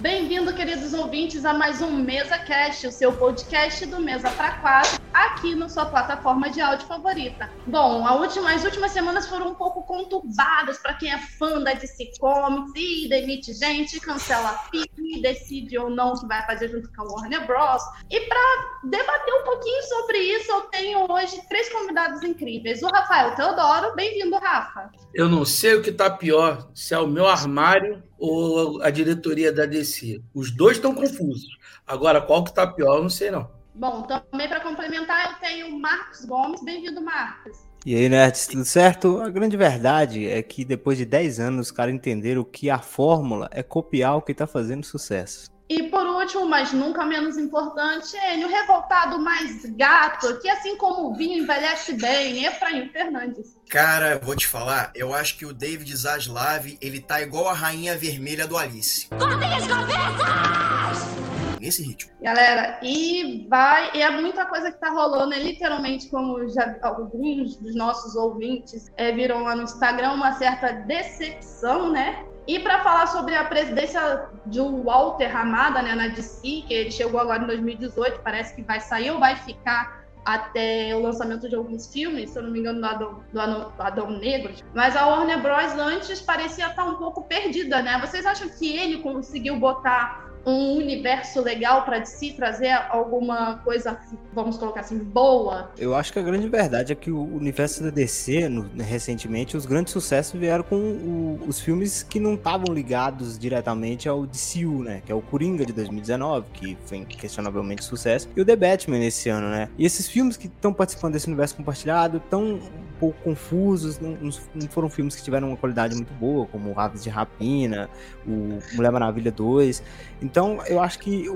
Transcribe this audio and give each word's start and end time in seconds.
Bem-vindo, 0.00 0.54
queridos 0.54 0.94
ouvintes, 0.94 1.44
a 1.44 1.52
mais 1.52 1.82
um 1.82 1.90
Mesa 1.90 2.38
Cast, 2.38 2.86
o 2.86 2.90
seu 2.90 3.12
podcast 3.12 3.84
do 3.84 4.00
Mesa 4.00 4.30
para 4.30 4.52
Quatro, 4.52 4.98
aqui 5.26 5.54
na 5.54 5.68
sua 5.68 5.86
plataforma 5.86 6.50
de 6.50 6.60
áudio 6.60 6.86
favorita. 6.86 7.50
Bom, 7.66 8.04
última, 8.20 8.52
as 8.52 8.64
últimas 8.64 8.92
semanas 8.92 9.26
foram 9.26 9.48
um 9.48 9.54
pouco 9.54 9.82
conturbadas 9.82 10.78
para 10.78 10.94
quem 10.94 11.12
é 11.12 11.18
fã 11.18 11.60
da 11.62 11.72
DC 11.72 12.12
Comics 12.18 12.72
e 12.76 13.08
demite 13.08 13.52
gente, 13.52 14.00
cancela 14.00 14.58
filme, 14.70 15.20
decide 15.22 15.78
ou 15.78 15.90
não 15.90 16.14
que 16.14 16.26
vai 16.26 16.44
fazer 16.46 16.68
junto 16.68 16.90
com 16.92 17.02
a 17.02 17.12
Warner 17.12 17.46
Bros. 17.46 17.82
E 18.10 18.20
para 18.20 18.80
debater 18.84 19.34
um 19.34 19.44
pouquinho 19.44 19.82
sobre 19.84 20.18
isso, 20.18 20.50
eu 20.50 20.60
tenho 20.62 21.12
hoje 21.12 21.40
três 21.48 21.68
convidados 21.70 22.22
incríveis. 22.22 22.82
O 22.82 22.88
Rafael 22.88 23.34
Teodoro, 23.34 23.94
bem-vindo, 23.94 24.36
Rafa. 24.36 24.90
Eu 25.14 25.28
não 25.28 25.44
sei 25.44 25.74
o 25.74 25.82
que 25.82 25.90
está 25.90 26.10
pior, 26.10 26.68
se 26.74 26.94
é 26.94 26.98
o 26.98 27.06
meu 27.06 27.26
armário 27.26 28.02
ou 28.18 28.82
a 28.82 28.90
diretoria 28.90 29.52
da 29.52 29.66
DC. 29.66 30.22
Os 30.34 30.50
dois 30.50 30.76
estão 30.76 30.94
confusos. 30.94 31.58
Agora, 31.86 32.20
qual 32.20 32.44
que 32.44 32.50
está 32.50 32.66
pior, 32.66 32.96
eu 32.96 33.02
não 33.02 33.10
sei 33.10 33.30
não. 33.30 33.59
Bom, 33.80 34.02
também 34.02 34.46
para 34.46 34.60
complementar, 34.60 35.30
eu 35.30 35.48
tenho 35.48 35.68
o 35.68 35.80
Marcos 35.80 36.26
Gomes. 36.26 36.62
Bem-vindo, 36.62 37.00
Marcos. 37.00 37.56
E 37.86 37.96
aí, 37.96 38.10
Nerds, 38.10 38.46
tudo 38.46 38.62
certo? 38.62 39.22
A 39.22 39.30
grande 39.30 39.56
verdade 39.56 40.28
é 40.28 40.42
que 40.42 40.66
depois 40.66 40.98
de 40.98 41.06
10 41.06 41.40
anos, 41.40 41.68
os 41.68 41.72
caras 41.72 41.94
entenderam 41.94 42.44
que 42.44 42.68
a 42.68 42.78
fórmula 42.78 43.48
é 43.50 43.62
copiar 43.62 44.18
o 44.18 44.20
que 44.20 44.32
está 44.32 44.46
fazendo 44.46 44.84
sucesso. 44.84 45.50
E 45.66 45.84
por 45.84 46.04
último, 46.04 46.44
mas 46.44 46.74
nunca 46.74 47.06
menos 47.06 47.38
importante, 47.38 48.14
ele, 48.18 48.44
o 48.44 48.48
revoltado 48.48 49.18
mais 49.18 49.64
gato, 49.64 50.38
que 50.40 50.50
assim 50.50 50.76
como 50.76 51.08
o 51.08 51.14
vinho 51.14 51.42
envelhece 51.42 51.94
bem, 51.94 52.44
Efraim 52.44 52.90
Fernandes. 52.90 53.56
Cara, 53.70 54.20
vou 54.22 54.36
te 54.36 54.46
falar, 54.46 54.92
eu 54.94 55.14
acho 55.14 55.38
que 55.38 55.46
o 55.46 55.54
David 55.54 55.96
Zaslav, 55.96 56.76
ele 56.82 57.00
tá 57.00 57.22
igual 57.22 57.48
a 57.48 57.54
rainha 57.54 57.96
vermelha 57.96 58.46
do 58.46 58.58
Alice. 58.58 59.08
Cortem 59.08 59.54
as 59.54 59.66
cabeças! 59.66 61.39
Nesse 61.60 61.82
ritmo. 61.82 62.10
Galera, 62.22 62.80
e 62.82 63.46
vai, 63.48 63.90
e 63.94 64.00
é 64.00 64.10
muita 64.10 64.46
coisa 64.46 64.72
que 64.72 64.80
tá 64.80 64.90
rolando, 64.90 65.34
é 65.34 65.38
literalmente 65.38 66.08
como 66.08 66.48
já 66.48 66.76
alguns 66.82 67.56
dos 67.56 67.74
nossos 67.74 68.16
ouvintes 68.16 68.90
é, 68.96 69.12
viram 69.12 69.42
lá 69.42 69.54
no 69.54 69.62
Instagram, 69.62 70.12
uma 70.12 70.32
certa 70.32 70.72
decepção, 70.72 71.92
né? 71.92 72.24
E 72.46 72.58
para 72.58 72.82
falar 72.82 73.06
sobre 73.06 73.36
a 73.36 73.44
presidência 73.44 74.28
do 74.46 74.82
Walter 74.82 75.26
Ramada 75.26 75.82
né, 75.82 75.94
na 75.94 76.08
DC, 76.08 76.64
que 76.66 76.72
ele 76.74 76.90
chegou 76.90 77.20
agora 77.20 77.44
em 77.44 77.46
2018, 77.46 78.20
parece 78.22 78.56
que 78.56 78.62
vai 78.62 78.80
sair 78.80 79.10
ou 79.10 79.20
vai 79.20 79.36
ficar 79.36 80.00
até 80.24 80.94
o 80.94 81.00
lançamento 81.00 81.48
de 81.48 81.54
alguns 81.54 81.92
filmes, 81.92 82.30
se 82.30 82.38
eu 82.38 82.42
não 82.42 82.50
me 82.50 82.60
engano, 82.60 82.80
do 82.80 82.86
Adão, 82.86 83.24
do 83.32 83.40
Adão, 83.40 83.72
do 83.76 83.82
Adão 83.82 84.10
Negro. 84.10 84.52
Mas 84.74 84.96
a 84.96 85.06
Warner 85.06 85.40
Bros. 85.40 85.72
antes 85.78 86.20
parecia 86.20 86.68
estar 86.68 86.84
um 86.84 86.96
pouco 86.96 87.22
perdida, 87.22 87.82
né? 87.82 87.98
Vocês 88.00 88.26
acham 88.26 88.48
que 88.48 88.76
ele 88.76 88.98
conseguiu 88.98 89.58
botar 89.58 90.29
um 90.44 90.76
universo 90.76 91.42
legal 91.42 91.84
para 91.84 91.98
DC 91.98 92.32
trazer 92.36 92.70
alguma 92.90 93.56
coisa, 93.58 93.98
vamos 94.32 94.56
colocar 94.56 94.80
assim, 94.80 94.98
boa? 94.98 95.70
Eu 95.78 95.94
acho 95.94 96.12
que 96.12 96.18
a 96.18 96.22
grande 96.22 96.48
verdade 96.48 96.92
é 96.92 96.94
que 96.94 97.10
o 97.10 97.22
universo 97.22 97.82
da 97.82 97.90
DC, 97.90 98.48
no, 98.48 98.70
recentemente, 98.82 99.56
os 99.56 99.66
grandes 99.66 99.92
sucessos 99.92 100.38
vieram 100.38 100.64
com 100.64 100.76
o, 100.76 101.40
os 101.46 101.60
filmes 101.60 102.02
que 102.02 102.18
não 102.18 102.34
estavam 102.34 102.72
ligados 102.72 103.38
diretamente 103.38 104.08
ao 104.08 104.26
DCU, 104.26 104.82
né? 104.82 105.02
Que 105.04 105.12
é 105.12 105.14
o 105.14 105.20
Coringa 105.20 105.64
de 105.64 105.72
2019, 105.72 106.46
que 106.52 106.78
foi 106.84 106.98
inquestionavelmente 106.98 107.84
sucesso, 107.84 108.28
e 108.34 108.40
o 108.40 108.44
The 108.44 108.56
Batman 108.56 108.98
esse 109.04 109.28
ano, 109.28 109.48
né? 109.48 109.68
E 109.76 109.84
esses 109.84 110.08
filmes 110.08 110.36
que 110.36 110.46
estão 110.46 110.72
participando 110.72 111.14
desse 111.14 111.26
universo 111.26 111.56
compartilhado 111.56 112.18
estão 112.18 112.60
pouco 113.00 113.18
confusos, 113.22 113.98
não, 113.98 114.16
não, 114.54 114.68
foram 114.68 114.90
filmes 114.90 115.16
que 115.16 115.22
tiveram 115.24 115.48
uma 115.48 115.56
qualidade 115.56 115.94
muito 115.94 116.12
boa, 116.12 116.46
como 116.46 116.78
Aves 116.78 117.02
de 117.02 117.08
Rapina, 117.08 117.88
o 118.26 118.58
Mulher 118.74 118.92
Maravilha 118.92 119.32
2. 119.32 119.82
Então, 120.20 120.60
eu 120.66 120.78
acho 120.80 120.98
que 120.98 121.26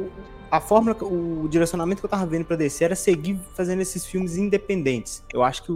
a 0.50 0.60
fórmula, 0.60 0.96
o 1.02 1.48
direcionamento 1.48 2.00
que 2.00 2.06
eu 2.06 2.10
tava 2.10 2.26
vendo 2.26 2.44
para 2.44 2.56
descer 2.56 2.84
era 2.84 2.94
seguir 2.94 3.40
fazendo 3.56 3.80
esses 3.80 4.04
filmes 4.04 4.36
independentes. 4.36 5.24
Eu 5.32 5.42
acho 5.42 5.64
que 5.64 5.72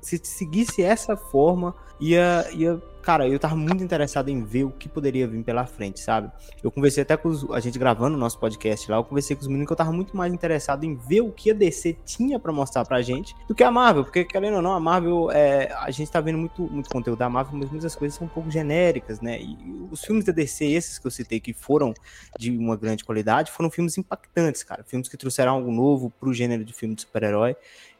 se 0.00 0.20
seguisse 0.22 0.82
essa 0.82 1.16
forma, 1.16 1.74
ia, 2.00 2.48
ia 2.52 2.80
cara, 3.04 3.28
eu 3.28 3.38
tava 3.38 3.54
muito 3.54 3.84
interessado 3.84 4.30
em 4.30 4.42
ver 4.42 4.64
o 4.64 4.70
que 4.70 4.88
poderia 4.88 5.28
vir 5.28 5.44
pela 5.44 5.66
frente, 5.66 6.00
sabe? 6.00 6.32
Eu 6.62 6.70
conversei 6.70 7.02
até 7.02 7.16
com 7.16 7.28
os, 7.28 7.48
a 7.50 7.60
gente 7.60 7.78
gravando 7.78 8.16
o 8.16 8.18
nosso 8.18 8.38
podcast 8.38 8.90
lá, 8.90 8.96
eu 8.96 9.04
conversei 9.04 9.36
com 9.36 9.42
os 9.42 9.48
meninos 9.48 9.66
que 9.66 9.72
eu 9.72 9.76
tava 9.76 9.92
muito 9.92 10.16
mais 10.16 10.32
interessado 10.32 10.84
em 10.84 10.94
ver 10.94 11.20
o 11.20 11.30
que 11.30 11.50
a 11.50 11.54
DC 11.54 11.96
tinha 12.04 12.38
para 12.38 12.52
mostrar 12.52 12.84
pra 12.84 13.02
gente 13.02 13.36
do 13.46 13.54
que 13.54 13.62
a 13.62 13.70
Marvel, 13.70 14.04
porque 14.04 14.24
querendo 14.24 14.56
ou 14.56 14.62
não, 14.62 14.72
a 14.72 14.80
Marvel, 14.80 15.30
é, 15.30 15.70
a 15.78 15.90
gente 15.90 16.10
tá 16.10 16.20
vendo 16.20 16.38
muito, 16.38 16.62
muito 16.62 16.88
conteúdo 16.88 17.18
da 17.18 17.28
Marvel, 17.28 17.58
mas 17.58 17.70
muitas 17.70 17.94
coisas 17.94 18.16
são 18.16 18.26
um 18.26 18.30
pouco 18.30 18.50
genéricas, 18.50 19.20
né? 19.20 19.40
E 19.40 19.56
os 19.90 20.02
filmes 20.02 20.24
da 20.24 20.32
DC, 20.32 20.64
esses 20.64 20.98
que 20.98 21.06
eu 21.06 21.10
citei 21.10 21.40
que 21.40 21.52
foram 21.52 21.92
de 22.38 22.50
uma 22.50 22.76
grande 22.76 23.04
qualidade, 23.04 23.50
foram 23.50 23.70
filmes 23.70 23.98
impactantes, 23.98 24.62
cara, 24.62 24.82
filmes 24.82 25.08
que 25.08 25.16
trouxeram 25.16 25.52
algo 25.52 25.70
novo 25.70 26.10
pro 26.18 26.32
gênero 26.32 26.64
de 26.64 26.72
filme 26.72 26.94
de 26.94 27.02
super-herói. 27.02 27.54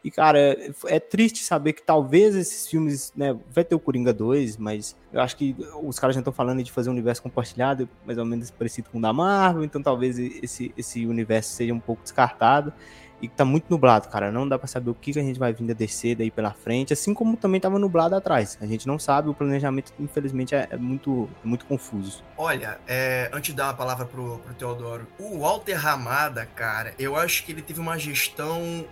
E, 0.04 0.10
cara, 0.10 0.38
é, 0.86 1.00
triste 1.00 1.42
saber 1.42 1.72
que 1.72 1.82
talvez 1.82 2.36
esses 2.36 2.68
filmes, 2.68 3.10
né, 3.16 3.34
vai 3.50 3.64
ter 3.64 3.74
o 3.74 3.78
Coringa 3.78 4.12
2, 4.12 4.58
mas 4.58 4.94
eu 5.10 5.18
acho 5.22 5.34
que 5.34 5.56
os 5.82 5.98
caras 5.98 6.14
já 6.14 6.20
estão 6.20 6.32
falando 6.32 6.62
de 6.62 6.70
fazer 6.70 6.90
um 6.90 6.92
universo 6.92 7.22
compartilhado, 7.22 7.88
mais 8.04 8.18
ou 8.18 8.24
menos 8.26 8.50
parecido 8.50 8.90
com 8.90 8.98
o 8.98 9.00
da 9.00 9.14
Marvel, 9.14 9.64
então 9.64 9.82
talvez 9.82 10.18
esse, 10.18 10.74
esse 10.76 11.06
universo 11.06 11.54
seja 11.54 11.72
um 11.72 11.80
pouco 11.80 12.02
descartado 12.02 12.70
e 13.22 13.28
tá 13.28 13.44
muito 13.46 13.64
nublado, 13.70 14.08
cara. 14.08 14.30
Não 14.30 14.46
dá 14.46 14.58
para 14.58 14.68
saber 14.68 14.90
o 14.90 14.94
que, 14.94 15.18
a 15.18 15.22
gente 15.22 15.38
vai 15.38 15.54
vir 15.54 15.70
a 15.70 15.74
descer 15.74 16.14
daí 16.14 16.30
pela 16.30 16.52
frente, 16.52 16.92
assim 16.92 17.14
como 17.14 17.36
também 17.36 17.58
tava 17.58 17.78
nublado 17.78 18.14
atrás. 18.14 18.58
A 18.60 18.66
gente 18.66 18.86
não 18.86 18.98
sabe, 18.98 19.30
o 19.30 19.34
planejamento, 19.34 19.92
infelizmente, 19.98 20.54
é, 20.54 20.68
é 20.70 20.76
muito, 20.76 21.30
é 21.42 21.46
muito 21.46 21.64
confuso. 21.64 22.22
Olha, 22.36 22.78
é, 22.86 23.30
antes 23.32 23.52
de 23.52 23.56
dar 23.56 23.70
a 23.70 23.74
palavra 23.74 24.04
pro, 24.04 24.38
pro 24.38 24.52
Teodoro, 24.54 25.06
o 25.18 25.38
Walter 25.38 25.76
Ramada, 25.76 26.46
cara, 26.54 26.92
eu 26.98 27.16
acho 27.16 27.44
que 27.44 27.52
ele 27.52 27.62
teve 27.62 27.80
uma 27.80 27.98
gestão 27.98 28.84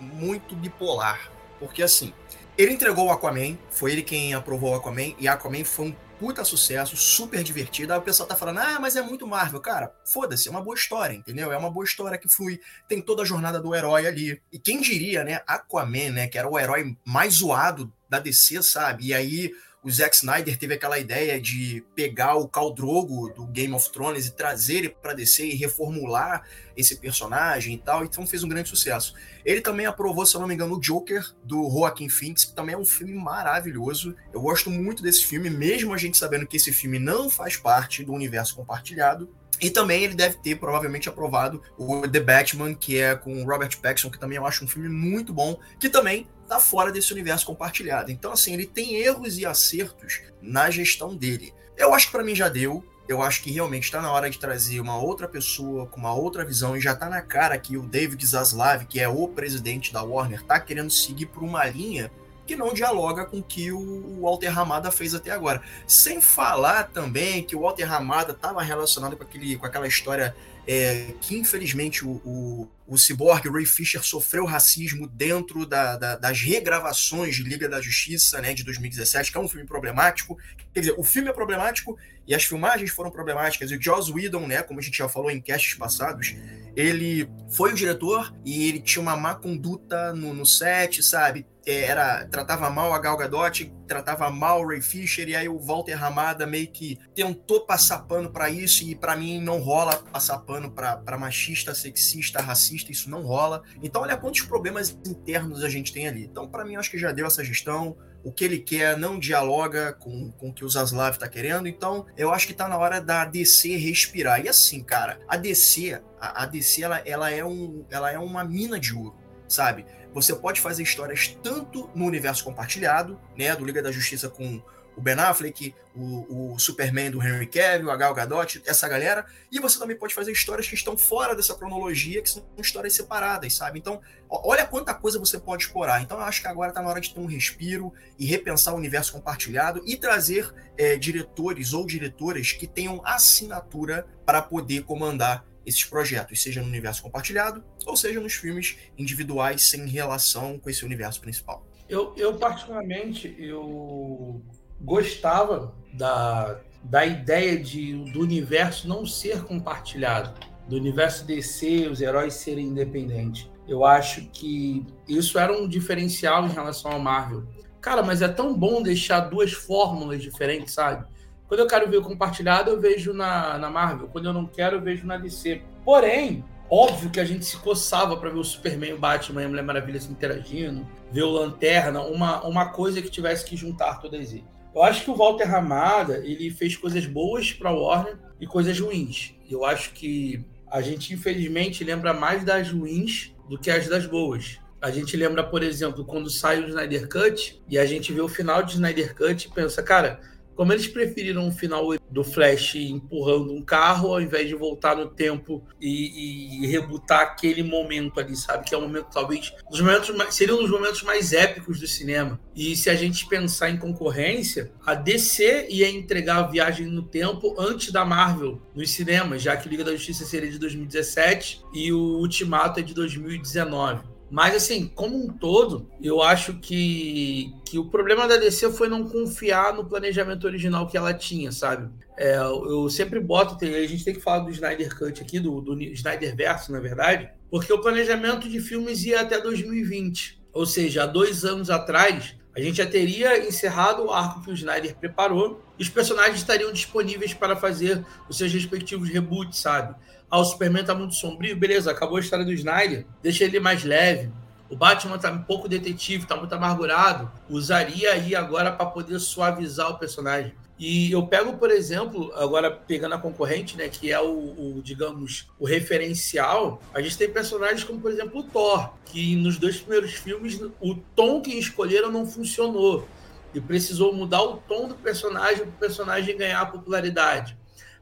muito 0.00 0.56
bipolar. 0.56 1.30
Porque 1.58 1.82
assim, 1.82 2.12
ele 2.56 2.72
entregou 2.72 3.06
o 3.06 3.10
Aquaman, 3.10 3.56
foi 3.70 3.92
ele 3.92 4.02
quem 4.02 4.34
aprovou 4.34 4.72
o 4.72 4.74
Aquaman, 4.74 5.14
e 5.18 5.28
Aquaman 5.28 5.64
foi 5.64 5.86
um 5.86 5.96
puta 6.20 6.44
sucesso, 6.44 6.94
super 6.98 7.42
divertido. 7.42 7.94
Aí 7.94 7.98
o 7.98 8.02
pessoal 8.02 8.28
tá 8.28 8.36
falando, 8.36 8.58
ah, 8.58 8.78
mas 8.78 8.94
é 8.94 9.00
muito 9.00 9.26
Marvel. 9.26 9.58
Cara, 9.60 9.94
foda-se, 10.04 10.48
é 10.48 10.50
uma 10.50 10.60
boa 10.60 10.74
história, 10.74 11.14
entendeu? 11.14 11.50
É 11.50 11.56
uma 11.56 11.70
boa 11.70 11.84
história 11.84 12.18
que 12.18 12.28
flui, 12.28 12.60
tem 12.86 13.00
toda 13.00 13.22
a 13.22 13.24
jornada 13.24 13.58
do 13.58 13.74
herói 13.74 14.06
ali. 14.06 14.42
E 14.52 14.58
quem 14.58 14.82
diria, 14.82 15.24
né, 15.24 15.40
Aquaman, 15.46 16.10
né, 16.10 16.28
que 16.28 16.36
era 16.36 16.46
o 16.46 16.58
herói 16.58 16.94
mais 17.02 17.36
zoado 17.36 17.90
da 18.06 18.18
DC, 18.18 18.62
sabe? 18.62 19.06
E 19.06 19.14
aí 19.14 19.52
o 19.82 19.90
Zack 19.90 20.14
Snyder 20.16 20.58
teve 20.58 20.74
aquela 20.74 20.98
ideia 20.98 21.40
de 21.40 21.82
pegar 21.94 22.36
o 22.36 22.48
Khal 22.48 22.74
Drogo 22.74 23.30
do 23.30 23.46
Game 23.46 23.72
of 23.72 23.90
Thrones 23.90 24.26
e 24.26 24.32
trazer 24.32 24.76
ele 24.76 24.88
para 24.90 25.14
DC 25.14 25.46
e 25.46 25.54
reformular 25.54 26.44
esse 26.76 26.96
personagem 26.96 27.74
e 27.74 27.78
tal, 27.78 28.04
então 28.04 28.26
fez 28.26 28.44
um 28.44 28.48
grande 28.48 28.68
sucesso. 28.68 29.14
Ele 29.44 29.60
também 29.60 29.86
aprovou, 29.86 30.26
se 30.26 30.34
eu 30.34 30.40
não 30.40 30.48
me 30.48 30.54
engano, 30.54 30.74
o 30.74 30.80
Joker 30.80 31.24
do 31.42 31.68
Joaquin 31.70 32.10
Phoenix, 32.10 32.44
que 32.44 32.54
também 32.54 32.74
é 32.74 32.78
um 32.78 32.84
filme 32.84 33.14
maravilhoso. 33.14 34.14
Eu 34.32 34.42
gosto 34.42 34.70
muito 34.70 35.02
desse 35.02 35.24
filme, 35.24 35.48
mesmo 35.48 35.94
a 35.94 35.98
gente 35.98 36.18
sabendo 36.18 36.46
que 36.46 36.58
esse 36.58 36.72
filme 36.72 36.98
não 36.98 37.30
faz 37.30 37.56
parte 37.56 38.04
do 38.04 38.12
universo 38.12 38.54
compartilhado. 38.54 39.30
E 39.60 39.68
também 39.68 40.04
ele 40.04 40.14
deve 40.14 40.36
ter 40.36 40.56
provavelmente 40.56 41.08
aprovado 41.08 41.62
o 41.76 42.06
The 42.08 42.20
Batman, 42.20 42.74
que 42.74 42.98
é 42.98 43.14
com 43.14 43.44
Robert 43.44 43.78
Pattinson, 43.80 44.10
que 44.10 44.18
também 44.18 44.36
eu 44.36 44.46
acho 44.46 44.64
um 44.64 44.68
filme 44.68 44.88
muito 44.88 45.34
bom, 45.34 45.58
que 45.78 45.90
também 45.90 46.26
tá 46.50 46.58
fora 46.58 46.90
desse 46.90 47.12
universo 47.12 47.46
compartilhado. 47.46 48.10
Então, 48.10 48.32
assim, 48.32 48.52
ele 48.52 48.66
tem 48.66 48.96
erros 48.96 49.38
e 49.38 49.46
acertos 49.46 50.20
na 50.42 50.68
gestão 50.68 51.14
dele. 51.14 51.54
Eu 51.76 51.94
acho 51.94 52.06
que 52.06 52.12
para 52.12 52.24
mim 52.24 52.34
já 52.34 52.48
deu. 52.48 52.84
Eu 53.08 53.22
acho 53.22 53.42
que 53.42 53.52
realmente 53.52 53.84
está 53.84 54.02
na 54.02 54.10
hora 54.10 54.28
de 54.28 54.38
trazer 54.38 54.80
uma 54.80 54.98
outra 54.98 55.28
pessoa 55.28 55.86
com 55.86 55.98
uma 56.00 56.12
outra 56.12 56.44
visão 56.44 56.76
e 56.76 56.80
já 56.80 56.94
tá 56.94 57.08
na 57.08 57.22
cara 57.22 57.56
que 57.56 57.76
o 57.76 57.82
David 57.82 58.24
Zaslav, 58.26 58.84
que 58.84 59.00
é 59.00 59.08
o 59.08 59.28
presidente 59.28 59.92
da 59.92 60.02
Warner, 60.02 60.42
tá 60.42 60.58
querendo 60.58 60.90
seguir 60.90 61.26
por 61.26 61.42
uma 61.42 61.64
linha 61.64 62.10
que 62.46 62.56
não 62.56 62.74
dialoga 62.74 63.24
com 63.26 63.38
o 63.38 63.42
que 63.42 63.70
o 63.70 64.22
Walter 64.22 64.48
Ramada 64.48 64.90
fez 64.90 65.14
até 65.14 65.30
agora. 65.30 65.62
Sem 65.86 66.20
falar 66.20 66.88
também 66.88 67.44
que 67.44 67.54
o 67.54 67.60
Walter 67.60 67.84
Ramada 67.84 68.32
estava 68.32 68.60
relacionado 68.60 69.16
com, 69.16 69.22
aquele, 69.22 69.56
com 69.56 69.66
aquela 69.66 69.86
história 69.86 70.34
é, 70.72 71.14
que 71.20 71.36
infelizmente 71.36 72.04
o, 72.04 72.22
o, 72.24 72.68
o 72.86 72.96
Cyborg, 72.96 73.48
Ray 73.48 73.66
Fisher, 73.66 74.04
sofreu 74.04 74.44
racismo 74.44 75.08
dentro 75.08 75.66
da, 75.66 75.96
da, 75.96 76.14
das 76.14 76.40
regravações 76.40 77.34
de 77.34 77.42
Liga 77.42 77.68
da 77.68 77.80
Justiça 77.80 78.40
né, 78.40 78.54
de 78.54 78.62
2017, 78.62 79.32
que 79.32 79.36
é 79.36 79.40
um 79.40 79.48
filme 79.48 79.66
problemático. 79.66 80.38
Quer 80.72 80.78
dizer, 80.78 80.94
o 80.96 81.02
filme 81.02 81.28
é 81.28 81.32
problemático 81.32 81.98
e 82.24 82.36
as 82.36 82.44
filmagens 82.44 82.92
foram 82.92 83.10
problemáticas. 83.10 83.72
E 83.72 83.76
o 83.76 83.82
Joss 83.82 84.12
Whedon, 84.12 84.46
né, 84.46 84.62
como 84.62 84.78
a 84.78 84.82
gente 84.82 84.96
já 84.96 85.08
falou 85.08 85.28
em 85.28 85.40
castes 85.40 85.74
passados, 85.74 86.36
ele 86.76 87.28
foi 87.50 87.72
o 87.72 87.74
diretor 87.74 88.32
e 88.44 88.68
ele 88.68 88.80
tinha 88.80 89.02
uma 89.02 89.16
má 89.16 89.34
conduta 89.34 90.12
no, 90.12 90.32
no 90.32 90.46
set, 90.46 91.02
sabe? 91.02 91.44
É, 91.66 91.82
era 91.82 92.24
tratava 92.26 92.70
mal 92.70 92.92
a 92.94 92.98
Gal 92.98 93.16
Gadot, 93.16 93.72
tratava 93.86 94.30
mal 94.30 94.62
o 94.62 94.68
Ray 94.68 94.80
Fisher 94.80 95.28
e 95.28 95.36
aí 95.36 95.48
o 95.48 95.58
Walter 95.58 95.94
Ramada 95.94 96.46
meio 96.46 96.68
que 96.68 96.98
tentou 97.14 97.66
passar 97.66 98.00
pano 98.00 98.30
para 98.30 98.48
isso 98.48 98.84
e 98.84 98.94
para 98.94 99.16
mim 99.16 99.40
não 99.40 99.58
rola 99.58 99.96
passar 99.96 100.38
pano 100.38 100.70
para 100.70 101.18
machista, 101.18 101.74
sexista, 101.74 102.40
racista, 102.40 102.92
isso 102.92 103.10
não 103.10 103.22
rola. 103.22 103.62
Então 103.82 104.02
olha 104.02 104.16
quantos 104.16 104.42
problemas 104.42 104.98
internos 105.06 105.62
a 105.62 105.68
gente 105.68 105.92
tem 105.92 106.08
ali. 106.08 106.24
Então 106.24 106.48
para 106.48 106.64
mim 106.64 106.76
acho 106.76 106.90
que 106.90 106.98
já 106.98 107.12
deu 107.12 107.26
essa 107.26 107.44
gestão. 107.44 107.96
o 108.22 108.30
que 108.30 108.44
ele 108.44 108.58
quer 108.58 108.98
não 108.98 109.18
dialoga 109.18 109.92
com, 109.94 110.30
com 110.32 110.50
o 110.50 110.52
que 110.52 110.64
o 110.64 110.68
Zaslav 110.68 111.16
tá 111.16 111.28
querendo, 111.28 111.66
então 111.66 112.06
eu 112.16 112.32
acho 112.32 112.46
que 112.46 112.52
tá 112.52 112.68
na 112.68 112.76
hora 112.76 113.00
da 113.00 113.24
DC 113.24 113.76
respirar. 113.76 114.44
E 114.44 114.48
assim, 114.48 114.82
cara, 114.82 115.18
a 115.26 115.36
DC, 115.36 116.00
a, 116.20 116.42
a 116.42 116.46
DC 116.46 116.82
ela, 116.82 116.98
ela, 117.04 117.30
é 117.30 117.44
um, 117.44 117.84
ela 117.90 118.10
é 118.10 118.18
uma 118.18 118.44
mina 118.44 118.78
de 118.78 118.94
ouro, 118.94 119.16
sabe? 119.48 119.86
Você 120.12 120.34
pode 120.34 120.60
fazer 120.60 120.82
histórias 120.82 121.36
tanto 121.42 121.90
no 121.94 122.04
universo 122.04 122.44
compartilhado, 122.44 123.20
né, 123.36 123.54
do 123.54 123.64
Liga 123.64 123.82
da 123.82 123.92
Justiça 123.92 124.28
com 124.28 124.62
o 124.96 125.00
Ben 125.00 125.14
Affleck, 125.14 125.74
o, 125.94 126.52
o, 126.52 126.58
Superman 126.58 127.10
do 127.10 127.22
Henry 127.22 127.46
Cavill, 127.46 127.90
a 127.90 127.96
Gal 127.96 128.14
Gadot, 128.14 128.62
essa 128.66 128.88
galera. 128.88 129.24
E 129.50 129.58
você 129.58 129.78
também 129.78 129.96
pode 129.96 130.14
fazer 130.14 130.32
histórias 130.32 130.68
que 130.68 130.74
estão 130.74 130.96
fora 130.96 131.34
dessa 131.34 131.54
cronologia, 131.54 132.22
que 132.22 132.30
são 132.30 132.44
histórias 132.58 132.94
separadas, 132.94 133.54
sabe? 133.54 133.78
Então, 133.78 134.00
olha 134.28 134.66
quanta 134.66 134.92
coisa 134.94 135.18
você 135.18 135.38
pode 135.38 135.64
explorar. 135.64 136.02
Então, 136.02 136.18
eu 136.18 136.24
acho 136.24 136.42
que 136.42 136.48
agora 136.48 136.70
está 136.70 136.82
na 136.82 136.88
hora 136.88 137.00
de 137.00 137.14
ter 137.14 137.20
um 137.20 137.26
respiro 137.26 137.92
e 138.18 138.26
repensar 138.26 138.74
o 138.74 138.76
universo 138.76 139.12
compartilhado 139.12 139.82
e 139.86 139.96
trazer 139.96 140.52
é, 140.76 140.96
diretores 140.96 141.72
ou 141.72 141.86
diretoras 141.86 142.52
que 142.52 142.66
tenham 142.66 143.00
assinatura 143.04 144.06
para 144.24 144.42
poder 144.42 144.84
comandar 144.84 145.44
esses 145.70 145.84
projetos, 145.84 146.42
seja 146.42 146.60
no 146.60 146.68
universo 146.68 147.02
compartilhado 147.02 147.64
ou 147.86 147.96
seja 147.96 148.20
nos 148.20 148.34
filmes 148.34 148.76
individuais 148.98 149.68
sem 149.68 149.86
relação 149.86 150.58
com 150.58 150.68
esse 150.68 150.84
universo 150.84 151.20
principal. 151.20 151.66
Eu, 151.88 152.14
eu 152.16 152.34
particularmente, 152.34 153.34
eu 153.38 154.40
gostava 154.80 155.74
da, 155.92 156.60
da 156.84 157.04
ideia 157.04 157.58
de, 157.58 157.94
do 158.12 158.20
universo 158.20 158.86
não 158.86 159.04
ser 159.04 159.42
compartilhado, 159.42 160.34
do 160.68 160.76
universo 160.76 161.24
DC, 161.24 161.88
os 161.88 162.00
heróis 162.00 162.34
serem 162.34 162.66
independentes. 162.66 163.50
Eu 163.66 163.84
acho 163.84 164.22
que 164.30 164.86
isso 165.08 165.38
era 165.38 165.52
um 165.52 165.68
diferencial 165.68 166.46
em 166.46 166.50
relação 166.50 166.92
ao 166.92 167.00
Marvel. 167.00 167.44
Cara, 167.80 168.02
mas 168.02 168.22
é 168.22 168.28
tão 168.28 168.54
bom 168.54 168.82
deixar 168.82 169.20
duas 169.20 169.52
fórmulas 169.52 170.22
diferentes, 170.22 170.74
sabe? 170.74 171.06
Quando 171.50 171.62
eu 171.62 171.66
quero 171.66 171.90
ver 171.90 172.00
compartilhado, 172.00 172.70
eu 172.70 172.80
vejo 172.80 173.12
na, 173.12 173.58
na 173.58 173.68
Marvel. 173.68 174.06
Quando 174.06 174.26
eu 174.26 174.32
não 174.32 174.46
quero, 174.46 174.76
eu 174.76 174.80
vejo 174.80 175.04
na 175.04 175.16
DC. 175.16 175.60
Porém, 175.84 176.44
óbvio 176.70 177.10
que 177.10 177.18
a 177.18 177.24
gente 177.24 177.44
se 177.44 177.56
coçava 177.56 178.16
para 178.16 178.30
ver 178.30 178.38
o 178.38 178.44
Superman, 178.44 178.92
o 178.92 178.98
Batman 178.98 179.42
e 179.42 179.44
a 179.46 179.48
Mulher 179.48 179.64
Maravilha 179.64 180.00
se 180.00 180.12
interagindo, 180.12 180.86
ver 181.10 181.24
o 181.24 181.30
Lanterna, 181.30 182.02
uma, 182.02 182.40
uma 182.46 182.66
coisa 182.66 183.02
que 183.02 183.10
tivesse 183.10 183.44
que 183.44 183.56
juntar 183.56 183.98
todas 183.98 184.30
eles. 184.30 184.44
Eu 184.72 184.80
acho 184.84 185.02
que 185.02 185.10
o 185.10 185.16
Walter 185.16 185.42
Ramada 185.42 186.18
ele 186.18 186.52
fez 186.52 186.76
coisas 186.76 187.04
boas 187.04 187.52
para 187.52 187.72
Warner 187.72 188.16
e 188.40 188.46
coisas 188.46 188.78
ruins. 188.78 189.34
Eu 189.50 189.64
acho 189.64 189.92
que 189.92 190.46
a 190.70 190.80
gente 190.80 191.12
infelizmente 191.12 191.82
lembra 191.82 192.14
mais 192.14 192.44
das 192.44 192.70
ruins 192.70 193.34
do 193.48 193.58
que 193.58 193.72
as 193.72 193.88
das 193.88 194.06
boas. 194.06 194.60
A 194.80 194.92
gente 194.92 195.16
lembra, 195.16 195.42
por 195.42 195.64
exemplo, 195.64 196.04
quando 196.04 196.30
sai 196.30 196.60
o 196.60 196.68
Snyder 196.68 197.08
Cut 197.08 197.60
e 197.68 197.76
a 197.76 197.84
gente 197.84 198.12
vê 198.12 198.20
o 198.20 198.28
final 198.28 198.62
de 198.62 198.74
Snyder 198.74 199.16
Cut 199.16 199.48
e 199.48 199.50
pensa, 199.50 199.82
cara, 199.82 200.20
como 200.60 200.74
eles 200.74 200.86
preferiram 200.86 201.48
o 201.48 201.50
final 201.50 201.86
do 202.10 202.22
Flash 202.22 202.74
empurrando 202.74 203.50
um 203.50 203.62
carro 203.62 204.12
ao 204.12 204.20
invés 204.20 204.46
de 204.46 204.54
voltar 204.54 204.94
no 204.94 205.06
tempo 205.06 205.64
e, 205.80 206.62
e 206.62 206.66
rebutar 206.66 207.22
aquele 207.22 207.62
momento 207.62 208.20
ali, 208.20 208.36
sabe? 208.36 208.68
Que 208.68 208.74
é 208.74 208.78
um 208.78 208.82
momento, 208.82 209.06
talvez, 209.10 209.54
dos 209.70 209.80
momentos 209.80 210.14
mais, 210.14 210.34
seria 210.34 210.54
um 210.54 210.58
dos 210.58 210.70
momentos 210.70 211.02
mais 211.02 211.32
épicos 211.32 211.80
do 211.80 211.86
cinema. 211.86 212.38
E 212.54 212.76
se 212.76 212.90
a 212.90 212.94
gente 212.94 213.26
pensar 213.26 213.70
em 213.70 213.78
concorrência, 213.78 214.70
a 214.84 214.94
DC 214.94 215.68
ia 215.70 215.88
entregar 215.88 216.36
a 216.36 216.46
viagem 216.46 216.88
no 216.88 217.04
tempo 217.04 217.56
antes 217.58 217.90
da 217.90 218.04
Marvel 218.04 218.60
nos 218.74 218.90
cinemas, 218.90 219.40
já 219.40 219.56
que 219.56 219.66
Liga 219.66 219.82
da 219.82 219.92
Justiça 219.92 220.26
seria 220.26 220.50
de 220.50 220.58
2017 220.58 221.62
e 221.72 221.90
o 221.90 222.18
Ultimato 222.18 222.80
é 222.80 222.82
de 222.82 222.92
2019. 222.92 224.19
Mas, 224.30 224.54
assim, 224.54 224.86
como 224.86 225.16
um 225.16 225.26
todo, 225.26 225.90
eu 226.00 226.22
acho 226.22 226.54
que, 226.54 227.52
que 227.64 227.78
o 227.78 227.86
problema 227.86 228.28
da 228.28 228.36
DC 228.36 228.70
foi 228.70 228.88
não 228.88 229.02
confiar 229.02 229.74
no 229.74 229.84
planejamento 229.84 230.46
original 230.46 230.86
que 230.86 230.96
ela 230.96 231.12
tinha, 231.12 231.50
sabe? 231.50 231.90
É, 232.16 232.36
eu 232.36 232.88
sempre 232.88 233.18
boto, 233.18 233.62
a 233.64 233.86
gente 233.86 234.04
tem 234.04 234.14
que 234.14 234.20
falar 234.20 234.40
do 234.40 234.50
Snyder 234.50 234.96
Cut 234.96 235.20
aqui, 235.20 235.40
do, 235.40 235.60
do 235.60 235.82
Snyder 235.82 236.36
Verso, 236.36 236.70
na 236.70 236.78
verdade, 236.78 237.28
porque 237.50 237.72
o 237.72 237.80
planejamento 237.80 238.48
de 238.48 238.60
filmes 238.60 239.04
ia 239.04 239.20
até 239.20 239.40
2020. 239.40 240.40
Ou 240.52 240.64
seja, 240.64 241.04
há 241.04 241.06
dois 241.06 241.44
anos 241.44 241.70
atrás, 241.70 242.36
a 242.54 242.60
gente 242.60 242.76
já 242.76 242.86
teria 242.86 243.46
encerrado 243.46 244.04
o 244.04 244.12
arco 244.12 244.42
que 244.42 244.50
o 244.50 244.54
Snyder 244.54 244.94
preparou 244.96 245.62
e 245.78 245.82
os 245.82 245.88
personagens 245.88 246.38
estariam 246.38 246.72
disponíveis 246.72 247.32
para 247.32 247.56
fazer 247.56 248.04
os 248.28 248.36
seus 248.36 248.52
respectivos 248.52 249.08
reboots, 249.08 249.58
sabe? 249.58 249.94
Ah, 250.30 250.38
o 250.38 250.44
Superman 250.44 250.84
tá 250.84 250.94
muito 250.94 251.14
sombrio, 251.14 251.56
beleza, 251.56 251.90
acabou 251.90 252.16
a 252.16 252.20
história 252.20 252.44
do 252.44 252.52
Snyder, 252.52 253.04
deixa 253.22 253.44
ele 253.44 253.58
mais 253.58 253.82
leve. 253.82 254.30
O 254.70 254.76
Batman 254.76 255.18
tá 255.18 255.32
um 255.32 255.42
pouco 255.42 255.68
detetive, 255.68 256.26
tá 256.26 256.36
muito 256.36 256.54
amargurado. 256.54 257.28
Usaria 257.48 258.12
aí 258.12 258.36
agora 258.36 258.70
para 258.70 258.86
poder 258.86 259.18
suavizar 259.18 259.90
o 259.90 259.98
personagem. 259.98 260.54
E 260.78 261.10
eu 261.12 261.26
pego, 261.26 261.58
por 261.58 261.70
exemplo, 261.70 262.32
agora 262.34 262.70
pegando 262.70 263.14
a 263.14 263.18
concorrente, 263.18 263.76
né, 263.76 263.88
que 263.88 264.10
é 264.10 264.18
o, 264.18 264.28
o, 264.28 264.80
digamos, 264.82 265.46
o 265.58 265.66
referencial, 265.66 266.80
a 266.94 267.02
gente 267.02 267.18
tem 267.18 267.28
personagens 267.28 267.84
como, 267.84 268.00
por 268.00 268.10
exemplo, 268.10 268.40
o 268.40 268.42
Thor, 268.44 268.94
que 269.04 269.36
nos 269.36 269.58
dois 269.58 269.78
primeiros 269.78 270.12
filmes 270.12 270.58
o 270.80 270.94
tom 270.94 271.42
que 271.42 271.50
escolheram 271.58 272.10
não 272.10 272.24
funcionou. 272.24 273.06
E 273.52 273.60
precisou 273.60 274.14
mudar 274.14 274.42
o 274.42 274.56
tom 274.56 274.86
do 274.86 274.94
personagem 274.94 275.64
para 275.64 275.68
o 275.68 275.72
personagem 275.72 276.38
ganhar 276.38 276.64
popularidade. 276.70 277.58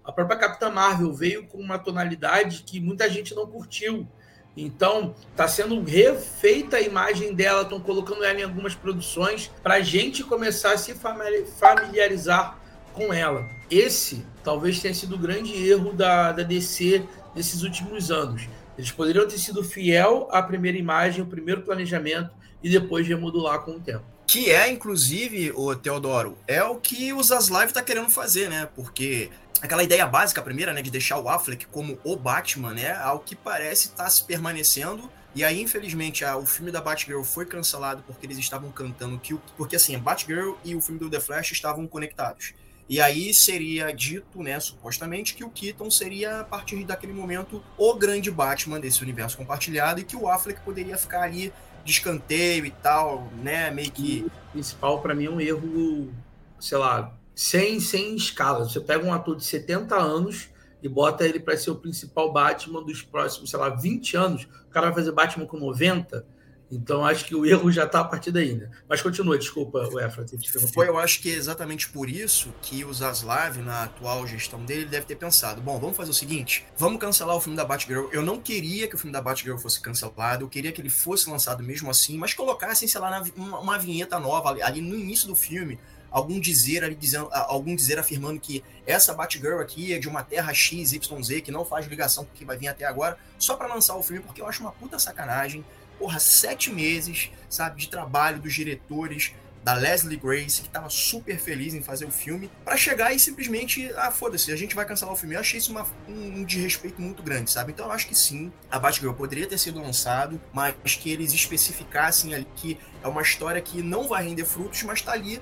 A 0.09 0.13
própria 0.13 0.39
Capitã 0.39 0.71
Marvel 0.71 1.13
veio 1.13 1.47
com 1.47 1.59
uma 1.59 1.79
tonalidade 1.79 2.63
que 2.65 2.81
muita 2.81 3.11
gente 3.11 3.35
não 3.35 3.47
curtiu. 3.47 4.09
Então, 4.57 5.15
está 5.31 5.47
sendo 5.47 5.85
refeita 5.85 6.79
a 6.79 6.81
imagem 6.81 7.35
dela, 7.35 7.61
estão 7.61 7.79
colocando 7.79 8.25
ela 8.25 8.41
em 8.41 8.43
algumas 8.43 8.75
produções 8.75 9.53
para 9.63 9.75
a 9.75 9.81
gente 9.83 10.25
começar 10.25 10.73
a 10.73 10.79
se 10.79 10.95
familiarizar 10.95 12.59
com 12.95 13.13
ela. 13.13 13.47
Esse 13.71 14.25
talvez 14.43 14.81
tenha 14.81 14.95
sido 14.95 15.15
o 15.15 15.19
grande 15.19 15.53
erro 15.69 15.93
da, 15.93 16.33
da 16.33 16.43
DC 16.43 17.05
nesses 17.37 17.63
últimos 17.63 18.11
anos. 18.11 18.49
Eles 18.79 18.91
poderiam 18.91 19.29
ter 19.29 19.37
sido 19.37 19.63
fiel 19.63 20.27
à 20.33 20.43
primeira 20.43 20.79
imagem, 20.79 21.21
o 21.21 21.27
primeiro 21.27 21.61
planejamento 21.61 22.31
e 22.63 22.71
depois 22.71 23.07
remodular 23.07 23.61
com 23.61 23.73
o 23.73 23.81
tempo. 23.81 24.07
Que 24.27 24.51
é, 24.51 24.71
inclusive, 24.71 25.53
o 25.55 25.75
Teodoro, 25.75 26.37
é 26.47 26.63
o 26.63 26.77
que 26.77 27.15
o 27.15 27.23
Zaslav 27.23 27.69
está 27.69 27.83
querendo 27.83 28.11
fazer, 28.11 28.51
né? 28.51 28.69
Porque 28.77 29.31
aquela 29.61 29.83
ideia 29.83 30.07
básica, 30.07 30.43
primeira, 30.43 30.73
né, 30.73 30.83
de 30.83 30.91
deixar 30.91 31.19
o 31.19 31.29
Affleck 31.29 31.67
como 31.67 31.99
o 32.05 32.17
Batman, 32.17 32.75
né, 32.75 32.93
ao 32.97 33.21
que 33.21 33.35
parece 33.35 33.89
estar 33.89 34.05
tá 34.05 34.11
se 34.11 34.25
permanecendo. 34.25 35.11
E 35.35 35.45
aí, 35.45 35.61
infelizmente, 35.61 36.25
a, 36.25 36.37
o 36.37 36.47
filme 36.47 36.73
da 36.73 36.81
Batgirl 36.81 37.23
foi 37.23 37.45
cancelado 37.45 38.03
porque 38.07 38.27
eles 38.27 38.39
estavam 38.39 38.71
cantando 38.73 39.19
que 39.19 39.35
porque 39.57 39.77
assim, 39.77 39.95
a 39.95 39.99
Batgirl 39.99 40.55
e 40.65 40.75
o 40.75 40.81
filme 40.81 40.99
do 40.99 41.11
The 41.11 41.21
Flash 41.21 41.53
estavam 41.53 41.87
conectados. 41.87 42.55
E 42.89 43.03
aí 43.03 43.35
seria 43.35 43.93
dito, 43.93 44.43
né, 44.43 44.59
supostamente, 44.59 45.35
que 45.35 45.45
o 45.45 45.51
Keaton 45.51 45.91
seria, 45.91 46.41
a 46.41 46.45
partir 46.45 46.83
daquele 46.85 47.13
momento, 47.13 47.63
o 47.77 47.95
grande 47.95 48.31
Batman 48.31 48.81
desse 48.81 49.03
universo 49.03 49.37
compartilhado 49.37 50.01
e 50.01 50.05
que 50.05 50.17
o 50.17 50.27
Affleck 50.27 50.61
poderia 50.63 50.97
ficar 50.97 51.21
ali 51.21 51.53
de 51.85 51.93
escanteio 51.93 52.65
e 52.65 52.71
tal, 52.71 53.31
né, 53.43 53.71
meio 53.71 53.91
que... 53.91 54.27
O 54.49 54.53
principal, 54.53 55.03
para 55.03 55.15
mim, 55.15 55.27
é 55.27 55.31
um 55.31 55.41
erro, 55.41 56.11
sei 56.59 56.79
lá, 56.79 57.15
sem, 57.39 57.79
sem 57.79 58.17
escala. 58.17 58.65
Você 58.65 58.81
pega 58.81 59.07
um 59.07 59.15
ator 59.15 59.37
de 59.37 59.45
70 59.45 59.95
anos 59.95 60.49
e 60.83 60.89
bota 60.89 61.25
ele 61.25 61.39
para 61.39 61.57
ser 61.57 61.71
o 61.71 61.77
principal 61.77 62.33
Batman 62.33 62.83
dos 62.83 63.01
próximos, 63.01 63.51
sei 63.51 63.59
lá, 63.61 63.69
20 63.69 64.17
anos. 64.17 64.49
O 64.67 64.71
cara 64.71 64.87
vai 64.87 64.97
fazer 64.97 65.13
Batman 65.13 65.47
com 65.47 65.57
90. 65.57 66.27
Então 66.69 67.07
acho 67.07 67.25
que 67.25 67.37
o 67.37 67.47
erro 67.47 67.71
já 67.71 67.85
está 67.85 68.01
a 68.01 68.05
partir 68.05 68.33
daí, 68.33 68.55
né? 68.55 68.69
Mas 68.89 69.01
continua, 69.01 69.39
desculpa, 69.39 69.89
Efra. 70.05 70.27
Foi, 70.75 70.89
eu 70.89 70.99
acho 70.99 71.23
que 71.23 71.31
é 71.31 71.35
exatamente 71.35 71.89
por 71.89 72.11
isso 72.11 72.53
que 72.61 72.85
o 72.85 72.93
Zaslav, 72.93 73.57
na 73.59 73.85
atual 73.85 74.27
gestão 74.27 74.65
dele, 74.65 74.85
deve 74.85 75.07
ter 75.07 75.15
pensado: 75.15 75.63
bom, 75.63 75.79
vamos 75.79 75.97
fazer 75.97 76.11
o 76.11 76.15
seguinte, 76.15 76.67
vamos 76.77 77.01
cancelar 77.01 77.37
o 77.37 77.41
filme 77.41 77.57
da 77.57 77.65
Batgirl. 77.65 78.09
Eu 78.13 78.21
não 78.21 78.41
queria 78.41 78.89
que 78.89 78.97
o 78.97 78.99
filme 78.99 79.13
da 79.13 79.23
Batgirl 79.23 79.57
fosse 79.57 79.81
cancelado, 79.81 80.45
eu 80.45 80.49
queria 80.49 80.73
que 80.73 80.81
ele 80.81 80.91
fosse 80.91 81.31
lançado 81.31 81.63
mesmo 81.63 81.89
assim, 81.89 82.19
mas 82.19 82.35
colocassem, 82.35 82.89
sei 82.89 83.01
lá, 83.01 83.23
uma, 83.37 83.61
uma 83.61 83.79
vinheta 83.79 84.19
nova 84.19 84.51
ali 84.63 84.83
no 84.83 84.99
início 84.99 85.29
do 85.29 85.37
filme 85.37 85.79
algum 86.11 86.41
dizer 86.41 86.85
ali 86.85 86.95
dizendo, 86.95 87.29
algum 87.33 87.75
dizer 87.75 87.99
afirmando 87.99 88.41
que 88.41 88.63
essa 88.87 89.15
Batgirl 89.15 89.61
aqui 89.61 89.93
é 89.93 89.99
de 89.99 90.09
uma 90.09 90.23
terra 90.23 90.53
XYZ 90.53 90.99
que 91.45 91.51
não 91.51 91.65
faz 91.65 91.87
ligação 91.87 92.25
com 92.25 92.33
o 92.33 92.35
que 92.35 92.45
vai 92.45 92.57
vir 92.57 92.69
até 92.69 92.85
agora, 92.85 93.19
só 93.39 93.57
para 93.57 93.73
lançar 93.73 93.97
o 93.97 94.03
filme, 94.03 94.23
porque 94.23 94.41
eu 94.41 94.47
acho 94.47 94.63
uma 94.63 94.73
puta 94.73 94.99
sacanagem. 94.99 95.65
Porra, 95.99 96.21
sete 96.21 96.73
meses, 96.73 97.31
sabe, 97.49 97.81
de 97.81 97.89
trabalho 97.89 98.41
dos 98.41 98.55
diretores, 98.55 99.33
da 99.63 99.75
Leslie 99.75 100.17
Grace, 100.17 100.63
que 100.63 100.69
tava 100.69 100.89
super 100.89 101.39
feliz 101.39 101.75
em 101.75 101.83
fazer 101.83 102.07
o 102.07 102.11
filme, 102.11 102.51
para 102.65 102.77
chegar 102.77 103.13
e 103.13 103.19
simplesmente, 103.19 103.93
ah, 103.97 104.11
foda-se, 104.11 104.53
a 104.53 104.57
gente 104.57 104.75
vai 104.75 104.87
cancelar 104.87 105.13
o 105.13 105.17
filme. 105.17 105.35
Eu 105.35 105.41
achei 105.41 105.59
isso 105.59 105.71
uma, 105.71 105.87
um, 106.09 106.39
um 106.39 106.45
desrespeito 106.45 107.01
muito 107.03 107.23
grande, 107.23 107.51
sabe? 107.51 107.73
Então 107.73 107.87
eu 107.87 107.93
acho 107.93 108.07
que 108.07 108.15
sim, 108.15 108.53
a 108.71 108.79
Batgirl 108.79 109.13
poderia 109.13 109.47
ter 109.47 109.59
sido 109.59 109.81
lançado, 109.81 110.41
mas 110.53 110.75
que 110.95 111.11
eles 111.11 111.33
especificassem 111.33 112.35
ali 112.35 112.47
que 112.57 112.79
é 113.03 113.09
uma 113.09 113.23
história 113.23 113.61
que 113.61 113.83
não 113.83 114.09
vai 114.09 114.25
render 114.25 114.45
frutos, 114.45 114.83
mas 114.85 115.03
tá 115.03 115.13
ali 115.13 115.41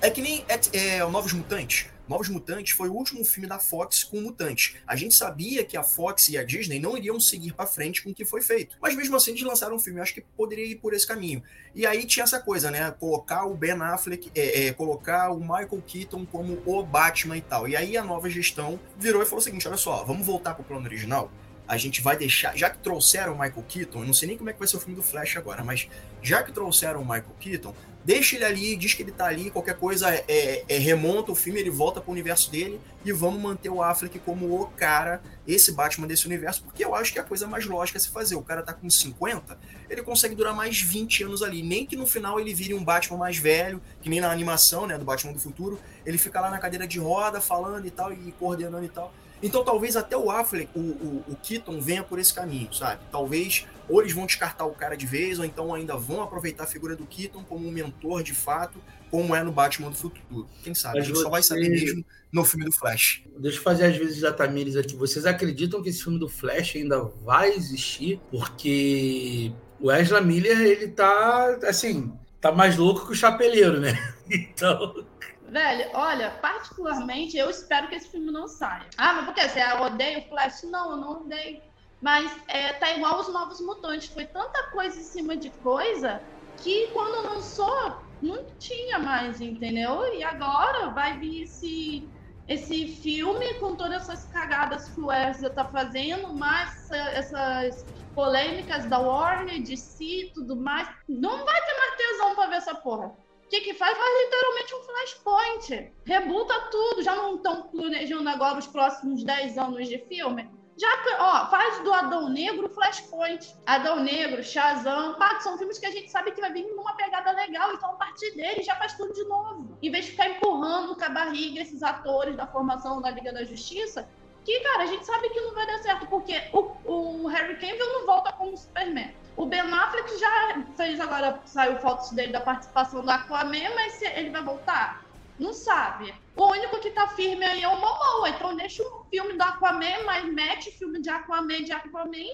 é 0.00 0.10
que 0.10 0.20
nem 0.20 0.44
é, 0.48 0.60
é, 0.76 1.06
Novos 1.06 1.32
Mutantes. 1.32 1.86
Novos 2.06 2.28
Mutantes 2.28 2.74
foi 2.76 2.88
o 2.88 2.92
último 2.92 3.24
filme 3.24 3.48
da 3.48 3.58
Fox 3.58 4.04
com 4.04 4.20
mutantes. 4.20 4.76
A 4.86 4.94
gente 4.94 5.14
sabia 5.14 5.64
que 5.64 5.74
a 5.74 5.82
Fox 5.82 6.28
e 6.28 6.36
a 6.36 6.44
Disney 6.44 6.78
não 6.78 6.98
iriam 6.98 7.18
seguir 7.18 7.54
para 7.54 7.66
frente 7.66 8.02
com 8.02 8.10
o 8.10 8.14
que 8.14 8.26
foi 8.26 8.42
feito. 8.42 8.76
Mas 8.80 8.94
mesmo 8.94 9.16
assim, 9.16 9.30
eles 9.30 9.42
lançaram 9.42 9.76
um 9.76 9.78
filme. 9.78 9.98
Eu 9.98 10.02
acho 10.02 10.12
que 10.12 10.20
poderia 10.20 10.66
ir 10.66 10.76
por 10.76 10.92
esse 10.92 11.06
caminho. 11.06 11.42
E 11.74 11.86
aí 11.86 12.04
tinha 12.04 12.24
essa 12.24 12.38
coisa, 12.38 12.70
né? 12.70 12.90
Colocar 12.90 13.46
o 13.46 13.54
Ben 13.54 13.72
Affleck, 13.72 14.30
é, 14.34 14.66
é, 14.66 14.72
colocar 14.74 15.30
o 15.30 15.40
Michael 15.40 15.82
Keaton 15.86 16.26
como 16.26 16.62
o 16.66 16.82
Batman 16.82 17.38
e 17.38 17.40
tal. 17.40 17.66
E 17.66 17.74
aí 17.74 17.96
a 17.96 18.04
nova 18.04 18.28
gestão 18.28 18.78
virou 18.98 19.22
e 19.22 19.24
falou 19.24 19.40
o 19.40 19.42
seguinte: 19.42 19.66
olha 19.66 19.78
só, 19.78 20.04
vamos 20.04 20.26
voltar 20.26 20.54
pro 20.54 20.64
plano 20.64 20.84
original 20.84 21.30
a 21.66 21.76
gente 21.76 22.02
vai 22.02 22.16
deixar, 22.16 22.56
já 22.56 22.68
que 22.68 22.78
trouxeram 22.78 23.32
o 23.32 23.38
Michael 23.38 23.64
Keaton, 23.66 24.00
eu 24.00 24.06
não 24.06 24.12
sei 24.12 24.28
nem 24.28 24.36
como 24.36 24.50
é 24.50 24.52
que 24.52 24.58
vai 24.58 24.68
ser 24.68 24.76
o 24.76 24.80
filme 24.80 24.94
do 24.94 25.02
Flash 25.02 25.36
agora, 25.36 25.64
mas 25.64 25.88
já 26.22 26.42
que 26.42 26.52
trouxeram 26.52 27.00
o 27.00 27.04
Michael 27.04 27.34
Keaton, 27.40 27.74
deixa 28.04 28.36
ele 28.36 28.44
ali, 28.44 28.76
diz 28.76 28.94
que 28.94 29.02
ele 29.02 29.12
tá 29.12 29.26
ali, 29.26 29.50
qualquer 29.50 29.76
coisa 29.76 30.14
é, 30.14 30.24
é, 30.28 30.64
é 30.68 30.78
remonta 30.78 31.32
o 31.32 31.34
filme, 31.34 31.58
ele 31.58 31.70
volta 31.70 32.00
pro 32.00 32.12
universo 32.12 32.50
dele 32.50 32.80
e 33.04 33.12
vamos 33.12 33.40
manter 33.40 33.70
o 33.70 33.82
Affleck 33.82 34.18
como 34.18 34.60
o 34.60 34.66
cara, 34.66 35.22
esse 35.46 35.72
Batman 35.72 36.06
desse 36.06 36.26
universo, 36.26 36.62
porque 36.62 36.84
eu 36.84 36.94
acho 36.94 37.12
que 37.12 37.18
é 37.18 37.22
a 37.22 37.24
coisa 37.24 37.46
mais 37.46 37.66
lógica 37.66 37.98
a 37.98 38.00
se 38.00 38.08
fazer. 38.08 38.34
O 38.34 38.42
cara 38.42 38.62
tá 38.62 38.72
com 38.72 38.88
50, 38.88 39.58
ele 39.88 40.02
consegue 40.02 40.34
durar 40.34 40.54
mais 40.54 40.80
20 40.80 41.24
anos 41.24 41.42
ali, 41.42 41.62
nem 41.62 41.86
que 41.86 41.96
no 41.96 42.06
final 42.06 42.38
ele 42.38 42.52
vire 42.52 42.74
um 42.74 42.84
Batman 42.84 43.18
mais 43.18 43.38
velho, 43.38 43.80
que 44.02 44.08
nem 44.08 44.20
na 44.20 44.30
animação, 44.30 44.86
né, 44.86 44.98
do 44.98 45.04
Batman 45.04 45.32
do 45.32 45.40
futuro, 45.40 45.80
ele 46.04 46.18
fica 46.18 46.40
lá 46.40 46.50
na 46.50 46.58
cadeira 46.58 46.86
de 46.86 46.98
roda 46.98 47.40
falando 47.40 47.86
e 47.86 47.90
tal 47.90 48.12
e 48.12 48.32
coordenando 48.38 48.84
e 48.84 48.88
tal. 48.88 49.12
Então 49.42 49.62
talvez 49.62 49.96
até 49.96 50.16
o 50.16 50.30
Affleck, 50.30 50.70
o, 50.74 50.80
o, 50.80 51.24
o 51.28 51.36
Keaton 51.42 51.80
venha 51.80 52.02
por 52.02 52.18
esse 52.18 52.32
caminho, 52.32 52.72
sabe? 52.72 53.02
Talvez 53.12 53.66
ou 53.88 54.00
eles 54.00 54.12
vão 54.12 54.26
descartar 54.26 54.64
o 54.64 54.72
cara 54.72 54.96
de 54.96 55.06
vez, 55.06 55.38
ou 55.38 55.44
então 55.44 55.74
ainda 55.74 55.96
vão 55.96 56.22
aproveitar 56.22 56.64
a 56.64 56.66
figura 56.66 56.96
do 56.96 57.06
Keaton 57.06 57.44
como 57.44 57.66
um 57.66 57.70
mentor 57.70 58.22
de 58.22 58.34
fato, 58.34 58.80
como 59.10 59.34
é 59.34 59.42
no 59.42 59.52
Batman 59.52 59.90
do 59.90 59.96
futuro. 59.96 60.48
Quem 60.62 60.74
sabe? 60.74 60.98
Mas 60.98 61.04
a 61.04 61.06
gente 61.06 61.16
você... 61.16 61.22
só 61.22 61.30
vai 61.30 61.42
saber 61.42 61.68
mesmo 61.68 62.04
no 62.32 62.44
filme 62.44 62.64
do 62.64 62.72
Flash. 62.72 63.22
Deixa 63.38 63.58
eu 63.58 63.62
fazer 63.62 63.86
às 63.86 63.96
vezes 63.96 64.20
da 64.20 64.32
Tamires 64.32 64.76
aqui. 64.76 64.96
Vocês 64.96 65.26
acreditam 65.26 65.82
que 65.82 65.88
esse 65.88 66.02
filme 66.02 66.18
do 66.18 66.28
Flash 66.28 66.76
ainda 66.76 67.02
vai 67.24 67.50
existir? 67.50 68.20
Porque 68.30 69.52
o 69.80 69.92
Ezra 69.92 70.20
Miller, 70.20 70.60
ele 70.60 70.88
tá, 70.88 71.58
assim, 71.68 72.12
tá 72.40 72.50
mais 72.50 72.76
louco 72.76 73.06
que 73.06 73.12
o 73.12 73.16
Chapeleiro, 73.16 73.80
né? 73.80 73.92
Então... 74.30 75.04
Velho, 75.46 75.90
olha, 75.92 76.30
particularmente 76.30 77.36
eu 77.36 77.50
espero 77.50 77.88
que 77.88 77.94
esse 77.94 78.08
filme 78.08 78.32
não 78.32 78.48
saia. 78.48 78.86
Ah, 78.96 79.12
mas 79.12 79.26
por 79.26 79.34
que? 79.34 79.46
Você 79.46 79.62
odeia 79.62 80.18
o 80.20 80.28
Flash? 80.28 80.62
Não, 80.64 80.92
eu 80.92 80.96
não 80.96 81.20
odeio. 81.20 81.60
Mas 82.04 82.30
é, 82.48 82.70
tá 82.74 82.92
igual 82.92 83.18
os 83.18 83.28
Novos 83.32 83.62
Mutantes. 83.62 84.08
Foi 84.08 84.26
tanta 84.26 84.64
coisa 84.64 85.00
em 85.00 85.02
cima 85.02 85.34
de 85.34 85.48
coisa 85.48 86.20
que 86.58 86.88
quando 86.88 87.30
lançou, 87.30 87.96
não 88.20 88.44
tinha 88.58 88.98
mais, 88.98 89.40
entendeu? 89.40 90.14
E 90.14 90.22
agora 90.22 90.90
vai 90.90 91.18
vir 91.18 91.44
esse, 91.44 92.06
esse 92.46 92.88
filme 92.88 93.54
com 93.54 93.74
todas 93.74 94.02
essas 94.02 94.26
cagadas 94.26 94.90
que 94.90 95.00
o 95.00 95.10
Ezra 95.10 95.48
tá 95.48 95.64
fazendo, 95.64 96.34
mais 96.34 96.90
essas 96.90 97.86
polêmicas 98.14 98.84
da 98.84 98.98
Warner, 98.98 99.62
de 99.62 99.74
si 99.74 100.30
tudo 100.34 100.54
mais. 100.54 100.86
Não 101.08 101.42
vai 101.42 101.62
ter 101.62 101.78
mais 101.78 101.96
tesão 101.96 102.34
pra 102.34 102.46
ver 102.48 102.56
essa 102.56 102.74
porra. 102.74 103.06
O 103.06 103.48
que, 103.48 103.62
que 103.62 103.72
faz? 103.72 103.96
Faz 103.96 104.24
literalmente 104.24 104.74
um 104.74 104.82
flashpoint. 104.82 105.92
Rebuta 106.04 106.68
tudo. 106.70 107.02
Já 107.02 107.16
não 107.16 107.36
estão 107.36 107.62
planejando 107.68 108.28
agora 108.28 108.58
os 108.58 108.66
próximos 108.66 109.24
10 109.24 109.56
anos 109.56 109.88
de 109.88 109.96
filme? 110.06 110.50
Já, 110.76 110.88
ó, 111.20 111.46
faz 111.50 111.82
do 111.84 111.92
Adão 111.92 112.28
Negro 112.28 112.68
Flashpoint. 112.68 113.56
Adão 113.64 114.00
Negro, 114.00 114.42
Shazam. 114.42 115.14
Pá, 115.14 115.38
são 115.40 115.56
filmes 115.56 115.78
que 115.78 115.86
a 115.86 115.90
gente 115.90 116.10
sabe 116.10 116.32
que 116.32 116.40
vai 116.40 116.52
vir 116.52 116.66
numa 116.74 116.94
pegada 116.96 117.30
legal. 117.30 117.72
Então, 117.72 117.90
a 117.90 117.94
partir 117.94 118.34
dele, 118.34 118.62
já 118.62 118.74
faz 118.76 118.94
tudo 118.94 119.12
de 119.12 119.24
novo. 119.24 119.78
Em 119.80 119.90
vez 119.90 120.06
de 120.06 120.10
ficar 120.12 120.28
empurrando 120.28 120.96
com 120.96 121.04
a 121.04 121.08
barriga 121.08 121.60
esses 121.60 121.82
atores 121.82 122.36
da 122.36 122.46
formação 122.46 123.00
da 123.00 123.10
Liga 123.10 123.32
da 123.32 123.44
Justiça, 123.44 124.08
que, 124.44 124.60
cara, 124.60 124.82
a 124.82 124.86
gente 124.86 125.06
sabe 125.06 125.30
que 125.30 125.40
não 125.40 125.54
vai 125.54 125.66
dar 125.66 125.78
certo, 125.78 126.06
porque 126.06 126.42
o, 126.52 126.72
o 126.84 127.26
Harry 127.28 127.54
Cavill 127.54 127.92
não 127.92 128.06
volta 128.06 128.32
como 128.32 128.56
Superman. 128.56 129.14
O 129.36 129.46
Ben 129.46 129.60
Affleck 129.60 130.18
já 130.18 130.64
fez 130.76 131.00
agora, 131.00 131.40
saiu 131.44 131.78
fotos 131.78 132.10
dele 132.10 132.32
da 132.32 132.40
participação 132.40 133.02
do 133.02 133.10
Aquaman, 133.10 133.74
mas 133.74 134.00
ele 134.02 134.30
vai 134.30 134.42
voltar? 134.42 135.03
Não 135.38 135.52
sabe. 135.52 136.14
O 136.36 136.46
único 136.50 136.80
que 136.80 136.90
tá 136.90 137.08
firme 137.08 137.44
aí 137.44 137.62
é 137.62 137.68
o 137.68 137.76
Momoa. 137.76 138.28
Então 138.28 138.56
deixa 138.56 138.82
o 138.82 139.04
filme 139.10 139.34
do 139.34 139.42
Aquaman, 139.42 140.04
mas 140.04 140.32
mete 140.32 140.70
filme 140.70 141.00
de 141.00 141.10
Aquaman 141.10 141.62
de 141.62 141.72
Aquaman 141.72 142.32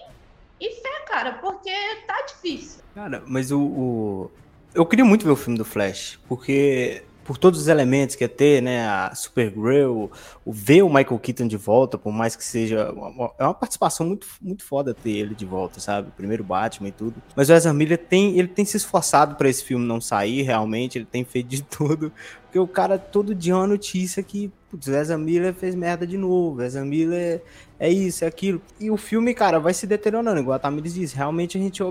e 0.61 0.71
fé, 0.75 1.05
cara, 1.09 1.33
porque 1.35 1.73
tá 2.07 2.21
difícil. 2.27 2.83
Cara, 2.95 3.23
mas 3.27 3.51
o, 3.51 3.61
o... 3.61 4.31
Eu 4.75 4.85
queria 4.85 5.05
muito 5.05 5.25
ver 5.25 5.33
o 5.33 5.37
filme 5.37 5.57
do 5.57 5.65
Flash, 5.65 6.21
porque 6.29 7.03
por 7.25 7.39
todos 7.39 7.61
os 7.61 7.69
elementos 7.69 8.17
que 8.17 8.25
é 8.25 8.29
ter, 8.29 8.63
né, 8.63 8.87
a 8.87 9.15
Supergirl, 9.15 10.07
o 10.45 10.53
ver 10.53 10.83
o 10.83 10.89
Michael 10.89 11.19
Keaton 11.19 11.47
de 11.47 11.57
volta, 11.57 11.97
por 11.97 12.13
mais 12.13 12.35
que 12.35 12.45
seja 12.45 12.91
uma, 12.93 13.31
é 13.39 13.45
uma 13.45 13.55
participação 13.55 14.07
muito 14.07 14.27
muito 14.41 14.65
foda 14.65 14.95
ter 14.95 15.11
ele 15.11 15.35
de 15.35 15.45
volta, 15.45 15.81
sabe? 15.81 16.11
Primeiro 16.17 16.43
Batman 16.43 16.89
e 16.89 16.93
tudo. 16.93 17.23
Mas 17.37 17.49
o 17.49 17.53
Ezra 17.53 17.73
Miller 17.73 17.99
tem 17.99 18.39
ele 18.39 18.49
tem 18.49 18.65
se 18.65 18.77
esforçado 18.77 19.37
para 19.37 19.49
esse 19.49 19.65
filme 19.65 19.87
não 19.87 20.01
sair, 20.01 20.43
realmente, 20.43 20.99
ele 20.99 21.07
tem 21.07 21.25
feito 21.25 21.49
de 21.49 21.63
tudo, 21.71 22.13
porque 22.43 22.59
o 22.59 22.67
cara 22.67 22.99
todo 22.99 23.35
dia 23.35 23.53
é 23.53 23.57
uma 23.57 23.67
notícia 23.67 24.23
que 24.23 24.51
putz, 24.71 24.87
o 24.87 24.95
Ezra 24.95 25.19
Miller 25.19 25.55
fez 25.55 25.75
merda 25.75 26.07
de 26.07 26.17
novo, 26.17 26.61
o 26.61 26.63
Ezra 26.63 26.85
Miller 26.85 27.43
é 27.81 27.89
isso, 27.89 28.27
é 28.27 28.29
aquilo. 28.29 28.61
E 28.79 28.91
o 28.91 28.97
filme, 28.99 29.33
cara, 29.33 29.59
vai 29.59 29.73
se 29.73 29.87
deteriorando, 29.87 30.39
igual 30.39 30.57
a 30.57 30.59
Tamires 30.59 30.93
disse. 30.93 31.17
Realmente 31.17 31.57
a 31.57 31.61
gente 31.61 31.83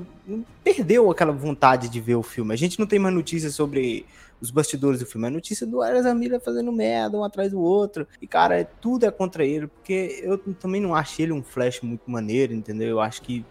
perdeu 0.63 1.09
aquela 1.09 1.31
vontade 1.31 1.89
de 1.89 1.99
ver 1.99 2.13
o 2.13 2.21
filme. 2.21 2.53
A 2.53 2.57
gente 2.57 2.77
não 2.79 2.85
tem 2.85 2.99
mais 2.99 3.13
notícias 3.15 3.55
sobre 3.55 4.05
os 4.41 4.51
bastidores 4.51 4.99
do 4.99 5.05
filme. 5.05 5.27
É 5.27 5.29
notícia 5.29 5.65
do 5.65 5.83
Ezra 5.83 6.13
Miller 6.13 6.39
fazendo 6.39 6.71
merda 6.71 7.17
um 7.17 7.23
atrás 7.23 7.51
do 7.51 7.59
outro. 7.59 8.07
E, 8.21 8.27
cara, 8.27 8.59
é, 8.59 8.63
tudo 8.63 9.05
é 9.05 9.11
contra 9.11 9.45
ele, 9.45 9.67
porque 9.67 10.21
eu 10.23 10.37
também 10.55 10.81
não 10.81 10.95
acho 10.95 11.21
ele 11.21 11.31
um 11.31 11.43
Flash 11.43 11.81
muito 11.81 12.09
maneiro, 12.09 12.53
entendeu? 12.53 12.89
Eu 12.89 12.99
acho 12.99 13.21
que 13.21 13.45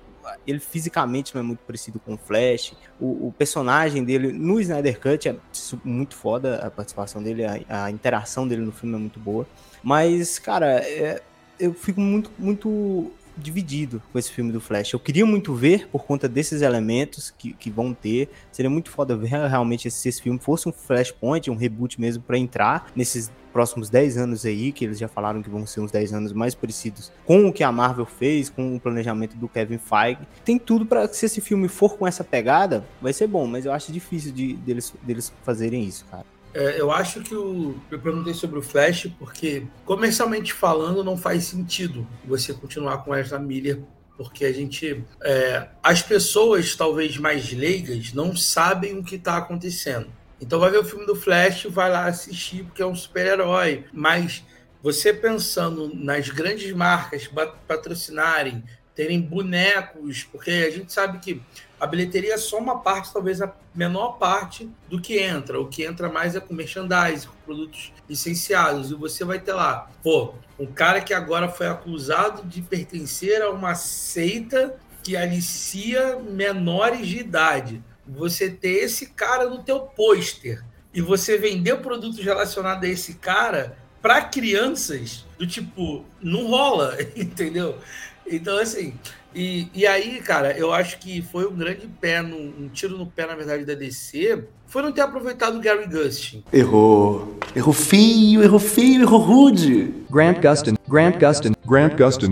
ele 0.46 0.58
fisicamente 0.58 1.34
não 1.34 1.40
é 1.40 1.44
muito 1.44 1.60
parecido 1.60 1.98
com 1.98 2.14
o 2.14 2.18
Flash. 2.18 2.74
O, 3.00 3.28
o, 3.28 3.34
personagem 3.36 4.04
dele 4.04 4.32
no 4.32 4.60
Snyder 4.60 5.00
Cut 5.00 5.28
é 5.28 5.36
muito 5.84 6.14
foda, 6.14 6.56
a 6.56 6.70
participação 6.70 7.22
dele, 7.22 7.44
a, 7.44 7.84
a 7.84 7.90
interação 7.90 8.46
dele 8.46 8.62
no 8.62 8.72
filme 8.72 8.94
é 8.94 8.98
muito 8.98 9.18
boa. 9.18 9.46
Mas, 9.82 10.38
cara, 10.38 10.80
é, 10.80 11.22
eu 11.58 11.72
fico 11.72 12.00
muito, 12.00 12.30
muito 12.38 13.10
dividido 13.38 14.02
com 14.12 14.18
esse 14.18 14.30
filme 14.30 14.52
do 14.52 14.60
Flash. 14.60 14.92
Eu 14.92 15.00
queria 15.00 15.24
muito 15.24 15.54
ver 15.54 15.88
por 15.88 16.04
conta 16.04 16.28
desses 16.28 16.62
elementos 16.62 17.30
que, 17.30 17.52
que 17.52 17.70
vão 17.70 17.94
ter. 17.94 18.28
Seria 18.52 18.70
muito 18.70 18.90
foda 18.90 19.16
ver 19.16 19.28
realmente 19.48 19.90
se 19.90 20.08
esse 20.08 20.22
filme 20.22 20.38
fosse 20.38 20.68
um 20.68 20.72
Flashpoint, 20.72 21.50
um 21.50 21.56
reboot 21.56 22.00
mesmo 22.00 22.22
para 22.22 22.38
entrar 22.38 22.90
nesses 22.94 23.30
próximos 23.52 23.88
10 23.90 24.18
anos 24.18 24.44
aí, 24.44 24.72
que 24.72 24.84
eles 24.84 24.98
já 24.98 25.08
falaram 25.08 25.42
que 25.42 25.50
vão 25.50 25.66
ser 25.66 25.80
uns 25.80 25.90
10 25.90 26.12
anos 26.12 26.32
mais 26.32 26.54
parecidos 26.54 27.10
com 27.24 27.46
o 27.46 27.52
que 27.52 27.64
a 27.64 27.72
Marvel 27.72 28.06
fez, 28.06 28.48
com 28.48 28.76
o 28.76 28.80
planejamento 28.80 29.36
do 29.36 29.48
Kevin 29.48 29.78
Feige. 29.78 30.20
Tem 30.44 30.58
tudo 30.58 30.86
para 30.86 31.08
se 31.08 31.26
esse 31.26 31.40
filme 31.40 31.68
for 31.68 31.96
com 31.96 32.06
essa 32.06 32.22
pegada, 32.22 32.84
vai 33.00 33.12
ser 33.12 33.26
bom, 33.26 33.46
mas 33.46 33.64
eu 33.64 33.72
acho 33.72 33.90
difícil 33.90 34.32
de 34.32 34.54
deles, 34.54 34.94
deles 35.02 35.32
fazerem 35.42 35.82
isso, 35.84 36.04
cara. 36.10 36.37
É, 36.54 36.80
eu 36.80 36.90
acho 36.90 37.20
que 37.20 37.34
o, 37.34 37.78
eu 37.90 37.98
perguntei 37.98 38.34
sobre 38.34 38.58
o 38.58 38.62
Flash 38.62 39.08
porque, 39.18 39.66
comercialmente 39.84 40.52
falando, 40.52 41.04
não 41.04 41.16
faz 41.16 41.44
sentido 41.44 42.06
você 42.24 42.54
continuar 42.54 42.98
com 42.98 43.14
Ezra 43.14 43.38
Miller, 43.38 43.80
porque 44.16 44.44
a 44.44 44.52
gente. 44.52 45.04
É, 45.22 45.68
as 45.82 46.02
pessoas, 46.02 46.74
talvez 46.74 47.16
mais 47.16 47.52
leigas, 47.52 48.12
não 48.12 48.34
sabem 48.36 48.98
o 48.98 49.04
que 49.04 49.14
está 49.14 49.36
acontecendo. 49.36 50.08
Então, 50.40 50.58
vai 50.58 50.70
ver 50.70 50.78
o 50.78 50.84
filme 50.84 51.06
do 51.06 51.16
Flash, 51.16 51.66
vai 51.70 51.90
lá 51.90 52.06
assistir, 52.06 52.64
porque 52.64 52.82
é 52.82 52.86
um 52.86 52.94
super-herói. 52.94 53.84
Mas 53.92 54.44
você 54.82 55.12
pensando 55.12 55.92
nas 55.94 56.28
grandes 56.28 56.72
marcas 56.72 57.28
patrocinarem, 57.66 58.62
terem 58.94 59.20
bonecos, 59.20 60.24
porque 60.24 60.50
a 60.50 60.70
gente 60.70 60.92
sabe 60.92 61.18
que 61.18 61.40
a 61.80 61.86
bilheteria 61.86 62.34
é 62.34 62.38
só 62.38 62.58
uma 62.58 62.80
parte, 62.80 63.12
talvez 63.12 63.40
a 63.40 63.52
menor 63.74 64.18
parte 64.18 64.68
do 64.88 65.00
que 65.00 65.18
entra. 65.18 65.60
O 65.60 65.68
que 65.68 65.84
entra 65.84 66.08
mais 66.08 66.34
é 66.34 66.40
com 66.40 66.52
merchandising, 66.52 67.28
com 67.28 67.36
produtos 67.44 67.92
licenciados. 68.08 68.90
E 68.90 68.94
você 68.94 69.24
vai 69.24 69.38
ter 69.38 69.52
lá, 69.52 69.90
pô, 70.02 70.34
um 70.58 70.66
cara 70.66 71.00
que 71.00 71.14
agora 71.14 71.48
foi 71.48 71.68
acusado 71.68 72.42
de 72.44 72.60
pertencer 72.62 73.40
a 73.42 73.50
uma 73.50 73.74
seita 73.74 74.76
que 75.02 75.16
alicia 75.16 76.18
menores 76.18 77.06
de 77.06 77.18
idade. 77.18 77.82
Você 78.06 78.50
ter 78.50 78.84
esse 78.84 79.06
cara 79.10 79.48
no 79.48 79.62
teu 79.62 79.80
pôster 79.80 80.64
e 80.92 81.00
você 81.00 81.38
vender 81.38 81.76
produtos 81.76 82.18
relacionados 82.18 82.88
a 82.88 82.92
esse 82.92 83.14
cara 83.14 83.76
para 84.02 84.22
crianças, 84.22 85.26
do 85.38 85.46
tipo, 85.46 86.04
não 86.20 86.48
rola, 86.48 86.96
entendeu? 87.14 87.78
Então, 88.26 88.58
assim, 88.58 88.94
e, 89.34 89.70
e 89.74 89.86
aí, 89.86 90.20
cara, 90.22 90.56
eu 90.56 90.72
acho 90.72 90.98
que 90.98 91.22
foi 91.22 91.46
um 91.46 91.56
grande 91.56 91.86
pé, 91.86 92.22
no, 92.22 92.36
um 92.36 92.68
tiro 92.68 92.96
no 92.96 93.06
pé, 93.06 93.26
na 93.26 93.34
verdade, 93.34 93.64
da 93.64 93.74
DC, 93.74 94.48
foi 94.68 94.82
não 94.82 94.92
ter 94.92 95.00
aproveitado 95.00 95.56
o 95.56 95.60
Gary 95.60 95.86
Gustin. 95.86 96.44
Errou. 96.52 97.38
Errou 97.56 97.72
feio, 97.72 98.42
errou 98.42 98.60
feio, 98.60 99.02
errou 99.02 99.18
rude. 99.18 99.94
Grant 100.10 100.40
Gustin, 100.40 100.74
Grant 100.86 101.18
Gustin. 101.18 101.52
Grant 101.66 101.96
Gustin. 101.96 102.30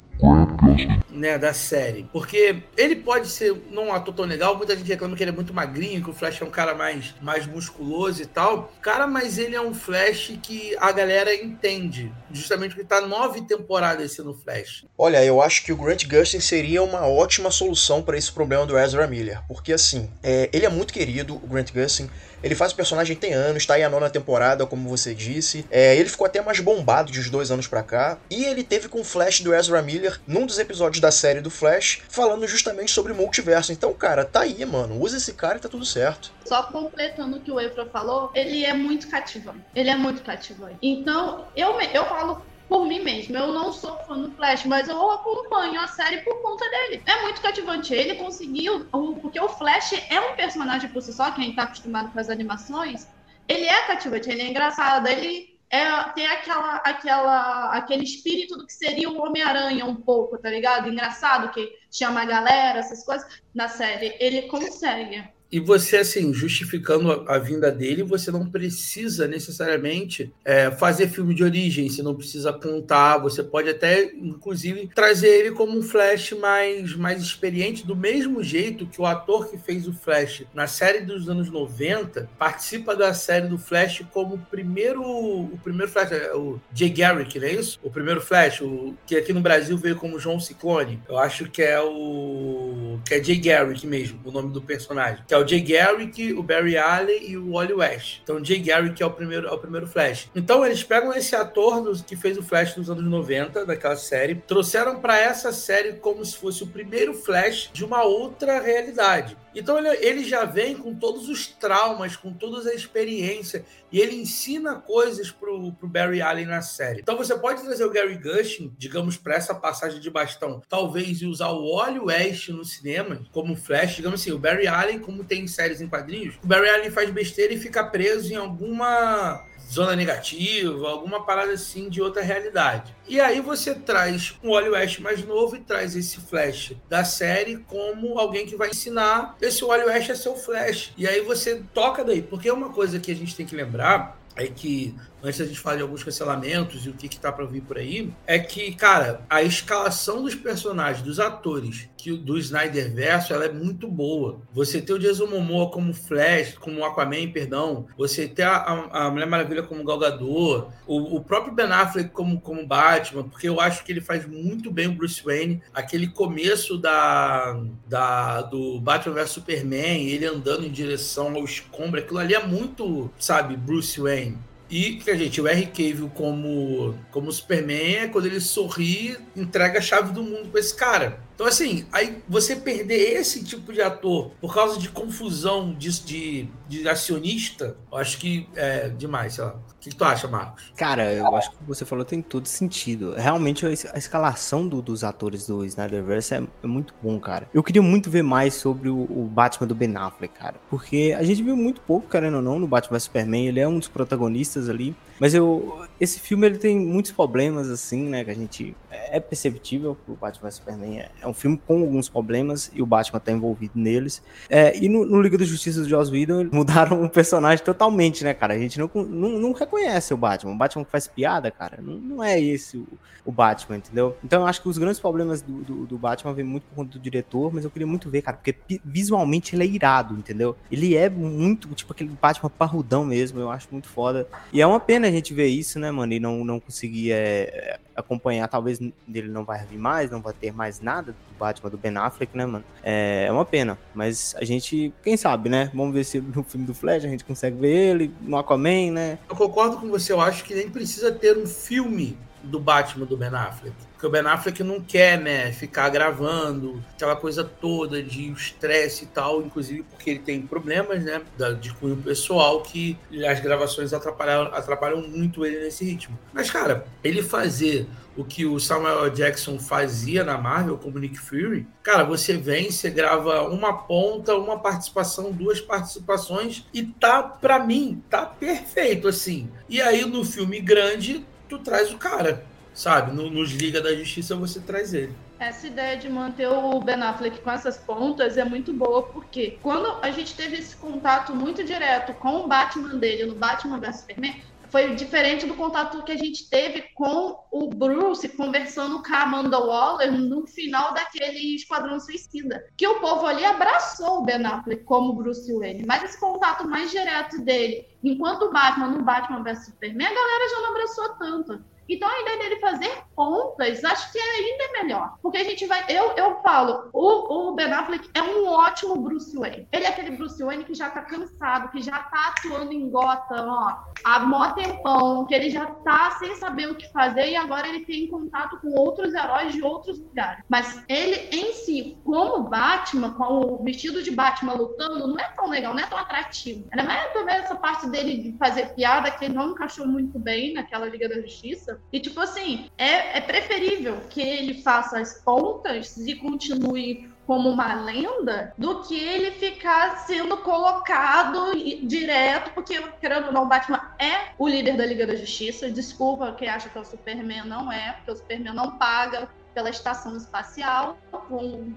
Né, 1.11 1.39
da 1.39 1.53
série. 1.55 2.07
Porque 2.13 2.63
ele 2.77 2.97
pode 2.97 3.29
ser 3.29 3.55
não 3.71 3.87
um 3.87 3.93
ator 3.93 4.15
tão 4.15 4.25
legal, 4.25 4.57
muita 4.57 4.77
gente 4.77 4.89
reclama 4.89 5.17
que 5.17 5.23
ele 5.23 5.31
é 5.31 5.35
muito 5.35 5.53
magrinho, 5.53 6.03
que 6.03 6.11
o 6.11 6.13
Flash 6.13 6.41
é 6.43 6.45
um 6.45 6.51
cara 6.51 6.75
mais, 6.75 7.15
mais 7.23 7.47
musculoso 7.47 8.23
e 8.23 8.27
tal. 8.27 8.73
Cara, 8.83 9.07
mas 9.07 9.39
ele 9.39 9.57
é 9.57 9.61
um 9.61 9.73
Flash 9.73 10.39
que 10.43 10.77
a 10.79 10.93
galera 10.93 11.35
entende. 11.35 12.13
Justamente 12.31 12.75
porque 12.75 12.87
tá 12.87 13.01
nove 13.01 13.43
temporadas 13.43 14.13
sendo 14.13 14.35
Flash. 14.35 14.85
Olha, 14.97 15.25
eu 15.25 15.41
acho 15.41 15.65
que 15.65 15.73
o 15.73 15.77
Grant 15.77 16.05
Gustin 16.07 16.41
seria 16.41 16.83
uma 16.83 17.07
ótima 17.07 17.51
solução 17.51 18.03
para 18.03 18.19
esse 18.19 18.31
problema 18.31 18.67
do 18.67 18.79
Ezra 18.79 19.07
Miller. 19.07 19.41
Porque 19.49 19.73
assim, 19.73 20.11
é, 20.23 20.51
ele 20.53 20.67
é 20.67 20.71
muito 20.71 20.93
querido, 20.93 21.37
o 21.37 21.47
Grant 21.47 21.73
Gustin. 21.73 22.11
Ele 22.47 22.55
faz 22.55 22.71
o 22.71 22.77
personagem 22.77 23.17
tem 23.17 23.33
anos, 23.33 23.67
tá 23.67 23.75
aí 23.75 23.83
a 23.83 23.91
nona 23.91 24.09
temporada, 24.09 24.65
como 24.65 24.89
você 24.89 25.13
disse. 25.13 25.67
É, 25.69 25.97
ele 25.97 26.09
ficou 26.09 26.29
até 26.29 26.41
mais 26.41 26.61
bombado 26.61 27.11
de 27.11 27.19
uns 27.19 27.29
dois 27.29 27.51
anos 27.51 27.67
pra 27.67 27.83
cá. 27.83 28.19
E 28.31 28.45
ele 28.45 28.63
teve 28.63 28.89
com 28.89 29.01
o 29.01 29.05
Flash 29.05 29.41
do 29.41 29.53
Ezra 29.53 29.83
Miller 29.83 30.21
num 30.29 30.47
dos 30.47 30.57
episódios 30.61 31.01
da 31.01 31.11
série 31.11 31.41
do 31.41 31.51
Flash, 31.51 32.03
falando 32.09 32.47
justamente 32.47 32.93
sobre 32.93 33.13
multiverso. 33.13 33.73
Então, 33.73 33.93
cara, 33.93 34.25
tá 34.25 34.43
aí, 34.43 34.65
mano. 34.65 35.03
Usa 35.03 35.17
esse 35.17 35.33
cara 35.33 35.59
e 35.59 35.61
tá 35.61 35.69
tudo 35.69 35.85
certo. 35.85 36.31
Só 36.45 36.63
completando 36.63 37.39
o 37.39 37.41
que 37.41 37.51
o 37.51 37.59
Efra 37.59 37.85
falou, 37.87 38.31
ele 38.33 38.65
é 38.65 38.73
muito 38.73 39.09
cativante. 39.09 39.65
Ele 39.75 39.91
é 39.91 39.97
muito 39.97 40.23
cativante. 40.23 40.77
Então, 40.81 41.49
eu, 41.57 41.81
eu 41.81 42.05
falo 42.05 42.43
por 42.69 42.87
mim 42.87 43.01
mesmo. 43.03 43.37
Eu 43.37 43.53
não 43.53 43.73
sou 43.73 43.97
fã 44.01 44.19
do 44.19 44.31
Flash, 44.33 44.65
mas 44.65 44.89
eu 44.89 45.11
acompanho 45.11 45.81
a 45.81 45.87
série 45.89 46.19
por 46.19 46.41
conta 46.43 46.69
dele. 46.69 47.03
É 47.07 47.23
muito 47.23 47.41
cativante. 47.41 47.95
Ele 47.95 48.17
conseguiu, 48.17 48.87
porque 49.21 49.41
o 49.41 49.49
Flash 49.49 49.93
é 50.11 50.21
um 50.21 50.37
personagem 50.37 50.91
por 50.91 51.03
si 51.03 51.13
só, 51.13 51.31
quem 51.31 51.55
tá 51.55 51.65
acostumado 51.65 52.13
com 52.13 52.19
as 52.19 52.29
animações, 52.29 53.07
ele 53.49 53.67
é 53.67 53.83
cativante, 53.87 54.29
ele 54.29 54.43
é 54.43 54.49
engraçado, 54.49 55.07
ele 55.07 55.57
é, 55.71 56.03
tem 56.15 56.27
aquela, 56.27 56.77
aquela, 56.77 57.71
aquele 57.73 58.05
espírito 58.05 58.57
do 58.57 58.67
que 58.67 58.73
seria 58.73 59.11
o 59.11 59.21
Homem-Aranha 59.21 59.85
um 59.85 59.97
pouco, 59.97 60.39
tá 60.39 60.49
ligado? 60.49 60.89
Engraçado, 60.89 61.51
que 61.51 61.73
chama 61.91 62.23
a 62.23 62.25
galera, 62.25 62.79
essas 62.79 63.05
coisas. 63.05 63.43
Na 63.55 63.69
série, 63.69 64.17
ele 64.21 64.43
consegue. 64.43 65.25
E 65.51 65.61
você, 65.61 65.99
assim, 65.99 66.35
justificando 66.35 67.25
a, 67.29 67.39
vinda 67.39 67.71
dele, 67.71 68.03
você 68.03 68.31
não 68.31 68.47
precisa 68.47 69.29
necessariamente 69.29 70.33
é, 70.45 70.71
fazer 70.71 71.09
filme 71.09 71.35
de 71.35 71.45
origem, 71.45 71.89
você 71.89 72.03
não 72.03 72.15
precisa 72.15 72.53
contar, 72.53 73.19
você 73.19 73.43
pode 73.43 73.69
até, 73.69 74.13
inclusive, 74.15 74.91
trazer 74.95 75.29
ele 75.29 75.53
como 75.53 75.79
um 75.79 75.83
Flash 75.83 76.33
mais, 76.33 76.95
mais 76.97 77.23
experiente, 77.23 77.87
do 77.87 77.95
mesmo 77.95 78.43
jeito 78.43 78.87
que 78.87 79.01
o 79.01 79.07
ator 79.07 79.49
que 79.49 79.57
fez 79.57 79.87
o 79.87 79.93
Flash 79.93 80.45
na 80.53 80.67
série 80.67 81.01
dos 81.01 81.29
anos 81.29 81.49
90 81.49 82.29
participa 82.37 82.97
da 82.97 83.15
série 83.15 83.47
do 83.47 83.57
Flash 83.57 84.03
como 84.13 84.35
o 84.35 84.39
primeiro, 84.39 85.03
o 85.03 85.59
primeiro 85.63 85.91
Flash, 85.91 86.13
é, 86.13 86.35
o 86.35 86.61
Jay 86.75 86.91
Garrick, 86.91 87.39
não 87.39 87.47
é 87.47 87.53
isso? 87.53 87.79
O 87.83 87.91
primeiro 87.91 88.21
Flash, 88.21 88.61
o, 88.63 88.95
que 89.07 89.17
aqui 89.17 89.33
no 89.33 89.41
Brasil 89.41 89.77
veio 89.79 89.97
como 89.97 90.19
João 90.19 90.41
Ciclone. 90.41 91.01
Eu 91.09 91.19
acho 91.19 91.49
que 91.49 91.63
é 91.63 91.81
o. 91.81 92.99
que 93.07 93.15
é 93.15 93.23
Jay 93.23 93.39
Garrick 93.39 93.87
mesmo, 93.87 94.19
o 94.25 94.33
nome 94.33 94.53
do 94.53 94.61
personagem. 94.61 95.23
Que 95.27 95.36
é 95.37 95.39
o 95.39 95.47
Jay 95.47 95.61
Garrick, 95.61 96.33
o 96.33 96.43
Barry 96.43 96.77
Allen 96.77 97.31
e 97.31 97.37
o 97.37 97.53
Wally 97.53 97.75
West. 97.75 98.21
Então, 98.23 98.45
Jay 98.45 98.59
Garrick 98.59 99.03
é 99.03 99.07
o 99.07 99.11
primeiro, 99.11 99.47
é 99.47 99.53
o 99.53 99.59
primeiro 99.59 99.87
Flash. 99.87 100.31
Então, 100.35 100.65
eles 100.65 100.83
pegam 100.83 101.13
esse 101.13 101.37
ator 101.37 101.83
do, 101.83 102.03
que 102.03 102.17
fez 102.17 102.39
o 102.39 102.43
Flash 102.43 102.77
nos 102.77 102.91
anos 102.91 103.05
90, 103.05 103.67
daquela 103.67 103.97
série, 103.97 104.35
trouxeram 104.35 105.01
para 105.01 105.19
essa 105.19 105.53
série 105.53 105.95
como 105.95 106.25
se 106.25 106.37
fosse 106.37 106.63
o 106.63 106.67
primeiro 106.67 107.15
Flash 107.15 107.71
de 107.73 107.85
uma 107.85 108.03
outra 108.03 108.61
realidade. 108.61 109.37
Então 109.57 109.79
ele, 109.79 109.89
ele 110.07 110.25
já 110.25 110.45
vem 110.45 110.77
com 110.77 110.95
todos 110.95 111.29
os 111.29 111.47
traumas, 111.47 112.15
com 112.15 112.33
toda 112.33 112.69
a 112.69 112.75
experiência, 112.75 113.65
e 113.91 114.01
ele 114.01 114.17
ensina 114.17 114.77
coisas 114.77 115.31
pro, 115.31 115.73
pro 115.73 115.89
Barry 115.89 116.21
Allen 116.21 116.47
na 116.47 116.61
série. 116.61 117.01
Então 117.01 117.17
você 117.17 117.37
pode 117.39 117.63
trazer 117.63 117.85
o 117.85 117.91
Gary 117.91 118.17
Gushing, 118.17 118.75
digamos, 118.77 119.17
para 119.17 119.35
essa 119.35 119.55
passagem 119.55 120.01
de 120.01 120.11
bastão, 120.11 120.63
talvez 120.69 121.23
e 121.23 121.27
usar 121.27 121.49
o 121.49 121.75
Wally 121.75 122.01
West 122.01 122.49
no 122.51 122.65
cinema 122.65 123.21
como 123.33 123.57
Flash, 123.57 123.97
digamos 123.97 124.21
assim, 124.21 124.33
o 124.33 124.39
Barry 124.39 124.67
Allen, 124.67 124.99
como 124.99 125.25
tem 125.25 125.47
séries 125.47 125.81
em 125.81 125.89
quadrinhos, 125.89 126.37
o 126.43 126.47
Barry 126.47 126.69
Allen 126.69 126.91
faz 126.91 127.11
besteira 127.11 127.55
e 127.55 127.59
fica 127.59 127.85
preso 127.85 128.33
em 128.33 128.37
alguma 128.37 129.45
zona 129.71 129.97
negativa, 129.97 130.89
alguma 130.89 131.25
parada 131.25 131.53
assim 131.53 131.89
de 131.89 132.01
outra 132.01 132.23
realidade. 132.23 132.95
E 133.09 133.21
aí 133.21 133.41
você 133.41 133.75
traz 133.75 134.35
um 134.43 134.51
Wally 134.51 134.71
West 134.71 135.01
mais 135.01 135.25
novo 135.25 135.57
e 135.57 135.61
traz 135.61 135.97
esse 135.97 136.21
Flash 136.21 136.73
da 136.89 137.05
série 137.05 137.59
como 137.59 138.19
alguém 138.19 138.47
que 138.47 138.57
vai 138.57 138.71
ensinar 138.71 139.37
esse 139.41 139.65
Wally 139.65 139.85
West 139.85 140.11
a 140.11 140.15
ser 140.15 140.29
o 140.29 140.37
Flash. 140.37 140.93
E 140.97 141.07
aí 141.07 141.21
você 141.21 141.63
toca 141.75 142.05
daí, 142.05 142.23
porque 142.23 142.51
uma 142.51 142.71
coisa 142.71 142.99
que 142.99 143.11
a 143.11 143.17
gente 143.17 143.35
tem 143.35 143.47
que 143.47 143.57
lembrar 143.57 144.21
é 144.37 144.47
que 144.47 144.95
antes 145.23 145.39
da 145.39 145.47
gente 145.47 145.61
falar 145.61 145.77
de 145.77 145.83
alguns 145.83 146.05
cancelamentos 146.05 146.87
e 146.87 146.91
o 146.91 146.95
que, 146.95 147.09
que 147.09 147.19
tá 147.19 147.33
para 147.33 147.45
vir 147.45 147.63
por 147.63 147.79
aí, 147.79 148.13
é 148.27 148.39
que, 148.39 148.75
cara, 148.75 149.23
a 149.29 149.43
escalação 149.43 150.23
dos 150.23 150.35
personagens, 150.35 151.03
dos 151.03 151.19
atores 151.19 151.89
que 151.97 152.17
do 152.17 152.39
Snyder 152.39 152.93
Verso, 152.95 153.33
ela 153.33 153.47
é 153.47 153.53
muito 153.53 153.89
boa. 153.89 154.41
Você 154.53 154.81
ter 154.81 154.93
o 154.93 154.99
Jason 154.99 155.27
Momoa 155.27 155.71
como 155.71 155.93
Flash, 155.93 156.55
como 156.55 156.85
Aquaman, 156.85 157.33
perdão, 157.33 157.87
você 157.99 158.29
ter 158.29 158.45
a, 158.45 158.57
a, 158.57 159.07
a 159.07 159.11
Mulher 159.11 159.27
Maravilha 159.27 159.63
como 159.63 159.83
Galgador, 159.83 160.71
o, 160.87 161.17
o 161.17 161.21
próprio 161.21 161.53
Ben 161.53 161.67
Affleck 161.67 162.11
como, 162.11 162.41
como 162.41 162.67
Batman, 162.67 163.25
porque 163.25 163.49
eu 163.49 163.61
acho 163.61 163.83
que 163.83 163.91
ele 163.91 164.01
faz 164.01 164.25
muito 164.25 164.71
bem 164.71 164.87
o 164.87 164.93
Bruce 164.93 165.23
Wayne, 165.25 165.61
aquele 165.75 166.07
começo 166.07 166.79
da, 166.79 167.61
da 167.89 168.43
do 168.43 168.79
Batman 168.81 169.15
vs 169.15 169.31
Superman, 169.31 170.09
ele 170.09 170.27
andando 170.27 170.65
em 170.65 170.71
direção 170.71 171.35
ao 171.35 171.45
escombro, 171.45 171.99
aquilo 171.99 172.19
ali 172.19 172.35
é 172.35 172.47
muito, 172.47 173.11
sabe, 173.19 173.57
Bruce 173.57 174.01
Wayne. 174.01 174.39
E 174.69 175.01
gente, 175.17 175.41
o 175.41 175.47
R. 175.47 175.67
Cavill 175.67 176.11
como, 176.15 176.95
como 177.13 177.31
Superman 177.31 177.97
é 177.97 178.09
quando 178.09 178.27
ele 178.27 178.41
sorri, 178.41 179.17
entrega 179.37 179.79
a 179.79 179.83
chave 179.83 180.13
do 180.13 180.23
mundo 180.23 180.49
para 180.49 180.61
esse 180.61 180.75
cara. 180.75 181.21
Então, 181.37 181.47
assim, 181.47 181.85
aí 181.93 182.23
você 182.27 182.57
perder 182.57 183.13
esse 183.13 183.45
tipo 183.45 183.71
de 183.71 183.83
ator 183.83 184.31
por 184.41 184.55
causa 184.55 184.81
de 184.81 184.89
confusão 184.89 185.71
de, 185.75 185.91
de, 186.03 186.49
de 186.67 186.89
acionista, 186.89 187.77
eu 187.93 187.99
acho 187.99 188.17
que 188.17 188.49
é 188.57 188.89
demais, 188.89 189.35
sei 189.35 189.45
lá. 189.45 189.51
O 189.55 189.79
que 189.79 189.95
tu 189.95 190.03
acha, 190.03 190.27
Marcos? 190.27 190.73
Cara, 190.75 191.13
eu 191.13 191.37
acho 191.37 191.51
que 191.51 191.59
você 191.67 191.85
falou 191.85 192.07
tem 192.07 192.23
todo 192.23 192.47
sentido. 192.47 193.15
Realmente, 193.15 193.67
a 193.67 193.99
escalação 193.99 194.67
do, 194.67 194.81
dos 194.81 195.05
atores 195.05 195.47
do 195.47 195.63
Snyderverse 195.65 196.35
é, 196.35 196.43
é, 196.63 196.67
muito 196.67 196.95
bom, 197.03 197.21
cara. 197.21 197.47
Eu 197.53 197.63
queria 197.63 197.83
muito 197.83 198.11
ver 198.11 198.23
mais 198.23 198.55
sobre 198.55 198.89
o, 198.89 199.03
o, 199.03 199.31
Batman 199.31 199.67
do 199.67 199.75
Ben 199.75 199.95
Affleck, 199.95 200.35
cara. 200.35 200.57
Porque 200.71 201.15
a 201.17 201.23
gente 201.23 201.43
viu 201.43 201.55
muito 201.55 201.83
pouco, 201.83 202.09
querendo 202.09 202.39
ou 202.39 202.43
não, 202.43 202.59
no 202.59 202.67
Batman 202.67 202.99
Superman. 202.99 203.47
Ele 203.47 203.61
é 203.61 203.69
um 203.69 203.79
dos 203.79 203.89
protagonistas 203.89 204.71
ali. 204.71 204.97
Mas 205.19 205.35
eu, 205.35 205.87
esse 206.01 206.21
filme 206.21 206.47
ele 206.47 206.59
tem 206.59 206.79
muitos 206.79 207.13
problemas, 207.13 207.69
assim, 207.71 208.09
né? 208.09 208.25
Que 208.25 208.31
a 208.31 208.35
gente 208.35 208.77
é 208.91 209.21
perceptível 209.21 209.97
que 210.05 210.11
o 210.11 210.15
Batman 210.15 210.51
Superman 210.51 211.01
é, 211.01 211.11
é, 211.21 211.27
um 211.27 211.35
filme 211.35 211.61
com 211.67 211.81
alguns 211.81 212.09
problemas 212.09 212.71
e 212.75 212.83
o 212.83 212.87
Batman 212.87 213.21
tá 213.21 213.33
envolvido 213.33 213.73
neles. 213.75 214.23
É, 214.49 214.77
e 214.77 214.89
no, 214.89 215.05
no, 215.05 215.21
Liga 215.21 215.39
da 215.39 215.45
Justiça 215.45 215.83
do 215.83 215.89
Joss 215.89 216.11
Whedon 216.11 216.49
mudaram 216.53 217.03
o 217.03 217.09
personagem 217.09 217.65
totalmente, 217.65 218.25
né, 218.25 218.35
cara? 218.35 218.55
A 218.55 218.59
gente 218.59 218.79
não, 218.79 218.91
não, 218.95 219.29
não 219.39 219.53
reconhece 219.53 220.13
o 220.13 220.17
Batman. 220.17 220.53
O 220.53 220.57
Batman 220.57 220.85
que 220.85 220.91
faz 220.91 221.07
piada, 221.07 221.51
cara, 221.51 221.79
não, 221.81 221.95
não 221.95 222.25
é 222.25 222.41
esse 222.41 222.77
o, 222.77 222.87
o, 223.25 223.33
Batman, 223.33 223.77
entendeu? 223.79 224.17
Então 224.25 224.43
eu 224.43 224.47
acho 224.47 224.63
que 224.63 224.69
os 224.69 224.79
grandes 224.79 225.01
problemas 225.01 225.43
do, 225.43 225.63
do, 225.63 225.87
do, 225.87 225.99
Batman 225.99 226.33
vêm 226.33 226.45
muito 226.45 226.65
por 226.65 226.77
conta 226.77 226.93
do 226.93 226.99
diretor, 226.99 227.53
mas 227.53 227.65
eu 227.65 227.71
queria 227.71 227.87
muito 227.87 228.11
ver, 228.11 228.23
cara, 228.23 228.37
porque 228.37 228.81
visualmente 228.85 229.55
ele 229.55 229.65
é 229.65 229.67
irado, 229.67 230.15
entendeu? 230.15 230.57
Ele 230.71 230.97
é 230.97 231.09
muito, 231.09 231.69
tipo, 231.75 231.93
aquele 231.93 232.11
Batman 232.21 232.51
parrudão 232.51 233.05
mesmo, 233.05 233.41
eu 233.41 233.51
acho 233.51 233.69
muito 233.71 233.89
foda. 233.89 234.27
E 234.53 234.61
é 234.61 234.67
uma 234.67 234.81
pena 234.81 235.06
a 235.07 235.11
gente 235.11 235.33
ver 235.33 235.47
isso, 235.47 235.79
né, 235.79 235.91
mano, 235.91 236.13
e 236.13 236.21
não, 236.21 236.45
não 236.45 236.61
conseguir 236.61 237.13
é, 237.13 237.79
acompanhar, 237.95 238.49
talvez 238.49 238.79
dele 239.07 239.29
não 239.29 239.45
vai 239.45 239.65
vir 239.65 239.79
mais, 239.79 240.11
não 240.11 240.21
vai 240.21 240.33
ter 240.33 240.53
mais 240.53 240.81
nada 240.81 241.13
do 241.13 241.39
Batman 241.39 241.71
do 241.71 241.79
Ben 241.79 241.97
Affleck, 241.97 242.37
né, 242.37 242.47
mano? 242.47 242.65
É, 242.83 243.27
é 243.29 243.33
uma 243.33 243.45
pena, 243.45 243.79
mas 243.95 244.35
a 244.39 244.45
gente, 244.45 244.93
quem 245.03 245.17
sabe, 245.17 245.49
né? 245.49 245.71
Vamos 245.75 245.95
ver 245.95 246.05
se 246.05 246.21
no 246.21 246.43
filme 246.43 246.67
do 246.67 246.75
Flash 246.75 247.05
a 247.05 247.09
gente 247.09 247.25
consegue 247.25 247.57
ver 247.57 247.91
ele, 247.91 248.15
no 248.21 248.37
Aquaman, 248.37 248.93
né? 248.93 249.19
Eu 249.29 249.37
concordo 249.37 249.79
com 249.79 249.89
você, 249.89 250.13
eu 250.13 250.21
acho 250.21 250.45
que 250.45 250.55
nem 250.55 250.71
precisa 250.71 251.13
ter 251.13 251.37
um 251.37 251.47
filme 251.47 252.17
do 252.43 252.61
Batman 252.61 253.07
do 253.07 253.17
Ben 253.17 253.29
Affleck. 253.29 253.75
Porque 253.97 254.07
o 254.07 254.11
Ben 254.11 254.27
Affleck 254.27 254.63
não 254.63 254.79
quer, 254.79 255.19
né, 255.19 255.51
ficar 255.53 255.89
gravando 255.89 256.85
aquela 256.95 257.17
coisa 257.17 257.43
toda 257.43 258.03
de 258.03 258.31
estresse 258.31 259.05
e 259.05 259.07
tal, 259.07 259.41
inclusive 259.41 259.85
porque 259.85 260.11
ele 260.11 260.19
tem 260.19 260.43
problemas, 260.43 261.03
né, 261.03 261.23
de 261.59 261.73
cunho 261.73 261.97
pessoal 261.97 262.61
que 262.61 262.99
as 263.27 263.41
gravações 263.41 263.95
atrapalham, 263.95 264.43
atrapalham 264.53 265.01
muito 265.01 265.47
ele 265.47 265.61
nesse 265.61 265.83
ritmo. 265.83 266.19
Mas, 266.31 266.51
cara, 266.51 266.87
ele 267.03 267.23
fazer 267.23 267.87
o 268.15 268.23
que 268.23 268.45
o 268.45 268.61
Samuel 268.61 269.09
Jackson 269.09 269.59
fazia 269.59 270.23
na 270.23 270.37
Marvel 270.37 270.77
como 270.77 270.99
Nick 270.99 271.19
Fury, 271.19 271.67
cara, 271.83 272.05
você 272.05 272.37
vem, 272.37 272.71
você 272.71 272.91
grava 272.91 273.49
uma 273.49 273.73
ponta, 273.73 274.35
uma 274.37 274.59
participação, 274.59 275.33
duas 275.33 275.59
participações 275.59 276.67
e 276.73 276.83
tá, 276.83 277.23
para 277.23 277.59
mim, 277.59 278.03
tá 278.11 278.27
perfeito, 278.27 279.09
assim. 279.09 279.51
E 279.71 279.81
aí 279.81 280.05
no 280.05 280.23
filme 280.23 280.61
grande, 280.61 281.25
tu 281.49 281.59
traz 281.59 281.91
o 281.91 281.97
cara 281.97 282.45
sabe? 282.77 283.11
No, 283.13 283.31
nos 283.31 283.51
Liga 283.51 283.81
da 283.81 283.93
Justiça 283.95 284.37
você 284.37 284.61
traz 284.61 284.93
ele. 284.95 285.13
Essa 285.39 285.67
ideia 285.67 285.97
de 285.97 286.09
manter 286.09 286.47
o 286.49 286.81
Ben 286.81 287.03
Affleck 287.03 287.41
com 287.41 287.51
essas 287.51 287.77
pontas 287.77 288.37
é 288.37 288.45
muito 288.45 288.73
boa, 288.73 289.03
porque 289.03 289.59
quando 289.63 289.99
a 290.03 290.11
gente 290.11 290.35
teve 290.35 290.57
esse 290.57 290.77
contato 290.77 291.35
muito 291.35 291.65
direto 291.65 292.15
com 292.15 292.37
o 292.37 292.47
Batman 292.47 292.97
dele 292.97 293.27
no 293.27 293.35
Batman 293.35 293.81
vs 293.81 293.97
Superman, 294.01 294.41
foi 294.69 294.95
diferente 294.95 295.47
do 295.47 295.55
contato 295.55 296.03
que 296.03 296.13
a 296.13 296.17
gente 296.17 296.51
teve 296.51 296.83
com 296.95 297.39
o 297.51 297.69
Bruce 297.69 298.29
conversando 298.31 299.03
com 299.03 299.15
a 299.15 299.23
Amanda 299.23 299.59
Waller 299.59 300.13
no 300.13 300.47
final 300.47 300.93
daquele 300.93 301.55
Esquadrão 301.55 302.01
Suicida. 302.01 302.67
Que 302.77 302.87
o 302.87 303.01
povo 303.01 303.27
ali 303.27 303.45
abraçou 303.45 304.19
o 304.19 304.25
Ben 304.25 304.45
Affleck 304.45 304.85
como 304.85 305.15
Bruce 305.15 305.51
Wayne, 305.53 305.85
mas 305.87 306.03
esse 306.03 306.19
contato 306.19 306.69
mais 306.69 306.91
direto 306.91 307.41
dele, 307.43 307.87
enquanto 308.03 308.43
o 308.43 308.53
Batman 308.53 308.89
no 308.89 309.03
Batman 309.03 309.43
vs 309.43 309.67
Superman, 309.67 310.09
a 310.09 310.15
galera 310.15 310.51
já 310.51 310.61
não 310.61 310.71
abraçou 310.71 311.09
tanto. 311.11 311.76
Então 311.89 312.09
a 312.09 312.21
ideia 312.21 312.39
dele 312.39 312.61
fazer 312.61 312.93
pontas, 313.15 313.85
acho 313.85 314.13
que 314.13 314.19
é 314.19 314.23
ainda 314.23 314.83
melhor. 314.83 315.17
Porque 315.23 315.39
a 315.39 315.45
gente 315.45 315.67
vai. 315.67 315.85
Eu, 315.89 316.13
eu 316.13 316.41
falo, 316.43 316.91
o, 316.93 317.51
o 317.51 317.55
Ben 317.55 317.73
Affleck 317.73 318.09
é 318.15 318.23
um 318.23 318.47
ótimo 318.47 318.97
Bruce 318.97 319.37
Wayne. 319.37 319.69
Ele 319.73 319.85
é 319.85 319.89
aquele 319.89 320.17
Bruce 320.17 320.43
Wayne 320.43 320.65
que 320.65 320.75
já 320.75 320.91
tá 320.91 321.03
cansado, 321.03 321.71
que 321.71 321.81
já 321.81 321.99
tá 321.99 322.35
atuando 322.37 322.73
em 322.73 322.91
Gotham, 322.91 323.49
ó, 323.49 323.77
há 324.05 324.21
mó 324.21 324.51
tempão, 324.53 325.25
que 325.27 325.35
ele 325.35 325.51
já 325.51 325.67
tá 325.67 326.13
sem 326.19 326.35
saber 326.37 326.71
o 326.71 326.75
que 326.75 326.91
fazer 326.93 327.31
e 327.31 327.37
agora 327.37 327.69
ele 327.69 327.85
tem 327.85 328.07
contato 328.09 328.61
com 328.61 328.69
outros 328.79 329.15
heróis 329.15 329.53
de 329.53 329.63
outros 329.63 329.99
lugares. 329.99 330.45
Mas 330.49 330.83
ele 330.89 331.29
em 331.33 331.53
si, 331.53 331.99
como 332.05 332.45
Batman, 332.45 333.13
com 333.13 333.41
o 333.41 333.65
vestido 333.65 334.03
de 334.03 334.11
Batman 334.11 334.55
lutando, 334.55 335.07
não 335.07 335.19
é 335.19 335.29
tão 335.31 335.49
legal, 335.49 335.75
não 335.75 335.83
é 335.83 335.87
tão 335.87 335.99
atrativo. 335.99 336.67
Ainda 336.73 336.85
mais 336.85 337.13
também 337.13 337.37
essa 337.37 337.55
parte 337.55 337.89
dele 337.89 338.19
de 338.19 338.39
fazer 338.39 338.75
piada 338.75 339.11
que 339.11 339.25
ele 339.25 339.35
não 339.35 339.51
encaixou 339.51 339.87
muito 339.87 340.19
bem 340.19 340.53
naquela 340.53 340.87
Liga 340.87 341.09
da 341.09 341.21
Justiça. 341.21 341.76
E, 341.93 342.01
tipo 342.01 342.21
assim, 342.21 342.71
é, 342.77 343.19
é 343.19 343.21
preferível 343.21 344.01
que 344.11 344.21
ele 344.21 344.63
faça 344.63 344.99
as 344.99 345.21
pontas 345.23 345.97
e 345.97 346.15
continue 346.15 347.09
como 347.27 347.49
uma 347.49 347.75
lenda 347.75 348.55
do 348.57 348.83
que 348.83 348.99
ele 348.99 349.33
ficar 349.33 350.07
sendo 350.07 350.37
colocado 350.39 351.53
direto, 351.83 352.53
porque, 352.55 352.81
querendo 353.01 353.27
ou 353.27 353.33
não, 353.33 353.45
o 353.45 353.49
Batman 353.49 353.81
é 353.99 354.33
o 354.39 354.47
líder 354.47 354.77
da 354.77 354.87
Liga 354.87 355.07
da 355.07 355.17
Justiça. 355.17 355.71
Desculpa 355.71 356.35
quem 356.39 356.49
acha 356.49 356.69
que 356.69 356.79
é 356.79 356.81
o 356.81 356.85
Superman, 356.85 357.45
não 357.45 357.71
é, 357.71 357.93
porque 357.93 358.13
o 358.13 358.17
Superman 358.17 358.55
não 358.55 358.79
paga 358.79 359.29
pela 359.57 359.71
estação 359.71 360.15
espacial, 360.19 360.99
com, 361.11 361.73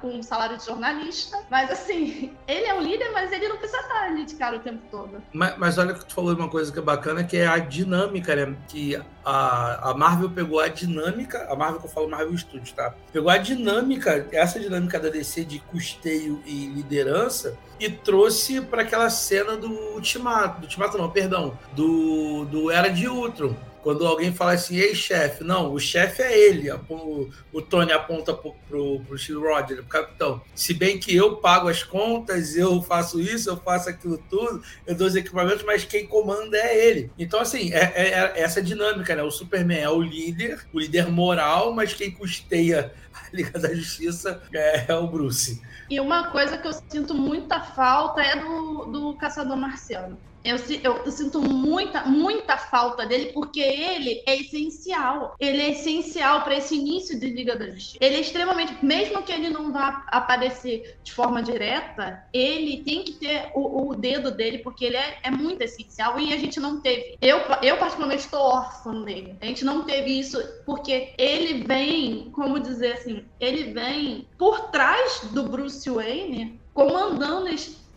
com 0.00 0.06
um 0.06 0.22
salário 0.22 0.56
de 0.56 0.64
jornalista. 0.64 1.36
Mas 1.50 1.68
assim, 1.68 2.32
ele 2.46 2.64
é 2.64 2.72
um 2.72 2.80
líder, 2.80 3.10
mas 3.10 3.32
ele 3.32 3.48
não 3.48 3.56
precisa 3.56 3.80
estar 3.80 4.04
ali 4.04 4.24
de 4.24 4.36
cara 4.36 4.56
o 4.56 4.60
tempo 4.60 4.80
todo. 4.88 5.20
Mas, 5.32 5.58
mas 5.58 5.76
olha 5.76 5.94
que 5.94 6.06
tu 6.06 6.14
falou 6.14 6.32
uma 6.32 6.48
coisa 6.48 6.70
que 6.70 6.78
é 6.78 6.82
bacana, 6.82 7.24
que 7.24 7.36
é 7.36 7.44
a 7.44 7.58
dinâmica, 7.58 8.36
né? 8.36 8.56
Que 8.68 9.02
a, 9.24 9.90
a 9.90 9.94
Marvel 9.94 10.30
pegou 10.30 10.60
a 10.60 10.68
dinâmica, 10.68 11.44
a 11.50 11.56
Marvel 11.56 11.80
que 11.80 11.86
eu 11.86 11.90
falo 11.90 12.08
Marvel 12.08 12.38
Studios, 12.38 12.70
tá? 12.70 12.94
Pegou 13.12 13.28
a 13.28 13.36
dinâmica, 13.36 14.28
essa 14.30 14.60
dinâmica 14.60 15.00
da 15.00 15.08
DC 15.08 15.44
de 15.44 15.58
custeio 15.58 16.40
e 16.46 16.66
liderança 16.66 17.58
e 17.80 17.90
trouxe 17.90 18.60
para 18.60 18.82
aquela 18.82 19.10
cena 19.10 19.56
do 19.56 19.72
Ultimato, 19.72 20.60
do 20.60 20.64
Ultimato 20.64 20.96
não, 20.96 21.10
perdão, 21.10 21.58
do, 21.74 22.44
do 22.44 22.70
Era 22.70 22.88
de 22.88 23.08
Ultron 23.08 23.56
quando 23.84 24.06
alguém 24.06 24.32
fala 24.32 24.52
assim, 24.52 24.76
ei, 24.76 24.94
chefe, 24.94 25.44
não, 25.44 25.70
o 25.74 25.78
chefe 25.78 26.22
é 26.22 26.48
ele. 26.48 26.72
O, 26.88 27.28
o 27.52 27.60
Tony 27.60 27.92
aponta 27.92 28.32
pro, 28.32 28.54
pro, 28.66 29.00
pro 29.00 29.18
Steve 29.18 29.38
Rogers, 29.38 29.80
pro 29.80 29.84
capitão. 29.84 30.40
Se 30.54 30.72
bem 30.72 30.98
que 30.98 31.14
eu 31.14 31.36
pago 31.36 31.68
as 31.68 31.82
contas, 31.82 32.56
eu 32.56 32.80
faço 32.80 33.20
isso, 33.20 33.50
eu 33.50 33.58
faço 33.58 33.90
aquilo 33.90 34.16
tudo, 34.30 34.62
eu 34.86 34.94
dou 34.94 35.06
os 35.06 35.14
equipamentos, 35.14 35.62
mas 35.64 35.84
quem 35.84 36.06
comanda 36.06 36.56
é 36.56 36.88
ele. 36.88 37.12
Então, 37.18 37.38
assim, 37.40 37.74
é, 37.74 37.92
é, 37.94 38.08
é 38.08 38.40
essa 38.40 38.62
dinâmica, 38.62 39.14
né? 39.14 39.22
O 39.22 39.30
Superman 39.30 39.78
é 39.78 39.90
o 39.90 40.00
líder, 40.00 40.66
o 40.72 40.80
líder 40.80 41.12
moral, 41.12 41.74
mas 41.74 41.92
quem 41.92 42.10
custeia 42.10 42.90
a 43.12 43.36
Liga 43.36 43.58
da 43.58 43.74
Justiça 43.74 44.42
é, 44.54 44.86
é 44.88 44.94
o 44.94 45.06
Bruce. 45.06 45.60
E 45.90 46.00
uma 46.00 46.30
coisa 46.30 46.56
que 46.56 46.66
eu 46.66 46.72
sinto 46.72 47.14
muita 47.14 47.60
falta 47.60 48.22
é 48.22 48.40
do, 48.40 48.86
do 48.86 49.14
Caçador 49.16 49.58
Marciano. 49.58 50.18
Eu, 50.44 50.56
eu, 50.82 51.10
sinto 51.10 51.40
muita, 51.40 52.04
muita 52.04 52.58
falta 52.58 53.06
dele, 53.06 53.32
porque 53.32 53.60
ele 53.60 54.22
é 54.26 54.36
essencial. 54.36 55.34
Ele 55.40 55.62
é 55.62 55.70
essencial 55.70 56.42
para 56.42 56.56
esse 56.56 56.74
início 56.76 57.18
de 57.18 57.30
Liga 57.30 57.56
da 57.56 57.70
Justiça. 57.70 57.98
Ele 58.00 58.16
é 58.16 58.20
extremamente. 58.20 58.84
Mesmo 58.84 59.22
que 59.22 59.32
ele 59.32 59.48
não 59.48 59.72
vá 59.72 60.04
aparecer 60.08 60.98
de 61.02 61.12
forma 61.12 61.42
direta, 61.42 62.22
ele 62.32 62.82
tem 62.84 63.02
que 63.02 63.12
ter 63.12 63.50
o, 63.54 63.88
o 63.88 63.94
dedo 63.94 64.30
dele, 64.30 64.58
porque 64.58 64.84
ele 64.84 64.96
é, 64.98 65.18
é, 65.22 65.30
muito 65.30 65.62
essencial 65.62 66.20
e 66.20 66.34
a 66.34 66.36
gente 66.36 66.60
não 66.60 66.80
teve. 66.80 67.16
Eu, 67.22 67.38
eu 67.62 67.78
particularmente, 67.78 68.24
estou 68.24 68.40
órfã 68.40 69.02
dele. 69.02 69.36
A 69.40 69.46
gente 69.46 69.64
não 69.64 69.84
teve 69.84 70.18
isso, 70.18 70.38
porque 70.66 71.14
ele 71.16 71.64
vem, 71.64 72.30
como 72.32 72.60
dizer 72.60 72.92
assim, 72.92 73.24
ele 73.40 73.72
vem 73.72 74.26
por 74.36 74.68
trás 74.70 75.22
do 75.32 75.44
Bruce 75.44 75.88
Wayne 75.88 76.60
comandando 76.74 77.48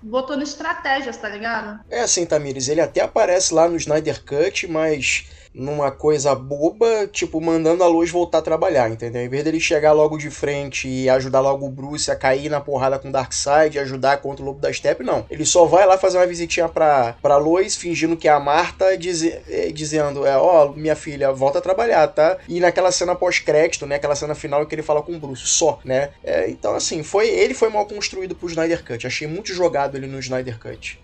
botando 0.07 0.41
estratégias, 0.41 1.17
tá 1.17 1.29
ligado? 1.29 1.79
É 1.89 2.01
assim, 2.01 2.25
Tamires, 2.25 2.67
ele 2.67 2.81
até 2.81 3.01
aparece 3.01 3.53
lá 3.53 3.67
no 3.67 3.77
Snyder 3.77 4.23
Cut, 4.23 4.67
mas 4.67 5.27
numa 5.57 5.89
coisa 5.91 6.35
boba, 6.35 7.07
tipo, 7.07 7.41
mandando 7.41 7.83
a 7.83 7.87
luz 7.87 8.11
voltar 8.11 8.37
a 8.37 8.41
trabalhar, 8.41 8.89
entendeu? 8.89 9.23
Em 9.23 9.29
vez 9.29 9.43
dele 9.43 9.59
chegar 9.59 9.91
logo 9.91 10.17
de 10.17 10.29
frente 10.29 10.87
e 10.87 11.09
ajudar 11.09 11.39
logo 11.39 11.65
o 11.65 11.69
Bruce 11.69 12.11
a 12.11 12.15
cair 12.15 12.49
na 12.49 12.61
porrada 12.61 12.99
com 12.99 13.09
o 13.09 13.11
Darkseid, 13.11 13.79
ajudar 13.79 14.17
contra 14.17 14.43
o 14.43 14.45
Lobo 14.45 14.59
da 14.59 14.71
Steppe, 14.71 15.03
não. 15.03 15.25
Ele 15.29 15.45
só 15.45 15.65
vai 15.65 15.85
lá 15.85 15.97
fazer 15.97 16.17
uma 16.17 16.27
visitinha 16.27 16.69
pra, 16.69 17.15
pra 17.21 17.37
Lois, 17.37 17.75
fingindo 17.75 18.15
que 18.15 18.27
é 18.27 18.31
a 18.31 18.39
Marta, 18.39 18.95
diz, 18.97 19.23
é, 19.23 19.71
dizendo, 19.73 20.25
é, 20.25 20.37
ó, 20.37 20.67
oh, 20.67 20.73
minha 20.73 20.95
filha, 20.95 21.31
volta 21.31 21.57
a 21.57 21.61
trabalhar, 21.61 22.07
tá? 22.07 22.37
E 22.47 22.59
naquela 22.59 22.91
cena 22.91 23.15
pós-crédito, 23.15 23.85
né, 23.85 23.95
aquela 23.95 24.15
cena 24.15 24.35
final 24.35 24.65
que 24.65 24.75
ele 24.75 24.83
fala 24.83 25.01
com 25.01 25.13
o 25.13 25.19
Bruce, 25.19 25.47
só, 25.47 25.79
né? 25.83 26.09
É, 26.23 26.49
então, 26.49 26.75
assim, 26.75 27.01
foi 27.01 27.27
ele 27.29 27.53
foi 27.53 27.69
mal 27.69 27.85
construído 27.85 28.35
pro 28.35 28.47
Snyder 28.47 28.83
Cut. 28.85 29.07
Achei 29.07 29.27
muito 29.27 29.53
jogado 29.53 29.97
ele 29.97 30.07
no 30.07 30.19
Snyder 30.19 30.59
Cut. 30.59 30.99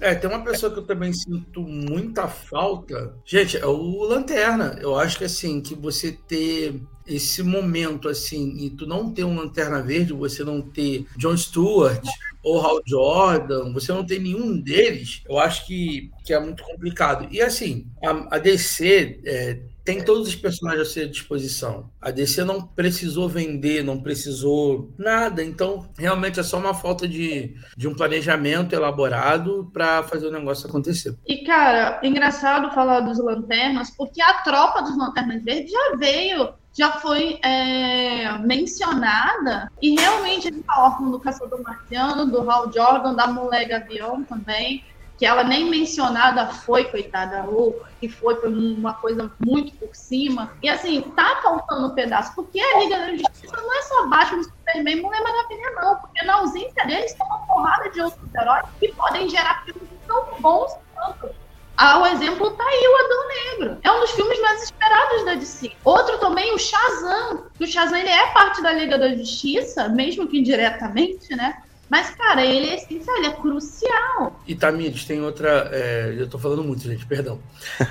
É, 0.00 0.14
tem 0.14 0.30
uma 0.30 0.44
pessoa 0.44 0.72
que 0.72 0.78
eu 0.78 0.86
também 0.86 1.12
sinto 1.12 1.60
muita 1.60 2.28
falta. 2.28 3.14
Gente, 3.24 3.56
é 3.56 3.66
o 3.66 4.04
Lanterna. 4.04 4.78
Eu 4.80 4.96
acho 4.96 5.18
que 5.18 5.24
assim, 5.24 5.60
que 5.60 5.74
você 5.74 6.12
ter 6.12 6.80
esse 7.08 7.42
momento 7.42 8.08
assim, 8.08 8.56
e 8.58 8.70
tu 8.70 8.86
não 8.86 9.12
ter 9.12 9.24
um 9.24 9.36
Lanterna 9.36 9.82
Verde, 9.82 10.12
você 10.12 10.44
não 10.44 10.60
ter 10.60 11.06
John 11.16 11.36
Stewart 11.36 12.04
ou 12.42 12.60
Hal 12.60 12.80
Jordan, 12.86 13.72
você 13.72 13.92
não 13.92 14.04
ter 14.04 14.20
nenhum 14.20 14.60
deles, 14.60 15.22
eu 15.28 15.38
acho 15.38 15.66
que, 15.66 16.10
que 16.24 16.32
é 16.32 16.40
muito 16.40 16.62
complicado. 16.62 17.28
E 17.30 17.40
assim, 17.40 17.86
a, 18.02 18.36
a 18.36 18.38
DC 18.38 19.20
é, 19.24 19.60
tem 19.88 20.04
todos 20.04 20.28
os 20.28 20.34
personagens 20.34 20.86
à 20.86 20.90
sua 20.90 21.06
disposição. 21.06 21.90
A 21.98 22.10
DC 22.10 22.44
não 22.44 22.60
precisou 22.60 23.26
vender, 23.26 23.82
não 23.82 24.00
precisou 24.00 24.92
nada. 24.98 25.42
Então, 25.42 25.88
realmente 25.98 26.38
é 26.38 26.42
só 26.42 26.58
uma 26.58 26.74
falta 26.74 27.08
de, 27.08 27.56
de 27.74 27.88
um 27.88 27.94
planejamento 27.94 28.74
elaborado 28.74 29.70
para 29.72 30.02
fazer 30.02 30.26
o 30.26 30.30
negócio 30.30 30.68
acontecer. 30.68 31.16
E, 31.26 31.38
cara, 31.38 32.00
engraçado 32.02 32.74
falar 32.74 33.00
dos 33.00 33.18
lanternas, 33.18 33.90
porque 33.90 34.20
a 34.20 34.42
tropa 34.42 34.82
dos 34.82 34.96
lanternas 34.96 35.42
verdes 35.42 35.72
já 35.72 35.96
veio 35.96 36.52
já 36.78 36.92
foi 36.92 37.40
é, 37.42 38.38
mencionada 38.38 39.70
e 39.82 39.98
realmente 39.98 40.46
eles 40.46 40.64
falam 40.64 41.10
do 41.10 41.18
Caçador 41.18 41.60
Marciano, 41.62 42.26
do 42.26 42.48
Hal 42.48 42.72
Jordan, 42.72 43.14
da 43.14 43.26
Mulher 43.26 43.66
Gavião 43.66 44.22
também 44.22 44.84
que 45.18 45.26
ela 45.26 45.42
nem 45.42 45.68
mencionada 45.68 46.46
foi, 46.46 46.84
coitada, 46.84 47.44
ou 47.48 47.84
que 47.98 48.08
foi, 48.08 48.36
foi 48.36 48.50
uma 48.50 48.94
coisa 48.94 49.28
muito 49.44 49.76
por 49.76 49.92
cima. 49.92 50.52
E 50.62 50.68
assim, 50.68 51.00
tá 51.00 51.40
faltando 51.42 51.88
um 51.88 51.94
pedaço, 51.94 52.32
porque 52.36 52.60
a 52.60 52.78
Liga 52.78 52.98
da 52.98 53.16
Justiça 53.16 53.56
não 53.56 53.74
é 53.74 53.82
só 53.82 54.06
Batman, 54.06 54.44
Superman, 54.44 55.02
Mulher 55.02 55.20
Maravilha, 55.20 55.70
não, 55.74 55.96
porque 55.96 56.24
na 56.24 56.34
ausência 56.34 56.86
deles 56.86 57.12
tem 57.14 57.26
uma 57.26 57.38
porrada 57.46 57.90
de 57.90 58.00
outros 58.00 58.32
heróis 58.32 58.64
que 58.78 58.92
podem 58.92 59.28
gerar 59.28 59.64
filmes 59.64 59.88
tão 60.06 60.40
bons 60.40 60.72
quanto. 60.94 61.34
Ah, 61.80 62.02
o 62.02 62.06
exemplo 62.06 62.50
tá 62.50 62.64
aí, 62.64 62.88
o 62.88 63.04
Adão 63.04 63.28
Negro. 63.28 63.78
É 63.84 63.92
um 63.92 64.00
dos 64.00 64.10
filmes 64.10 64.40
mais 64.40 64.64
esperados 64.64 65.24
da 65.24 65.34
DC. 65.36 65.70
Outro 65.84 66.18
também, 66.18 66.52
o 66.52 66.58
Shazam. 66.58 67.44
O 67.60 67.66
Shazam 67.66 67.96
ele 67.96 68.08
é 68.08 68.32
parte 68.32 68.60
da 68.60 68.72
Liga 68.72 68.98
da 68.98 69.14
Justiça, 69.14 69.88
mesmo 69.88 70.26
que 70.26 70.40
indiretamente, 70.40 71.36
né? 71.36 71.62
Mas, 71.88 72.10
cara, 72.10 72.44
ele 72.44 72.66
é 72.66 72.74
essencial, 72.74 73.16
ele 73.16 73.28
é 73.28 73.32
crucial. 73.32 74.40
E 74.44 74.56
Tamires, 74.56 75.04
tem 75.04 75.22
outra. 75.22 75.70
É, 75.72 76.16
eu 76.18 76.28
tô 76.28 76.36
falando 76.36 76.64
muito, 76.64 76.82
gente, 76.82 77.06
perdão. 77.06 77.40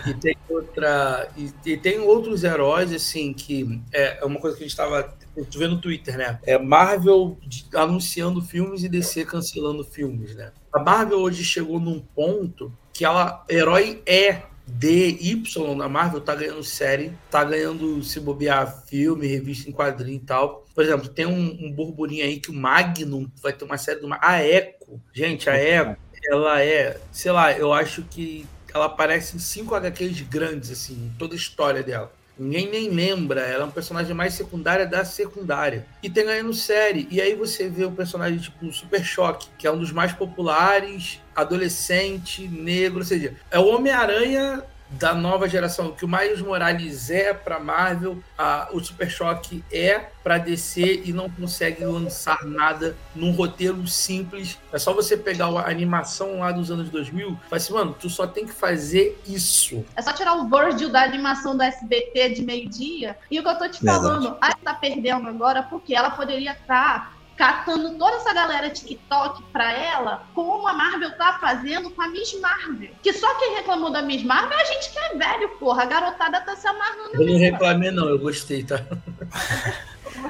E 0.06 0.13
tem 0.13 0.38
outra. 0.50 1.30
E, 1.38 1.52
e, 1.65 1.78
tem 1.78 2.00
outros 2.00 2.43
heróis, 2.43 2.91
assim, 2.91 3.34
que 3.34 3.82
é, 3.93 4.19
é 4.21 4.26
uma 4.26 4.39
coisa 4.39 4.58
que 4.58 4.63
a 4.63 4.67
gente 4.67 4.76
tava. 4.76 5.15
Tu 5.50 5.58
vê 5.58 5.67
no 5.67 5.80
Twitter, 5.80 6.17
né? 6.17 6.39
É 6.43 6.60
Marvel 6.60 7.38
anunciando 7.73 8.41
filmes 8.41 8.84
e 8.84 8.89
DC 8.89 9.23
cancelando 9.23 9.84
filmes, 9.84 10.36
né? 10.36 10.52
A 10.73 10.80
Marvel 10.80 11.19
hoje 11.19 11.43
chegou 11.43 11.80
num 11.80 12.00
ponto 12.00 12.71
que 12.97 13.05
ela, 13.05 13.45
herói 13.47 14.01
é 14.07 14.41
DY 14.65 15.43
na 15.77 15.88
Marvel 15.88 16.19
tá 16.19 16.33
ganhando 16.33 16.63
série, 16.63 17.13
tá 17.29 17.43
ganhando 17.43 18.03
se 18.03 18.19
bobear 18.19 18.86
filme, 18.88 19.27
revista 19.27 19.69
em 19.69 19.71
quadrinho 19.71 20.17
e 20.17 20.25
tal. 20.25 20.65
Por 20.73 20.83
exemplo, 20.83 21.07
tem 21.07 21.27
um, 21.27 21.57
um 21.62 21.71
burburinho 21.71 22.25
aí 22.25 22.39
que 22.39 22.49
o 22.49 22.53
Magnum 22.55 23.29
vai 23.39 23.53
ter 23.53 23.65
uma 23.65 23.77
série 23.77 23.99
do 23.99 24.10
a 24.12 24.43
Echo. 24.43 24.99
Gente, 25.13 25.47
a 25.47 25.55
Echo, 25.55 25.95
ela 26.25 26.60
é, 26.60 26.99
sei 27.12 27.31
lá, 27.31 27.51
eu 27.51 27.71
acho 27.71 28.01
que 28.01 28.47
ela 28.73 28.86
aparece 28.86 29.36
em 29.36 29.39
cinco 29.39 29.75
HQs 29.75 30.21
grandes 30.21 30.71
assim, 30.71 30.95
em 30.95 31.15
toda 31.19 31.36
a 31.36 31.38
história 31.38 31.83
dela. 31.83 32.12
Ninguém 32.39 32.69
nem 32.69 32.89
lembra. 32.89 33.41
Ela 33.41 33.63
é 33.63 33.67
um 33.67 33.71
personagem 33.71 34.13
mais 34.13 34.33
secundária 34.33 34.86
da 34.86 35.03
secundária. 35.03 35.86
E 36.03 36.10
tem 36.10 36.25
ganhando 36.25 36.53
série. 36.53 37.07
E 37.10 37.19
aí 37.19 37.36
você 37.36 37.67
vê 37.67 37.86
o 37.86 37.91
personagem 37.91 38.39
tipo 38.39 38.71
Super 38.71 39.03
Choque, 39.03 39.47
que 39.57 39.65
é 39.65 39.71
um 39.71 39.79
dos 39.79 39.91
mais 39.91 40.13
populares, 40.13 41.19
adolescente, 41.38 42.47
negro, 42.47 43.00
ou 43.00 43.06
seja, 43.06 43.36
é 43.52 43.60
o 43.60 43.67
Homem-Aranha 43.67 44.63
da 44.89 45.13
nova 45.13 45.47
geração, 45.50 45.91
que 45.91 46.06
o 46.06 46.08
Miles 46.08 46.41
Morales 46.41 47.10
é 47.10 47.34
para 47.34 47.60
Marvel, 47.60 48.19
a, 48.38 48.69
o 48.71 48.80
Super 48.80 49.10
Choque 49.10 49.63
é 49.71 50.10
para 50.23 50.38
DC 50.38 51.04
e 51.06 51.12
não 51.12 51.30
consegue 51.30 51.84
lançar 51.84 52.43
nada 52.45 52.95
num 53.13 53.32
roteiro 53.32 53.86
simples. 53.88 54.58
É 54.71 54.80
só 54.80 54.93
você 54.93 55.17
pegar 55.17 55.47
a 55.47 55.69
animação 55.69 56.39
lá 56.39 56.52
dos 56.52 56.71
anos 56.71 56.89
2000 56.89 57.30
e 57.30 57.50
falar 57.50 57.58
assim, 57.58 57.73
mano, 57.73 57.95
tu 58.00 58.10
só 58.10 58.26
tem 58.26 58.45
que 58.45 58.54
fazer 58.54 59.21
isso. 59.28 59.86
É 59.95 60.02
só 60.02 60.13
tirar 60.13 60.36
o 60.36 60.47
Virgil 60.50 60.89
da 60.89 61.04
animação 61.04 61.56
da 61.56 61.65
SBT 61.65 62.30
de 62.30 62.43
meio-dia. 62.43 63.17
E 63.30 63.39
o 63.39 63.43
que 63.43 63.50
eu 63.50 63.58
tô 63.58 63.67
te 63.69 63.84
falando, 63.84 64.38
ela 64.41 64.58
tá 64.63 64.73
perdendo 64.73 65.28
agora 65.28 65.63
porque 65.63 65.93
ela 65.93 66.12
poderia 66.12 66.54
estar 66.54 67.12
tá 67.12 67.16
catando 67.38 67.97
toda 67.97 68.17
essa 68.17 68.34
galera 68.34 68.69
TikTok 68.69 69.43
pra 69.54 69.71
ela, 69.71 70.28
como 70.34 70.67
a 70.67 70.73
Marvel 70.73 71.15
tá 71.15 71.38
fazendo 71.39 71.91
com 71.91 72.02
a 72.02 72.10
Miss 72.10 72.38
Marvel. 72.41 72.89
Que 73.02 73.13
só 73.13 73.34
quem 73.36 73.56
reclamou 73.56 73.91
da 73.91 74.02
Miss 74.02 74.23
Marvel 74.23 74.58
é 74.58 74.62
a 74.62 74.65
gente 74.65 74.91
que 74.91 74.97
é 74.97 75.15
velho, 75.15 75.50
porra. 75.60 75.84
A 75.84 75.86
garotada 75.86 76.41
tá 76.41 76.56
se 76.56 76.67
amarrando. 76.67 77.21
Eu 77.21 77.28
não 77.28 77.38
reclamei, 77.38 77.91
não, 77.91 78.10
eu 78.10 78.17
gostei, 78.17 78.63
tá? 78.63 78.84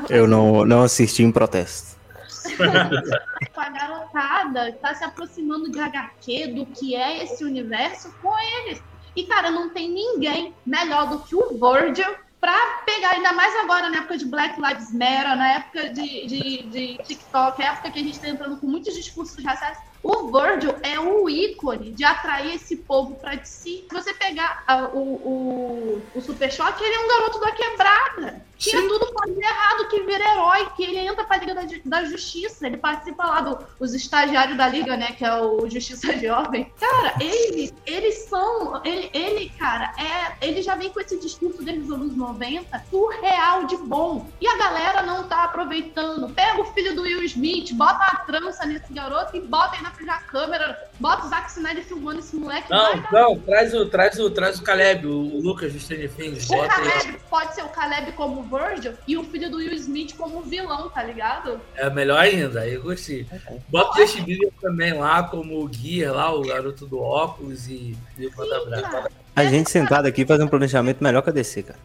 eu 0.09 0.27
não, 0.27 0.65
não 0.65 0.83
assisti 0.83 1.23
em 1.23 1.31
protesto. 1.31 1.95
a 3.55 3.69
garotada 3.69 4.71
tá 4.81 4.93
se 4.93 5.03
aproximando 5.03 5.71
de 5.71 5.79
HQ, 5.79 6.47
do 6.47 6.65
que 6.65 6.95
é 6.95 7.23
esse 7.23 7.43
universo 7.43 8.13
com 8.21 8.37
eles. 8.37 8.81
E, 9.15 9.23
cara, 9.23 9.49
não 9.49 9.69
tem 9.69 9.89
ninguém 9.89 10.53
melhor 10.65 11.09
do 11.09 11.19
que 11.19 11.35
o 11.35 11.57
Virgil 11.57 12.15
para 12.39 12.83
pegar, 12.85 13.11
ainda 13.11 13.33
mais 13.33 13.55
agora, 13.57 13.89
na 13.89 13.97
época 13.97 14.17
de 14.17 14.25
Black 14.25 14.61
Lives 14.61 14.93
Matter, 14.93 15.35
na 15.35 15.53
época 15.53 15.89
de, 15.89 16.27
de, 16.27 16.63
de 16.63 16.97
TikTok, 17.03 17.61
época 17.61 17.91
que 17.91 17.99
a 17.99 18.03
gente 18.03 18.13
está 18.13 18.29
entrando 18.29 18.57
com 18.57 18.67
muitos 18.67 18.93
discursos 18.93 19.43
raciais, 19.43 19.77
o 20.03 20.31
Virgil 20.31 20.75
é 20.83 20.99
o 20.99 21.27
ícone 21.27 21.91
de 21.91 22.03
atrair 22.03 22.55
esse 22.55 22.77
povo 22.77 23.15
para 23.15 23.43
si. 23.43 23.85
Se 23.89 23.93
você 23.93 24.13
pegar 24.13 24.63
uh, 24.69 24.97
o, 24.97 25.01
o, 25.01 26.01
o 26.13 26.21
Super 26.21 26.51
Choque, 26.51 26.83
ele 26.83 26.95
é 26.95 26.99
um 26.99 27.07
garoto 27.07 27.39
da 27.39 27.51
quebrada. 27.51 28.46
Tinha 28.57 28.81
Sim. 28.81 28.87
tudo 28.87 29.13
pode 29.13 29.39
errado, 29.39 29.87
que 29.87 30.01
vira 30.01 30.31
herói, 30.31 30.67
que 30.75 30.83
ele 30.83 30.99
entra 30.99 31.23
pra 31.23 31.37
Liga 31.37 31.53
da, 31.53 31.61
da 31.85 32.03
Justiça. 32.05 32.65
Ele 32.65 32.77
participa 32.77 33.25
lá 33.25 33.41
dos 33.41 33.91
do, 33.91 33.95
estagiários 33.95 34.57
da 34.57 34.67
Liga, 34.67 34.97
né? 34.97 35.11
Que 35.11 35.25
é 35.25 35.35
o 35.35 35.69
Justiça 35.69 36.17
Jovem. 36.17 36.71
Cara, 36.79 37.13
eles, 37.19 37.73
eles 37.85 38.15
são. 38.25 38.81
Ele, 38.83 39.09
ele, 39.13 39.49
cara, 39.57 39.93
é, 39.97 40.47
ele 40.47 40.61
já 40.61 40.75
vem 40.75 40.89
com 40.89 40.99
esse 40.99 41.19
discurso 41.19 41.63
desde 41.63 41.83
os 41.83 41.91
anos 41.91 42.15
90, 42.15 42.83
surreal 42.89 43.65
de 43.65 43.77
bom. 43.77 44.27
E 44.41 44.47
a 44.47 44.57
galera 44.57 45.03
não 45.03 45.27
tá 45.27 45.43
aproveitando. 45.43 46.29
Pega 46.33 46.61
o 46.61 46.65
filho 46.73 46.95
do 46.95 47.03
Will 47.03 47.23
Smith, 47.23 47.73
bota 47.73 48.03
a 48.05 48.15
trança 48.17 48.65
nesse 48.65 48.91
garoto 48.91 49.35
e 49.37 49.41
bota 49.41 49.75
ele 49.75 49.83
na 49.83 49.91
frente 49.91 50.07
da 50.07 50.17
câmera, 50.17 50.89
bota 50.99 51.25
o 51.25 51.29
Zack 51.29 51.51
Snyder 51.51 51.83
filmando 51.83 52.19
esse 52.19 52.35
moleque. 52.35 52.69
Não, 52.69 53.03
não, 53.11 53.39
traz 53.39 53.73
o, 53.73 53.85
traz, 53.85 54.19
o, 54.19 54.29
traz 54.29 54.59
o 54.59 54.63
Caleb, 54.63 55.05
o, 55.05 55.35
o 55.35 55.41
Lucas 55.41 55.73
do 55.73 55.79
Stranger 55.79 56.11
Things. 56.11 56.49
O 56.49 56.67
Caleb, 56.67 57.19
pode 57.29 57.53
ser 57.53 57.63
o 57.63 57.69
Caleb 57.69 58.11
como 58.13 58.46
Virgil 58.47 58.93
e 59.07 59.17
o 59.17 59.23
filho 59.23 59.49
do 59.49 59.57
Will 59.57 59.73
Smith 59.73 60.15
como 60.15 60.41
vilão, 60.41 60.89
tá 60.89 61.03
ligado? 61.03 61.59
É 61.75 61.89
melhor 61.89 62.19
ainda, 62.19 62.61
aí 62.61 62.73
eu 62.73 62.83
gostei. 62.83 63.25
Bota 63.69 63.91
o 63.91 64.01
Justin 64.01 64.23
Bieber 64.23 64.51
também 64.61 64.93
lá 64.93 65.23
como 65.23 65.63
o 65.63 65.71
Gear, 65.71 66.13
lá, 66.13 66.33
o 66.33 66.41
garoto 66.41 66.85
do 66.85 66.99
óculos 66.99 67.67
e, 67.67 67.97
e 68.17 68.27
o 68.27 68.31
Panda 68.33 69.09
A 69.35 69.45
gente 69.45 69.69
sentado 69.69 70.05
aqui 70.07 70.25
faz 70.25 70.41
um 70.41 70.47
planejamento 70.47 71.03
melhor 71.03 71.21
que 71.21 71.29
a 71.29 71.33
DC, 71.33 71.63
cara. 71.63 71.79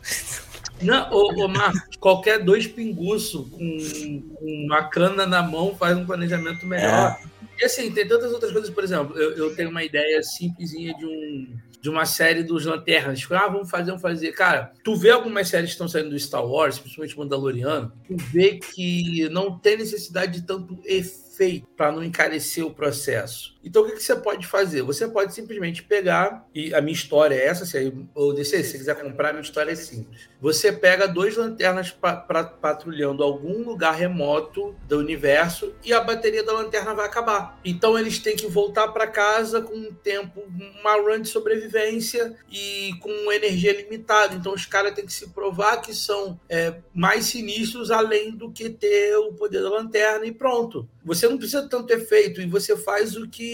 Não, 0.80 1.10
ô, 1.12 1.44
ô 1.44 1.48
Marcos, 1.48 1.96
qualquer 1.98 2.40
dois 2.40 2.66
pinguços 2.66 3.48
com, 3.50 4.22
com, 4.34 4.64
uma 4.66 4.82
cana 4.84 5.26
na 5.26 5.42
mão 5.42 5.74
faz 5.76 5.96
um 5.96 6.04
planejamento 6.04 6.66
melhor. 6.66 7.18
É. 7.20 7.32
E 7.60 7.64
assim, 7.64 7.90
tem 7.92 8.06
tantas 8.06 8.32
outras 8.32 8.50
coisas, 8.50 8.70
por 8.70 8.82
exemplo, 8.82 9.16
eu, 9.16 9.36
eu 9.36 9.54
tenho 9.54 9.70
uma 9.70 9.84
ideia 9.84 10.22
simplesinha 10.22 10.94
de 10.94 11.06
um 11.06 11.56
de 11.82 11.90
uma 11.90 12.06
série 12.06 12.44
dos 12.44 12.64
Lanternas. 12.64 13.18
Tipo, 13.18 13.34
ah, 13.34 13.48
vamos 13.48 13.68
fazer, 13.68 13.86
vamos 13.86 14.00
fazer. 14.00 14.30
Cara, 14.32 14.72
tu 14.84 14.94
vê 14.94 15.10
algumas 15.10 15.48
séries 15.48 15.70
que 15.70 15.74
estão 15.74 15.88
saindo 15.88 16.10
do 16.10 16.18
Star 16.18 16.46
Wars, 16.46 16.78
principalmente 16.78 17.18
Mandaloriano, 17.18 17.92
tu 18.06 18.16
vê 18.16 18.58
que 18.58 19.28
não 19.30 19.58
tem 19.58 19.76
necessidade 19.76 20.40
de 20.40 20.46
tanto 20.46 20.78
efeito 20.84 21.66
para 21.76 21.90
não 21.90 22.04
encarecer 22.04 22.64
o 22.64 22.70
processo. 22.70 23.51
Então, 23.64 23.82
o 23.82 23.86
que, 23.86 23.92
que, 23.92 24.02
você 24.02 24.16
pode 24.16 24.46
fazer? 24.46 24.82
Você 24.82 25.06
pode 25.06 25.32
simplesmente 25.34 25.82
pegar, 25.82 26.46
e 26.54 26.74
a 26.74 26.80
minha 26.80 26.92
história 26.92 27.34
é 27.34 27.46
essa, 27.46 27.64
se, 27.64 27.92
ou 28.14 28.34
DC, 28.34 28.62
se 28.64 28.78
quiser 28.78 29.00
comprar, 29.00 29.28
a 29.28 29.32
minha 29.32 29.42
história 29.42 29.70
é 29.70 29.74
simples. 29.76 30.28
Você 30.40 30.72
pega 30.72 31.06
dois 31.06 31.36
lanternas 31.36 31.90
pra, 31.90 32.16
patrulhando 32.16 33.22
algum 33.22 33.62
lugar 33.62 33.94
remoto 33.94 34.74
do 34.88 34.98
universo 34.98 35.72
e 35.84 35.92
a 35.92 36.00
bateria 36.00 36.42
da 36.42 36.52
lanterna 36.52 36.94
vai 36.94 37.06
acabar. 37.06 37.60
Então, 37.64 37.96
eles 37.98 38.18
têm 38.18 38.34
que 38.34 38.48
voltar 38.48 38.88
para 38.88 39.06
casa 39.06 39.60
com 39.60 39.74
um 39.74 39.92
tempo, 39.92 40.42
uma 40.80 40.96
run 40.96 41.20
de 41.20 41.28
sobrevivência 41.28 42.36
e 42.50 42.92
com 43.00 43.30
energia 43.30 43.72
limitada. 43.80 44.34
Então, 44.34 44.52
os 44.52 44.66
caras 44.66 44.94
têm 44.94 45.06
que 45.06 45.12
se 45.12 45.28
provar 45.28 45.76
que 45.76 45.94
são 45.94 46.38
é, 46.48 46.74
mais 46.92 47.26
sinistros 47.26 47.90
além 47.90 48.32
do 48.32 48.50
que 48.50 48.68
ter 48.70 49.16
o 49.16 49.32
poder 49.32 49.62
da 49.62 49.70
lanterna 49.70 50.26
e 50.26 50.32
pronto. 50.32 50.88
Você 51.04 51.28
não 51.28 51.36
precisa 51.36 51.68
tanto 51.68 51.92
efeito 51.92 52.40
e 52.40 52.46
você 52.46 52.76
faz 52.76 53.16
o 53.16 53.28
que 53.28 53.51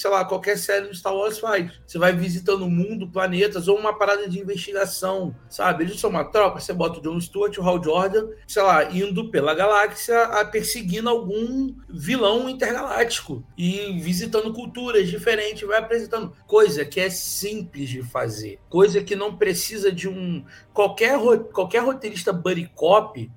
sei 0.00 0.10
lá, 0.10 0.24
qualquer 0.24 0.56
série 0.56 0.88
do 0.88 0.94
Star 0.94 1.14
Wars 1.14 1.38
faz. 1.38 1.70
Você 1.86 1.98
vai 1.98 2.10
visitando 2.14 2.64
o 2.64 2.70
mundo, 2.70 3.06
planetas, 3.06 3.68
ou 3.68 3.78
uma 3.78 3.98
parada 3.98 4.26
de 4.26 4.40
investigação, 4.40 5.36
sabe? 5.50 5.84
Eles 5.84 6.00
são 6.00 6.08
uma 6.08 6.24
tropa, 6.24 6.58
você 6.58 6.72
bota 6.72 6.98
o 6.98 7.02
John 7.02 7.20
Stewart, 7.20 7.58
o 7.58 7.62
Hal 7.62 7.84
Jordan, 7.84 8.28
sei 8.48 8.62
lá, 8.62 8.90
indo 8.90 9.30
pela 9.30 9.54
galáxia, 9.54 10.16
perseguindo 10.50 11.10
algum 11.10 11.74
vilão 11.86 12.48
intergaláctico 12.48 13.44
e 13.58 14.00
visitando 14.00 14.54
culturas 14.54 15.06
diferentes, 15.06 15.68
vai 15.68 15.78
apresentando 15.78 16.32
coisa 16.46 16.82
que 16.82 16.98
é 16.98 17.10
simples 17.10 17.90
de 17.90 18.02
fazer, 18.02 18.58
coisa 18.70 19.02
que 19.02 19.14
não 19.14 19.36
precisa 19.36 19.92
de 19.92 20.08
um 20.08 20.42
qualquer 20.72 21.18
qualquer 21.52 21.80
roteirista 21.80 22.32
buddy 22.32 22.70
cop 22.74 23.30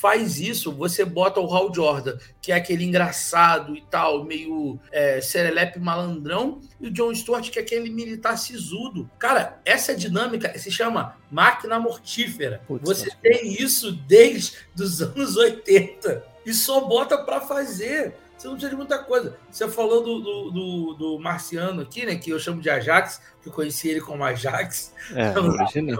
faz 0.00 0.40
isso, 0.40 0.72
você 0.72 1.04
bota 1.04 1.40
o 1.40 1.54
Hal 1.54 1.72
Jordan, 1.74 2.16
que 2.40 2.52
é 2.52 2.54
aquele 2.54 2.84
engraçado 2.84 3.76
e 3.76 3.82
tal, 3.82 4.24
meio 4.24 4.80
é, 4.90 5.20
serelepe 5.20 5.78
malandrão, 5.78 6.58
e 6.80 6.88
o 6.88 6.90
John 6.90 7.14
Stewart, 7.14 7.50
que 7.50 7.58
é 7.58 7.62
aquele 7.62 7.90
militar 7.90 8.38
sisudo. 8.38 9.10
Cara, 9.18 9.60
essa 9.62 9.94
dinâmica 9.94 10.58
se 10.58 10.70
chama 10.70 11.18
máquina 11.30 11.78
mortífera. 11.78 12.62
Putz, 12.66 12.82
você 12.82 13.10
tem 13.22 13.52
isso 13.62 13.92
desde 13.92 14.56
os 14.74 15.02
anos 15.02 15.36
80 15.36 16.24
e 16.46 16.54
só 16.54 16.80
bota 16.80 17.18
para 17.18 17.42
fazer. 17.42 18.14
Você 18.38 18.46
não 18.46 18.54
precisa 18.54 18.70
de 18.70 18.76
muita 18.76 18.98
coisa. 19.00 19.36
Você 19.50 19.68
falou 19.68 20.02
do, 20.02 20.18
do, 20.20 20.50
do, 20.50 20.94
do, 20.94 21.18
Marciano 21.18 21.82
aqui, 21.82 22.06
né? 22.06 22.16
Que 22.16 22.30
eu 22.30 22.38
chamo 22.38 22.62
de 22.62 22.70
Ajax, 22.70 23.20
que 23.42 23.48
eu 23.48 23.52
conheci 23.52 23.88
ele 23.88 24.00
como 24.00 24.22
Ajax. 24.22 24.92
É, 25.14 25.32
imagina. 25.38 25.98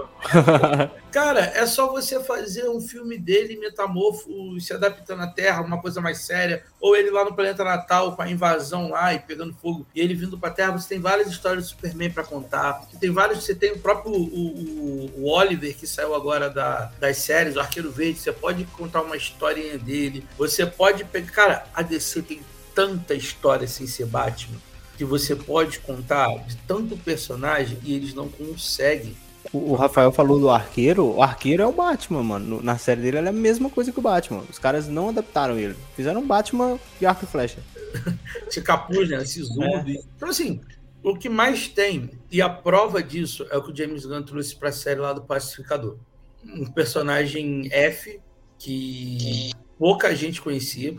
Cara, 1.11 1.41
é 1.41 1.67
só 1.67 1.91
você 1.91 2.23
fazer 2.23 2.69
um 2.69 2.81
filme 2.81 3.19
dele 3.19 3.57
metamorfo, 3.57 4.61
se 4.61 4.73
adaptando 4.73 5.23
à 5.23 5.27
Terra, 5.27 5.63
uma 5.63 5.81
coisa 5.81 6.01
mais 6.01 6.19
séria. 6.19 6.63
Ou 6.81 6.95
ele 6.95 7.11
lá 7.11 7.25
no 7.25 7.35
planeta 7.35 7.65
Natal, 7.65 8.15
com 8.15 8.23
a 8.23 8.31
invasão 8.31 8.91
lá 8.91 9.13
e 9.15 9.19
pegando 9.19 9.55
fogo, 9.55 9.87
e 9.95 10.01
ele 10.01 10.15
vindo 10.15 10.39
pra 10.39 10.51
Terra. 10.51 10.73
Você 10.73 10.89
tem 10.89 11.01
várias 11.01 11.29
histórias 11.29 11.65
de 11.65 11.71
Superman 11.71 12.11
para 12.11 12.25
contar. 12.25 12.87
Você 12.91 12.99
tem 12.99 13.11
vários. 13.11 13.45
Você 13.45 13.55
tem 13.55 13.73
o 13.73 13.79
próprio 13.79 14.13
o, 14.13 14.17
o, 14.17 15.11
o 15.17 15.31
Oliver, 15.31 15.75
que 15.77 15.87
saiu 15.87 16.15
agora 16.15 16.49
da, 16.49 16.93
das 17.01 17.17
séries, 17.19 17.57
o 17.57 17.61
Arqueiro 17.61 17.91
Verde. 17.91 18.21
Você 18.21 18.33
pode 18.33 18.65
contar 18.67 19.03
uma 19.03 19.17
historinha 19.17 19.79
dele. 19.79 20.25
Você 20.39 20.65
pode 20.67 21.05
pegar. 21.05 21.31
Cara, 21.33 21.65
a 21.75 21.83
DC 21.83 22.23
tem 22.23 22.41
tanta 22.75 23.15
história 23.15 23.67
sem 23.67 23.87
ser 23.87 24.07
Batman 24.07 24.70
que 25.01 25.05
você 25.07 25.35
pode 25.35 25.79
contar 25.79 26.29
de 26.47 26.55
tanto 26.69 26.95
personagem 26.95 27.79
e 27.83 27.95
eles 27.95 28.13
não 28.13 28.29
conseguem. 28.29 29.17
O 29.51 29.75
Rafael 29.75 30.13
falou 30.13 30.39
do 30.39 30.51
arqueiro. 30.51 31.17
O 31.17 31.23
arqueiro 31.23 31.63
é 31.63 31.67
o 31.67 31.73
Batman, 31.73 32.23
mano. 32.23 32.61
Na 32.63 32.77
série 32.77 33.01
dele 33.01 33.17
é 33.17 33.27
a 33.27 33.33
mesma 33.33 33.71
coisa 33.71 33.91
que 33.91 33.99
o 33.99 34.03
Batman. 34.03 34.45
Os 34.51 34.59
caras 34.59 34.89
não 34.89 35.09
adaptaram 35.09 35.59
ele. 35.59 35.75
Fizeram 35.97 36.21
um 36.21 36.27
Batman 36.27 36.79
de 36.99 37.07
arco 37.07 37.25
e 37.25 37.27
flecha. 37.27 37.61
Esse 38.47 38.61
capuz, 38.61 39.09
né? 39.09 39.23
Esse 39.23 39.43
zoom. 39.43 39.65
É. 39.65 40.03
Então, 40.15 40.29
assim, 40.29 40.61
o 41.03 41.17
que 41.17 41.31
mais 41.31 41.67
tem, 41.67 42.11
e 42.31 42.43
a 42.43 42.51
prova 42.51 43.03
disso 43.03 43.47
é 43.51 43.57
o 43.57 43.63
que 43.63 43.73
o 43.73 43.75
James 43.75 44.05
Gunn 44.05 44.23
trouxe 44.23 44.55
pra 44.55 44.71
série 44.71 45.01
lá 45.01 45.15
do 45.15 45.23
Pacificador. 45.23 45.97
Um 46.45 46.67
personagem 46.67 47.73
F 47.73 48.21
que 48.59 49.51
pouca 49.79 50.15
gente 50.15 50.43
conhecia. 50.43 50.95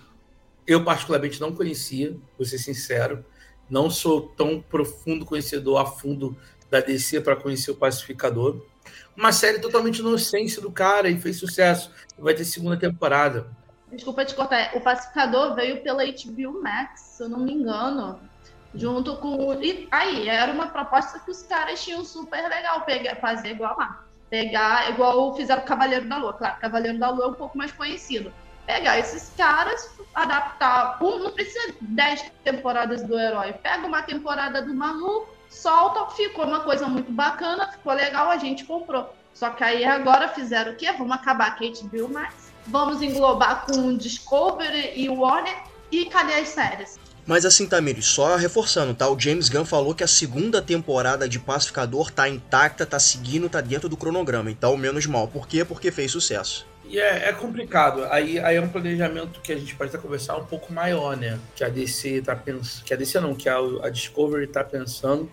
Eu, 0.66 0.84
particularmente, 0.84 1.40
não 1.40 1.54
conhecia, 1.54 2.18
vou 2.36 2.48
ser 2.48 2.58
sincero. 2.58 3.24
Não 3.71 3.89
sou 3.89 4.21
tão 4.21 4.62
profundo 4.62 5.25
conhecedor 5.25 5.79
a 5.79 5.86
fundo 5.86 6.38
da 6.69 6.81
DC 6.81 7.21
para 7.21 7.38
conhecer 7.38 7.71
o 7.71 7.75
Pacificador. 7.75 8.62
Uma 9.15 9.31
série 9.31 9.60
totalmente 9.60 9.99
inocente 9.99 10.60
do 10.60 10.69
cara 10.69 11.10
e 11.10 11.17
fez 11.17 11.38
sucesso. 11.38 11.89
Vai 12.19 12.34
ter 12.34 12.43
segunda 12.43 12.75
temporada. 12.75 13.49
Desculpa 13.89 14.25
te 14.25 14.36
cortar. 14.36 14.75
O 14.75 14.81
Pacificador 14.81 15.55
veio 15.55 15.81
pela 15.81 16.03
HBO 16.03 16.62
Max, 16.62 16.99
se 16.99 17.23
eu 17.23 17.29
não 17.29 17.39
me 17.39 17.53
engano. 17.53 18.19
Junto 18.75 19.15
com. 19.17 19.53
E 19.63 19.88
aí, 19.89 20.27
era 20.27 20.51
uma 20.51 20.67
proposta 20.67 21.19
que 21.19 21.31
os 21.31 21.41
caras 21.43 21.81
tinham 21.81 22.03
super 22.03 22.41
legal 22.49 22.81
pegar, 22.81 23.15
fazer 23.21 23.51
igual 23.51 23.77
lá. 23.77 24.03
Pegar, 24.29 24.89
igual 24.89 25.34
fizeram 25.38 25.62
o 25.62 25.65
Cavaleiro 25.65 26.10
da 26.10 26.17
Lua. 26.17 26.34
Claro, 26.34 26.60
Cavaleiro 26.60 26.99
da 26.99 27.10
Lua 27.10 27.23
é 27.23 27.27
um 27.29 27.34
pouco 27.34 27.57
mais 27.57 27.71
conhecido. 27.71 28.34
Pegar 28.71 28.97
esses 28.99 29.34
caras, 29.36 29.91
adaptar. 30.15 30.97
Um, 31.03 31.19
não 31.19 31.31
precisa 31.31 31.75
10 31.81 32.31
temporadas 32.41 33.03
do 33.03 33.19
herói. 33.19 33.51
Pega 33.51 33.86
uma 33.86 34.01
temporada 34.01 34.62
do 34.62 34.73
maluco, 34.73 35.27
solta, 35.49 36.10
ficou 36.15 36.45
uma 36.45 36.62
coisa 36.62 36.88
muito 36.88 37.12
bacana, 37.12 37.69
ficou 37.69 37.91
legal, 37.91 38.29
a 38.29 38.38
gente 38.38 38.63
comprou. 38.63 39.13
Só 39.34 39.49
que 39.49 39.62
aí 39.62 39.84
agora 39.84 40.29
fizeram 40.29 40.71
o 40.71 40.75
quê? 40.77 40.89
Vamos 40.93 41.12
acabar 41.12 41.49
a 41.49 41.55
HBO 41.57 42.13
Max, 42.13 42.53
vamos 42.65 43.01
englobar 43.01 43.65
com 43.65 43.97
Discovery 43.97 44.93
e 44.95 45.10
Warner, 45.10 45.63
e 45.91 46.05
cadê 46.05 46.36
as 46.36 46.47
séries? 46.47 46.97
Mas 47.25 47.45
assim, 47.45 47.67
Tamires, 47.67 48.05
só 48.05 48.36
reforçando, 48.36 48.93
tá? 48.93 49.07
O 49.10 49.19
James 49.19 49.49
Gunn 49.49 49.65
falou 49.65 49.93
que 49.93 50.03
a 50.03 50.07
segunda 50.07 50.62
temporada 50.62 51.29
de 51.29 51.39
Pacificador 51.39 52.12
tá 52.12 52.27
intacta, 52.27 52.86
tá 52.86 52.99
seguindo, 52.99 53.49
tá 53.49 53.62
dentro 53.62 53.88
do 53.88 53.97
cronograma. 53.97 54.49
Então, 54.49 54.75
menos 54.75 55.05
mal. 55.05 55.27
Por 55.27 55.47
quê? 55.47 55.63
Porque 55.63 55.91
fez 55.91 56.12
sucesso. 56.12 56.67
E 56.86 56.99
é, 56.99 57.29
é, 57.29 57.34
complicado. 57.34 58.03
Aí, 58.12 58.38
aí 58.39 58.57
é 58.57 58.62
um 58.62 58.67
planejamento 58.67 59.39
que 59.39 59.53
a 59.53 59.57
gente 59.57 59.75
pode 59.75 59.89
até 59.89 59.97
conversar 59.97 60.36
um 60.36 60.45
pouco 60.45 60.73
maior, 60.73 61.15
né? 61.15 61.39
Que 61.55 61.63
a 61.63 61.69
DC 61.69 62.21
tá 62.21 62.36
pensando. 62.36 62.84
Que 62.84 62.93
a 62.93 62.97
DC 62.97 63.19
não, 63.19 63.34
que 63.34 63.47
a, 63.47 63.57
a 63.84 63.89
Discovery 63.89 64.47
tá 64.47 64.63
pensando 64.63 65.29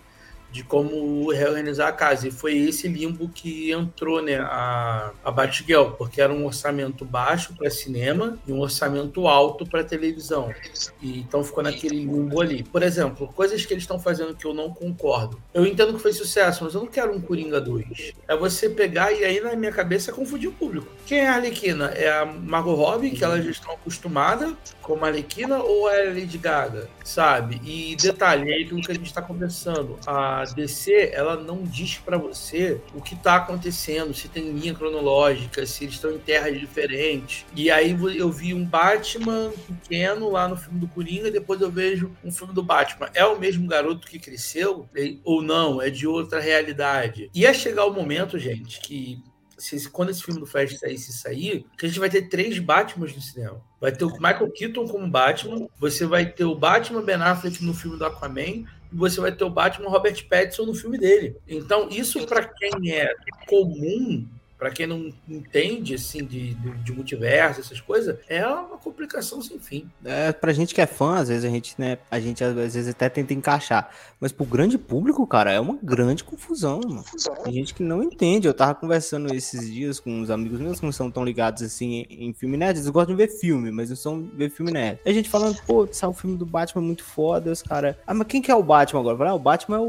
de 0.51 0.65
como 0.65 1.31
reorganizar 1.31 1.89
a 1.89 1.93
casa. 1.93 2.29
E 2.29 2.31
foi 2.31 2.57
esse 2.57 2.89
limbo 2.89 3.29
que 3.29 3.71
entrou 3.71 4.23
né, 4.23 4.39
a, 4.39 5.13
a 5.25 5.31
Batgirl, 5.31 5.91
porque 5.93 6.21
era 6.21 6.33
um 6.33 6.47
orçamento 6.47 7.05
baixo 7.05 7.55
para 7.55 7.71
cinema 7.71 8.39
e 8.47 8.53
um 8.53 8.61
orçamento 8.61 9.27
alto 9.27 9.67
para 9.67 9.85
televisão. 9.85 10.53
E 11.01 11.21
então 11.21 11.45
ficou 11.45 11.63
naquele 11.63 11.99
limbo 12.05 12.41
ali. 12.41 12.63
Por 12.63 12.83
exemplo, 12.83 13.29
coisas 13.35 13.65
que 13.65 13.73
eles 13.73 13.85
estão 13.85 13.99
fazendo 13.99 14.35
que 14.35 14.47
eu 14.47 14.55
não 14.55 14.71
concordo. 14.71 15.41
Eu 15.53 15.67
entendo 15.67 15.95
que 15.95 16.01
foi 16.01 16.13
sucesso, 16.13 16.65
mas 16.65 16.75
eu 16.75 16.81
não 16.81 16.89
quero 16.89 17.15
um 17.15 17.21
Coringa 17.21 17.61
2. 17.61 18.15
É 18.27 18.37
você 18.37 18.69
pegar 18.69 19.13
e 19.13 19.25
aí 19.25 19.41
na 19.41 19.55
minha 19.55 19.73
cabeça 19.73 20.13
confundir 20.13 20.49
o 20.49 20.53
público. 20.53 20.89
Quem 21.07 21.21
é 21.21 21.29
a 21.29 21.35
Arlequina? 21.35 21.87
É 21.95 22.11
a 22.11 22.25
Margot 22.25 22.75
Robbie, 22.75 23.11
que 23.11 23.25
elas 23.25 23.45
já 23.45 23.51
estão 23.51 23.73
acostumadas 23.73 24.55
como 24.89 25.05
a 25.05 25.09
Arlequina, 25.09 25.59
ou 25.59 25.91
é 25.91 26.09
a 26.09 26.15
Lady 26.15 26.39
Gaga? 26.39 26.89
Sabe? 27.05 27.61
E 27.63 27.95
detalhe, 27.95 28.51
é 28.51 28.63
aquilo 28.63 28.81
que 28.81 28.91
a 28.91 28.95
gente 28.95 29.07
está 29.07 29.21
conversando. 29.21 29.99
A 30.07 30.38
a 30.43 30.45
DC 30.45 31.11
ela 31.13 31.37
não 31.37 31.63
diz 31.63 31.99
para 31.99 32.17
você 32.17 32.81
o 32.95 33.01
que 33.01 33.15
está 33.15 33.37
acontecendo, 33.37 34.15
se 34.15 34.29
tem 34.29 34.51
linha 34.53 34.75
cronológica, 34.75 35.67
se 35.67 35.85
eles 35.85 35.95
estão 35.95 36.13
em 36.13 36.19
terras 36.19 36.59
diferentes. 36.59 37.45
E 37.55 37.71
aí 37.71 37.97
eu 38.17 38.31
vi 38.31 38.55
um 38.55 38.65
Batman 38.65 39.53
pequeno 39.67 40.31
lá 40.31 40.49
no 40.49 40.57
filme 40.57 40.79
do 40.79 40.89
Coringa, 40.89 41.29
e 41.29 41.33
depois 41.33 41.61
eu 41.61 41.71
vejo 41.71 42.13
um 42.25 42.31
filme 42.31 42.55
do 42.55 42.63
Batman. 42.63 43.09
É 43.15 43.25
o 43.25 43.39
mesmo 43.39 43.67
garoto 43.67 44.07
que 44.07 44.19
cresceu 44.19 44.89
ou 45.25 45.43
não? 45.43 45.81
É 45.81 45.91
de 45.91 46.07
outra 46.07 46.41
realidade? 46.41 47.31
Ia 47.35 47.53
chegar 47.53 47.85
o 47.85 47.93
momento, 47.93 48.39
gente, 48.39 48.81
que 48.81 49.23
se, 49.59 49.91
quando 49.91 50.11
esse 50.11 50.23
filme 50.23 50.41
do 50.41 50.47
Flash 50.47 50.79
sair, 50.79 50.97
se 50.97 51.13
sair, 51.13 51.67
que 51.77 51.85
a 51.85 51.89
gente 51.89 51.99
vai 51.99 52.09
ter 52.09 52.29
três 52.29 52.59
Batmans 52.59 53.15
no 53.15 53.21
cinema. 53.21 53.61
Vai 53.81 53.93
ter 53.93 54.05
o 54.05 54.13
Michael 54.13 54.51
Keaton 54.53 54.87
como 54.87 55.11
Batman, 55.11 55.67
você 55.79 56.07
vai 56.07 56.27
ter 56.27 56.45
o 56.45 56.55
Batman 56.55 57.03
Ben 57.03 57.17
Affleck 57.17 57.63
no 57.65 57.75
filme 57.75 57.99
do 57.99 58.05
Aquaman, 58.05 58.65
você 58.93 59.21
vai 59.21 59.33
ter 59.33 59.45
o 59.45 59.51
Batman 59.51 59.91
Robert 59.91 60.27
Pattinson 60.29 60.65
no 60.65 60.75
filme 60.75 60.99
dele. 60.99 61.37
Então, 61.47 61.89
isso 61.91 62.27
para 62.27 62.45
quem 62.45 62.93
é 62.93 63.15
comum 63.47 64.27
para 64.59 64.71
quem 64.71 64.87
não 64.87 65.11
entende 65.29 65.95
assim 65.95 66.25
de, 66.25 66.55
de, 66.55 66.71
de, 66.79 66.93
multiverso, 66.93 67.61
essas 67.61 67.81
coisas, 67.81 68.19
é 68.29 68.45
uma 68.47 68.77
complicação 68.77 69.41
sem 69.41 69.59
fim. 69.59 69.89
É, 70.05 70.33
pra 70.33 70.53
gente 70.53 70.75
que 70.75 70.81
é 70.81 70.87
fã, 70.87 71.17
às 71.17 71.29
vezes 71.29 71.45
a 71.45 71.49
gente, 71.49 71.75
né, 71.79 71.99
a 72.11 72.19
gente 72.19 72.43
às 72.43 72.55
vezes 72.55 72.89
até 72.89 73.09
tenta 73.09 73.33
encaixar, 73.33 73.91
mas 74.21 74.33
pro 74.33 74.45
grande 74.45 74.77
público, 74.77 75.25
cara, 75.27 75.53
é 75.53 75.61
uma 75.61 75.79
grande 75.81 76.25
confusão, 76.25 76.81
mano. 76.85 77.05
Tem 77.45 77.53
gente 77.53 77.73
que 77.73 77.83
não 77.83 78.03
entende. 78.03 78.49
Eu 78.49 78.55
tava 78.55 78.75
conversando 78.75 79.33
esses 79.33 79.73
dias 79.73 80.01
com 80.01 80.11
uns 80.11 80.29
amigos 80.29 80.59
meus 80.59 80.81
que 80.81 80.85
não 80.85 80.93
são 80.93 81.11
tão 81.11 81.25
ligados 81.25 81.63
assim 81.63 82.05
em, 82.11 82.33
filme 82.33 82.57
nerd, 82.57 82.79
eles 82.79 82.89
gostam 82.89 83.15
de 83.15 83.23
ver 83.23 83.29
filme, 83.29 83.71
mas 83.71 83.91
não 83.91 83.97
são 83.97 84.29
ver 84.35 84.51
filme 84.51 84.73
nerd. 84.73 84.99
A 85.07 85.13
gente 85.13 85.29
falando, 85.29 85.57
pô, 85.67 85.89
saiu 85.93 86.11
o 86.11 86.15
filme 86.15 86.37
do 86.37 86.45
Batman 86.45 86.83
muito 86.83 87.05
foda, 87.05 87.53
os 87.53 87.63
caras, 87.63 87.95
ah, 88.07 88.15
mas 88.15 88.27
quem 88.27 88.43
que 88.43 88.51
é 88.51 88.55
o 88.55 88.63
Batman 88.63 89.01
agora? 89.01 89.17
Falei, 89.17 89.33
ah, 89.33 89.37
o 89.37 89.39
Batman 89.39 89.77
é 89.77 89.81
o, 89.81 89.85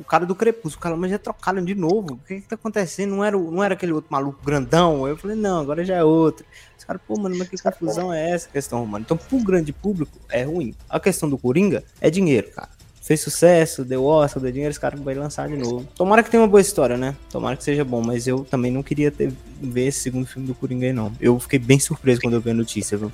o 0.00 0.04
cara 0.06 0.26
do 0.26 0.34
Crepúsculo, 0.34 0.82
cara, 0.82 0.96
mas 0.96 1.10
já 1.10 1.18
trocaram 1.18 1.64
de 1.64 1.74
novo. 1.74 2.14
O 2.14 2.18
que 2.18 2.40
que 2.40 2.48
tá 2.48 2.56
acontecendo? 2.56 3.10
Não 3.16 3.24
era, 3.24 3.36
não 3.36 3.62
era 3.62 3.74
aquele 3.74 3.85
aquele 3.86 3.92
outro 3.92 4.10
maluco 4.10 4.38
grandão. 4.44 5.06
Eu 5.06 5.16
falei, 5.16 5.36
não, 5.36 5.60
agora 5.60 5.84
já 5.84 5.96
é 5.96 6.04
outro. 6.04 6.44
Os 6.76 6.84
caras, 6.84 7.00
pô, 7.06 7.18
mano, 7.18 7.36
mas 7.38 7.48
que 7.48 7.56
confusão 7.56 8.12
é 8.12 8.30
essa 8.30 8.48
questão, 8.48 8.84
mano? 8.84 9.04
Então, 9.04 9.16
pro 9.16 9.38
grande 9.38 9.72
público, 9.72 10.18
é 10.28 10.42
ruim. 10.42 10.74
A 10.88 10.98
questão 10.98 11.28
do 11.28 11.38
Coringa 11.38 11.82
é 12.00 12.10
dinheiro, 12.10 12.50
cara. 12.50 12.68
Fez 13.00 13.20
sucesso, 13.20 13.84
deu 13.84 14.04
Oscar, 14.04 14.42
deu 14.42 14.50
dinheiro, 14.50 14.72
os 14.72 14.78
caras 14.78 14.98
vão 14.98 15.14
lançar 15.14 15.48
de 15.48 15.56
novo. 15.56 15.86
Tomara 15.94 16.24
que 16.24 16.30
tenha 16.30 16.42
uma 16.42 16.48
boa 16.48 16.60
história, 16.60 16.96
né? 16.96 17.14
Tomara 17.30 17.56
que 17.56 17.62
seja 17.62 17.84
bom, 17.84 18.02
mas 18.02 18.26
eu 18.26 18.44
também 18.44 18.72
não 18.72 18.82
queria 18.82 19.12
ter, 19.12 19.32
ver 19.60 19.86
esse 19.86 20.00
segundo 20.00 20.26
filme 20.26 20.48
do 20.48 20.56
Coringa 20.56 20.86
aí, 20.86 20.92
não. 20.92 21.12
Eu 21.20 21.38
fiquei 21.38 21.60
bem 21.60 21.78
surpreso 21.78 22.20
quando 22.20 22.34
eu 22.34 22.40
vi 22.40 22.50
a 22.50 22.54
notícia, 22.54 22.98
viu? 22.98 23.12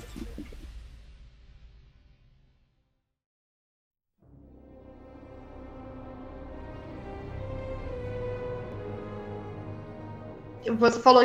Você 10.71 10.99
falou 10.99 11.23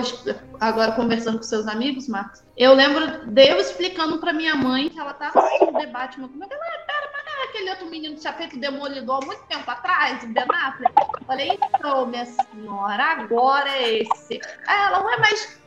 agora 0.61 0.92
conversando 0.92 1.38
com 1.38 1.44
seus 1.44 1.66
amigos, 1.66 2.09
Marcos. 2.09 2.42
Eu 2.57 2.74
lembro 2.74 3.27
de 3.27 3.46
eu 3.46 3.59
explicando 3.59 4.18
para 4.18 4.33
minha 4.33 4.55
mãe 4.55 4.88
que 4.88 4.98
ela 4.98 5.14
tava 5.14 5.38
assistindo 5.40 5.77
o 5.77 5.79
debate, 5.79 6.16
como 6.16 6.44
é 6.44 6.46
que 6.46 6.55
ela 6.55 6.62
pera, 6.87 7.09
pera, 7.09 7.29
aquele 7.48 7.70
outro 7.70 7.87
menino 7.87 8.14
que 8.14 8.20
tinha 8.20 8.33
feito 8.33 8.59
Demolidor 8.59 9.22
há 9.22 9.27
muito 9.27 9.42
tempo 9.44 9.70
atrás, 9.70 10.22
o 10.22 10.27
Ben 10.29 10.44
Affleck. 10.51 10.94
Eu 10.98 11.27
falei, 11.27 11.59
então, 11.74 12.07
minha 12.07 12.27
senhora, 12.27 13.05
agora 13.05 13.68
é 13.70 14.03
esse. 14.03 14.40
Aí 14.66 14.87
ela, 14.87 15.03
ué, 15.05 15.16
mas 15.18 15.61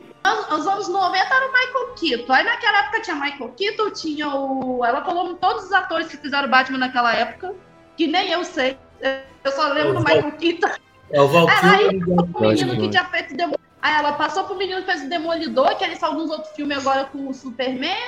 nos 0.50 0.66
anos 0.66 0.88
90 0.88 1.34
era 1.34 1.48
o 1.48 1.52
Michael 1.52 1.94
Keaton. 1.94 2.32
Aí 2.32 2.44
naquela 2.44 2.78
época 2.80 3.00
tinha 3.00 3.16
Michael 3.16 3.52
Keaton, 3.56 3.90
tinha 3.90 4.28
o. 4.34 4.84
Ela 4.84 5.04
falou 5.04 5.34
todos 5.34 5.64
os 5.64 5.72
atores 5.72 6.08
que 6.08 6.16
fizeram 6.16 6.48
Batman 6.48 6.78
naquela 6.78 7.14
época, 7.14 7.54
que 7.96 8.06
nem 8.06 8.30
eu 8.30 8.44
sei. 8.44 8.78
Eu 9.44 9.52
só 9.52 9.68
lembro 9.68 9.94
do 9.94 10.00
Michael 10.00 10.32
Keaton. 10.32 10.68
É 11.10 11.20
o 11.20 11.28
Valkyrie. 11.28 12.02
o 12.06 12.40
menino 12.40 12.76
que 12.76 12.88
tinha 12.88 13.04
feito 13.06 13.36
Demolidor. 13.36 13.61
Aí 13.82 13.94
ela 13.96 14.12
passou 14.12 14.44
pro 14.44 14.56
menino 14.56 14.80
que 14.80 14.86
fez 14.86 15.02
o 15.02 15.08
Demolidor, 15.08 15.76
que 15.76 15.82
ele 15.82 15.96
faz 15.96 16.12
alguns 16.12 16.30
outros 16.30 16.54
filmes 16.54 16.78
agora 16.78 17.04
com 17.06 17.28
o 17.28 17.34
Superman, 17.34 17.98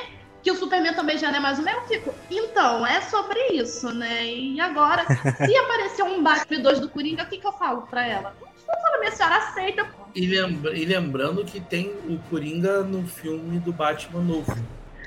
que 0.40 0.50
o 0.52 0.54
Superman 0.54 0.94
também 0.94 1.18
já 1.18 1.30
não 1.30 1.38
é 1.38 1.40
mais 1.40 1.58
o 1.58 1.62
mesmo. 1.62 1.80
Fico, 1.88 2.14
então, 2.30 2.86
é 2.86 3.00
sobre 3.00 3.40
isso, 3.48 3.92
né? 3.92 4.24
E 4.24 4.60
agora, 4.60 5.04
se 5.04 5.56
aparecer 5.58 6.04
um 6.04 6.22
Batman 6.22 6.60
2 6.60 6.80
do 6.80 6.88
Coringa, 6.88 7.24
o 7.24 7.26
que, 7.26 7.38
que 7.38 7.46
eu 7.46 7.52
falo 7.52 7.82
pra 7.82 8.06
ela? 8.06 8.36
Eu 8.40 8.80
falo, 8.80 9.00
minha 9.00 9.10
senhora 9.10 9.36
aceita. 9.36 9.86
E, 10.14 10.26
lembra, 10.26 10.78
e 10.78 10.84
lembrando 10.84 11.44
que 11.44 11.60
tem 11.60 11.88
o 12.08 12.20
Coringa 12.30 12.82
no 12.82 13.04
filme 13.04 13.58
do 13.58 13.72
Batman 13.72 14.22
novo. 14.22 14.56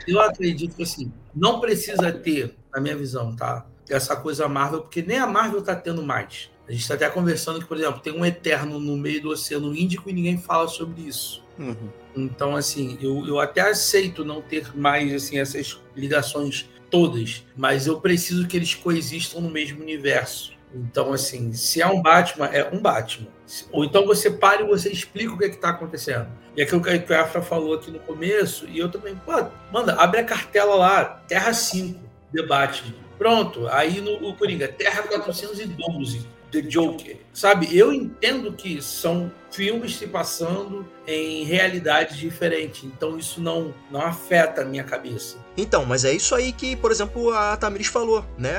Eu 0.05 0.19
acredito 0.19 0.75
que, 0.75 0.83
assim, 0.83 1.13
não 1.33 1.61
precisa 1.61 2.11
ter, 2.11 2.55
na 2.73 2.81
minha 2.81 2.97
visão, 2.97 3.33
tá? 3.33 3.65
Essa 3.89 4.17
coisa 4.17 4.49
Marvel, 4.49 4.81
porque 4.81 5.01
nem 5.01 5.17
a 5.17 5.27
Marvel 5.27 5.61
tá 5.61 5.75
tendo 5.75 6.03
mais. 6.03 6.49
A 6.67 6.71
gente 6.71 6.81
está 6.81 6.95
até 6.95 7.09
conversando 7.09 7.59
que, 7.59 7.65
por 7.65 7.77
exemplo, 7.77 8.01
tem 8.01 8.13
um 8.13 8.25
Eterno 8.25 8.77
no 8.77 8.97
meio 8.97 9.21
do 9.21 9.29
Oceano 9.29 9.73
Índico 9.73 10.09
e 10.09 10.13
ninguém 10.13 10.37
fala 10.37 10.67
sobre 10.67 11.01
isso. 11.01 11.43
Uhum. 11.57 11.89
Então, 12.15 12.55
assim, 12.55 12.97
eu, 13.01 13.25
eu 13.25 13.39
até 13.39 13.61
aceito 13.61 14.25
não 14.25 14.41
ter 14.41 14.75
mais 14.75 15.13
assim, 15.13 15.39
essas 15.39 15.79
ligações 15.95 16.69
todas, 16.89 17.45
mas 17.55 17.87
eu 17.87 18.01
preciso 18.01 18.47
que 18.47 18.57
eles 18.57 18.75
coexistam 18.75 19.41
no 19.41 19.49
mesmo 19.49 19.81
universo. 19.81 20.53
Então, 20.73 21.13
assim, 21.13 21.53
se 21.53 21.81
é 21.81 21.87
um 21.87 22.01
Batman, 22.01 22.47
é 22.47 22.69
um 22.73 22.81
Batman. 22.81 23.29
Ou 23.71 23.85
então 23.85 24.05
você 24.05 24.29
para 24.29 24.61
e 24.61 24.67
você 24.67 24.89
explica 24.89 25.33
o 25.33 25.37
que 25.37 25.45
é 25.45 25.47
está 25.47 25.69
acontecendo. 25.69 26.27
E 26.55 26.61
aquilo 26.61 26.81
que 26.81 27.13
a 27.13 27.21
Afra 27.21 27.41
falou 27.41 27.75
aqui 27.75 27.89
no 27.89 27.99
começo, 27.99 28.67
e 28.67 28.77
eu 28.77 28.89
também, 28.89 29.15
pô, 29.15 29.31
manda, 29.71 29.93
abre 29.95 30.19
a 30.19 30.23
cartela 30.23 30.75
lá, 30.75 31.05
Terra 31.27 31.53
5, 31.53 31.97
debate. 32.33 32.93
Pronto, 33.17 33.67
aí 33.69 34.01
no 34.01 34.27
o 34.27 34.35
Coringa, 34.35 34.67
Terra 34.67 35.03
412 35.03 36.27
The 36.51 36.61
Joker. 36.61 37.17
Sabe, 37.33 37.75
eu 37.75 37.93
entendo 37.93 38.53
que 38.53 38.81
são 38.81 39.31
filmes 39.51 39.95
se 39.95 40.07
passando 40.07 40.87
em 41.05 41.43
realidades 41.43 42.17
diferentes, 42.17 42.83
então 42.83 43.17
isso 43.17 43.41
não, 43.41 43.73
não 43.91 44.01
afeta 44.01 44.61
a 44.61 44.65
minha 44.65 44.83
cabeça. 44.83 45.37
Então, 45.55 45.85
mas 45.85 46.05
é 46.05 46.13
isso 46.13 46.35
aí 46.35 46.51
que, 46.51 46.75
por 46.75 46.91
exemplo, 46.91 47.31
a 47.31 47.55
Tamires 47.57 47.87
falou, 47.87 48.25
né? 48.37 48.53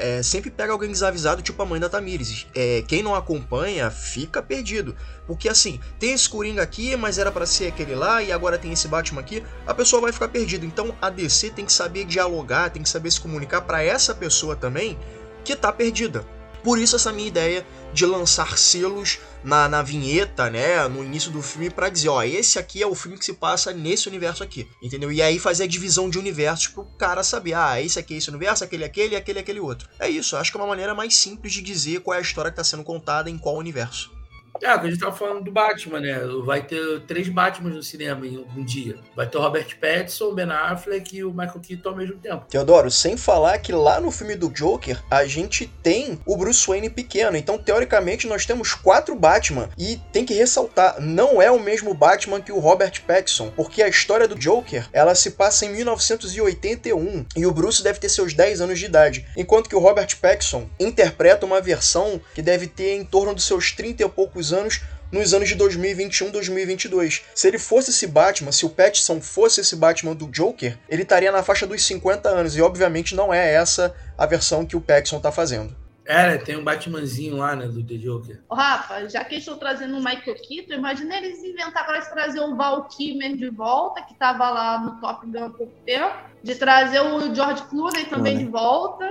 É, 0.00 0.22
sempre 0.22 0.50
pega 0.50 0.72
alguém 0.72 0.90
desavisado, 0.90 1.42
tipo 1.42 1.62
a 1.62 1.66
mãe 1.66 1.80
da 1.80 1.88
Tamires. 1.88 2.46
É, 2.54 2.82
quem 2.86 3.02
não 3.02 3.14
acompanha 3.14 3.90
fica 3.90 4.42
perdido. 4.42 4.96
Porque 5.26 5.48
assim, 5.48 5.80
tem 5.98 6.12
esse 6.12 6.28
Coringa 6.28 6.62
aqui, 6.62 6.96
mas 6.96 7.18
era 7.18 7.30
para 7.30 7.44
ser 7.46 7.66
aquele 7.66 7.94
lá, 7.94 8.22
e 8.22 8.32
agora 8.32 8.58
tem 8.58 8.72
esse 8.72 8.88
Batman 8.88 9.20
aqui, 9.20 9.42
a 9.66 9.74
pessoa 9.74 10.00
vai 10.00 10.12
ficar 10.12 10.28
perdida. 10.28 10.64
Então 10.64 10.94
a 11.02 11.10
DC 11.10 11.50
tem 11.50 11.66
que 11.66 11.72
saber 11.72 12.04
dialogar, 12.04 12.70
tem 12.70 12.82
que 12.82 12.88
saber 12.88 13.10
se 13.10 13.20
comunicar 13.20 13.62
para 13.62 13.82
essa 13.82 14.14
pessoa 14.14 14.56
também 14.56 14.98
que 15.44 15.54
tá 15.54 15.72
perdida. 15.72 16.24
Por 16.62 16.78
isso 16.78 16.96
essa 16.96 17.12
minha 17.12 17.28
ideia 17.28 17.66
de 17.92 18.04
lançar 18.04 18.58
selos 18.58 19.18
na, 19.42 19.68
na 19.68 19.82
vinheta, 19.82 20.50
né, 20.50 20.86
no 20.88 21.04
início 21.04 21.30
do 21.30 21.40
filme 21.40 21.70
para 21.70 21.88
dizer, 21.88 22.08
ó, 22.08 22.22
esse 22.22 22.58
aqui 22.58 22.82
é 22.82 22.86
o 22.86 22.94
filme 22.94 23.16
que 23.16 23.24
se 23.24 23.32
passa 23.32 23.72
nesse 23.72 24.08
universo 24.08 24.42
aqui, 24.42 24.68
entendeu? 24.82 25.10
E 25.10 25.22
aí 25.22 25.38
fazer 25.38 25.64
a 25.64 25.68
divisão 25.68 26.10
de 26.10 26.18
universos 26.18 26.68
pro 26.68 26.84
cara 26.98 27.22
saber, 27.22 27.54
ah, 27.54 27.80
esse 27.80 27.98
aqui 27.98 28.14
é 28.14 28.16
esse 28.18 28.28
universo, 28.28 28.64
aquele 28.64 28.82
é 28.82 28.86
aquele, 28.86 29.16
aquele 29.16 29.38
é 29.38 29.42
aquele 29.42 29.60
outro. 29.60 29.88
É 29.98 30.08
isso, 30.08 30.36
acho 30.36 30.50
que 30.50 30.58
é 30.58 30.60
uma 30.60 30.66
maneira 30.66 30.94
mais 30.94 31.16
simples 31.16 31.52
de 31.52 31.62
dizer 31.62 32.00
qual 32.00 32.14
é 32.14 32.18
a 32.18 32.22
história 32.22 32.50
que 32.50 32.60
está 32.60 32.64
sendo 32.64 32.84
contada 32.84 33.30
em 33.30 33.38
qual 33.38 33.56
universo. 33.56 34.17
É, 34.62 34.66
a 34.68 34.84
gente 34.84 34.98
tava 34.98 35.14
falando 35.14 35.44
do 35.44 35.52
Batman, 35.52 36.00
né? 36.00 36.20
Vai 36.44 36.62
ter 36.62 37.00
três 37.02 37.28
Batmans 37.28 37.74
no 37.74 37.82
cinema 37.82 38.26
em 38.26 38.38
um 38.38 38.64
dia. 38.64 38.96
Vai 39.14 39.26
ter 39.26 39.38
o 39.38 39.40
Robert 39.40 39.76
Pattinson, 39.80 40.26
o 40.26 40.34
Ben 40.34 40.50
Affleck 40.50 41.16
e 41.16 41.24
o 41.24 41.30
Michael 41.30 41.60
Keaton 41.60 41.88
ao 41.90 41.96
mesmo 41.96 42.16
tempo. 42.16 42.46
Teodoro, 42.48 42.90
sem 42.90 43.16
falar 43.16 43.58
que 43.58 43.72
lá 43.72 44.00
no 44.00 44.10
filme 44.10 44.34
do 44.34 44.48
Joker, 44.48 45.02
a 45.10 45.24
gente 45.24 45.66
tem 45.82 46.18
o 46.26 46.36
Bruce 46.36 46.66
Wayne 46.66 46.90
pequeno. 46.90 47.36
Então, 47.36 47.58
teoricamente, 47.58 48.26
nós 48.26 48.46
temos 48.46 48.74
quatro 48.74 49.14
Batman. 49.14 49.68
E 49.78 50.00
tem 50.12 50.24
que 50.24 50.34
ressaltar, 50.34 51.00
não 51.00 51.40
é 51.40 51.50
o 51.50 51.60
mesmo 51.60 51.94
Batman 51.94 52.40
que 52.40 52.52
o 52.52 52.58
Robert 52.58 53.02
Pattinson, 53.06 53.50
porque 53.50 53.82
a 53.82 53.88
história 53.88 54.28
do 54.28 54.34
Joker, 54.34 54.88
ela 54.92 55.14
se 55.14 55.32
passa 55.32 55.66
em 55.66 55.72
1981 55.72 57.26
e 57.36 57.46
o 57.46 57.52
Bruce 57.52 57.82
deve 57.82 57.98
ter 57.98 58.08
seus 58.08 58.34
10 58.34 58.60
anos 58.60 58.78
de 58.78 58.86
idade, 58.86 59.26
enquanto 59.36 59.68
que 59.68 59.76
o 59.76 59.80
Robert 59.80 60.08
Pattinson 60.20 60.68
interpreta 60.78 61.46
uma 61.46 61.60
versão 61.60 62.20
que 62.34 62.42
deve 62.42 62.66
ter 62.66 62.94
em 62.94 63.04
torno 63.04 63.34
dos 63.34 63.44
seus 63.44 63.72
30 63.72 64.02
e 64.02 64.08
poucos 64.08 64.47
anos 64.52 64.80
nos 65.10 65.32
anos 65.32 65.48
de 65.48 65.54
2021, 65.54 66.30
2022. 66.30 67.22
Se 67.34 67.48
ele 67.48 67.58
fosse 67.58 67.90
esse 67.90 68.06
Batman, 68.06 68.52
se 68.52 68.66
o 68.66 68.70
Pattinson 68.70 69.20
fosse 69.20 69.60
esse 69.60 69.76
Batman 69.76 70.14
do 70.14 70.26
Joker, 70.26 70.76
ele 70.88 71.02
estaria 71.02 71.32
na 71.32 71.42
faixa 71.42 71.66
dos 71.66 71.84
50 71.84 72.28
anos 72.28 72.56
e 72.56 72.62
obviamente 72.62 73.14
não 73.14 73.32
é 73.32 73.54
essa 73.54 73.94
a 74.16 74.26
versão 74.26 74.66
que 74.66 74.76
o 74.76 74.80
Pattinson 74.80 75.20
tá 75.20 75.32
fazendo. 75.32 75.74
É, 76.10 76.38
tem 76.38 76.56
um 76.56 76.64
Batmanzinho 76.64 77.36
lá, 77.36 77.54
né, 77.54 77.66
do 77.66 77.82
The 77.84 77.96
Joker. 77.96 78.40
Ô, 78.48 78.54
Rafa, 78.54 79.06
já 79.10 79.22
que 79.24 79.34
estou 79.36 79.56
trazendo 79.58 79.94
o 79.94 79.98
Michael 79.98 80.36
Keaton, 80.36 80.72
imagina 80.72 81.18
eles 81.18 81.44
inventar 81.44 81.82
agora 81.82 82.00
de 82.00 82.10
trazer 82.10 82.40
o 82.40 82.56
Val 82.56 82.84
Kilmer 82.88 83.36
de 83.36 83.50
volta, 83.50 84.00
que 84.00 84.14
estava 84.14 84.48
lá 84.48 84.78
no 84.80 84.98
Top 85.02 85.26
Gun 85.26 85.44
há 85.44 85.50
pouco 85.50 85.72
tempo, 85.84 86.14
de 86.42 86.54
trazer 86.54 87.00
o 87.00 87.34
George 87.34 87.62
Clooney 87.64 88.06
também 88.06 88.36
Mano. 88.36 88.46
de 88.46 88.50
volta. 88.50 89.04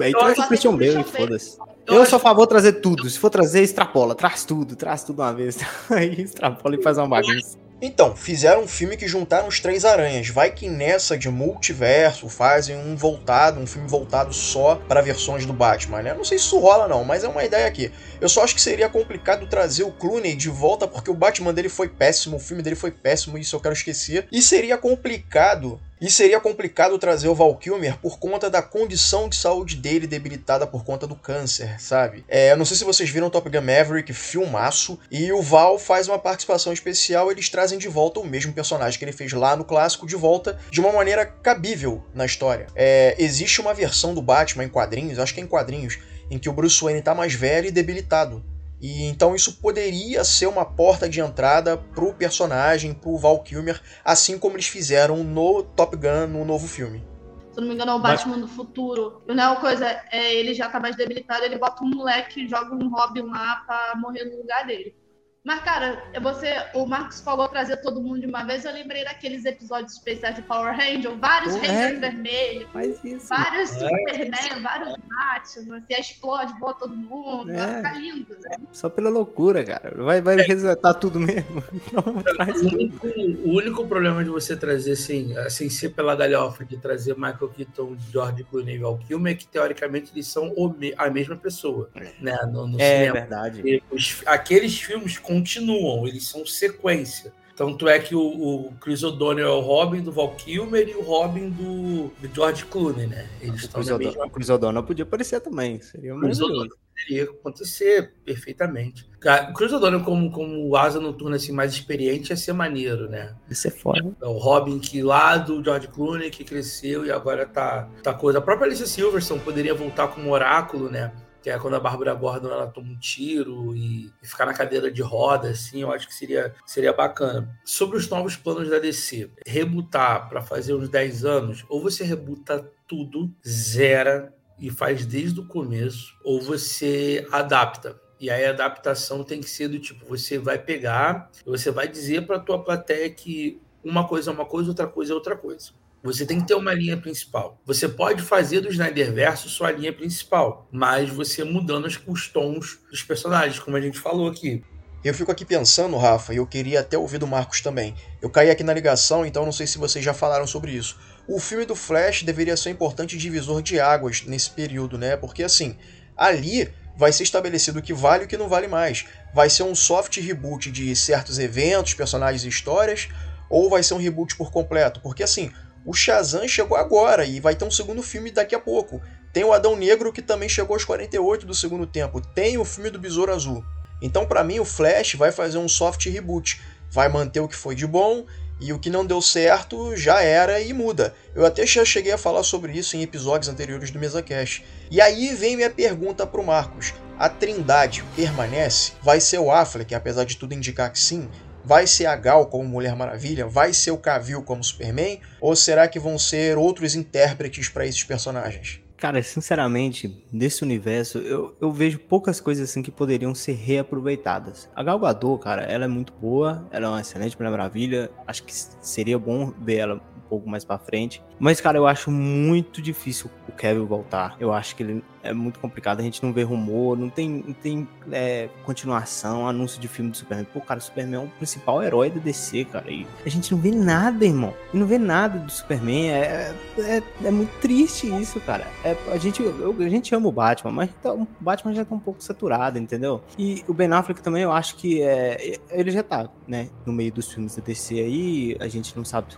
Aí 0.00 0.12
Eu 0.12 0.18
traz 0.18 0.38
o 0.38 0.48
Christian 0.48 0.76
Bale, 0.76 1.04
foda-se. 1.04 1.58
Eu 1.86 1.96
Eu 1.96 2.00
acho- 2.02 2.10
sou 2.10 2.16
a 2.16 2.20
favor 2.20 2.42
de 2.44 2.48
trazer 2.48 2.72
tudo. 2.74 3.08
Se 3.10 3.18
for 3.18 3.28
trazer, 3.28 3.62
extrapola. 3.62 4.14
Traz 4.14 4.42
tudo, 4.44 4.74
traz 4.76 5.04
tudo 5.04 5.20
uma 5.20 5.34
vez. 5.34 5.58
Aí 5.90 6.22
extrapola 6.22 6.74
e 6.74 6.82
faz 6.82 6.96
uma 6.96 7.06
bagunça. 7.08 7.58
Então, 7.82 8.14
fizeram 8.14 8.62
um 8.62 8.68
filme 8.68 8.96
que 8.96 9.08
juntaram 9.08 9.48
os 9.48 9.58
três 9.58 9.84
aranhas. 9.84 10.28
Vai 10.28 10.50
que 10.50 10.68
nessa 10.68 11.16
de 11.16 11.30
multiverso 11.30 12.28
fazem 12.28 12.76
um 12.76 12.94
voltado, 12.94 13.58
um 13.58 13.66
filme 13.66 13.88
voltado 13.88 14.34
só 14.34 14.76
para 14.76 15.00
versões 15.00 15.46
do 15.46 15.52
Batman, 15.52 16.02
né? 16.02 16.12
Não 16.12 16.24
sei 16.24 16.38
se 16.38 16.44
isso 16.44 16.58
rola 16.58 16.86
não, 16.86 17.04
mas 17.04 17.24
é 17.24 17.28
uma 17.28 17.44
ideia 17.44 17.66
aqui. 17.66 17.90
Eu 18.20 18.28
só 18.28 18.44
acho 18.44 18.54
que 18.54 18.60
seria 18.60 18.88
complicado 18.88 19.46
trazer 19.46 19.84
o 19.84 19.92
Clooney 19.92 20.34
de 20.34 20.50
volta 20.50 20.86
porque 20.86 21.10
o 21.10 21.14
Batman 21.14 21.54
dele 21.54 21.70
foi 21.70 21.88
péssimo, 21.88 22.36
o 22.36 22.40
filme 22.40 22.62
dele 22.62 22.76
foi 22.76 22.90
péssimo, 22.90 23.38
isso 23.38 23.56
eu 23.56 23.60
quero 23.60 23.74
esquecer. 23.74 24.28
E 24.30 24.42
seria 24.42 24.76
complicado 24.76 25.80
e 26.00 26.10
seria 26.10 26.40
complicado 26.40 26.98
trazer 26.98 27.28
o 27.28 27.34
Val 27.34 27.54
Kilmer 27.56 27.98
por 27.98 28.18
conta 28.18 28.48
da 28.48 28.62
condição 28.62 29.28
de 29.28 29.36
saúde 29.36 29.76
dele 29.76 30.06
debilitada 30.06 30.66
por 30.66 30.84
conta 30.84 31.06
do 31.06 31.14
câncer, 31.14 31.80
sabe? 31.80 32.24
É, 32.28 32.52
eu 32.52 32.56
não 32.56 32.64
sei 32.64 32.76
se 32.76 32.84
vocês 32.84 33.10
viram 33.10 33.28
Top 33.28 33.48
Gun 33.48 33.60
Maverick, 33.60 34.12
filmaço, 34.12 34.98
e 35.10 35.30
o 35.32 35.42
Val 35.42 35.78
faz 35.78 36.08
uma 36.08 36.18
participação 36.18 36.72
especial, 36.72 37.30
eles 37.30 37.48
trazem 37.48 37.78
de 37.78 37.88
volta 37.88 38.20
o 38.20 38.26
mesmo 38.26 38.52
personagem 38.52 38.98
que 38.98 39.04
ele 39.04 39.12
fez 39.12 39.32
lá 39.32 39.54
no 39.54 39.64
clássico 39.64 40.06
de 40.06 40.16
volta 40.16 40.58
de 40.70 40.80
uma 40.80 40.92
maneira 40.92 41.26
cabível 41.26 42.04
na 42.14 42.24
história. 42.24 42.66
É, 42.74 43.14
existe 43.18 43.60
uma 43.60 43.74
versão 43.74 44.14
do 44.14 44.22
Batman 44.22 44.64
em 44.64 44.68
quadrinhos, 44.68 45.18
acho 45.18 45.34
que 45.34 45.40
é 45.40 45.42
em 45.42 45.46
quadrinhos, 45.46 45.98
em 46.30 46.38
que 46.38 46.48
o 46.48 46.52
Bruce 46.52 46.82
Wayne 46.82 47.02
tá 47.02 47.14
mais 47.14 47.34
velho 47.34 47.66
e 47.66 47.70
debilitado. 47.70 48.42
E 48.80 49.04
então 49.04 49.34
isso 49.34 49.60
poderia 49.60 50.24
ser 50.24 50.46
uma 50.46 50.64
porta 50.64 51.08
de 51.08 51.20
entrada 51.20 51.76
pro 51.76 52.14
personagem, 52.14 52.94
pro 52.94 53.18
Val 53.18 53.42
Kilmer, 53.42 53.80
assim 54.04 54.38
como 54.38 54.56
eles 54.56 54.68
fizeram 54.68 55.22
no 55.22 55.62
Top 55.62 55.94
Gun, 55.96 56.26
no 56.28 56.44
novo 56.44 56.66
filme. 56.66 57.04
Se 57.52 57.58
eu 57.58 57.62
não 57.62 57.68
me 57.68 57.74
engano, 57.74 57.90
é 57.90 57.94
o 57.94 57.98
Batman 57.98 58.38
do 58.38 58.48
futuro. 58.48 59.22
Não 59.26 59.42
é 59.42 59.48
uma 59.48 59.60
coisa, 59.60 59.86
é, 60.10 60.34
ele 60.34 60.54
já 60.54 60.68
tá 60.68 60.80
mais 60.80 60.96
debilitado, 60.96 61.44
ele 61.44 61.58
bota 61.58 61.84
um 61.84 61.90
moleque, 61.90 62.48
joga 62.48 62.74
um 62.74 62.88
Robin 62.88 63.22
lá 63.22 63.56
pra 63.66 63.94
morrer 63.96 64.24
no 64.24 64.38
lugar 64.38 64.66
dele. 64.66 64.94
Mas, 65.42 65.60
cara, 65.62 66.02
você, 66.20 66.52
o 66.74 66.84
Marcos 66.84 67.22
falou 67.22 67.48
trazer 67.48 67.78
todo 67.78 68.02
mundo 68.02 68.20
de 68.20 68.26
uma 68.26 68.44
vez, 68.44 68.66
eu 68.66 68.72
lembrei 68.72 69.02
daqueles 69.04 69.46
episódios 69.46 69.94
especiais 69.94 70.36
de 70.36 70.42
Power 70.42 70.76
Ranger, 70.76 71.16
vários 71.16 71.54
Pô, 71.54 71.60
Rangers 71.60 71.96
é. 71.96 71.98
vermelhos, 72.10 72.68
Faz 72.70 73.02
isso. 73.04 73.26
vários 73.26 73.72
É. 73.72 73.78
Superman, 73.78 74.62
vários 74.62 74.96
Batman, 75.08 75.76
assim, 75.78 76.00
explode, 76.00 76.52
boa 76.60 76.74
todo 76.74 76.94
mundo, 76.94 77.50
É. 77.52 77.56
vai 77.56 77.76
ficar 77.76 77.92
lindo. 77.98 78.36
né? 78.38 78.56
Só 78.70 78.90
pela 78.90 79.08
loucura, 79.08 79.64
cara. 79.64 79.94
Vai, 80.04 80.20
vai 80.20 80.36
resetar 80.36 80.94
tudo 80.94 81.18
mesmo. 81.18 81.64
Não, 81.90 82.22
traz 82.22 82.60
O 82.60 82.68
tudo. 82.68 82.74
único, 82.76 83.06
o 83.06 83.56
único 83.56 83.86
problema 83.86 84.22
de 84.22 84.28
você 84.28 84.54
trazer, 84.54 84.92
assim, 84.92 85.34
assim, 85.38 85.70
ser 85.70 85.88
pela 85.90 86.14
galhofa 86.14 86.66
de 86.66 86.76
trazer 86.76 87.14
Michael 87.14 87.48
Keaton, 87.56 87.96
George 88.12 88.44
Clooney 88.44 88.74
e 88.74 88.78
Val 88.78 88.98
Kilmer 88.98 89.32
é 89.32 89.36
que, 89.36 89.46
teoricamente, 89.46 90.12
eles 90.14 90.26
são 90.26 90.52
a 90.98 91.08
mesma 91.08 91.36
pessoa, 91.36 91.88
né, 92.20 92.36
no, 92.52 92.66
no 92.66 92.78
É 92.78 92.98
cinema. 92.98 93.12
verdade. 93.14 93.82
Os- 93.90 94.22
aqueles 94.26 94.78
filmes 94.78 95.16
continuam, 95.30 96.08
eles 96.08 96.26
são 96.26 96.44
sequência. 96.44 97.32
Tanto 97.54 97.86
é 97.88 97.98
que 97.98 98.14
o, 98.14 98.20
o 98.22 98.72
Chris 98.80 99.02
O'Donnell 99.02 99.46
é 99.46 99.50
o 99.50 99.60
Robin 99.60 100.00
do 100.00 100.10
Val 100.10 100.34
Kilmer 100.34 100.88
e 100.88 100.94
o 100.94 101.02
Robin 101.02 101.50
do, 101.50 102.08
do 102.08 102.34
George 102.34 102.64
Clooney, 102.64 103.06
né? 103.06 103.28
Eles 103.40 103.62
O 103.62 103.66
estão 103.66 103.82
Chris 103.82 103.98
mesma 103.98 104.26
o 104.26 104.30
Chris 104.30 104.48
O'Donnell 104.48 104.82
podia 104.82 105.04
aparecer 105.04 105.40
também. 105.40 105.78
Seria 105.80 106.14
Chris 106.14 106.38
maravilhoso. 106.38 106.44
O'Donnell 106.44 106.76
poderia 106.96 107.24
acontecer 107.24 108.14
perfeitamente. 108.24 109.06
O 109.50 109.52
Chris 109.52 109.72
O'Donnell 109.72 110.02
como, 110.02 110.32
como 110.32 110.74
asa 110.74 110.98
noturna 111.00 111.36
assim, 111.36 111.52
mais 111.52 111.74
experiente 111.74 112.30
ia 112.30 112.36
ser 112.36 112.54
maneiro, 112.54 113.10
né? 113.10 113.34
Isso 113.50 113.68
é 113.68 113.70
foda. 113.70 114.16
É 114.22 114.26
o 114.26 114.38
Robin 114.38 114.78
que 114.78 115.02
lá 115.02 115.36
do 115.36 115.62
George 115.62 115.88
Clooney 115.88 116.30
que 116.30 116.44
cresceu 116.44 117.04
e 117.04 117.12
agora 117.12 117.44
tá, 117.44 117.86
tá 118.02 118.14
coisa. 118.14 118.38
A 118.38 118.42
própria 118.42 118.68
Alicia 118.68 118.86
Silverstone 118.86 119.40
poderia 119.40 119.74
voltar 119.74 120.08
como 120.08 120.32
oráculo, 120.32 120.88
né? 120.88 121.12
Que 121.42 121.50
é 121.50 121.58
quando 121.58 121.74
a 121.74 121.80
Bárbara 121.80 122.14
Gordon 122.14 122.48
ela 122.48 122.66
toma 122.66 122.90
um 122.90 122.98
tiro 122.98 123.74
e, 123.74 124.12
e 124.22 124.26
ficar 124.26 124.46
na 124.46 124.54
cadeira 124.54 124.90
de 124.90 125.02
roda, 125.02 125.48
assim, 125.48 125.82
eu 125.82 125.92
acho 125.92 126.06
que 126.06 126.14
seria, 126.14 126.54
seria 126.66 126.92
bacana. 126.92 127.58
Sobre 127.64 127.96
os 127.96 128.08
novos 128.08 128.36
planos 128.36 128.68
da 128.68 128.78
DC, 128.78 129.30
rebutar 129.46 130.28
para 130.28 130.42
fazer 130.42 130.74
uns 130.74 130.88
10 130.88 131.24
anos, 131.24 131.64
ou 131.68 131.80
você 131.80 132.04
rebuta 132.04 132.70
tudo, 132.86 133.32
zera 133.46 134.34
e 134.58 134.70
faz 134.70 135.06
desde 135.06 135.40
o 135.40 135.46
começo, 135.46 136.14
ou 136.22 136.40
você 136.40 137.26
adapta. 137.32 137.98
E 138.20 138.28
aí 138.28 138.44
a 138.44 138.50
adaptação 138.50 139.24
tem 139.24 139.40
que 139.40 139.48
ser 139.48 139.68
do 139.68 139.78
tipo, 139.78 140.04
você 140.04 140.38
vai 140.38 140.58
pegar, 140.58 141.30
você 141.44 141.70
vai 141.70 141.88
dizer 141.88 142.26
para 142.26 142.38
tua 142.38 142.62
plateia 142.62 143.08
que 143.08 143.58
uma 143.82 144.06
coisa 144.06 144.30
é 144.30 144.34
uma 144.34 144.44
coisa, 144.44 144.68
outra 144.68 144.86
coisa 144.86 145.12
é 145.12 145.14
outra 145.14 145.34
coisa. 145.34 145.70
Você 146.02 146.24
tem 146.24 146.40
que 146.40 146.46
ter 146.46 146.54
uma 146.54 146.72
linha 146.72 146.96
principal. 146.96 147.60
Você 147.66 147.86
pode 147.86 148.22
fazer 148.22 148.60
do 148.60 148.70
Snyderverse 148.70 149.50
sua 149.50 149.70
linha 149.70 149.92
principal, 149.92 150.66
mas 150.72 151.10
você 151.10 151.44
mudando 151.44 151.86
os 152.06 152.28
tons 152.28 152.78
dos 152.90 153.02
personagens, 153.02 153.58
como 153.58 153.76
a 153.76 153.80
gente 153.80 153.98
falou 153.98 154.28
aqui. 154.28 154.62
Eu 155.04 155.14
fico 155.14 155.30
aqui 155.30 155.44
pensando, 155.44 155.96
Rafa, 155.96 156.32
e 156.32 156.36
eu 156.36 156.46
queria 156.46 156.80
até 156.80 156.96
ouvir 156.96 157.18
do 157.18 157.26
Marcos 157.26 157.60
também. 157.60 157.94
Eu 158.20 158.30
caí 158.30 158.50
aqui 158.50 158.62
na 158.62 158.72
ligação, 158.72 159.24
então 159.24 159.44
não 159.44 159.52
sei 159.52 159.66
se 159.66 159.78
vocês 159.78 160.04
já 160.04 160.12
falaram 160.12 160.46
sobre 160.46 160.72
isso. 160.72 160.98
O 161.28 161.38
filme 161.38 161.64
do 161.64 161.74
Flash 161.74 162.22
deveria 162.22 162.56
ser 162.56 162.70
um 162.70 162.72
importante 162.72 163.16
divisor 163.16 163.62
de 163.62 163.78
águas 163.78 164.24
nesse 164.26 164.50
período, 164.50 164.98
né? 164.98 165.16
Porque 165.16 165.42
assim, 165.42 165.76
ali 166.16 166.70
vai 166.96 167.12
ser 167.12 167.22
estabelecido 167.22 167.78
o 167.78 167.82
que 167.82 167.94
vale 167.94 168.24
e 168.24 168.26
o 168.26 168.28
que 168.28 168.36
não 168.36 168.48
vale 168.48 168.68
mais. 168.68 169.06
Vai 169.34 169.48
ser 169.48 169.62
um 169.62 169.74
soft 169.74 170.18
reboot 170.18 170.70
de 170.70 170.94
certos 170.94 171.38
eventos, 171.38 171.94
personagens 171.94 172.44
e 172.44 172.48
histórias, 172.48 173.08
ou 173.48 173.70
vai 173.70 173.82
ser 173.82 173.94
um 173.94 173.98
reboot 173.98 174.36
por 174.36 174.52
completo? 174.52 175.00
Porque 175.00 175.22
assim, 175.22 175.50
o 175.84 175.94
Shazam 175.94 176.46
chegou 176.46 176.76
agora 176.76 177.24
e 177.24 177.40
vai 177.40 177.54
ter 177.54 177.64
um 177.64 177.70
segundo 177.70 178.02
filme 178.02 178.30
daqui 178.30 178.54
a 178.54 178.60
pouco. 178.60 179.00
Tem 179.32 179.44
o 179.44 179.52
Adão 179.52 179.76
Negro 179.76 180.12
que 180.12 180.20
também 180.20 180.48
chegou 180.48 180.74
aos 180.74 180.84
48 180.84 181.46
do 181.46 181.54
segundo 181.54 181.86
tempo. 181.86 182.20
Tem 182.20 182.58
o 182.58 182.64
filme 182.64 182.90
do 182.90 182.98
Besouro 182.98 183.32
Azul. 183.32 183.64
Então, 184.02 184.26
para 184.26 184.44
mim, 184.44 184.58
o 184.58 184.64
Flash 184.64 185.14
vai 185.14 185.32
fazer 185.32 185.58
um 185.58 185.68
soft 185.68 186.04
reboot. 186.06 186.60
Vai 186.90 187.08
manter 187.08 187.40
o 187.40 187.48
que 187.48 187.56
foi 187.56 187.74
de 187.74 187.86
bom 187.86 188.26
e 188.60 188.72
o 188.72 188.78
que 188.78 188.90
não 188.90 189.06
deu 189.06 189.22
certo 189.22 189.96
já 189.96 190.22
era 190.22 190.60
e 190.60 190.72
muda. 190.72 191.14
Eu 191.34 191.46
até 191.46 191.64
já 191.64 191.84
cheguei 191.84 192.12
a 192.12 192.18
falar 192.18 192.42
sobre 192.42 192.72
isso 192.72 192.96
em 192.96 193.02
episódios 193.02 193.48
anteriores 193.48 193.90
do 193.90 193.98
MesaCast. 193.98 194.64
E 194.90 195.00
aí 195.00 195.34
vem 195.34 195.56
minha 195.56 195.70
pergunta 195.70 196.26
pro 196.26 196.44
Marcos. 196.44 196.92
A 197.18 197.28
Trindade 197.28 198.04
permanece? 198.14 198.92
Vai 199.02 199.20
ser 199.20 199.38
o 199.38 199.50
Affleck, 199.50 199.94
apesar 199.94 200.24
de 200.24 200.36
tudo 200.36 200.54
indicar 200.54 200.90
que 200.92 200.98
sim? 200.98 201.28
Vai 201.64 201.86
ser 201.86 202.06
a 202.06 202.16
Gal 202.16 202.46
como 202.46 202.64
Mulher 202.64 202.96
Maravilha? 202.96 203.46
Vai 203.46 203.72
ser 203.72 203.90
o 203.90 203.98
Cavill 203.98 204.42
como 204.42 204.64
Superman? 204.64 205.20
Ou 205.40 205.54
será 205.54 205.86
que 205.88 205.98
vão 205.98 206.18
ser 206.18 206.56
outros 206.56 206.94
intérpretes 206.94 207.68
para 207.68 207.86
esses 207.86 208.02
personagens? 208.02 208.80
Cara, 209.00 209.22
sinceramente, 209.22 210.22
desse 210.30 210.62
universo, 210.62 211.18
eu, 211.18 211.56
eu 211.58 211.72
vejo 211.72 211.98
poucas 212.00 212.38
coisas 212.38 212.68
assim 212.68 212.82
que 212.82 212.90
poderiam 212.90 213.34
ser 213.34 213.52
reaproveitadas. 213.52 214.68
A 214.76 214.82
Gal 214.82 214.98
Gadot, 214.98 215.42
cara, 215.42 215.62
ela 215.62 215.86
é 215.86 215.88
muito 215.88 216.12
boa, 216.12 216.68
ela 216.70 216.86
é 216.86 216.88
uma 216.90 217.00
excelente 217.00 217.34
Mulher 217.38 217.50
Maravilha, 217.50 218.10
acho 218.26 218.42
que 218.42 218.52
seria 218.54 219.18
bom 219.18 219.54
ver 219.58 219.76
ela 219.76 219.94
um 219.94 220.28
pouco 220.28 220.46
mais 220.50 220.66
pra 220.66 220.78
frente. 220.78 221.22
Mas, 221.40 221.58
cara, 221.58 221.78
eu 221.78 221.86
acho 221.86 222.10
muito 222.10 222.82
difícil 222.82 223.30
o 223.48 223.52
Kevin 223.52 223.86
voltar. 223.86 224.36
Eu 224.38 224.52
acho 224.52 224.76
que 224.76 224.82
ele 224.82 225.02
é 225.22 225.32
muito 225.32 225.58
complicado. 225.58 226.00
A 226.00 226.02
gente 226.02 226.22
não 226.22 226.34
vê 226.34 226.42
rumor, 226.42 226.98
não 226.98 227.08
tem, 227.08 227.42
não 227.46 227.54
tem 227.54 227.88
é, 228.12 228.50
continuação, 228.62 229.48
anúncio 229.48 229.80
de 229.80 229.88
filme 229.88 230.10
do 230.10 230.16
Superman. 230.18 230.46
Pô, 230.52 230.60
cara, 230.60 230.78
o 230.78 230.82
Superman 230.82 231.22
é 231.22 231.24
o 231.24 231.28
principal 231.28 231.82
herói 231.82 232.10
da 232.10 232.20
DC, 232.20 232.66
cara. 232.66 232.90
E 232.90 233.06
a 233.24 233.28
gente 233.30 233.50
não 233.52 233.58
vê 233.58 233.70
nada, 233.70 234.24
irmão. 234.24 234.54
E 234.72 234.76
não 234.76 234.86
vê 234.86 234.98
nada 234.98 235.38
do 235.38 235.50
Superman. 235.50 236.10
É, 236.10 236.54
é, 236.78 237.02
é 237.24 237.30
muito 237.30 237.58
triste 237.60 238.06
isso, 238.06 238.38
cara. 238.40 238.66
É, 238.84 238.94
a, 239.10 239.16
gente, 239.16 239.42
eu, 239.42 239.74
a 239.78 239.88
gente 239.88 240.14
ama 240.14 240.28
o 240.28 240.32
Batman, 240.32 240.72
mas 240.72 240.90
tá, 241.02 241.14
o 241.14 241.26
Batman 241.40 241.72
já 241.72 241.86
tá 241.86 241.94
um 241.94 241.98
pouco 241.98 242.22
saturado, 242.22 242.78
entendeu? 242.78 243.22
E 243.38 243.64
o 243.66 243.72
Ben 243.72 243.90
Affleck 243.90 244.22
também, 244.22 244.42
eu 244.42 244.52
acho 244.52 244.76
que 244.76 245.02
é, 245.02 245.58
ele 245.70 245.90
já 245.90 246.02
tá, 246.02 246.28
né, 246.46 246.68
no 246.84 246.92
meio 246.92 247.10
dos 247.10 247.32
filmes 247.32 247.56
da 247.56 247.62
DC 247.62 247.98
aí. 247.98 248.56
A 248.60 248.68
gente 248.68 248.94
não 248.94 249.06
sabe 249.06 249.28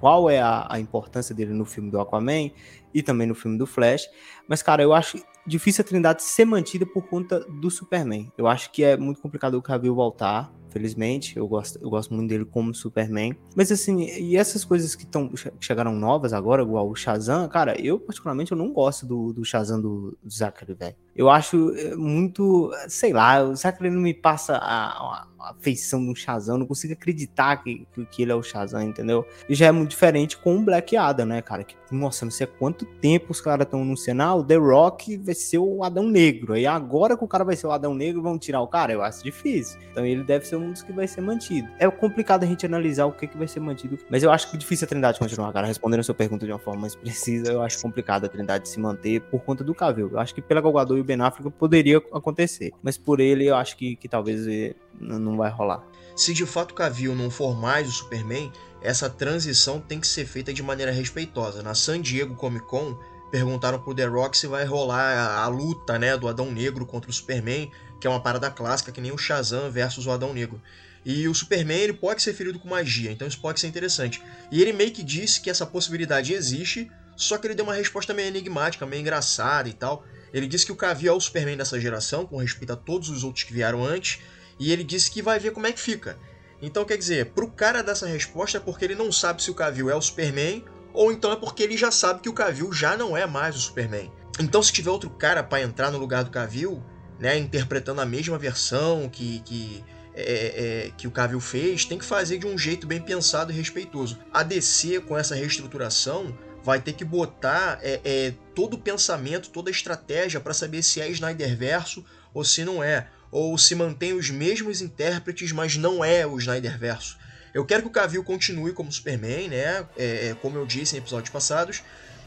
qual 0.00 0.30
é 0.30 0.40
a, 0.40 0.66
a, 0.68 0.80
importância 0.80 1.34
dele 1.34 1.52
no 1.52 1.64
filme 1.64 1.90
do 1.90 2.00
Aquaman 2.00 2.50
e 2.92 3.02
também 3.02 3.26
no 3.26 3.34
filme 3.34 3.58
do 3.58 3.66
Flash. 3.66 4.08
Mas, 4.46 4.62
cara, 4.62 4.82
eu 4.82 4.92
acho 4.92 5.18
difícil 5.46 5.82
a 5.82 5.84
Trindade 5.84 6.22
ser 6.22 6.44
mantida 6.44 6.86
por 6.86 7.06
conta 7.06 7.40
do 7.40 7.70
Superman. 7.70 8.30
Eu 8.36 8.46
acho 8.46 8.70
que 8.70 8.84
é 8.84 8.96
muito 8.96 9.20
complicado 9.20 9.54
o 9.54 9.62
Cavill 9.62 9.94
voltar 9.94 10.52
felizmente. 10.70 11.36
Eu 11.36 11.48
gosto, 11.48 11.78
eu 11.82 11.90
gosto 11.90 12.14
muito 12.14 12.28
dele 12.28 12.44
como 12.44 12.74
Superman. 12.74 13.34
Mas 13.56 13.72
assim, 13.72 14.04
e 14.04 14.36
essas 14.36 14.64
coisas 14.64 14.94
que, 14.94 15.06
tão, 15.06 15.30
chegaram 15.58 15.92
novas 15.92 16.32
agora, 16.32 16.62
igual 16.62 16.88
o 16.88 16.94
Shazam, 16.94 17.48
cara, 17.48 17.80
eu 17.80 17.98
particularmente 17.98 18.52
eu 18.52 18.58
não 18.58 18.72
gosto 18.72 19.06
do, 19.06 19.32
do 19.32 19.44
Shazam 19.44 19.80
do, 19.80 20.16
do 20.22 20.30
Zachary, 20.30 20.74
velho. 20.74 20.96
Eu 21.18 21.28
acho 21.28 21.74
eh, 21.76 21.96
muito, 21.96 22.70
sei 22.88 23.12
lá, 23.12 23.42
o 23.42 23.56
Zachary 23.56 23.90
não 23.90 24.00
me 24.00 24.14
passa 24.14 24.56
a, 24.56 25.26
a, 25.40 25.54
feição 25.60 26.04
do 26.04 26.14
Shazam, 26.14 26.54
eu 26.54 26.58
não 26.60 26.66
consigo 26.66 26.92
acreditar 26.92 27.56
que, 27.56 27.86
que, 27.92 28.06
que, 28.06 28.22
ele 28.22 28.30
é 28.30 28.34
o 28.36 28.42
Shazam, 28.42 28.82
entendeu? 28.82 29.26
E 29.48 29.54
já 29.54 29.66
é 29.66 29.72
muito 29.72 29.90
diferente 29.90 30.36
com 30.36 30.56
o 30.56 30.62
Black 30.62 30.96
Adam, 30.96 31.26
né, 31.26 31.42
cara? 31.42 31.64
Que, 31.64 31.74
nossa, 31.90 32.24
não 32.24 32.30
sei 32.30 32.46
há 32.46 32.48
quanto 32.48 32.84
tempo 32.84 33.32
os 33.32 33.40
caras 33.40 33.64
estão 33.64 33.82
anunciando, 33.82 34.22
ah, 34.22 34.34
o 34.36 34.44
The 34.44 34.56
Rock 34.56 35.16
vai 35.16 35.34
ser 35.34 35.58
o 35.58 35.82
Adão 35.82 36.08
Negro. 36.08 36.52
Aí 36.52 36.66
agora 36.66 37.16
que 37.16 37.24
o 37.24 37.28
cara 37.28 37.44
vai 37.44 37.56
ser 37.56 37.66
o 37.66 37.72
Adão 37.72 37.94
Negro, 37.94 38.22
vão 38.22 38.38
tirar 38.38 38.60
o 38.60 38.68
cara? 38.68 38.92
Eu 38.92 39.02
acho 39.02 39.24
difícil. 39.24 39.80
Então 39.90 40.06
ele 40.06 40.22
deve 40.22 40.46
ser 40.46 40.54
um 40.54 40.70
dos 40.70 40.82
que 40.82 40.92
vai 40.92 41.08
ser 41.08 41.20
mantido. 41.20 41.68
É 41.80 41.90
complicado 41.90 42.44
a 42.44 42.46
gente 42.46 42.64
analisar 42.64 43.06
o 43.06 43.12
que, 43.12 43.26
que 43.26 43.36
vai 43.36 43.48
ser 43.48 43.58
mantido, 43.58 43.98
mas 44.08 44.22
eu 44.22 44.30
acho 44.30 44.50
que 44.50 44.56
difícil 44.56 44.84
a 44.84 44.88
Trindade 44.88 45.18
continuar, 45.18 45.52
cara. 45.52 45.66
Respondendo 45.66 46.00
a 46.00 46.04
sua 46.04 46.14
pergunta 46.14 46.46
de 46.46 46.52
uma 46.52 46.60
forma 46.60 46.82
mais 46.82 46.94
precisa, 46.94 47.50
eu 47.50 47.62
acho 47.62 47.80
complicado 47.82 48.26
a 48.26 48.28
Trindade 48.28 48.68
se 48.68 48.78
manter 48.78 49.20
por 49.22 49.40
conta 49.40 49.64
do 49.64 49.74
Cavill. 49.74 50.10
Eu 50.12 50.20
acho 50.20 50.32
que 50.32 50.40
pela 50.40 50.60
Galgador 50.60 50.96
e 50.98 51.07
Ben 51.08 51.20
Affleck 51.22 51.50
poderia 51.58 51.96
acontecer, 52.12 52.72
mas 52.82 52.98
por 52.98 53.18
ele 53.18 53.46
eu 53.46 53.56
acho 53.56 53.76
que, 53.76 53.96
que 53.96 54.06
talvez 54.06 54.46
eh, 54.46 54.74
não 55.00 55.36
vai 55.36 55.50
rolar. 55.50 55.82
Se 56.14 56.34
de 56.34 56.44
fato 56.44 56.74
Cavill 56.74 57.14
não 57.14 57.30
for 57.30 57.56
mais 57.56 57.88
o 57.88 57.92
Superman, 57.92 58.52
essa 58.82 59.08
transição 59.08 59.80
tem 59.80 59.98
que 59.98 60.06
ser 60.06 60.26
feita 60.26 60.52
de 60.52 60.62
maneira 60.62 60.92
respeitosa. 60.92 61.62
Na 61.62 61.74
San 61.74 62.00
Diego 62.00 62.34
Comic 62.34 62.66
Con, 62.66 62.98
perguntaram 63.30 63.78
pro 63.78 63.94
The 63.94 64.04
Rock 64.04 64.36
se 64.36 64.46
vai 64.46 64.64
rolar 64.64 65.00
a, 65.00 65.44
a, 65.44 65.48
luta, 65.48 65.98
né, 65.98 66.16
do 66.16 66.28
Adão 66.28 66.50
Negro 66.50 66.84
contra 66.84 67.10
o 67.10 67.14
Superman, 67.14 67.70
que 68.00 68.06
é 68.06 68.10
uma 68.10 68.22
parada 68.22 68.50
clássica, 68.50 68.92
que 68.92 69.00
nem 69.00 69.12
o 69.12 69.18
Shazam 69.18 69.70
versus 69.70 70.06
o 70.06 70.10
Adão 70.10 70.32
Negro. 70.34 70.60
E 71.04 71.26
o 71.26 71.34
Superman 71.34 71.78
ele 71.78 71.92
pode 71.94 72.22
ser 72.22 72.34
ferido 72.34 72.58
com 72.58 72.68
magia, 72.68 73.10
então 73.10 73.26
isso 73.26 73.40
pode 73.40 73.60
ser 73.60 73.66
interessante. 73.66 74.22
E 74.50 74.60
ele 74.60 74.72
meio 74.72 74.92
que 74.92 75.02
disse 75.02 75.40
que 75.40 75.48
essa 75.48 75.64
possibilidade 75.64 76.34
existe, 76.34 76.90
só 77.16 77.38
que 77.38 77.46
ele 77.46 77.54
deu 77.54 77.64
uma 77.64 77.74
resposta 77.74 78.12
meio 78.12 78.28
enigmática, 78.28 78.84
meio 78.84 79.00
engraçada 79.00 79.68
e 79.68 79.72
tal. 79.72 80.04
Ele 80.32 80.46
disse 80.46 80.66
que 80.66 80.72
o 80.72 80.76
Cavill 80.76 81.12
é 81.12 81.16
o 81.16 81.20
Superman 81.20 81.56
dessa 81.56 81.80
geração, 81.80 82.26
com 82.26 82.36
respeito 82.36 82.72
a 82.72 82.76
todos 82.76 83.08
os 83.08 83.24
outros 83.24 83.44
que 83.44 83.52
vieram 83.52 83.84
antes, 83.84 84.20
e 84.58 84.72
ele 84.72 84.84
disse 84.84 85.10
que 85.10 85.22
vai 85.22 85.38
ver 85.38 85.52
como 85.52 85.66
é 85.66 85.72
que 85.72 85.80
fica. 85.80 86.18
Então, 86.60 86.84
quer 86.84 86.96
dizer, 86.96 87.26
pro 87.26 87.50
cara 87.50 87.82
dessa 87.82 88.06
resposta 88.06 88.58
é 88.58 88.60
porque 88.60 88.84
ele 88.84 88.94
não 88.94 89.12
sabe 89.12 89.42
se 89.42 89.50
o 89.50 89.54
Cavill 89.54 89.90
é 89.90 89.94
o 89.94 90.02
Superman, 90.02 90.64
ou 90.92 91.12
então 91.12 91.30
é 91.32 91.36
porque 91.36 91.62
ele 91.62 91.76
já 91.76 91.90
sabe 91.90 92.20
que 92.20 92.28
o 92.28 92.32
Cavill 92.32 92.72
já 92.72 92.96
não 92.96 93.16
é 93.16 93.26
mais 93.26 93.54
o 93.54 93.60
Superman. 93.60 94.10
Então, 94.40 94.62
se 94.62 94.72
tiver 94.72 94.90
outro 94.90 95.10
cara 95.10 95.42
para 95.42 95.62
entrar 95.62 95.90
no 95.90 95.98
lugar 95.98 96.24
do 96.24 96.30
Cavill, 96.30 96.82
né, 97.18 97.36
interpretando 97.38 98.00
a 98.00 98.06
mesma 98.06 98.38
versão 98.38 99.08
que, 99.08 99.40
que, 99.40 99.84
é, 100.14 100.86
é, 100.86 100.92
que 100.96 101.06
o 101.06 101.10
Cavill 101.10 101.40
fez, 101.40 101.84
tem 101.84 101.98
que 101.98 102.04
fazer 102.04 102.38
de 102.38 102.46
um 102.46 102.56
jeito 102.56 102.86
bem 102.86 103.00
pensado 103.00 103.52
e 103.52 103.54
respeitoso. 103.54 104.18
A 104.32 104.42
DC, 104.42 105.00
com 105.00 105.16
essa 105.16 105.34
reestruturação, 105.34 106.36
vai 106.62 106.80
ter 106.80 106.92
que 106.92 107.04
botar 107.04 107.78
é, 107.82 108.00
é, 108.04 108.34
todo 108.54 108.74
o 108.74 108.78
pensamento, 108.78 109.50
toda 109.50 109.70
a 109.70 109.72
estratégia 109.72 110.40
para 110.40 110.54
saber 110.54 110.82
se 110.82 111.00
é 111.00 111.08
Snyderverso 111.10 112.04
ou 112.34 112.44
se 112.44 112.64
não 112.64 112.82
é. 112.82 113.08
Ou 113.30 113.56
se 113.58 113.74
mantém 113.74 114.14
os 114.14 114.30
mesmos 114.30 114.80
intérpretes, 114.80 115.52
mas 115.52 115.76
não 115.76 116.04
é 116.04 116.26
o 116.26 116.38
Snyderverso. 116.38 117.18
Eu 117.52 117.64
quero 117.64 117.82
que 117.82 117.88
o 117.88 117.92
Cavill 117.92 118.24
continue 118.24 118.72
como 118.72 118.92
Superman, 118.92 119.48
né? 119.48 119.86
É, 119.96 120.28
é, 120.28 120.36
como 120.40 120.56
eu 120.56 120.66
disse 120.66 120.94
em 120.94 120.98
episódios 120.98 121.30
passados. 121.30 121.82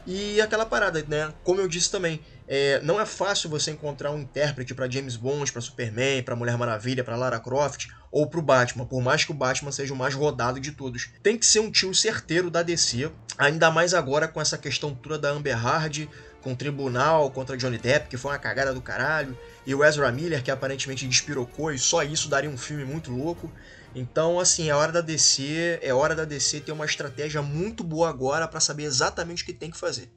E 0.06 0.40
aquela 0.40 0.66
parada, 0.66 1.04
né? 1.08 1.32
Como 1.44 1.60
eu 1.60 1.68
disse 1.68 1.90
também, 1.90 2.20
é, 2.54 2.82
não 2.82 3.00
é 3.00 3.06
fácil 3.06 3.48
você 3.48 3.70
encontrar 3.70 4.10
um 4.10 4.18
intérprete 4.18 4.74
para 4.74 4.86
James 4.86 5.16
Bond, 5.16 5.50
para 5.50 5.62
Superman, 5.62 6.22
para 6.22 6.36
Mulher 6.36 6.58
Maravilha, 6.58 7.02
para 7.02 7.16
Lara 7.16 7.40
Croft 7.40 7.86
ou 8.10 8.26
para 8.26 8.38
o 8.38 8.42
Batman, 8.42 8.84
por 8.84 9.00
mais 9.00 9.24
que 9.24 9.30
o 9.30 9.34
Batman 9.34 9.72
seja 9.72 9.94
o 9.94 9.96
mais 9.96 10.12
rodado 10.12 10.60
de 10.60 10.72
todos. 10.72 11.08
Tem 11.22 11.38
que 11.38 11.46
ser 11.46 11.60
um 11.60 11.70
tio 11.70 11.94
certeiro 11.94 12.50
da 12.50 12.62
DC, 12.62 13.10
ainda 13.38 13.70
mais 13.70 13.94
agora 13.94 14.28
com 14.28 14.38
essa 14.38 14.58
questão 14.58 14.94
toda 14.94 15.18
da 15.18 15.30
Amber 15.30 15.56
Heard, 15.56 16.10
com 16.42 16.52
o 16.52 16.56
tribunal 16.56 17.30
contra 17.30 17.56
Johnny 17.56 17.78
Depp, 17.78 18.10
que 18.10 18.18
foi 18.18 18.32
uma 18.32 18.38
cagada 18.38 18.74
do 18.74 18.82
caralho, 18.82 19.34
e 19.64 19.74
o 19.74 19.82
Ezra 19.82 20.12
Miller, 20.12 20.42
que 20.42 20.50
aparentemente 20.50 21.08
despirocou, 21.08 21.72
e 21.72 21.78
só 21.78 22.02
isso 22.02 22.28
daria 22.28 22.50
um 22.50 22.58
filme 22.58 22.84
muito 22.84 23.10
louco. 23.10 23.50
Então, 23.94 24.38
assim, 24.38 24.68
é 24.68 24.74
hora 24.74 24.92
da 24.92 25.00
DC, 25.00 25.78
é 25.80 25.94
hora 25.94 26.14
da 26.14 26.26
DC 26.26 26.60
ter 26.60 26.72
uma 26.72 26.84
estratégia 26.84 27.40
muito 27.40 27.82
boa 27.82 28.10
agora 28.10 28.46
para 28.46 28.60
saber 28.60 28.82
exatamente 28.82 29.42
o 29.42 29.46
que 29.46 29.54
tem 29.54 29.70
que 29.70 29.78
fazer. 29.78 30.10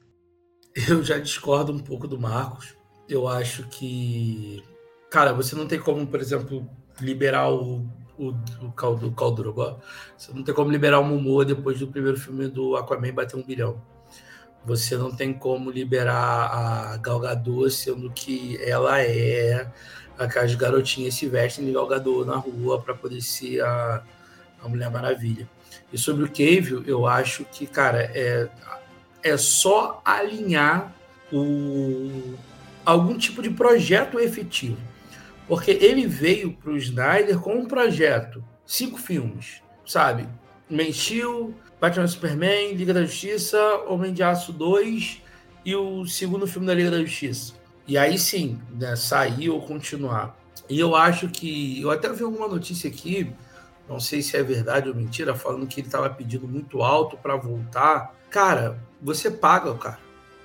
Eu 0.76 1.02
já 1.02 1.18
discordo 1.18 1.72
um 1.72 1.78
pouco 1.78 2.06
do 2.06 2.20
Marcos. 2.20 2.76
Eu 3.08 3.26
acho 3.26 3.66
que, 3.68 4.62
cara, 5.10 5.32
você 5.32 5.56
não 5.56 5.66
tem 5.66 5.80
como, 5.80 6.06
por 6.06 6.20
exemplo, 6.20 6.68
liberar 7.00 7.50
o, 7.50 7.86
o, 8.18 8.34
o 8.60 8.72
Caldo, 8.72 9.10
Caldrogo. 9.12 9.80
Você 10.18 10.32
não 10.34 10.42
tem 10.42 10.54
como 10.54 10.70
liberar 10.70 11.00
o 11.00 11.04
Momoa 11.04 11.46
depois 11.46 11.78
do 11.78 11.86
primeiro 11.88 12.18
filme 12.18 12.48
do 12.48 12.76
Aquaman 12.76 13.14
bater 13.14 13.36
um 13.36 13.42
bilhão. 13.42 13.80
Você 14.66 14.98
não 14.98 15.14
tem 15.14 15.32
como 15.32 15.70
liberar 15.70 16.14
a 16.14 16.96
Gal 16.98 17.20
Gadot, 17.20 17.70
sendo 17.70 18.10
que 18.10 18.58
ela 18.62 19.00
é 19.00 19.70
aquelas 20.18 20.54
garotinhas 20.54 21.14
se 21.14 21.26
vestem 21.26 21.64
de 21.64 21.72
Gal 21.72 21.86
Gadot 21.86 22.26
na 22.26 22.36
rua 22.36 22.80
para 22.80 22.94
poder 22.94 23.22
ser 23.22 23.62
a, 23.62 24.02
a 24.62 24.68
Mulher 24.68 24.90
Maravilha. 24.90 25.48
E 25.90 25.96
sobre 25.96 26.24
o 26.24 26.28
Cave, 26.28 26.82
eu 26.86 27.06
acho 27.06 27.44
que, 27.44 27.66
cara, 27.66 28.10
é, 28.14 28.48
é 29.26 29.36
só 29.36 30.00
alinhar 30.04 30.94
o, 31.32 32.34
algum 32.84 33.16
tipo 33.18 33.42
de 33.42 33.50
projeto 33.50 34.18
efetivo. 34.18 34.78
Porque 35.48 35.70
ele 35.70 36.06
veio 36.06 36.52
para 36.52 36.72
o 36.72 36.76
Snyder 36.76 37.38
com 37.38 37.54
um 37.54 37.66
projeto, 37.66 38.42
cinco 38.64 38.98
filmes, 38.98 39.62
sabe? 39.86 40.28
Steel, 40.92 41.54
Batman 41.80 42.06
Superman, 42.06 42.72
Liga 42.72 42.92
da 42.92 43.04
Justiça, 43.04 43.58
Homem 43.86 44.12
de 44.12 44.22
Aço 44.22 44.52
2 44.52 45.22
e 45.64 45.74
o 45.76 46.04
segundo 46.06 46.46
filme 46.46 46.66
da 46.66 46.74
Liga 46.74 46.90
da 46.90 47.00
Justiça. 47.00 47.54
E 47.86 47.96
aí 47.96 48.18
sim, 48.18 48.58
né, 48.72 48.96
sair 48.96 49.48
ou 49.50 49.60
continuar. 49.60 50.36
E 50.68 50.80
eu 50.80 50.96
acho 50.96 51.28
que. 51.28 51.80
Eu 51.80 51.90
até 51.90 52.12
vi 52.12 52.24
alguma 52.24 52.48
notícia 52.48 52.90
aqui, 52.90 53.32
não 53.88 54.00
sei 54.00 54.20
se 54.22 54.36
é 54.36 54.42
verdade 54.42 54.88
ou 54.88 54.94
mentira, 54.94 55.34
falando 55.34 55.66
que 55.66 55.80
ele 55.80 55.86
estava 55.86 56.10
pedindo 56.10 56.48
muito 56.48 56.82
alto 56.82 57.16
para 57.16 57.36
voltar. 57.36 58.12
Cara, 58.28 58.80
você 59.06 59.30
paga, 59.30 59.72
cara. 59.74 59.98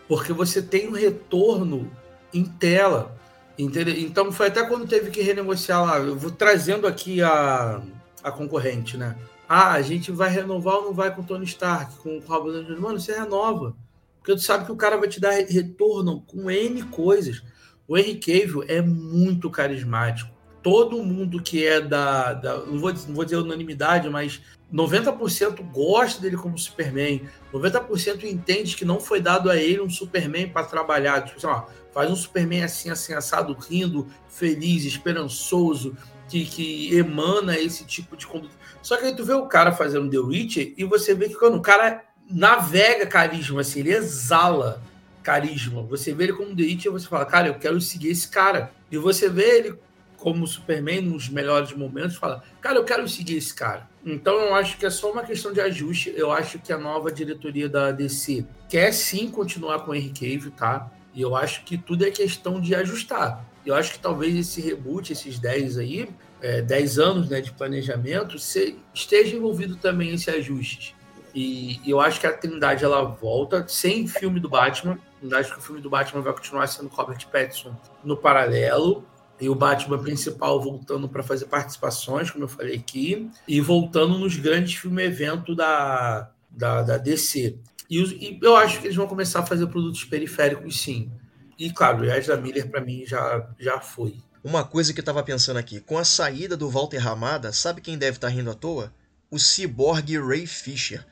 Porque 0.08 0.32
você 0.32 0.62
tem 0.62 0.88
um 0.88 0.92
retorno 0.92 1.92
em 2.34 2.46
tela. 2.46 3.18
Entendeu? 3.58 3.96
Então 3.98 4.32
foi 4.32 4.48
até 4.48 4.64
quando 4.64 4.88
teve 4.88 5.10
que 5.10 5.22
renegociar 5.22 5.84
lá. 5.84 5.98
Eu 5.98 6.16
vou 6.16 6.32
trazendo 6.32 6.88
aqui 6.88 7.22
a, 7.22 7.82
a 8.24 8.32
concorrente, 8.32 8.98
né? 8.98 9.18
Ah, 9.50 9.74
a 9.74 9.82
gente 9.82 10.12
vai 10.12 10.30
renovar 10.30 10.76
ou 10.76 10.86
não 10.86 10.94
vai 10.94 11.14
com 11.14 11.22
o 11.22 11.26
Tony 11.26 11.46
Stark, 11.46 11.98
com 11.98 12.18
o 12.18 12.22
Robert 12.22 12.54
Downey 12.54 12.80
Mano, 12.80 13.00
você 13.00 13.14
renova. 13.14 13.76
Porque 14.20 14.34
tu 14.34 14.42
sabe 14.42 14.66
que 14.66 14.72
o 14.72 14.78
cara 14.78 14.96
vai 14.96 15.10
te 15.10 15.20
dar 15.20 15.32
retorno 15.32 16.22
com 16.22 16.50
N 16.50 16.84
coisas. 16.84 17.44
O 17.88 17.98
Henry 17.98 18.20
Cavill 18.20 18.64
é 18.68 18.82
muito 18.82 19.50
carismático. 19.50 20.32
Todo 20.62 21.04
mundo 21.04 21.42
que 21.42 21.66
é 21.66 21.82
da. 21.82 22.34
da 22.34 22.58
não, 22.60 22.80
vou, 22.80 22.94
não 22.94 23.16
vou 23.16 23.26
dizer 23.26 23.38
unanimidade, 23.38 24.10
mas 24.10 24.42
90% 24.72 25.62
gosta 25.72 26.22
dele 26.22 26.38
como 26.38 26.58
Superman. 26.58 27.22
90% 27.54 28.24
entende 28.24 28.76
que 28.76 28.86
não 28.86 29.00
foi 29.00 29.20
dado 29.20 29.50
a 29.50 29.58
ele 29.58 29.82
um 29.82 29.90
Superman 29.90 30.50
para 30.50 30.66
trabalhar. 30.66 31.24
Tipo 31.24 31.46
assim, 31.46 31.66
faz 31.94 32.10
um 32.10 32.16
Superman 32.16 32.64
assim, 32.64 32.90
assim, 32.90 33.14
assado, 33.14 33.54
rindo, 33.54 34.08
feliz, 34.30 34.86
esperançoso, 34.86 35.98
que, 36.30 36.46
que 36.46 36.96
emana 36.96 37.60
esse 37.60 37.86
tipo 37.86 38.16
de 38.16 38.26
conduta. 38.26 38.56
Só 38.82 38.98
que 38.98 39.06
aí 39.06 39.16
tu 39.16 39.26
vê 39.26 39.34
o 39.34 39.48
cara 39.48 39.72
fazendo 39.74 40.10
The 40.10 40.20
Witcher 40.20 40.74
e 40.78 40.86
você 40.86 41.14
vê 41.14 41.28
que 41.28 41.36
quando 41.36 41.56
o 41.56 41.62
cara 41.62 42.04
navega 42.30 43.06
carisma, 43.06 43.62
assim, 43.62 43.82
ele 43.82 43.94
exala 43.94 44.82
carisma. 45.22 45.84
Você 45.84 46.14
vê 46.14 46.26
ele 46.26 46.34
como 46.34 46.56
The 46.56 46.64
Witcher 46.64 46.92
e 46.92 46.94
você 46.94 47.08
fala, 47.08 47.26
cara, 47.26 47.48
eu 47.50 47.56
quero 47.56 47.80
seguir 47.82 48.10
esse 48.10 48.28
cara. 48.28 48.72
E 48.90 48.98
você 48.98 49.28
vê 49.28 49.58
ele 49.58 49.76
como 50.22 50.46
Superman 50.46 51.02
nos 51.02 51.28
melhores 51.28 51.74
momentos, 51.74 52.16
fala: 52.16 52.44
Cara, 52.62 52.78
eu 52.78 52.86
quero 52.86 53.08
seguir 53.10 53.38
esse 53.38 53.54
cara. 53.54 53.90
Então 54.06 54.34
eu 54.40 54.56
acho 54.56 54.78
que 54.78 54.86
é 54.86 54.90
só 54.90 55.12
uma 55.12 55.24
questão 55.24 55.52
de 55.52 55.60
ajuste. 55.60 56.14
Eu 56.16 56.32
acho 56.32 56.60
que 56.60 56.72
a 56.72 56.78
nova 56.78 57.12
diretoria 57.12 57.68
da 57.68 57.92
DC 57.92 58.46
quer 58.70 58.94
sim 58.94 59.30
continuar 59.30 59.80
com 59.80 59.92
o 59.92 59.96
Henry 59.96 60.10
Cavill, 60.10 60.52
tá? 60.52 60.92
E 61.14 61.22
eu 61.22 61.36
acho 61.36 61.64
que 61.64 61.78
tudo 61.78 62.06
é 62.06 62.12
questão 62.12 62.62
de 62.62 62.74
ajustar. 62.76 63.44
Eu 63.66 63.76
acho 63.76 63.94
que 63.94 64.00
talvez 64.00 64.36
esse 64.36 64.62
reboot, 64.62 65.12
esses 65.12 65.38
10 65.40 65.78
aí, 65.80 66.10
é, 66.42 66.62
10 66.62 67.00
anos 67.00 67.30
né, 67.30 67.42
de 67.42 67.52
planejamento, 67.52 68.40
se, 68.40 68.78
esteja 68.94 69.36
envolvido 69.36 69.76
também 69.76 70.14
esse 70.14 70.30
ajuste. 70.30 70.96
E, 71.34 71.80
e, 71.86 71.90
eu 71.90 72.00
acho 72.00 72.20
que 72.20 72.28
a 72.28 72.34
Trindade 72.34 72.84
ela 72.84 73.04
volta 73.04 73.66
sem 73.68 74.08
filme 74.08 74.40
do 74.40 74.50
Batman. 74.50 74.98
Eu 75.22 75.38
acho 75.38 75.54
que 75.54 75.60
o 75.60 75.62
filme 75.62 75.82
do 75.82 75.90
Batman 75.90 76.22
vai 76.22 76.34
continuar 76.34 76.68
sendo 76.68 76.90
Robert 76.90 77.26
Pattinson 77.32 77.76
no 78.04 78.18
paralelo. 78.18 79.06
E 79.42 79.50
o 79.50 79.56
Batman 79.56 79.98
principal 79.98 80.62
voltando 80.62 81.10
para 81.10 81.24
fazer 81.24 81.46
participações, 81.46 82.30
como 82.30 82.44
eu 82.44 82.48
falei 82.48 82.76
aqui, 82.76 83.30
e 83.48 83.60
voltando 83.60 84.18
nos 84.20 84.38
grandes 84.38 84.76
filmes 84.76 85.06
evento 85.06 85.56
da, 85.56 86.30
da, 86.50 86.84
da 86.84 86.98
DC. 86.98 87.58
E, 87.90 88.00
e, 88.00 88.40
eu 88.42 88.56
acho 88.56 88.80
que 88.80 88.88
eles 88.88 88.96
vão 88.96 89.08
começar 89.08 89.40
a 89.40 89.46
fazer 89.46 89.66
produtos 89.68 90.06
periféricos, 90.06 90.80
sim. 90.80 91.12
E 91.58 91.72
claro, 91.72 92.02
o 92.02 92.06
Ezra 92.06 92.38
Miller 92.38 92.70
para 92.70 92.82
mim 92.82 93.04
já, 93.06 93.50
já 93.60 93.80
foi. 93.80 94.16
Uma 94.44 94.64
coisa 94.64 94.94
que 94.94 95.00
eu 95.00 95.04
tava 95.04 95.22
pensando 95.24 95.58
aqui, 95.58 95.80
com 95.80 95.98
a 95.98 96.04
saída 96.04 96.56
do 96.56 96.70
Walter 96.70 96.98
Ramada, 96.98 97.52
sabe 97.52 97.82
quem 97.82 97.98
deve 97.98 98.18
estar 98.18 98.28
tá 98.28 98.34
rindo 98.34 98.50
à 98.50 98.54
toa? 98.54 98.94
O 99.30 99.38
ciborgue 99.38 100.20
Ray 100.20 100.48
Fisher. 100.48 101.06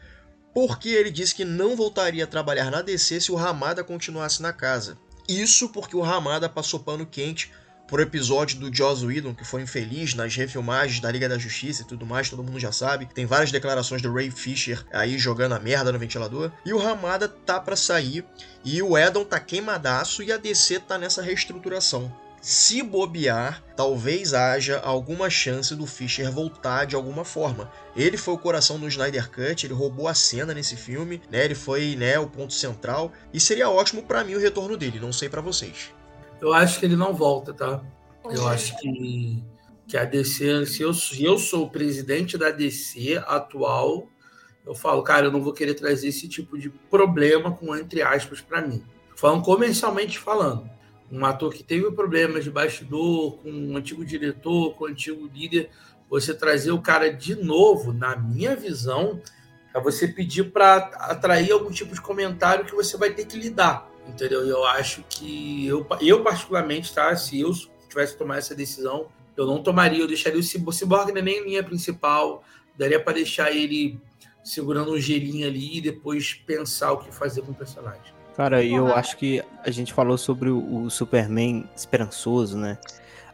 Porque 0.53 0.89
ele 0.89 1.11
disse 1.11 1.35
que 1.35 1.45
não 1.45 1.75
voltaria 1.75 2.23
a 2.23 2.27
trabalhar 2.27 2.71
na 2.71 2.81
DC 2.81 3.21
se 3.21 3.31
o 3.31 3.35
Ramada 3.35 3.83
continuasse 3.83 4.41
na 4.41 4.51
casa. 4.51 4.97
Isso 5.27 5.69
porque 5.69 5.95
o 5.95 6.01
Ramada 6.01 6.49
passou 6.49 6.79
pano 6.79 7.05
quente 7.05 7.51
por 7.89 7.99
episódio 7.99 8.59
do 8.59 8.73
Joss 8.73 9.03
Whedon, 9.03 9.33
que 9.33 9.43
foi 9.43 9.63
infeliz 9.63 10.13
nas 10.13 10.35
refilmagens 10.35 10.99
da 10.99 11.11
Liga 11.11 11.27
da 11.27 11.39
Justiça 11.39 11.81
e 11.81 11.85
tudo 11.85 12.05
mais, 12.05 12.29
todo 12.29 12.43
mundo 12.43 12.59
já 12.59 12.71
sabe. 12.71 13.07
Tem 13.07 13.25
várias 13.25 13.51
declarações 13.51 14.01
do 14.01 14.13
Ray 14.13 14.29
Fisher 14.29 14.85
aí 14.93 15.17
jogando 15.17 15.55
a 15.55 15.59
merda 15.59 15.91
no 15.91 15.97
ventilador. 15.97 16.51
E 16.63 16.71
o 16.71 16.77
Ramada 16.77 17.27
tá 17.27 17.59
para 17.59 17.75
sair 17.75 18.23
e 18.63 18.81
o 18.81 18.95
Edon 18.95 19.25
tá 19.25 19.39
queimadaço 19.39 20.21
e 20.21 20.31
a 20.31 20.37
DC 20.37 20.79
tá 20.81 20.97
nessa 20.99 21.21
reestruturação. 21.21 22.13
Se 22.41 22.81
bobear, 22.81 23.61
talvez 23.75 24.33
haja 24.33 24.79
alguma 24.79 25.29
chance 25.29 25.75
do 25.75 25.85
Fischer 25.85 26.31
voltar 26.31 26.85
de 26.85 26.95
alguma 26.95 27.25
forma. 27.25 27.69
Ele 27.95 28.15
foi 28.15 28.35
o 28.35 28.37
coração 28.37 28.79
do 28.79 28.87
Snyder 28.87 29.29
Cut, 29.29 29.65
ele 29.65 29.73
roubou 29.73 30.07
a 30.07 30.13
cena 30.13 30.53
nesse 30.53 30.77
filme, 30.77 31.21
né? 31.29 31.43
Ele 31.43 31.55
foi, 31.55 31.97
né, 31.97 32.17
o 32.17 32.27
ponto 32.27 32.53
central 32.53 33.11
e 33.33 33.39
seria 33.41 33.69
ótimo 33.69 34.03
para 34.03 34.23
mim 34.23 34.35
o 34.35 34.39
retorno 34.39 34.77
dele, 34.77 35.01
não 35.01 35.11
sei 35.11 35.27
para 35.27 35.41
vocês. 35.41 35.91
Eu 36.41 36.53
acho 36.53 36.79
que 36.79 36.85
ele 36.85 36.95
não 36.95 37.13
volta, 37.13 37.53
tá? 37.53 37.83
Eu 38.23 38.47
acho 38.47 38.77
que, 38.77 39.43
que 39.87 39.97
a 39.97 40.05
DC, 40.05 40.65
se 40.65 40.81
eu, 40.81 40.93
se 40.93 41.23
eu 41.23 41.37
sou 41.37 41.65
o 41.65 41.69
presidente 41.69 42.37
da 42.37 42.49
DC 42.49 43.21
atual, 43.25 44.07
eu 44.65 44.73
falo, 44.73 45.01
cara, 45.01 45.27
eu 45.27 45.31
não 45.31 45.41
vou 45.41 45.53
querer 45.53 45.73
trazer 45.73 46.07
esse 46.07 46.27
tipo 46.27 46.57
de 46.57 46.69
problema 46.69 47.51
com 47.51 47.75
entre 47.75 48.01
aspas 48.01 48.39
para 48.39 48.61
mim. 48.61 48.83
Falando 49.15 49.43
comercialmente 49.43 50.17
falando. 50.17 50.69
Um 51.11 51.25
ator 51.25 51.51
que 51.51 51.63
teve 51.63 51.91
problemas 51.91 52.43
de 52.43 52.51
bastidor 52.51 53.37
com 53.37 53.49
um 53.49 53.75
antigo 53.75 54.05
diretor, 54.05 54.75
com 54.75 54.85
um 54.85 54.87
antigo 54.87 55.27
líder, 55.33 55.69
você 56.07 56.33
trazer 56.33 56.71
o 56.71 56.81
cara 56.81 57.11
de 57.11 57.35
novo, 57.35 57.91
na 57.91 58.15
minha 58.15 58.55
visão, 58.55 59.19
é 59.73 59.79
você 59.81 60.07
pedir 60.07 60.51
para 60.51 60.77
atrair 60.77 61.51
algum 61.51 61.71
tipo 61.71 61.95
de 61.95 62.01
comentário 62.01 62.65
que 62.65 62.75
você 62.75 62.95
vai 62.95 63.09
ter 63.09 63.25
que 63.25 63.37
lidar 63.37 63.88
entendeu? 64.09 64.45
Eu 64.45 64.65
acho 64.65 65.03
que 65.09 65.65
eu, 65.65 65.85
eu 66.01 66.23
particularmente, 66.23 66.93
tá? 66.93 67.15
Se 67.15 67.39
eu 67.39 67.51
tivesse 67.87 68.13
que 68.13 68.19
tomar 68.19 68.37
essa 68.37 68.53
decisão, 68.53 69.07
eu 69.35 69.45
não 69.45 69.63
tomaria, 69.63 69.99
eu 69.99 70.07
deixaria 70.07 70.39
o 70.39 70.73
Cyborg 70.73 71.11
nem 71.13 71.43
linha 71.43 71.63
principal, 71.63 72.43
daria 72.77 72.99
para 72.99 73.13
deixar 73.13 73.51
ele 73.51 73.99
segurando 74.43 74.93
um 74.93 74.99
gelinho 74.99 75.47
ali 75.47 75.77
e 75.77 75.81
depois 75.81 76.33
pensar 76.33 76.91
o 76.91 76.97
que 76.97 77.13
fazer 77.13 77.41
com 77.41 77.51
o 77.51 77.55
personagem. 77.55 78.13
Cara, 78.35 78.63
eu 78.63 78.93
acho 78.93 79.17
que 79.17 79.43
a 79.63 79.69
gente 79.69 79.93
falou 79.93 80.17
sobre 80.17 80.49
o 80.49 80.89
Superman 80.89 81.69
esperançoso, 81.75 82.57
né? 82.57 82.77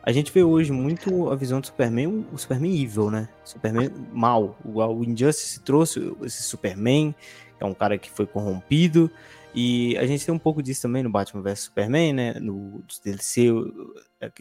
A 0.02 0.12
gente 0.12 0.32
vê 0.32 0.44
hoje 0.44 0.72
muito 0.72 1.32
a 1.32 1.36
visão 1.36 1.60
do 1.60 1.68
Superman, 1.68 2.28
o 2.32 2.38
Superman 2.38 2.82
evil, 2.82 3.10
né? 3.10 3.28
Superman 3.44 3.92
mal. 4.12 4.56
O 4.64 5.04
Injustice 5.04 5.60
trouxe 5.60 6.16
esse 6.24 6.44
Superman, 6.44 7.14
que 7.58 7.64
é 7.64 7.66
um 7.66 7.74
cara 7.74 7.98
que 7.98 8.10
foi 8.12 8.28
corrompido, 8.28 9.10
e 9.56 9.98
a 9.98 10.06
gente 10.06 10.26
tem 10.26 10.36
um 10.36 10.40
pouco 10.40 10.62
disso 10.62 10.82
também 10.82 11.02
no 11.02 11.10
Batman 11.10 11.42
vs 11.42 11.60
Superman, 11.62 12.12
né? 12.12 12.34
No 12.42 12.84
DLC, 13.04 13.48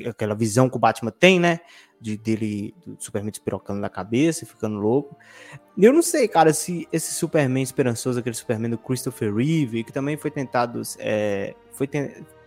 aquela 0.09 0.35
visão 0.35 0.69
que 0.69 0.77
o 0.77 0.81
Batman 0.81 1.13
tem, 1.13 1.39
né? 1.39 1.61
De, 2.01 2.17
dele, 2.17 2.75
do 2.85 2.97
Superman 3.01 3.31
despirocando 3.31 3.81
na 3.81 3.89
cabeça, 3.89 4.45
ficando 4.45 4.77
louco. 4.77 5.17
Eu 5.79 5.93
não 5.93 6.03
sei, 6.03 6.27
cara, 6.27 6.53
se 6.53 6.89
esse 6.93 7.15
Superman 7.15 7.63
esperançoso, 7.63 8.19
aquele 8.19 8.35
Superman 8.35 8.71
do 8.71 8.79
Christopher 8.79 9.33
Reeve, 9.33 9.85
que 9.85 9.93
também 9.93 10.17
foi 10.17 10.33
tentado. 10.33 10.83
É, 10.99 11.55
foi, 11.71 11.89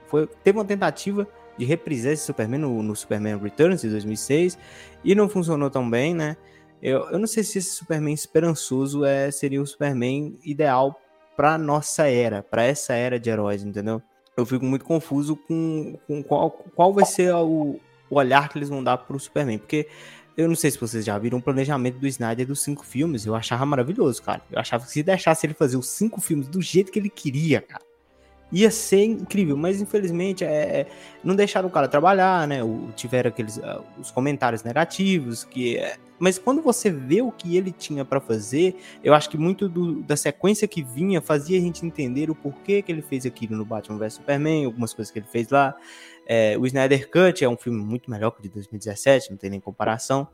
foi, 0.08 0.28
teve 0.44 0.58
uma 0.58 0.66
tentativa 0.66 1.26
de 1.58 1.64
reprisar 1.64 2.12
esse 2.12 2.26
Superman 2.26 2.60
no, 2.60 2.84
no, 2.84 2.96
Superman 2.98 3.38
Returns 3.38 3.82
de 3.82 3.90
2006 3.90 4.60
e 5.06 5.16
não 5.16 5.30
funcionou 5.30 5.70
tão 5.70 5.90
bem, 5.90 6.14
né? 6.14 6.36
Eu, 6.82 7.10
eu 7.12 7.18
não 7.18 7.28
sei 7.28 7.44
se 7.44 7.60
esse 7.60 7.72
Superman 7.72 8.14
esperançoso 8.14 9.06
é, 9.06 9.32
seria 9.32 9.62
o 9.62 9.66
Superman 9.66 10.38
ideal 10.44 11.02
para 11.38 11.56
nossa 11.58 12.10
era, 12.10 12.42
para 12.42 12.64
essa 12.64 12.94
era 12.94 13.20
de 13.20 13.30
heróis, 13.30 13.64
entendeu? 13.64 14.02
Eu 14.36 14.46
fico 14.46 14.66
muito 14.66 14.84
confuso 14.84 15.36
com, 15.36 15.98
com 16.08 16.24
qual, 16.24 16.50
qual 16.50 16.92
vai 16.92 17.06
ser 17.06 17.34
o, 17.36 17.80
o 18.10 18.16
olhar 18.16 18.50
que 18.50 18.58
eles 18.58 18.70
vão 18.70 18.84
dar 18.84 18.98
pro 18.98 19.20
Superman, 19.20 19.60
porque 19.60 19.88
eu 20.36 20.48
não 20.48 20.56
sei 20.56 20.72
se 20.72 20.80
vocês 20.80 21.06
já 21.06 21.18
viram 21.18 21.38
o 21.38 21.42
planejamento 21.42 22.00
do 22.00 22.08
Snyder 22.08 22.46
dos 22.46 22.62
cinco 22.62 22.84
filmes, 22.84 23.26
eu 23.26 23.36
achava 23.36 23.66
maravilhoso, 23.66 24.22
cara. 24.22 24.42
Eu 24.52 24.60
achava 24.60 24.86
que 24.86 24.92
se 24.92 25.04
deixasse 25.04 25.46
ele 25.46 25.54
fazer 25.54 25.78
os 25.78 25.90
cinco 25.90 26.20
filmes 26.20 26.48
do 26.48 26.62
jeito 26.62 26.92
que 26.92 27.00
ele 27.00 27.10
queria, 27.10 27.62
cara, 27.62 27.84
ia 28.52 28.72
ser 28.72 29.04
incrível, 29.04 29.58
mas 29.58 29.82
infelizmente 29.82 30.44
é, 30.44 30.48
é 30.82 30.88
não 31.24 31.36
deixaram 31.36 31.68
o 31.68 31.72
cara 31.72 31.88
trabalhar, 31.88 32.48
né? 32.48 32.64
O, 32.64 32.90
tiveram 32.96 33.30
aqueles 33.30 33.58
uh, 33.58 33.84
os 34.00 34.12
comentários 34.12 34.64
negativos 34.64 35.44
que 35.44 35.78
é, 35.78 35.98
mas 36.20 36.40
quando 36.40 36.62
você 36.62 36.90
vê 36.90 37.22
o 37.22 37.32
que 37.32 37.56
ele 37.58 37.72
tinha 37.72 38.04
para 38.04 38.20
fazer, 38.20 38.76
eu 39.04 39.14
acho 39.14 39.30
que 39.30 39.38
muito 39.38 39.70
do, 39.70 40.02
da 40.02 40.16
sequência 40.16 40.68
que 40.68 40.82
vinha 40.82 41.22
fazia 41.22 41.58
a 41.58 41.62
gente 41.62 41.86
entender 41.86 42.30
o 42.30 42.36
porquê 42.36 42.82
que 42.82 42.92
ele 42.92 43.02
fez 43.02 43.26
aquilo 43.26 43.56
no 43.56 43.66
Batman 43.66 43.98
vs 43.98 44.14
Superman, 44.16 44.66
algumas 44.66 44.94
coisas 44.94 45.12
que 45.12 45.20
ele 45.20 45.28
fez 45.28 45.50
lá. 45.50 45.76
É, 46.30 46.58
o 46.58 46.66
Snyder 46.66 47.10
Cut 47.10 47.44
é 47.44 47.48
um 47.48 47.56
filme 47.56 47.80
muito 47.80 48.10
melhor 48.10 48.32
que 48.32 48.40
o 48.40 48.44
de 48.44 48.50
2017, 48.50 49.32
não 49.32 49.38
tem 49.38 49.50
nem 49.50 49.60
comparação. 49.60 50.28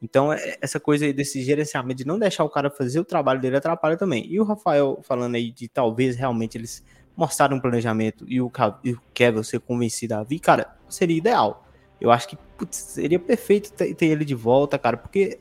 Então, 0.00 0.32
é, 0.32 0.56
essa 0.60 0.78
coisa 0.78 1.10
desse 1.12 1.42
gerenciamento 1.42 1.98
de 1.98 2.06
não 2.06 2.18
deixar 2.18 2.44
o 2.44 2.50
cara 2.50 2.70
fazer 2.70 3.00
o 3.00 3.04
trabalho 3.04 3.40
dele 3.40 3.56
atrapalha 3.56 3.96
também. 3.96 4.24
E 4.30 4.38
o 4.38 4.44
Rafael 4.44 5.00
falando 5.02 5.34
aí 5.34 5.50
de 5.50 5.66
talvez 5.66 6.14
realmente 6.14 6.56
eles 6.56 6.84
mostrarem 7.16 7.56
um 7.56 7.60
planejamento 7.60 8.24
e 8.28 8.40
o, 8.40 8.50
e 8.82 8.92
o 8.92 9.00
Kevin 9.12 9.42
ser 9.42 9.60
convencido 9.60 10.14
a 10.14 10.22
vir, 10.22 10.38
cara, 10.38 10.76
seria 10.88 11.16
ideal. 11.16 11.66
Eu 12.00 12.10
acho 12.10 12.28
que 12.28 12.36
putz, 12.56 12.76
seria 12.76 13.18
perfeito 13.18 13.72
ter, 13.72 13.94
ter, 13.94 14.06
ele 14.06 14.24
de 14.24 14.34
volta, 14.34 14.78
cara, 14.78 14.96
porque 14.96 15.38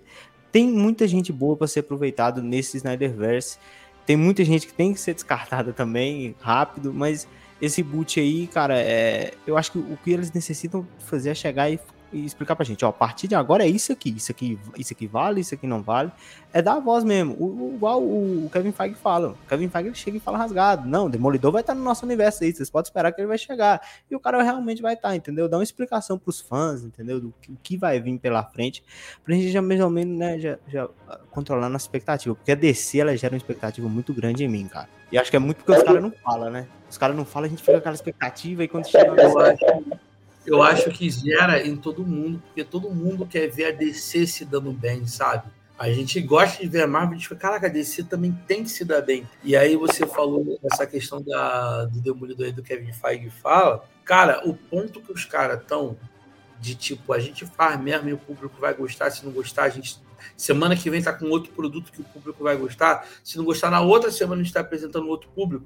tem 0.51 0.67
muita 0.67 1.07
gente 1.07 1.31
boa 1.31 1.55
para 1.55 1.67
ser 1.67 1.79
aproveitado 1.79 2.41
nesse 2.41 2.77
Snyderverse. 2.77 3.57
Tem 4.05 4.15
muita 4.15 4.43
gente 4.43 4.67
que 4.67 4.73
tem 4.73 4.93
que 4.93 4.99
ser 4.99 5.13
descartada 5.13 5.71
também, 5.71 6.35
rápido, 6.39 6.93
mas 6.93 7.27
esse 7.61 7.81
boot 7.81 8.19
aí, 8.19 8.47
cara, 8.47 8.79
é, 8.79 9.33
eu 9.45 9.55
acho 9.55 9.71
que 9.71 9.77
o 9.77 9.97
que 10.03 10.11
eles 10.11 10.31
necessitam 10.31 10.85
fazer 10.99 11.29
é 11.29 11.35
chegar 11.35 11.69
e 11.69 11.79
explicar 12.13 12.55
pra 12.55 12.65
gente, 12.65 12.83
ó, 12.83 12.89
a 12.89 12.93
partir 12.93 13.27
de 13.27 13.35
agora 13.35 13.63
é 13.63 13.67
isso 13.67 13.91
aqui, 13.91 14.13
isso 14.15 14.31
aqui, 14.31 14.59
isso 14.77 14.93
aqui 14.93 15.07
vale, 15.07 15.41
isso 15.41 15.53
aqui 15.53 15.65
não 15.65 15.81
vale. 15.81 16.11
É 16.53 16.61
dar 16.61 16.73
a 16.73 16.79
voz 16.79 17.03
mesmo, 17.03 17.33
igual 17.75 18.01
o, 18.01 18.45
o 18.45 18.49
Kevin 18.49 18.71
Feige 18.71 18.95
fala. 18.95 19.29
O 19.29 19.47
Kevin 19.47 19.69
Feige 19.69 19.95
chega 19.95 20.17
e 20.17 20.19
fala 20.19 20.37
rasgado. 20.37 20.87
Não, 20.87 21.09
Demolidor 21.09 21.51
vai 21.51 21.61
estar 21.61 21.73
no 21.73 21.83
nosso 21.83 22.05
universo 22.05 22.43
aí, 22.43 22.53
vocês 22.53 22.69
podem 22.69 22.87
esperar 22.87 23.11
que 23.11 23.21
ele 23.21 23.27
vai 23.27 23.37
chegar. 23.37 23.81
E 24.09 24.15
o 24.15 24.19
cara 24.19 24.41
realmente 24.43 24.81
vai 24.81 24.93
estar, 24.93 25.15
entendeu? 25.15 25.47
Dá 25.47 25.57
uma 25.57 25.63
explicação 25.63 26.17
pros 26.17 26.41
fãs, 26.41 26.83
entendeu? 26.83 27.19
Do 27.21 27.33
que, 27.41 27.55
que 27.63 27.77
vai 27.77 27.99
vir 27.99 28.19
pela 28.19 28.43
frente, 28.43 28.83
pra 29.23 29.33
gente 29.33 29.49
já 29.49 29.61
mais 29.61 29.79
ou 29.79 29.89
menos, 29.89 30.17
né, 30.17 30.39
já, 30.39 30.57
já 30.67 30.89
controlando 31.29 31.75
a 31.75 31.77
expectativa. 31.77 32.35
Porque 32.35 32.51
a 32.51 32.55
DC, 32.55 32.99
ela 32.99 33.15
gera 33.15 33.33
uma 33.33 33.37
expectativa 33.37 33.87
muito 33.87 34.13
grande 34.13 34.43
em 34.43 34.47
mim, 34.47 34.67
cara. 34.67 34.89
E 35.11 35.17
acho 35.17 35.29
que 35.29 35.37
é 35.37 35.39
muito 35.39 35.57
porque 35.57 35.71
os 35.71 35.83
caras 35.83 36.01
não 36.01 36.11
falam, 36.11 36.49
né? 36.49 36.67
Os 36.89 36.97
caras 36.97 37.15
não 37.15 37.25
falam, 37.25 37.47
a 37.47 37.49
gente 37.49 37.61
fica 37.61 37.73
com 37.73 37.79
aquela 37.79 37.95
expectativa 37.95 38.63
e 38.63 38.67
quando 38.67 38.87
chega... 38.87 39.11
Acho 39.13 40.10
eu 40.45 40.63
acho 40.63 40.89
que 40.89 41.09
gera 41.09 41.65
em 41.65 41.75
todo 41.75 42.05
mundo, 42.05 42.41
porque 42.45 42.63
todo 42.63 42.89
mundo 42.89 43.25
quer 43.25 43.47
ver 43.47 43.65
a 43.65 43.71
DC 43.71 44.25
se 44.25 44.45
dando 44.45 44.71
bem, 44.71 45.05
sabe? 45.05 45.47
A 45.77 45.89
gente 45.91 46.19
gosta 46.21 46.61
de 46.61 46.69
ver 46.69 46.83
a 46.83 46.87
Marvel 46.87 47.15
e 47.15 47.17
diz, 47.17 47.27
caraca, 47.27 47.67
a 47.67 47.69
DC 47.69 48.03
também 48.03 48.31
tem 48.47 48.63
que 48.63 48.69
se 48.69 48.85
dar 48.85 49.01
bem. 49.01 49.27
E 49.43 49.55
aí 49.55 49.75
você 49.75 50.05
falou 50.05 50.59
essa 50.63 50.85
questão 50.85 51.21
da, 51.21 51.85
do 51.85 51.99
Demolidor 51.99 52.45
aí 52.45 52.51
do 52.51 52.61
Kevin 52.61 52.93
Feige 52.93 53.29
fala. 53.29 53.83
Cara, 54.05 54.47
o 54.47 54.53
ponto 54.53 55.01
que 55.01 55.11
os 55.11 55.25
caras 55.25 55.61
estão 55.61 55.97
de 56.59 56.75
tipo, 56.75 57.13
a 57.13 57.19
gente 57.19 57.45
faz 57.45 57.79
mesmo 57.79 58.09
e 58.09 58.13
o 58.13 58.17
público 58.17 58.55
vai 58.59 58.73
gostar, 58.75 59.09
se 59.09 59.25
não 59.25 59.31
gostar, 59.31 59.63
a 59.63 59.69
gente. 59.69 59.99
Semana 60.37 60.75
que 60.75 60.87
vem 60.87 61.01
tá 61.01 61.11
com 61.11 61.25
outro 61.25 61.51
produto 61.51 61.91
que 61.91 62.01
o 62.01 62.03
público 62.03 62.43
vai 62.43 62.55
gostar. 62.55 63.07
Se 63.23 63.37
não 63.37 63.43
gostar, 63.43 63.71
na 63.71 63.81
outra 63.81 64.11
semana 64.11 64.35
a 64.35 64.43
gente 64.43 64.47
está 64.47 64.59
apresentando 64.59 65.07
outro 65.07 65.29
público. 65.31 65.65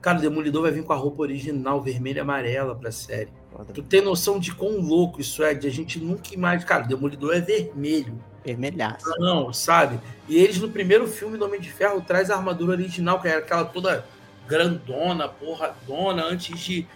Cara, 0.00 0.18
o 0.18 0.20
Demolidor 0.22 0.62
vai 0.62 0.70
vir 0.70 0.82
com 0.82 0.94
a 0.94 0.96
roupa 0.96 1.22
original, 1.22 1.82
vermelha 1.82 2.18
e 2.18 2.20
amarela 2.20 2.74
pra 2.74 2.90
série 2.90 3.41
Tu 3.74 3.82
tem 3.82 4.00
noção 4.00 4.38
de 4.38 4.52
quão 4.52 4.80
louco 4.80 5.20
isso 5.20 5.42
é? 5.42 5.54
De 5.54 5.66
a 5.66 5.70
gente 5.70 5.98
nunca 5.98 6.34
imagina. 6.34 6.66
Cara, 6.66 6.84
o 6.84 6.88
Demolidor 6.88 7.34
é 7.34 7.40
vermelho. 7.40 8.22
Vermelhaço. 8.44 9.08
Não, 9.18 9.52
sabe? 9.52 10.00
E 10.28 10.36
eles 10.36 10.58
no 10.58 10.70
primeiro 10.70 11.06
filme 11.06 11.38
do 11.38 11.44
Homem 11.44 11.60
de 11.60 11.70
Ferro 11.70 12.00
traz 12.00 12.30
a 12.30 12.36
armadura 12.36 12.72
original, 12.72 13.20
que 13.20 13.28
era 13.28 13.38
aquela 13.38 13.64
toda 13.64 14.04
grandona, 14.46 15.28
porradona, 15.28 16.24
antes 16.24 16.58
de. 16.58 16.86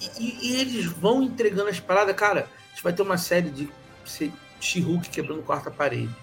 E, 0.00 0.10
e, 0.18 0.38
e 0.42 0.60
eles 0.60 0.84
vão 0.84 1.22
entregando 1.22 1.68
as 1.68 1.80
paradas. 1.80 2.14
Cara, 2.14 2.40
a 2.40 2.70
gente 2.70 2.82
vai 2.82 2.92
ter 2.92 3.02
uma 3.02 3.18
série 3.18 3.50
de 3.50 3.68
She-Hulk 4.60 5.08
quebrando 5.10 5.42
quarta 5.42 5.70
parede. 5.70 6.14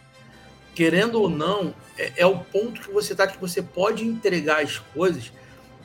Querendo 0.74 1.22
ou 1.22 1.30
não, 1.30 1.74
é, 1.98 2.14
é, 2.18 2.26
o 2.26 2.38
ponto 2.40 2.82
que 2.82 2.92
você 2.92 3.16
tá 3.16 3.28
que 3.28 3.40
você 3.40 3.62
pode 3.62 4.06
entregar 4.06 4.64
as 4.64 4.78
coisas. 4.78 5.32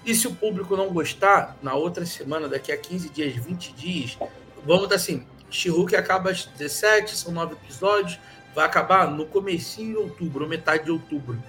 E 0.04 0.14
se 0.14 0.26
o 0.26 0.34
público 0.34 0.76
não 0.76 0.92
gostar, 0.92 1.56
na 1.62 1.74
outra 1.74 2.06
semana, 2.06 2.48
daqui 2.48 2.72
a 2.72 2.76
15 2.76 3.10
dias, 3.10 3.34
20 3.34 3.72
dias, 3.72 4.18
vamos 4.64 4.88
dar 4.88 4.96
assim, 4.96 5.26
She-Hulk 5.50 5.94
acaba 5.94 6.30
às 6.30 6.46
17, 6.46 7.16
são 7.16 7.32
nove 7.32 7.54
episódios, 7.54 8.18
vai 8.54 8.64
acabar 8.64 9.10
no 9.10 9.26
comecinho 9.26 9.92
de 9.92 9.96
outubro, 9.96 10.44
ou 10.44 10.48
metade 10.48 10.84
de 10.84 10.90
outubro. 10.90 11.42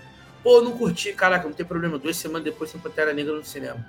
Pô, 0.44 0.62
não 0.62 0.78
curti, 0.78 1.14
caraca, 1.14 1.48
não 1.48 1.54
tem 1.54 1.66
problema, 1.66 1.98
duas 1.98 2.18
semanas 2.18 2.44
depois 2.44 2.72
tem 2.72 2.82
Pantera 2.82 3.14
Negra 3.14 3.36
no 3.36 3.46
cinema. 3.46 3.86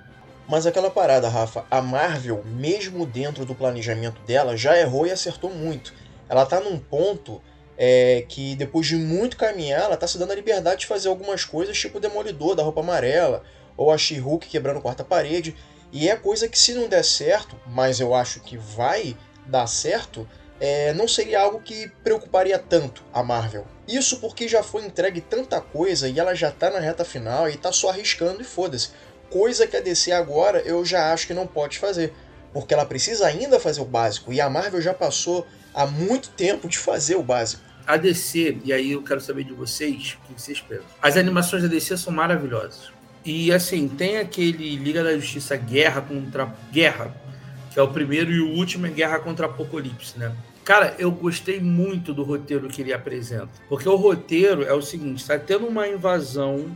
Mas 0.47 0.65
aquela 0.65 0.89
parada, 0.89 1.29
Rafa, 1.29 1.65
a 1.71 1.81
Marvel, 1.81 2.43
mesmo 2.45 3.05
dentro 3.05 3.45
do 3.45 3.55
planejamento 3.55 4.21
dela, 4.21 4.55
já 4.55 4.77
errou 4.77 5.07
e 5.07 5.11
acertou 5.11 5.49
muito. 5.49 5.93
Ela 6.29 6.45
tá 6.45 6.59
num 6.59 6.77
ponto 6.77 7.41
é, 7.77 8.25
que 8.27 8.55
depois 8.55 8.85
de 8.85 8.95
muito 8.95 9.37
caminhar, 9.37 9.83
ela 9.83 9.97
tá 9.97 10.05
se 10.05 10.17
dando 10.17 10.31
a 10.31 10.35
liberdade 10.35 10.81
de 10.81 10.87
fazer 10.87 11.07
algumas 11.07 11.45
coisas, 11.45 11.77
tipo 11.77 11.99
Demolidor 11.99 12.55
da 12.55 12.63
roupa 12.63 12.81
amarela, 12.81 13.43
ou 13.77 13.91
a 13.91 13.97
She-Hulk 13.97 14.47
quebrando 14.47 14.81
quarta 14.81 15.03
parede. 15.03 15.55
E 15.91 16.09
é 16.09 16.15
coisa 16.15 16.47
que 16.47 16.57
se 16.57 16.73
não 16.73 16.87
der 16.87 17.03
certo, 17.03 17.55
mas 17.67 17.99
eu 17.99 18.15
acho 18.15 18.39
que 18.39 18.57
vai 18.57 19.15
dar 19.45 19.67
certo, 19.67 20.27
é, 20.59 20.93
não 20.93 21.07
seria 21.07 21.41
algo 21.41 21.59
que 21.59 21.89
preocuparia 22.03 22.57
tanto 22.57 23.03
a 23.13 23.21
Marvel. 23.21 23.67
Isso 23.87 24.19
porque 24.19 24.47
já 24.47 24.63
foi 24.63 24.85
entregue 24.85 25.21
tanta 25.21 25.59
coisa 25.59 26.07
e 26.07 26.19
ela 26.19 26.33
já 26.33 26.51
tá 26.51 26.69
na 26.69 26.79
reta 26.79 27.03
final 27.03 27.49
e 27.49 27.57
tá 27.57 27.71
só 27.71 27.89
arriscando 27.89 28.41
e 28.41 28.45
foda-se. 28.45 28.89
Coisa 29.29 29.67
que 29.67 29.75
a 29.75 29.81
DC 29.81 30.11
agora 30.11 30.59
eu 30.61 30.85
já 30.85 31.11
acho 31.11 31.27
que 31.27 31.33
não 31.33 31.45
pode 31.45 31.77
fazer. 31.77 32.13
Porque 32.53 32.73
ela 32.73 32.85
precisa 32.85 33.27
ainda 33.27 33.59
fazer 33.59 33.81
o 33.81 33.85
básico. 33.85 34.31
E 34.31 34.39
a 34.39 34.49
Marvel 34.49 34.81
já 34.81 34.93
passou 34.93 35.45
há 35.73 35.85
muito 35.85 36.29
tempo 36.29 36.69
de 36.69 36.77
fazer 36.77 37.15
o 37.15 37.23
básico. 37.23 37.61
A 37.85 37.97
DC, 37.97 38.59
e 38.63 38.71
aí 38.71 38.93
eu 38.93 39.03
quero 39.03 39.19
saber 39.19 39.43
de 39.43 39.51
vocês, 39.51 40.17
o 40.23 40.27
que 40.27 40.41
vocês 40.41 40.61
pensam. 40.61 40.85
As 41.01 41.17
animações 41.17 41.63
da 41.63 41.67
DC 41.67 41.97
são 41.97 42.13
maravilhosas. 42.13 42.93
E 43.25 43.51
assim, 43.51 43.87
tem 43.87 44.17
aquele 44.17 44.75
Liga 44.75 45.03
da 45.03 45.15
Justiça 45.15 45.55
Guerra 45.55 46.01
contra 46.01 46.53
Guerra, 46.71 47.15
que 47.71 47.79
é 47.79 47.81
o 47.81 47.87
primeiro 47.87 48.31
e 48.31 48.41
o 48.41 48.49
último 48.49 48.85
é 48.85 48.89
Guerra 48.89 49.19
contra 49.19 49.45
Apocalipse, 49.45 50.17
né? 50.19 50.35
Cara, 50.63 50.95
eu 50.97 51.11
gostei 51.11 51.59
muito 51.59 52.13
do 52.13 52.23
roteiro 52.23 52.69
que 52.69 52.81
ele 52.81 52.93
apresenta. 52.93 53.49
Porque 53.67 53.87
o 53.87 53.95
roteiro 53.95 54.63
é 54.63 54.73
o 54.73 54.81
seguinte: 54.81 55.21
está 55.21 55.37
tendo 55.37 55.67
uma 55.67 55.87
invasão 55.87 56.75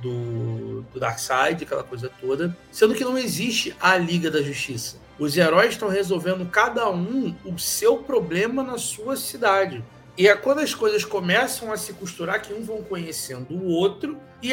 do, 0.00 0.82
do 0.92 1.00
Darkseid, 1.00 1.64
aquela 1.64 1.84
coisa 1.84 2.10
toda, 2.20 2.56
sendo 2.70 2.94
que 2.94 3.04
não 3.04 3.16
existe 3.16 3.74
a 3.80 3.96
Liga 3.96 4.30
da 4.30 4.42
Justiça. 4.42 4.96
Os 5.18 5.36
heróis 5.36 5.72
estão 5.72 5.88
resolvendo 5.88 6.48
cada 6.50 6.90
um 6.90 7.34
o 7.44 7.58
seu 7.58 7.98
problema 7.98 8.62
na 8.62 8.78
sua 8.78 9.16
cidade. 9.16 9.84
E 10.16 10.28
é 10.28 10.34
quando 10.36 10.58
as 10.58 10.74
coisas 10.74 11.04
começam 11.04 11.72
a 11.72 11.76
se 11.76 11.94
costurar 11.94 12.42
que 12.42 12.52
um 12.52 12.62
vão 12.62 12.82
conhecendo 12.82 13.54
o 13.54 13.68
outro 13.68 14.18
e 14.42 14.52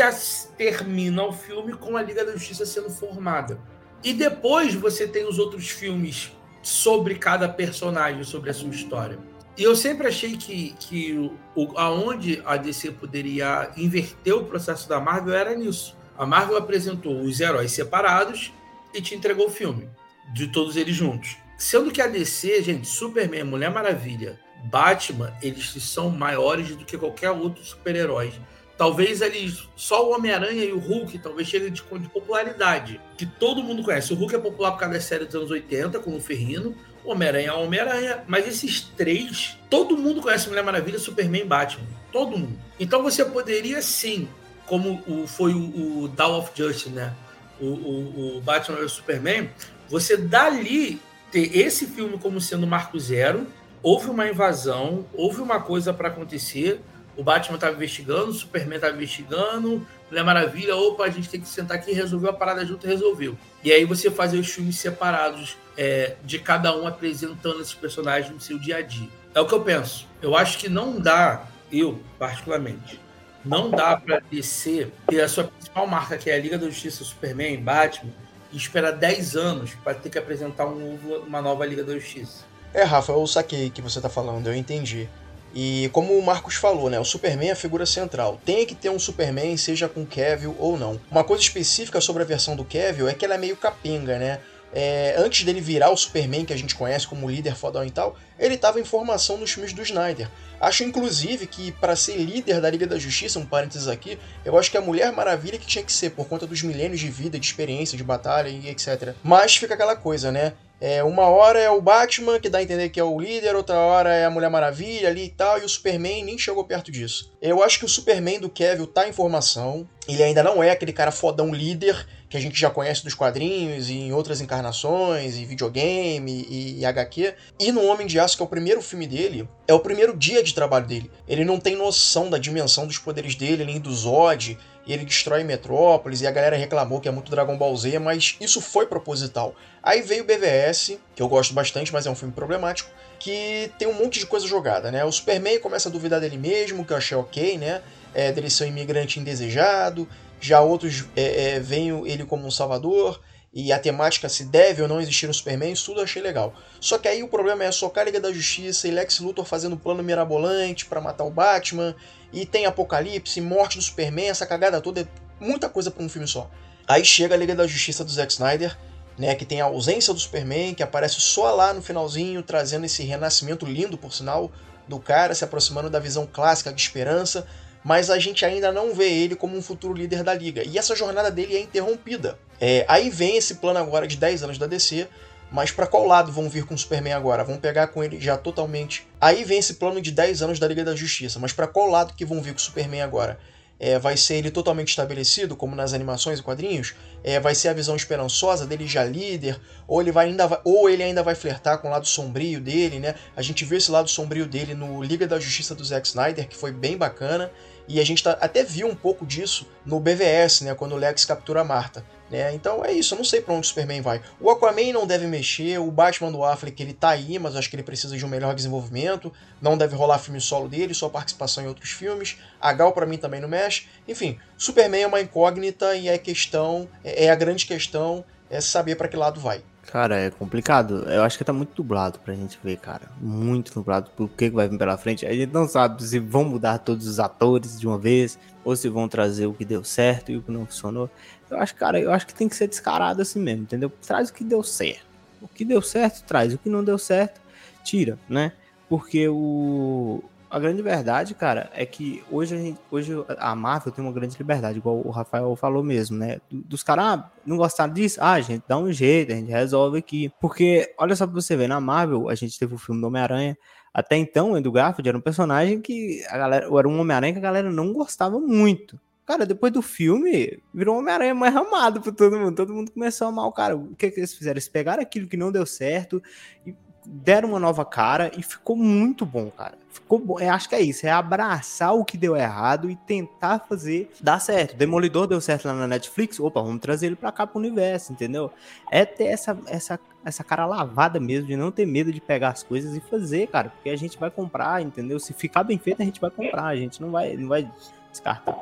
termina 0.57 1.23
o 1.23 1.33
filme 1.33 1.73
com 1.73 1.97
a 1.97 2.01
Liga 2.01 2.23
da 2.23 2.31
Justiça 2.31 2.65
sendo 2.65 2.89
formada. 2.89 3.59
E 4.03 4.13
depois 4.13 4.73
você 4.73 5.05
tem 5.05 5.27
os 5.27 5.37
outros 5.37 5.69
filmes 5.69 6.31
sobre 6.61 7.15
cada 7.15 7.49
personagem, 7.49 8.23
sobre 8.23 8.49
a 8.49 8.53
sua 8.53 8.69
história. 8.69 9.19
E 9.57 9.63
eu 9.63 9.75
sempre 9.75 10.07
achei 10.07 10.37
que, 10.37 10.73
que 10.79 11.31
o, 11.53 11.77
aonde 11.77 12.41
a 12.45 12.55
DC 12.55 12.91
poderia 12.91 13.71
inverter 13.75 14.33
o 14.33 14.45
processo 14.45 14.87
da 14.87 15.01
Marvel 15.01 15.33
era 15.33 15.53
nisso. 15.53 15.97
A 16.17 16.25
Marvel 16.25 16.55
apresentou 16.55 17.19
os 17.21 17.41
heróis 17.41 17.71
separados 17.71 18.53
e 18.93 19.01
te 19.01 19.15
entregou 19.15 19.47
o 19.47 19.51
filme, 19.51 19.89
de 20.33 20.47
todos 20.47 20.77
eles 20.77 20.95
juntos. 20.95 21.35
Sendo 21.57 21.91
que 21.91 22.01
a 22.01 22.07
DC, 22.07 22.63
gente, 22.63 22.87
Superman, 22.87 23.43
Mulher 23.43 23.69
Maravilha, 23.69 24.39
Batman, 24.63 25.33
eles 25.41 25.71
são 25.83 26.09
maiores 26.09 26.75
do 26.75 26.85
que 26.85 26.97
qualquer 26.97 27.31
outro 27.31 27.63
super-herói. 27.63 28.33
Talvez 28.77 29.21
eles, 29.21 29.67
só 29.75 30.07
o 30.07 30.15
Homem-Aranha 30.15 30.63
e 30.63 30.71
o 30.71 30.79
Hulk 30.79 31.19
talvez 31.19 31.49
cheguem 31.49 31.69
de, 31.69 31.81
de, 31.81 32.07
popularidade, 32.07 33.01
que 33.17 33.25
todo 33.25 33.61
mundo 33.61 33.83
conhece. 33.83 34.13
O 34.13 34.15
Hulk 34.15 34.35
é 34.35 34.39
popular 34.39 34.71
por 34.71 34.79
causa 34.79 34.93
da 34.93 35.01
série 35.01 35.25
dos 35.25 35.35
anos 35.35 35.51
80, 35.51 35.99
com 35.99 36.15
o 36.15 36.21
Ferrino. 36.21 36.73
O 37.03 37.11
Homem-Aranha 37.11 37.49
é 37.49 37.51
Homem-Aranha. 37.51 38.23
Mas 38.25 38.47
esses 38.47 38.79
três, 38.79 39.57
todo 39.69 39.97
mundo 39.97 40.21
conhece 40.21 40.47
Mulher 40.47 40.63
Maravilha, 40.63 40.97
Superman 40.97 41.41
e 41.41 41.45
Batman. 41.45 41.85
Todo 42.09 42.37
mundo. 42.37 42.57
Então 42.79 43.03
você 43.03 43.25
poderia 43.25 43.81
sim, 43.81 44.29
como 44.65 45.03
o, 45.05 45.27
foi 45.27 45.53
o, 45.53 46.03
o 46.03 46.07
Dawn 46.07 46.39
of 46.39 46.51
Justice, 46.55 46.89
né? 46.89 47.13
O, 47.59 47.65
o, 47.65 48.37
o 48.37 48.41
Batman 48.41 48.79
e 48.79 48.85
o 48.85 48.89
Superman, 48.89 49.49
você 49.89 50.15
dali 50.15 51.01
ter 51.31 51.57
esse 51.57 51.85
filme 51.85 52.17
como 52.17 52.39
sendo 52.39 52.65
marco 52.65 52.97
zero. 52.97 53.45
Houve 53.81 54.09
uma 54.09 54.27
invasão, 54.27 55.05
houve 55.13 55.41
uma 55.41 55.61
coisa 55.61 55.93
para 55.93 56.09
acontecer 56.09 56.81
o 57.19 57.23
Batman 57.23 57.55
estava 57.55 57.75
investigando, 57.75 58.29
o 58.29 58.33
Superman 58.33 58.77
estava 58.77 58.95
investigando, 58.95 59.85
Mulher 60.09 60.23
Maravilha, 60.23 60.73
opa, 60.77 61.03
a 61.03 61.09
gente 61.09 61.29
tem 61.29 61.41
que 61.41 61.49
sentar 61.49 61.75
aqui, 61.75 61.91
resolveu 61.91 62.29
a 62.29 62.33
parada 62.33 62.65
junto 62.65 62.87
e 62.87 62.89
resolveu. 62.89 63.37
E 63.61 63.73
aí 63.73 63.83
você 63.83 64.09
fazer 64.09 64.37
os 64.37 64.49
filmes 64.49 64.77
separados 64.77 65.57
é, 65.77 66.15
de 66.23 66.39
cada 66.39 66.73
um 66.77 66.87
apresentando 66.87 67.59
esses 67.59 67.73
personagens 67.73 68.33
no 68.33 68.39
seu 68.39 68.57
dia 68.57 68.77
a 68.77 68.81
dia. 68.81 69.09
É 69.35 69.41
o 69.41 69.45
que 69.45 69.53
eu 69.53 69.61
penso. 69.61 70.07
Eu 70.21 70.33
acho 70.33 70.57
que 70.57 70.69
não 70.69 70.97
dá, 70.97 71.45
eu 71.69 71.99
particularmente, 72.17 73.01
não 73.43 73.69
dá 73.69 73.97
para 73.97 74.21
descer 74.31 74.89
ter 75.07 75.19
a 75.19 75.27
sua 75.27 75.43
principal 75.43 75.85
marca, 75.87 76.17
que 76.17 76.29
é 76.29 76.35
a 76.35 76.39
Liga 76.39 76.57
da 76.57 76.67
Justiça, 76.67 77.03
Superman, 77.03 77.57
Batman, 77.57 78.13
e 78.49 78.55
esperar 78.55 78.91
10 78.91 79.35
anos 79.35 79.75
para 79.83 79.93
ter 79.93 80.09
que 80.09 80.17
apresentar 80.17 80.67
um 80.67 80.97
uma 81.27 81.41
nova 81.41 81.65
Liga 81.65 81.83
da 81.83 81.95
Justiça. 81.95 82.45
É, 82.73 82.83
Rafa, 82.83 83.11
eu 83.11 83.25
saquei 83.25 83.69
que 83.69 83.81
você 83.81 83.97
está 83.99 84.09
falando, 84.09 84.47
eu 84.47 84.55
entendi. 84.55 85.09
E 85.53 85.89
como 85.91 86.13
o 86.13 86.23
Marcos 86.23 86.55
falou, 86.55 86.89
né, 86.89 86.99
o 86.99 87.03
Superman 87.03 87.49
é 87.49 87.53
a 87.53 87.55
figura 87.55 87.85
central. 87.85 88.39
Tem 88.45 88.65
que 88.65 88.75
ter 88.75 88.89
um 88.89 88.99
Superman, 88.99 89.57
seja 89.57 89.89
com 89.89 90.05
Kevin 90.05 90.53
ou 90.59 90.77
não. 90.77 90.99
Uma 91.09 91.23
coisa 91.23 91.41
específica 91.41 91.99
sobre 91.99 92.21
a 92.21 92.25
versão 92.25 92.55
do 92.55 92.63
Kevin 92.63 93.07
é 93.07 93.13
que 93.13 93.25
ela 93.25 93.35
é 93.35 93.37
meio 93.37 93.57
capenga, 93.57 94.19
né? 94.19 94.39
É, 94.71 95.15
antes 95.17 95.43
dele 95.43 95.59
virar 95.59 95.89
o 95.89 95.97
Superman 95.97 96.45
que 96.45 96.53
a 96.53 96.57
gente 96.57 96.75
conhece 96.75 97.07
como 97.07 97.27
líder 97.27 97.55
fodão 97.55 97.83
e 97.83 97.89
tal, 97.89 98.15
ele 98.37 98.53
estava 98.53 98.79
em 98.79 98.83
formação 98.83 99.35
nos 99.37 99.51
filmes 99.51 99.73
do 99.73 99.81
Snyder. 99.81 100.29
Acho 100.61 100.83
inclusive 100.83 101.47
que 101.47 101.71
para 101.71 101.95
ser 101.95 102.17
líder 102.17 102.61
da 102.61 102.69
Liga 102.69 102.85
da 102.85 102.99
Justiça, 102.99 103.39
um 103.39 103.45
parênteses 103.45 103.87
aqui, 103.87 104.19
eu 104.45 104.59
acho 104.59 104.69
que 104.69 104.77
a 104.77 104.81
Mulher 104.81 105.11
Maravilha 105.11 105.57
que 105.57 105.65
tinha 105.65 105.83
que 105.83 105.91
ser 105.91 106.11
por 106.11 106.27
conta 106.27 106.45
dos 106.45 106.61
milênios 106.61 106.99
de 106.99 107.09
vida, 107.09 107.39
de 107.39 107.45
experiência, 107.47 107.97
de 107.97 108.03
batalha 108.03 108.49
e 108.49 108.69
etc. 108.69 109.15
Mas 109.23 109.55
fica 109.55 109.73
aquela 109.73 109.95
coisa, 109.95 110.31
né? 110.31 110.53
É, 110.81 111.03
uma 111.03 111.23
hora 111.23 111.59
é 111.59 111.69
o 111.69 111.81
Batman, 111.81 112.39
que 112.39 112.49
dá 112.49 112.59
a 112.59 112.63
entender 112.63 112.89
que 112.89 112.99
é 112.99 113.03
o 113.03 113.19
líder, 113.19 113.55
outra 113.55 113.77
hora 113.77 114.13
é 114.13 114.25
a 114.25 114.29
Mulher 114.29 114.49
Maravilha 114.49 115.09
ali 115.09 115.25
e 115.25 115.29
tal, 115.29 115.59
e 115.59 115.65
o 115.65 115.69
Superman 115.69 116.23
nem 116.23 116.37
chegou 116.37 116.63
perto 116.63 116.91
disso. 116.91 117.33
Eu 117.41 117.61
acho 117.61 117.79
que 117.79 117.85
o 117.85 117.89
Superman 117.89 118.39
do 118.39 118.49
Kevin 118.49 118.85
tá 118.85 119.07
em 119.07 119.11
formação, 119.11 119.87
ele 120.07 120.23
ainda 120.23 120.41
não 120.41 120.63
é 120.63 120.71
aquele 120.71 120.93
cara 120.93 121.11
fodão 121.11 121.53
líder 121.53 122.07
que 122.29 122.37
a 122.37 122.39
gente 122.39 122.59
já 122.59 122.69
conhece 122.69 123.03
dos 123.03 123.15
quadrinhos 123.15 123.89
e 123.89 123.95
em 123.95 124.13
outras 124.13 124.39
encarnações, 124.39 125.35
e 125.35 125.45
videogame 125.45 126.45
e, 126.47 126.79
e 126.79 126.85
HQ. 126.85 127.33
E 127.59 127.71
no 127.71 127.83
Homem 127.85 128.05
de 128.05 128.19
Aço, 128.19 128.37
que 128.37 128.43
é 128.43 128.45
o 128.45 128.49
primeiro 128.49 128.81
filme 128.81 129.07
dele, 129.07 129.49
é 129.67 129.73
o 129.73 129.79
primeiro 129.79 130.15
dia 130.15 130.43
de 130.43 130.53
trabalho 130.53 130.85
dele. 130.85 131.11
Ele 131.27 131.43
não 131.43 131.59
tem 131.59 131.75
noção 131.75 132.29
da 132.29 132.37
dimensão 132.37 132.85
dos 132.85 132.99
poderes 132.99 133.35
dele, 133.35 133.65
nem 133.65 133.79
do 133.79 133.91
Zod, 133.91 134.57
ele 134.93 135.05
destrói 135.05 135.43
Metrópolis, 135.43 136.21
e 136.21 136.27
a 136.27 136.31
galera 136.31 136.55
reclamou 136.55 136.99
que 136.99 137.07
é 137.07 137.11
muito 137.11 137.29
Dragon 137.29 137.57
Ball 137.57 137.75
Z, 137.75 137.99
mas 137.99 138.35
isso 138.39 138.59
foi 138.59 138.85
proposital. 138.85 139.55
Aí 139.83 140.01
veio 140.01 140.23
o 140.23 140.25
BVS, 140.25 140.97
que 141.15 141.21
eu 141.21 141.27
gosto 141.27 141.53
bastante, 141.53 141.93
mas 141.93 142.05
é 142.05 142.09
um 142.09 142.15
filme 142.15 142.33
problemático, 142.33 142.89
que 143.19 143.71
tem 143.77 143.87
um 143.87 143.93
monte 143.93 144.19
de 144.19 144.25
coisa 144.25 144.47
jogada, 144.47 144.91
né? 144.91 145.03
O 145.03 145.11
Superman 145.11 145.59
começa 145.59 145.89
a 145.89 145.91
duvidar 145.91 146.19
dele 146.19 146.37
mesmo, 146.37 146.85
que 146.85 146.93
eu 146.93 146.97
achei 146.97 147.17
ok, 147.17 147.57
né? 147.57 147.81
É, 148.13 148.31
dele 148.31 148.49
ser 148.49 148.63
um 148.63 148.67
imigrante 148.67 149.19
indesejado, 149.19 150.07
já 150.39 150.61
outros 150.61 151.05
é, 151.15 151.55
é, 151.55 151.59
veem 151.59 152.07
ele 152.07 152.25
como 152.25 152.47
um 152.47 152.51
salvador, 152.51 153.21
e 153.53 153.73
a 153.73 153.79
temática 153.79 154.29
se 154.29 154.45
deve 154.45 154.81
ou 154.81 154.87
não 154.87 155.01
existir 155.01 155.27
um 155.27 155.33
Superman, 155.33 155.71
isso 155.71 155.85
tudo 155.85 156.01
achei 156.01 156.21
legal. 156.21 156.53
Só 156.79 156.97
que 156.97 157.07
aí 157.07 157.23
o 157.23 157.27
problema 157.27 157.63
é 157.63 157.71
socar 157.71 158.03
a 158.03 158.05
Liga 158.05 158.19
da 158.19 158.31
Justiça 158.31 158.87
e 158.87 158.91
Lex 158.91 159.19
Luthor 159.19 159.43
fazendo 159.43 159.75
plano 159.75 160.03
mirabolante 160.03 160.85
para 160.85 161.01
matar 161.01 161.23
o 161.23 161.31
Batman, 161.31 161.95
e 162.31 162.45
tem 162.45 162.65
Apocalipse, 162.65 163.41
morte 163.41 163.77
do 163.77 163.83
Superman, 163.83 164.29
essa 164.29 164.45
cagada 164.45 164.81
toda, 164.81 165.01
é 165.01 165.07
muita 165.39 165.69
coisa 165.69 165.89
para 165.89 166.03
um 166.03 166.09
filme 166.09 166.27
só. 166.27 166.49
Aí 166.87 167.03
chega 167.05 167.35
a 167.35 167.37
Liga 167.37 167.55
da 167.55 167.67
Justiça 167.67 168.03
do 168.03 168.11
Zack 168.11 168.31
Snyder, 168.31 168.77
né, 169.17 169.35
que 169.35 169.45
tem 169.45 169.61
a 169.61 169.65
ausência 169.65 170.13
do 170.13 170.19
Superman, 170.19 170.73
que 170.73 170.81
aparece 170.81 171.19
só 171.19 171.53
lá 171.53 171.73
no 171.73 171.81
finalzinho, 171.81 172.41
trazendo 172.41 172.85
esse 172.85 173.03
renascimento 173.03 173.65
lindo, 173.65 173.97
por 173.97 174.13
sinal, 174.13 174.51
do 174.87 174.99
cara, 174.99 175.35
se 175.35 175.43
aproximando 175.43 175.89
da 175.89 175.99
visão 175.99 176.27
clássica 176.31 176.71
de 176.71 176.81
esperança, 176.81 177.45
mas 177.83 178.09
a 178.09 178.17
gente 178.17 178.45
ainda 178.45 178.71
não 178.71 178.93
vê 178.93 179.09
ele 179.09 179.35
como 179.35 179.57
um 179.57 179.61
futuro 179.61 179.93
líder 179.93 180.23
da 180.23 180.33
liga. 180.33 180.63
E 180.65 180.77
essa 180.77 180.95
jornada 180.95 181.29
dele 181.29 181.55
é 181.55 181.61
interrompida. 181.61 182.37
É, 182.59 182.85
aí 182.87 183.09
vem 183.09 183.37
esse 183.37 183.55
plano 183.55 183.79
agora 183.79 184.07
de 184.07 184.17
10 184.17 184.43
anos 184.43 184.57
da 184.57 184.67
DC, 184.67 185.07
Mas 185.51 185.71
para 185.71 185.87
qual 185.87 186.05
lado 186.05 186.31
vão 186.31 186.49
vir 186.49 186.65
com 186.65 186.75
o 186.75 186.77
Superman 186.77 187.13
agora? 187.13 187.43
Vão 187.43 187.57
pegar 187.57 187.87
com 187.87 188.03
ele 188.03 188.19
já 188.19 188.37
totalmente. 188.37 189.07
Aí 189.19 189.43
vem 189.43 189.59
esse 189.59 189.75
plano 189.75 189.99
de 189.99 190.11
10 190.11 190.43
anos 190.43 190.59
da 190.59 190.67
Liga 190.67 190.83
da 190.83 190.95
Justiça. 190.95 191.39
Mas 191.39 191.51
para 191.51 191.67
qual 191.67 191.89
lado 191.89 192.13
que 192.13 192.25
vão 192.25 192.41
vir 192.41 192.53
com 192.53 192.59
o 192.59 192.61
Superman 192.61 193.01
agora? 193.01 193.39
É, 193.79 193.97
vai 193.97 194.17
ser 194.17 194.35
ele 194.35 194.51
totalmente 194.51 194.89
estabelecido, 194.89 195.55
como 195.55 195.73
nas 195.73 195.93
animações 195.93 196.39
e 196.39 196.43
quadrinhos? 196.43 196.93
É, 197.23 197.39
vai 197.39 197.55
ser 197.55 197.69
a 197.69 197.73
visão 197.73 197.95
esperançosa 197.95 198.67
dele 198.67 198.85
já 198.85 199.05
líder? 199.05 199.59
Ou 199.87 200.01
ele, 200.01 200.11
vai 200.11 200.27
ainda 200.27 200.45
vai, 200.45 200.59
ou 200.65 200.89
ele 200.89 201.01
ainda 201.01 201.23
vai 201.23 201.33
flertar 201.33 201.77
com 201.77 201.87
o 201.87 201.91
lado 201.91 202.05
sombrio 202.05 202.59
dele, 202.59 202.99
né? 202.99 203.15
A 203.37 203.41
gente 203.41 203.63
viu 203.63 203.77
esse 203.77 203.89
lado 203.89 204.09
sombrio 204.09 204.45
dele 204.45 204.73
no 204.73 205.01
Liga 205.01 205.25
da 205.25 205.39
Justiça 205.39 205.73
do 205.73 205.83
Zack 205.83 206.05
Snyder, 206.07 206.47
que 206.47 206.57
foi 206.57 206.73
bem 206.73 206.97
bacana. 206.97 207.49
E 207.87 208.01
a 208.01 208.05
gente 208.05 208.21
tá, 208.21 208.37
até 208.41 208.63
viu 208.63 208.85
um 208.85 208.95
pouco 208.95 209.25
disso 209.25 209.65
no 209.85 209.99
BVS, 209.99 210.61
né? 210.61 210.75
Quando 210.75 210.91
o 210.91 210.97
Lex 210.97 211.23
captura 211.23 211.61
a 211.61 211.63
Marta. 211.63 212.03
Né? 212.29 212.53
Então 212.53 212.85
é 212.85 212.91
isso, 212.91 213.13
eu 213.13 213.17
não 213.17 213.25
sei 213.25 213.41
para 213.41 213.53
onde 213.53 213.65
o 213.65 213.69
Superman 213.69 214.01
vai. 214.01 214.21
O 214.39 214.49
Aquaman 214.51 214.93
não 214.93 215.07
deve 215.07 215.25
mexer, 215.25 215.79
o 215.79 215.89
Batman 215.89 216.31
do 216.31 216.43
Affleck 216.43 216.81
ele 216.81 216.93
tá 216.93 217.09
aí, 217.09 217.39
mas 217.39 217.55
acho 217.55 217.69
que 217.69 217.75
ele 217.75 217.83
precisa 217.83 218.15
de 218.15 218.25
um 218.25 218.29
melhor 218.29 218.53
desenvolvimento. 218.53 219.33
Não 219.61 219.77
deve 219.77 219.95
rolar 219.95 220.19
filme 220.19 220.39
solo 220.39 220.69
dele, 220.69 220.93
só 220.93 221.09
participação 221.09 221.63
em 221.63 221.67
outros 221.67 221.89
filmes. 221.89 222.37
A 222.61 222.71
Gal 222.71 222.91
para 222.91 223.05
mim 223.05 223.17
também 223.17 223.41
não 223.41 223.49
mexe. 223.49 223.87
Enfim, 224.07 224.37
Superman 224.57 225.03
é 225.03 225.07
uma 225.07 225.21
incógnita 225.21 225.95
e 225.95 226.07
é 226.07 226.17
questão, 226.17 226.87
é, 227.03 227.25
é 227.25 227.29
a 227.31 227.35
grande 227.35 227.65
questão 227.65 228.23
é 228.49 228.59
saber 228.59 228.95
para 228.95 229.07
que 229.07 229.15
lado 229.15 229.39
vai. 229.39 229.63
Cara, 229.91 230.19
é 230.19 230.29
complicado. 230.29 231.09
Eu 231.09 231.23
acho 231.23 231.35
que 231.35 231.43
tá 231.43 231.51
muito 231.51 231.73
dublado 231.73 232.19
pra 232.19 232.35
gente 232.35 232.59
ver, 232.63 232.77
cara. 232.77 233.09
Muito 233.19 233.73
dublado 233.73 234.11
por 234.15 234.29
que 234.29 234.47
vai 234.49 234.69
vir 234.69 234.77
pela 234.77 234.95
frente. 234.97 235.25
A 235.25 235.33
gente 235.33 235.51
não 235.51 235.67
sabe 235.67 236.03
se 236.03 236.19
vão 236.19 236.43
mudar 236.43 236.77
todos 236.77 237.07
os 237.07 237.19
atores 237.19 237.79
de 237.79 237.87
uma 237.87 237.97
vez, 237.97 238.37
ou 238.63 238.75
se 238.75 238.87
vão 238.87 239.07
trazer 239.09 239.47
o 239.47 239.53
que 239.53 239.65
deu 239.65 239.83
certo 239.83 240.31
e 240.31 240.37
o 240.37 240.43
que 240.43 240.51
não 240.51 240.65
funcionou. 240.65 241.09
Eu 241.49 241.57
acho, 241.57 241.73
cara, 241.75 241.99
eu 241.99 242.11
acho 242.11 242.27
que 242.27 242.35
tem 242.35 242.47
que 242.47 242.55
ser 242.55 242.67
descarado 242.67 243.21
assim 243.23 243.39
mesmo, 243.39 243.63
entendeu? 243.63 243.91
Traz 244.05 244.29
o 244.29 244.33
que 244.33 244.43
deu 244.43 244.61
certo. 244.61 245.05
O 245.41 245.47
que 245.47 245.65
deu 245.65 245.81
certo, 245.81 246.23
traz. 246.23 246.53
O 246.53 246.59
que 246.59 246.69
não 246.69 246.83
deu 246.83 246.99
certo, 246.99 247.41
tira, 247.83 248.19
né? 248.29 248.51
Porque 248.87 249.27
o, 249.27 250.23
a 250.49 250.59
grande 250.59 250.81
verdade, 250.81 251.35
cara, 251.35 251.69
é 251.73 251.85
que 251.85 252.23
hoje 252.31 252.55
a, 252.55 252.57
gente, 252.57 252.79
hoje 252.89 253.13
a 253.37 253.55
Marvel 253.55 253.91
tem 253.91 254.03
uma 254.03 254.11
grande 254.11 254.37
liberdade, 254.37 254.79
igual 254.79 254.95
o 255.05 255.11
Rafael 255.11 255.55
falou 255.55 255.83
mesmo, 255.83 256.17
né? 256.17 256.39
Dos 256.51 256.81
caras, 256.81 257.05
ah, 257.05 257.31
não 257.45 257.55
gostaram 257.55 257.93
disso? 257.93 258.19
Ah, 258.21 258.39
gente 258.41 258.63
dá 258.67 258.77
um 258.77 258.91
jeito, 258.91 259.31
a 259.31 259.35
gente 259.35 259.51
resolve 259.51 259.99
aqui. 259.99 260.31
Porque, 260.41 260.93
olha 260.97 261.15
só 261.15 261.27
pra 261.27 261.35
você 261.35 261.55
ver, 261.55 261.67
na 261.67 261.79
Marvel, 261.79 262.29
a 262.29 262.35
gente 262.35 262.57
teve 262.57 262.73
o 262.73 262.77
filme 262.77 262.99
do 262.99 263.07
Homem-Aranha. 263.07 263.57
Até 263.93 264.15
então, 264.15 264.51
o 264.51 264.55
Andrew 264.55 264.71
Garfield 264.71 265.07
era 265.07 265.17
um 265.17 265.21
personagem 265.21 265.81
que 265.81 266.23
a 266.27 266.37
galera, 266.37 266.65
era 266.65 266.89
um 266.89 266.99
Homem-Aranha 266.99 267.33
que 267.33 267.39
a 267.39 267.43
galera 267.43 267.71
não 267.71 267.93
gostava 267.93 268.39
muito. 268.39 268.99
Cara, 269.25 269.45
depois 269.45 269.71
do 269.71 269.83
filme, 269.83 270.59
virou 270.73 270.95
um 270.95 270.99
Homem-Aranha 270.99 271.35
mais 271.35 271.55
amado 271.55 272.01
por 272.01 272.13
todo 272.13 272.39
mundo. 272.39 272.55
Todo 272.55 272.73
mundo 272.73 272.91
começou 272.91 273.27
a 273.27 273.29
amar 273.29 273.45
o 273.45 273.51
cara. 273.51 273.77
O 273.77 273.95
que, 273.95 274.09
que 274.09 274.19
eles 274.19 274.33
fizeram? 274.33 274.55
Eles 274.55 274.67
pegaram 274.67 275.03
aquilo 275.03 275.27
que 275.27 275.37
não 275.37 275.51
deu 275.51 275.65
certo 275.65 276.21
e 276.65 276.73
deram 277.05 277.49
uma 277.49 277.59
nova 277.59 277.85
cara 277.85 278.31
e 278.37 278.43
ficou 278.43 278.75
muito 278.75 279.25
bom, 279.25 279.49
cara. 279.51 279.77
Ficou 279.89 280.19
bom. 280.19 280.39
Eu 280.39 280.51
acho 280.51 280.69
que 280.69 280.75
é 280.75 280.81
isso, 280.81 281.05
é 281.07 281.11
abraçar 281.11 281.95
o 281.95 282.05
que 282.05 282.17
deu 282.17 282.35
errado 282.35 282.89
e 282.91 282.95
tentar 282.95 283.59
fazer 283.67 284.11
dar 284.21 284.39
certo. 284.39 284.77
Demolidor 284.77 285.25
deu 285.25 285.41
certo 285.41 285.65
lá 285.67 285.73
na 285.73 285.87
Netflix, 285.87 286.39
opa, 286.39 286.61
vamos 286.61 286.79
trazer 286.79 287.07
ele 287.07 287.15
pra 287.15 287.31
cá 287.31 287.47
pro 287.47 287.59
universo, 287.59 288.13
entendeu? 288.13 288.51
É 288.91 289.03
ter 289.03 289.25
essa, 289.25 289.57
essa, 289.65 289.99
essa 290.23 290.43
cara 290.43 290.67
lavada 290.67 291.19
mesmo, 291.19 291.47
de 291.47 291.55
não 291.55 291.71
ter 291.71 291.87
medo 291.87 292.13
de 292.13 292.21
pegar 292.21 292.49
as 292.49 292.61
coisas 292.61 292.95
e 292.95 292.99
fazer, 292.99 293.47
cara, 293.47 293.69
porque 293.69 293.89
a 293.89 293.95
gente 293.95 294.17
vai 294.19 294.29
comprar, 294.29 294.81
entendeu? 294.81 295.19
Se 295.19 295.33
ficar 295.33 295.63
bem 295.63 295.79
feito, 295.79 296.01
a 296.01 296.05
gente 296.05 296.21
vai 296.21 296.29
comprar, 296.29 296.65
a 296.65 296.75
gente 296.75 297.01
não 297.01 297.09
vai, 297.09 297.35
não 297.35 297.49
vai 297.49 297.69
descartar. 298.11 298.55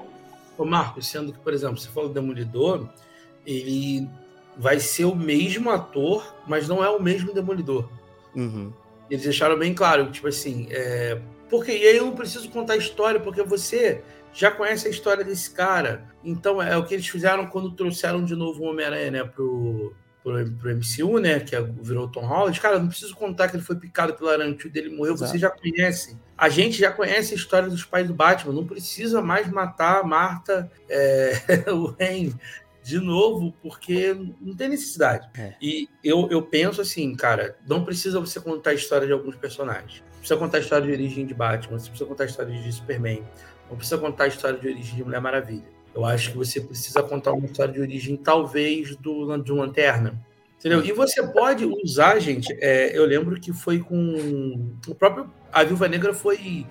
Ô 0.57 0.63
Marcos, 0.65 1.07
sendo 1.07 1.34
que, 1.34 1.39
por 1.39 1.53
exemplo, 1.53 1.78
você 1.78 1.89
falou 1.89 2.09
do 2.09 2.13
Demolidor, 2.13 2.88
ele 3.45 4.09
vai 4.57 4.80
ser 4.80 5.05
o 5.05 5.15
mesmo 5.15 5.69
ator, 5.69 6.36
mas 6.47 6.67
não 6.67 6.84
é 6.84 6.89
o 6.89 7.01
mesmo 7.01 7.34
Demolidor. 7.34 7.89
Uhum. 8.34 8.71
Eles 9.09 9.23
deixaram 9.23 9.57
bem 9.57 9.73
claro, 9.73 10.11
tipo 10.11 10.27
assim, 10.27 10.67
é... 10.69 11.19
porque 11.49 11.71
e 11.71 11.87
aí 11.87 11.97
eu 11.97 12.05
não 12.05 12.15
preciso 12.15 12.49
contar 12.49 12.73
a 12.73 12.77
história, 12.77 13.19
porque 13.19 13.43
você 13.43 14.01
já 14.33 14.51
conhece 14.51 14.87
a 14.87 14.91
história 14.91 15.23
desse 15.23 15.49
cara. 15.51 16.05
Então 16.23 16.61
é 16.61 16.77
o 16.77 16.85
que 16.85 16.93
eles 16.93 17.07
fizeram 17.07 17.47
quando 17.47 17.71
trouxeram 17.71 18.23
de 18.23 18.35
novo 18.35 18.63
o 18.63 18.67
Homem-Aranha, 18.67 19.11
né, 19.11 19.23
pro, 19.23 19.95
pro, 20.23 20.51
pro, 20.51 20.75
MCU, 20.75 21.19
né, 21.19 21.39
que 21.39 21.55
é, 21.55 21.61
virou 21.61 22.07
Tom 22.07 22.25
Holland. 22.25 22.59
Cara, 22.59 22.77
não 22.77 22.87
preciso 22.87 23.15
contar 23.15 23.47
que 23.47 23.55
ele 23.55 23.63
foi 23.63 23.77
picado 23.77 24.13
pelo 24.13 24.29
aranha, 24.29 24.51
o 24.51 24.57
tio 24.57 24.69
dele 24.69 24.89
morreu, 24.89 25.15
Exato. 25.15 25.31
você 25.31 25.37
já 25.39 25.49
conhece. 25.49 26.17
A 26.37 26.49
gente 26.49 26.77
já 26.77 26.91
conhece 26.91 27.33
a 27.33 27.37
história 27.37 27.67
dos 27.67 27.83
pais 27.83 28.07
do 28.07 28.13
Batman, 28.13 28.53
não 28.53 28.67
precisa 28.67 29.21
mais 29.21 29.49
matar 29.49 30.01
a 30.01 30.03
Marta, 30.03 30.69
é, 30.87 31.33
o 31.73 31.95
Henry 31.99 32.35
de 32.88 32.99
novo, 32.99 33.53
porque 33.61 34.15
não 34.39 34.55
tem 34.55 34.69
necessidade. 34.69 35.27
É. 35.38 35.53
E 35.61 35.89
eu, 36.01 36.29
eu 36.31 36.41
penso 36.41 36.79
assim, 36.79 37.13
cara, 37.15 37.57
não 37.67 37.83
precisa 37.83 38.17
você 38.17 38.39
contar 38.39 38.69
a 38.69 38.73
história 38.73 39.05
de 39.05 39.11
alguns 39.11 39.35
personagens. 39.35 40.01
Precisa 40.19 40.39
contar 40.39 40.57
a 40.57 40.61
história 40.61 40.85
de 40.88 40.93
origem 40.93 41.25
de 41.25 41.33
Batman, 41.33 41.77
você 41.77 41.89
precisa 41.89 42.07
contar 42.07 42.23
a 42.23 42.27
história 42.27 42.53
de 42.53 42.71
Superman, 42.71 43.23
não 43.69 43.75
precisa 43.75 43.97
contar 43.97 44.23
a 44.23 44.27
história 44.27 44.57
de 44.57 44.67
origem 44.67 44.95
de 44.95 45.03
Mulher 45.03 45.19
Maravilha. 45.19 45.65
Eu 45.93 46.05
acho 46.05 46.31
que 46.31 46.38
você 46.38 46.61
precisa 46.61 47.03
contar 47.03 47.33
uma 47.33 47.45
história 47.45 47.73
de 47.73 47.81
origem, 47.81 48.15
talvez, 48.15 48.95
do, 48.95 49.35
de 49.38 49.51
um 49.51 49.57
Lanterna. 49.57 50.17
Entendeu? 50.57 50.83
E 50.83 50.91
você 50.93 51.21
pode 51.27 51.65
usar, 51.65 52.19
gente. 52.19 52.55
É, 52.61 52.97
eu 52.97 53.05
lembro 53.05 53.39
que 53.39 53.51
foi 53.51 53.79
com. 53.79 54.75
O 54.88 54.95
próprio. 54.95 55.29
A 55.51 55.63
Viúva 55.63 55.88
Negra 55.88 56.13
foi. 56.13 56.65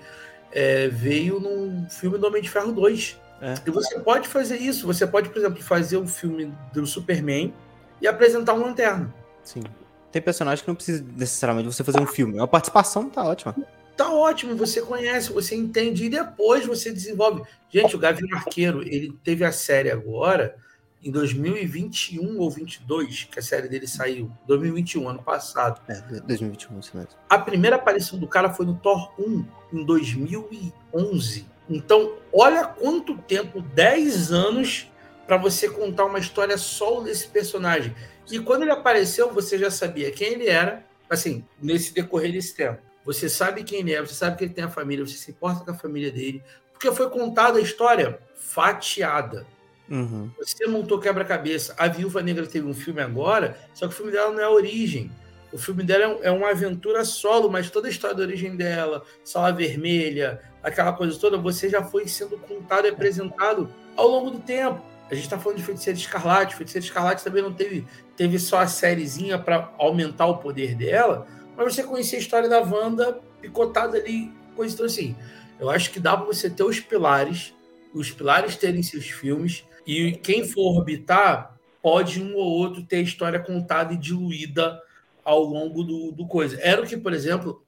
É, 0.51 0.87
veio 0.87 1.39
num 1.39 1.87
filme 1.89 2.17
do 2.17 2.25
Homem 2.25 2.41
de 2.41 2.49
Ferro 2.49 2.71
2. 2.71 3.17
É. 3.41 3.55
E 3.65 3.71
você 3.71 3.99
pode 3.99 4.27
fazer 4.27 4.57
isso. 4.57 4.85
Você 4.87 5.05
pode, 5.05 5.29
por 5.29 5.37
exemplo, 5.37 5.61
fazer 5.61 5.97
um 5.97 6.07
filme 6.07 6.53
do 6.73 6.85
Superman 6.85 7.53
e 8.01 8.07
apresentar 8.07 8.53
um 8.53 8.61
lanterna. 8.61 9.13
Sim. 9.43 9.63
Tem 10.11 10.21
personagem 10.21 10.63
que 10.63 10.67
não 10.67 10.75
precisa 10.75 11.05
necessariamente 11.15 11.67
você 11.67 11.83
fazer 11.83 11.99
um 11.99 12.07
filme. 12.07 12.39
A 12.39 12.47
participação 12.47 13.09
tá 13.09 13.23
ótima. 13.23 13.55
Tá 13.95 14.11
ótimo, 14.11 14.55
você 14.55 14.81
conhece, 14.81 15.33
você 15.33 15.55
entende 15.55 16.05
e 16.05 16.09
depois 16.09 16.65
você 16.65 16.91
desenvolve. 16.91 17.41
Gente, 17.69 17.95
o 17.95 17.99
Gavião 17.99 18.29
Arqueiro, 18.37 18.83
ele 18.83 19.17
teve 19.23 19.43
a 19.43 19.51
série 19.51 19.89
agora 19.89 20.55
em 21.03 21.11
2021 21.11 22.37
ou 22.39 22.49
22, 22.49 23.23
que 23.25 23.39
a 23.39 23.41
série 23.41 23.67
dele 23.67 23.87
saiu. 23.87 24.31
2021, 24.47 25.09
ano 25.09 25.23
passado. 25.23 25.81
É, 25.87 25.99
2021, 26.01 26.79
isso 26.79 26.95
mesmo. 26.95 27.11
A 27.29 27.39
primeira 27.39 27.75
aparição 27.75 28.19
do 28.19 28.27
cara 28.27 28.51
foi 28.51 28.65
no 28.65 28.75
Thor 28.75 29.13
1, 29.19 29.45
em 29.73 29.83
2011. 29.83 31.47
Então, 31.69 32.17
olha 32.31 32.65
quanto 32.65 33.17
tempo 33.17 33.61
10 33.61 34.31
anos 34.31 34.91
para 35.25 35.37
você 35.37 35.69
contar 35.69 36.05
uma 36.05 36.19
história 36.19 36.57
só 36.57 37.01
desse 37.01 37.27
personagem. 37.27 37.93
E 38.31 38.39
quando 38.39 38.63
ele 38.63 38.71
apareceu, 38.71 39.33
você 39.33 39.57
já 39.57 39.69
sabia 39.69 40.11
quem 40.11 40.33
ele 40.33 40.47
era, 40.47 40.85
assim, 41.09 41.45
nesse 41.61 41.93
decorrer 41.93 42.31
desse 42.31 42.55
tempo. 42.55 42.79
Você 43.03 43.29
sabe 43.29 43.63
quem 43.63 43.79
ele 43.79 43.93
é, 43.93 44.01
você 44.01 44.13
sabe 44.13 44.37
que 44.37 44.43
ele 44.45 44.53
tem 44.53 44.63
a 44.63 44.69
família, 44.69 45.05
você 45.05 45.15
se 45.15 45.31
importa 45.31 45.63
com 45.63 45.71
a 45.71 45.73
família 45.73 46.11
dele, 46.11 46.43
porque 46.71 46.91
foi 46.91 47.09
contada 47.09 47.57
a 47.57 47.61
história 47.61 48.19
fatiada. 48.35 49.45
Uhum. 49.89 50.29
Você 50.37 50.67
montou 50.67 50.99
quebra-cabeça. 50.99 51.73
A 51.77 51.87
Viúva 51.87 52.21
Negra 52.21 52.45
teve 52.45 52.67
um 52.67 52.73
filme 52.73 53.01
agora, 53.01 53.57
só 53.73 53.87
que 53.87 53.93
o 53.93 53.97
filme 53.97 54.11
dela 54.11 54.31
não 54.31 54.39
é 54.39 54.43
a 54.43 54.51
origem. 54.51 55.09
O 55.51 55.57
filme 55.57 55.83
dela 55.83 56.19
é, 56.21 56.27
é 56.27 56.31
uma 56.31 56.49
aventura 56.49 57.05
solo, 57.05 57.49
mas 57.49 57.69
toda 57.69 57.87
a 57.87 57.89
história 57.89 58.15
da 58.15 58.23
origem 58.23 58.55
dela, 58.55 59.03
Sala 59.23 59.51
Vermelha, 59.53 60.41
aquela 60.61 60.93
coisa 60.93 61.17
toda, 61.19 61.37
você 61.37 61.69
já 61.69 61.83
foi 61.83 62.07
sendo 62.07 62.37
contado 62.37 62.85
e 62.85 62.89
apresentado 62.89 63.69
ao 63.95 64.07
longo 64.07 64.31
do 64.31 64.39
tempo. 64.39 64.81
A 65.09 65.15
gente 65.15 65.23
está 65.23 65.39
falando 65.39 65.57
de 65.57 65.63
Feiticeira 65.63 65.97
Escarlate. 65.97 66.55
Feiticeira 66.55 66.85
Escarlate 66.85 67.23
também 67.23 67.41
não 67.41 67.53
teve, 67.53 67.87
teve 68.15 68.37
só 68.37 68.59
a 68.59 68.67
sériezinha 68.67 69.39
para 69.39 69.73
aumentar 69.77 70.27
o 70.27 70.37
poder 70.37 70.75
dela, 70.75 71.25
mas 71.55 71.73
você 71.73 71.83
conhecia 71.83 72.17
a 72.17 72.21
história 72.21 72.49
da 72.49 72.61
Wanda 72.61 73.19
picotada 73.41 73.97
ali, 73.97 74.31
coisa 74.55 74.73
então 74.73 74.85
assim. 74.85 75.15
Eu 75.59 75.69
acho 75.69 75.91
que 75.91 75.99
dá 75.99 76.15
para 76.15 76.25
você 76.25 76.49
ter 76.49 76.63
os 76.63 76.79
pilares, 76.79 77.53
os 77.93 78.11
pilares 78.11 78.55
terem 78.55 78.83
seus 78.83 79.09
filmes, 79.09 79.63
e 79.85 80.11
quem 80.11 80.47
for 80.47 80.77
orbitar 80.77 81.57
pode 81.81 82.21
um 82.21 82.35
ou 82.35 82.45
outro 82.45 82.83
ter 82.83 82.97
a 82.97 83.01
história 83.01 83.39
contada 83.39 83.93
e 83.93 83.97
diluída 83.97 84.79
ao 85.23 85.41
longo 85.43 85.83
do, 85.83 86.11
do 86.11 86.27
coisa. 86.27 86.59
Era 86.61 86.81
o 86.81 86.85
que, 86.85 86.97
por 86.97 87.13
exemplo, 87.13 87.65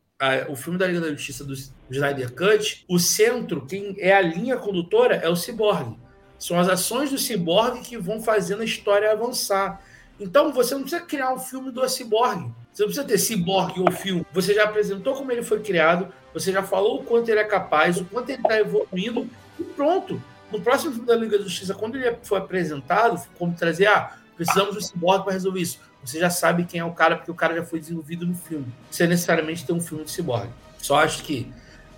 o 0.49 0.55
filme 0.55 0.77
da 0.77 0.85
Liga 0.85 1.01
da 1.01 1.11
Justiça 1.11 1.43
do 1.43 1.53
Snyder 1.89 2.33
Cut, 2.33 2.83
o 2.87 2.99
centro, 2.99 3.65
quem 3.65 3.95
é 3.97 4.13
a 4.13 4.21
linha 4.21 4.57
condutora 4.57 5.15
é 5.15 5.29
o 5.29 5.35
Cyborg. 5.35 5.97
São 6.37 6.59
as 6.59 6.67
ações 6.67 7.09
do 7.09 7.17
Cyborg 7.17 7.81
que 7.81 7.97
vão 7.97 8.21
fazendo 8.21 8.61
a 8.61 8.65
história 8.65 9.11
avançar. 9.11 9.81
Então 10.19 10.51
você 10.51 10.73
não 10.73 10.81
precisa 10.81 11.01
criar 11.03 11.33
um 11.33 11.39
filme 11.39 11.71
do 11.71 11.87
Cyborg. 11.87 12.51
Você 12.73 12.83
não 12.83 12.89
precisa 12.89 13.07
ter 13.07 13.17
Cyborg 13.17 13.79
ou 13.79 13.91
filme. 13.91 14.25
Você 14.33 14.53
já 14.53 14.65
apresentou 14.65 15.15
como 15.15 15.31
ele 15.31 15.43
foi 15.43 15.61
criado, 15.61 16.13
você 16.33 16.51
já 16.51 16.63
falou 16.63 16.99
o 16.99 17.03
quanto 17.03 17.29
ele 17.29 17.39
é 17.39 17.45
capaz, 17.45 17.97
o 17.97 18.05
quanto 18.05 18.29
ele 18.29 18.41
está 18.41 18.59
evoluindo, 18.59 19.29
e 19.57 19.63
pronto. 19.63 20.21
No 20.51 20.59
próximo 20.61 20.91
filme 20.91 21.07
da 21.07 21.15
Liga 21.15 21.37
da 21.37 21.43
Justiça, 21.43 21.73
quando 21.73 21.95
ele 21.95 22.17
foi 22.23 22.39
apresentado, 22.39 23.21
como 23.37 23.53
trazer, 23.53 23.87
ah, 23.87 24.17
precisamos 24.35 24.75
do 24.75 24.81
Cyborg 24.81 25.23
para 25.23 25.33
resolver 25.33 25.61
isso. 25.61 25.79
Você 26.03 26.19
já 26.19 26.29
sabe 26.29 26.65
quem 26.65 26.79
é 26.79 26.85
o 26.85 26.91
cara, 26.91 27.15
porque 27.17 27.31
o 27.31 27.35
cara 27.35 27.55
já 27.55 27.63
foi 27.63 27.79
desenvolvido 27.79 28.25
no 28.25 28.35
filme. 28.35 28.67
Você 28.89 29.05
necessariamente 29.05 29.65
tem 29.65 29.75
um 29.75 29.81
filme 29.81 30.03
de 30.03 30.11
Cyborg. 30.11 30.49
Só 30.77 30.99
acho 30.99 31.23
que 31.23 31.51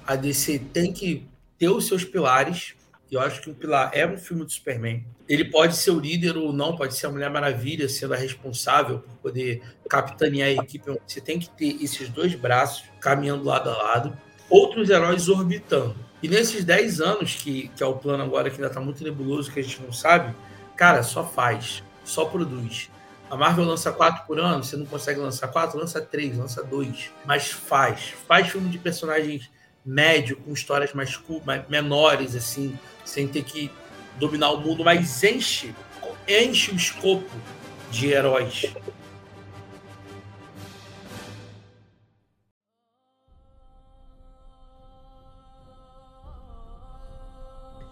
a 0.06 0.16
DC 0.16 0.60
tem 0.74 0.92
que 0.92 1.28
ter 1.58 1.70
os 1.70 1.88
seus 1.88 2.04
pilares 2.04 2.74
E 3.10 3.16
eu 3.16 3.22
acho 3.22 3.42
que 3.42 3.50
o 3.50 3.54
Pilar 3.54 3.92
é 3.94 4.08
um 4.08 4.18
filme 4.18 4.44
do 4.46 4.50
Superman. 4.50 5.06
Ele 5.28 5.46
pode 5.46 5.76
ser 5.76 5.92
o 5.92 6.00
líder 6.00 6.38
ou 6.38 6.54
não, 6.54 6.78
pode 6.78 6.96
ser 6.96 7.08
a 7.08 7.12
Mulher 7.12 7.30
Maravilha 7.30 7.88
sendo 7.90 8.14
a 8.14 8.18
responsável 8.18 9.00
por 9.00 9.16
poder 9.18 9.62
capitanear 9.90 10.48
a 10.48 10.64
equipe. 10.64 10.98
Você 11.06 11.20
tem 11.20 11.38
que 11.38 11.50
ter 11.50 11.84
esses 11.84 12.08
dois 12.08 12.34
braços 12.36 12.86
caminhando 13.02 13.44
lado 13.44 13.70
a 13.70 13.78
lado, 13.78 14.18
outros 14.50 14.90
heróis 14.90 15.28
orbitando. 15.28 15.96
E 16.24 16.28
nesses 16.28 16.64
10 16.64 17.02
anos, 17.02 17.36
que, 17.36 17.68
que 17.76 17.84
é 17.84 17.86
o 17.86 17.96
plano 17.96 18.24
agora, 18.24 18.50
que 18.50 18.56
ainda 18.56 18.68
está 18.68 18.80
muito 18.80 19.04
nebuloso, 19.04 19.52
que 19.52 19.60
a 19.60 19.64
gente 19.64 19.82
não 19.82 19.92
sabe, 19.92 20.34
cara, 20.78 21.04
só 21.04 21.26
faz, 21.26 21.84
só 22.06 22.26
produz. 22.26 22.90
A 23.32 23.38
Marvel 23.38 23.64
lança 23.64 23.94
quatro 23.94 24.26
por 24.28 24.38
ano, 24.38 24.62
você 24.62 24.76
não 24.76 24.86
consegue 24.86 25.18
lançar 25.18 25.48
quatro, 25.48 25.80
lança 25.80 26.02
três, 26.02 26.38
lança 26.38 26.62
dois. 26.62 27.12
Mas 27.26 27.50
faz. 27.50 28.14
Faz 28.28 28.50
filme 28.50 28.70
de 28.70 28.78
personagens 28.78 29.50
médio, 29.86 30.36
com 30.36 30.52
histórias 30.52 30.94
mais, 30.94 31.18
mais 31.46 31.66
menores, 31.70 32.36
assim, 32.36 32.78
sem 33.06 33.30
ter 33.30 33.46
que 33.46 33.72
dominar 34.20 34.52
o 34.52 34.60
mundo, 34.60 34.84
mas 34.84 35.24
enche, 35.24 35.74
enche 36.28 36.72
o 36.72 36.76
escopo 36.76 37.32
de 37.90 38.10
heróis. 38.10 38.74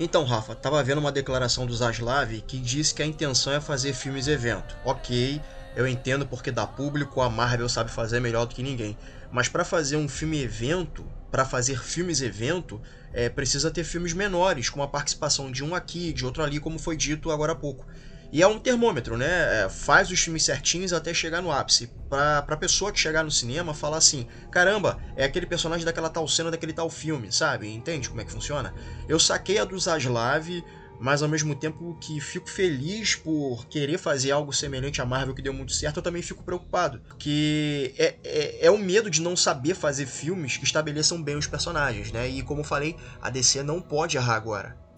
Então, 0.02 0.24
Rafa, 0.24 0.56
tava 0.56 0.82
vendo 0.82 1.00
uma 1.00 1.12
declaração 1.12 1.66
do 1.66 1.76
Zaslav 1.76 2.32
que 2.48 2.58
disse 2.58 2.94
que 2.94 3.04
a 3.04 3.06
intenção 3.06 3.52
é 3.52 3.60
fazer 3.60 3.92
filmes 3.92 4.30
evento. 4.30 4.78
Ok, 4.86 5.42
eu 5.76 5.86
entendo 5.86 6.26
porque 6.26 6.52
dá 6.52 6.66
público, 6.66 7.20
a 7.20 7.30
Marvel 7.30 7.68
sabe 7.68 7.92
fazer 7.92 8.22
melhor 8.22 8.46
do 8.46 8.56
que 8.56 8.64
ninguém. 8.64 8.98
Mas 9.30 9.50
para 9.50 9.66
fazer 9.66 9.98
um 9.98 10.08
filme 10.08 10.42
evento, 10.42 11.06
para 11.30 11.44
fazer 11.44 11.84
filmes 11.84 12.22
evento, 12.22 12.82
é, 13.12 13.28
precisa 13.28 13.70
ter 13.70 13.84
filmes 13.84 14.14
menores, 14.14 14.70
com 14.70 14.82
a 14.82 14.88
participação 14.88 15.52
de 15.52 15.66
um 15.66 15.76
aqui, 15.76 16.14
de 16.14 16.26
outro 16.26 16.42
ali, 16.44 16.62
como 16.62 16.80
foi 16.80 16.96
dito 16.96 17.30
agora 17.30 17.52
há 17.52 17.56
pouco. 17.56 17.86
E 18.32 18.44
é 18.44 18.48
um 18.48 18.60
termômetro, 18.60 19.18
né? 19.18 19.64
É, 19.64 19.70
faz 19.70 20.12
os 20.12 20.20
filmes 20.20 20.46
certinhos 20.46 20.94
até 20.94 21.14
chegar 21.14 21.42
no 21.42 21.52
ápice. 21.52 21.92
Pra, 22.08 22.42
pra 22.42 22.58
pessoa 22.58 22.92
que 22.92 23.00
chegar 23.00 23.24
no 23.24 23.32
cinema 23.32 23.74
falar 23.74 23.98
assim: 23.98 24.28
caramba, 24.52 25.00
é 25.16 25.26
aquele 25.26 25.46
personagem 25.46 25.86
daquela 25.86 26.10
tal 26.10 26.28
cena 26.28 26.52
daquele 26.52 26.74
tal 26.74 26.90
filme, 26.90 27.32
sabe? 27.32 27.68
Entende 27.68 28.10
como 28.10 28.22
é 28.22 28.26
que 28.26 28.32
funciona? 28.32 28.74
Eu 29.08 29.20
saquei 29.20 29.58
a 29.58 29.66
do 29.66 29.80
Zaslav, 29.80 30.64
mas 31.00 31.24
ao 31.24 31.30
mesmo 31.30 31.56
tempo 31.56 31.98
que 32.00 32.20
fico 32.20 32.50
feliz 32.50 33.16
por 33.16 33.66
querer 33.68 33.98
fazer 33.98 34.32
algo 34.32 34.52
semelhante 34.54 35.02
a 35.02 35.06
Marvel 35.06 35.34
que 35.34 35.42
deu 35.42 35.54
muito 35.54 35.72
certo, 35.72 35.98
eu 35.98 36.04
também 36.04 36.22
fico 36.22 36.44
preocupado. 36.44 37.02
Porque 37.08 37.96
é, 37.98 38.16
é, 38.24 38.66
é 38.68 38.72
o 38.72 38.78
medo 38.78 39.10
de 39.10 39.22
não 39.22 39.36
saber 39.36 39.74
fazer 39.74 40.06
filmes 40.06 40.58
que 40.58 40.66
estabeleçam 40.66 41.24
bem 41.24 41.36
os 41.36 41.48
personagens, 41.48 42.12
né? 42.12 42.28
E 42.28 42.44
como 42.44 42.62
eu 42.62 42.66
falei, 42.66 42.96
a 43.22 43.30
DC 43.30 43.64
não 43.64 43.82
pode 43.82 44.18
errar 44.18 44.36
agora. 44.36 44.89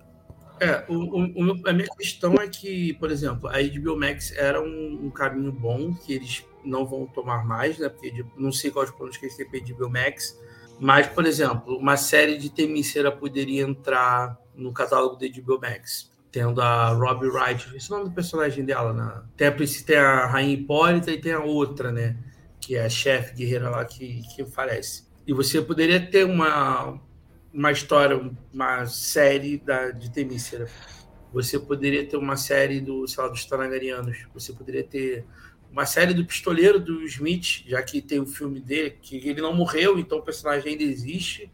É, 0.62 0.86
o, 0.88 0.94
o, 0.94 1.68
a 1.68 1.74
minha 1.74 1.88
questão 1.98 2.36
é 2.36 2.48
que, 2.48 2.94
por 2.94 3.10
exemplo, 3.10 3.50
a 3.50 3.54
HBO 3.54 3.98
Max 3.98 4.32
era 4.38 4.62
um, 4.62 5.06
um, 5.06 5.10
caminho 5.10 5.52
bom 5.52 5.92
que 5.92 6.14
eles 6.14 6.46
não 6.64 6.86
vão 6.86 7.08
tomar 7.08 7.44
mais, 7.44 7.80
né? 7.80 7.90
Porque 7.90 8.24
não 8.38 8.52
sei 8.52 8.70
quais 8.70 8.92
planos 8.92 9.18
que 9.18 9.26
eles 9.26 9.36
têm 9.36 9.50
para 9.50 9.60
HBO 9.60 9.90
Max. 9.90 10.40
Mas, 10.80 11.08
por 11.08 11.26
exemplo, 11.26 11.76
uma 11.76 11.98
série 11.98 12.38
de 12.38 12.52
Temisseira 12.52 13.12
poderia 13.12 13.64
entrar 13.64 14.40
no 14.56 14.72
catálogo 14.72 15.16
da 15.16 15.26
HBO 15.26 15.60
Max, 15.60 16.12
tendo 16.32 16.62
a 16.62 16.90
Robbie 16.90 17.30
Wright, 17.30 17.76
esse 17.76 17.92
é 17.92 17.96
o 17.96 17.98
nome 17.98 18.12
do 18.12 18.16
personagem 18.16 18.64
dela, 18.64 18.94
né? 18.94 19.24
Tem 19.36 19.48
a, 19.48 19.56
tem 19.84 19.98
a 19.98 20.28
Rainha 20.28 20.54
Hipólita 20.54 21.10
e 21.10 21.20
tem 21.20 21.34
a 21.34 21.44
outra, 21.44 21.92
né? 21.92 22.16
Que 22.60 22.76
é 22.76 22.86
a 22.86 22.90
chefe 22.90 23.34
guerreira 23.34 23.68
lá 23.68 23.84
que, 23.84 24.22
que 24.36 24.44
aparece. 24.44 25.08
E 25.26 25.34
você 25.34 25.60
poderia 25.60 26.00
ter 26.00 26.24
uma, 26.24 27.02
uma 27.54 27.72
história, 27.72 28.20
uma 28.54 28.86
série 28.86 29.58
da, 29.58 29.92
de 29.92 30.12
Temícera. 30.12 30.68
Você 31.34 31.60
poderia 31.60 32.06
ter 32.06 32.18
uma 32.18 32.36
série 32.36 32.80
do, 32.80 33.08
sei 33.08 33.24
lá, 33.24 33.30
dos 33.30 33.46
Tanagarianos. 33.46 34.26
Você 34.34 34.54
poderia 34.54 34.84
ter 34.84 35.26
uma 35.72 35.86
série 35.86 36.14
do 36.14 36.26
Pistoleiro 36.26 36.80
do 36.80 37.04
Smith, 37.04 37.64
já 37.66 37.82
que 37.82 38.02
tem 38.02 38.20
o 38.20 38.26
filme 38.26 38.60
dele, 38.60 38.98
que 39.02 39.16
ele 39.30 39.42
não 39.42 39.54
morreu, 39.54 39.98
então 39.98 40.18
o 40.18 40.22
personagem 40.22 40.72
ainda 40.74 40.84
existe. 40.84 41.50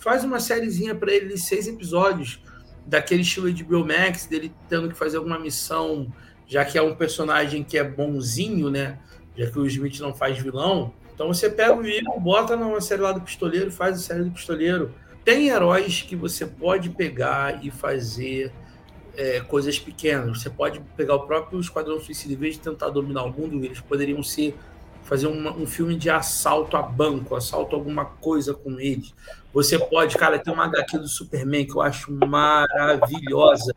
Faz 0.00 0.24
uma 0.24 0.40
sériezinha 0.40 0.94
para 0.94 1.12
ele 1.12 1.36
seis 1.36 1.66
episódios, 1.66 2.42
daquele 2.86 3.22
estilo 3.22 3.52
de 3.52 3.62
Bill 3.62 3.84
Max, 3.84 4.26
dele 4.26 4.52
tendo 4.68 4.88
que 4.88 4.94
fazer 4.96 5.18
alguma 5.18 5.38
missão, 5.38 6.10
já 6.46 6.64
que 6.64 6.78
é 6.78 6.82
um 6.82 6.94
personagem 6.94 7.62
que 7.62 7.76
é 7.76 7.84
bonzinho, 7.84 8.70
né? 8.70 8.98
Já 9.36 9.50
que 9.50 9.58
o 9.58 9.66
Smith 9.66 10.00
não 10.00 10.14
faz 10.14 10.38
vilão. 10.38 10.94
Então 11.14 11.28
você 11.28 11.50
pega 11.50 11.74
o 11.74 11.80
Will, 11.80 12.02
bota 12.18 12.56
numa 12.56 12.80
série 12.80 13.02
lá 13.02 13.12
do 13.12 13.20
Pistoleiro, 13.20 13.70
faz 13.70 13.96
a 13.96 13.98
série 13.98 14.24
do 14.24 14.30
Pistoleiro 14.30 14.94
tem 15.24 15.48
heróis 15.48 16.02
que 16.02 16.16
você 16.16 16.46
pode 16.46 16.90
pegar 16.90 17.64
e 17.64 17.70
fazer 17.70 18.52
é, 19.16 19.40
coisas 19.40 19.78
pequenas. 19.78 20.42
Você 20.42 20.50
pode 20.50 20.80
pegar 20.96 21.14
o 21.16 21.26
próprio 21.26 21.60
Esquadrão 21.60 22.00
Suicida, 22.00 22.34
em 22.34 22.36
vez 22.36 22.54
de 22.54 22.60
tentar 22.60 22.88
dominar 22.90 23.24
o 23.24 23.32
mundo, 23.32 23.64
eles 23.64 23.80
poderiam 23.80 24.22
ser 24.22 24.54
fazer 25.02 25.26
um 25.26 25.66
filme 25.66 25.96
de 25.96 26.08
assalto 26.08 26.76
a 26.76 26.82
banco, 26.82 27.34
assalto 27.34 27.74
a 27.74 27.78
alguma 27.78 28.04
coisa 28.04 28.54
com 28.54 28.78
eles. 28.78 29.12
Você 29.52 29.76
pode, 29.76 30.16
cara, 30.16 30.38
tem 30.38 30.52
uma 30.52 30.66
HQ 30.66 30.98
do 30.98 31.08
Superman 31.08 31.66
que 31.66 31.74
eu 31.74 31.80
acho 31.80 32.12
maravilhosa. 32.12 33.74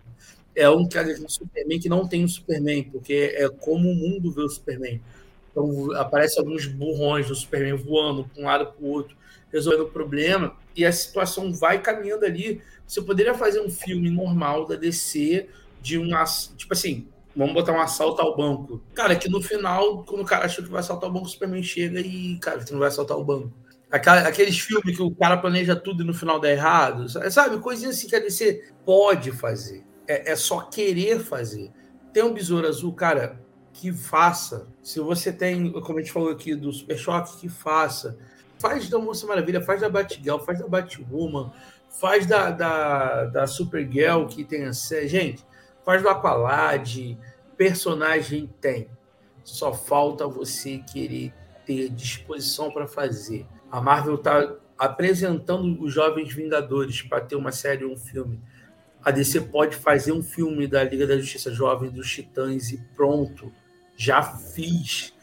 É 0.56 0.70
um 0.70 0.88
que 0.88 1.02
do 1.02 1.32
Superman 1.32 1.80
que 1.80 1.90
não 1.90 2.08
tem 2.08 2.24
o 2.24 2.30
Superman, 2.30 2.84
porque 2.84 3.34
é 3.36 3.50
como 3.50 3.90
o 3.90 3.96
mundo 3.96 4.32
vê 4.32 4.42
o 4.42 4.50
Superman. 4.50 5.02
Então 5.50 5.92
aparece 5.94 6.38
alguns 6.38 6.68
burrões 6.68 7.28
do 7.28 7.34
Superman 7.34 7.78
voando 7.78 8.26
para 8.26 8.42
um 8.42 8.46
lado 8.46 8.68
para 8.68 8.86
o 8.86 8.90
outro 8.90 9.16
resolvendo 9.54 9.86
o 9.86 9.92
problema 9.92 10.58
e 10.76 10.84
a 10.84 10.92
situação 10.92 11.54
vai 11.54 11.80
caminhando 11.80 12.26
ali. 12.26 12.62
Você 12.88 13.02
poderia 13.02 13.36
fazer 13.36 13.62
um 13.62 13.70
filme 13.70 14.10
normal 14.10 14.66
da 14.66 14.76
DC 14.76 15.48
de 15.82 16.00
um 16.00 16.10
tipo 16.58 16.74
assim, 16.74 17.08
vamos 17.36 17.54
botar 17.54 17.72
um 17.72 17.80
assalto 17.80 18.22
ao 18.22 18.36
banco. 18.36 18.82
Cara, 18.94 19.16
que 19.16 19.30
no 19.30 19.42
final, 19.42 20.04
quando 20.04 20.22
o 20.22 20.26
cara 20.26 20.46
achou 20.46 20.64
que 20.64 20.72
vai 20.72 20.80
assaltar 20.80 21.10
o 21.10 21.14
banco, 21.14 21.28
o 21.28 21.30
Superman 21.30 21.62
chega 21.62 22.00
e, 22.00 22.38
cara, 22.40 22.60
você 22.60 22.74
não 22.74 22.80
vai 22.80 22.88
assaltar 22.88 23.18
o 23.18 23.24
banco. 23.24 23.54
Aqueles 23.92 24.58
filmes 24.58 24.96
que 24.96 25.04
o 25.04 25.14
cara 25.14 25.38
planeja 25.38 25.76
tudo 25.76 26.02
e 26.02 26.06
no 26.06 26.16
final 26.16 26.40
dá 26.40 26.50
errado, 26.50 27.08
sabe? 27.30 27.60
Coisinhas 27.60 27.96
assim 27.96 28.08
que 28.08 28.16
a 28.16 28.20
DC 28.20 28.74
pode 28.84 29.32
fazer. 29.32 29.84
É, 30.08 30.32
é 30.32 30.36
só 30.36 30.62
querer 30.62 31.20
fazer. 31.20 31.72
Tem 32.12 32.24
um 32.24 32.34
Besouro 32.34 32.68
Azul, 32.68 32.92
cara, 32.94 33.40
que 33.72 33.94
faça. 33.94 34.68
Se 34.82 35.00
você 35.00 35.32
tem, 35.32 35.72
como 35.72 36.00
a 36.00 36.02
gente 36.02 36.12
falou 36.12 36.32
aqui 36.32 36.56
do 36.56 36.74
Super 36.74 36.98
Choque, 36.98 37.38
que 37.38 37.50
faça 37.50 38.18
faz 38.64 38.88
da 38.88 38.98
Moça 38.98 39.28
Maravilha, 39.28 39.62
faz 39.62 39.82
da 39.82 39.90
Batgirl, 39.90 40.40
faz 40.40 40.60
da 40.60 40.68
Batwoman, 40.70 41.52
faz 41.90 42.26
da, 42.26 42.50
da, 42.50 43.26
da 43.26 43.46
Supergirl 43.46 44.26
que 44.26 44.46
tem 44.46 44.64
a 44.64 44.72
série. 44.72 45.10
Gente, 45.10 45.46
faz 45.84 46.02
do 46.02 46.08
Aqualad, 46.08 47.18
personagem 47.58 48.50
tem. 48.62 48.88
Só 49.44 49.74
falta 49.74 50.26
você 50.30 50.78
querer 50.78 51.34
ter 51.66 51.90
disposição 51.90 52.72
para 52.72 52.88
fazer. 52.88 53.46
A 53.70 53.82
Marvel 53.82 54.16
está 54.16 54.56
apresentando 54.78 55.84
os 55.84 55.94
Jovens 55.94 56.34
Vingadores 56.34 57.02
para 57.02 57.20
ter 57.20 57.36
uma 57.36 57.52
série 57.52 57.84
ou 57.84 57.92
um 57.92 57.98
filme. 57.98 58.40
A 59.04 59.12
DC 59.12 59.42
pode 59.42 59.76
fazer 59.76 60.14
um 60.14 60.24
filme 60.24 60.68
da 60.68 60.86
Liga 60.86 61.06
da 61.06 61.18
Justiça 61.18 61.52
Jovem 61.52 61.90
dos 61.90 62.10
Titãs 62.10 62.72
e 62.72 62.78
pronto. 62.96 63.52
Já 63.98 64.24
fiz. 64.24 65.14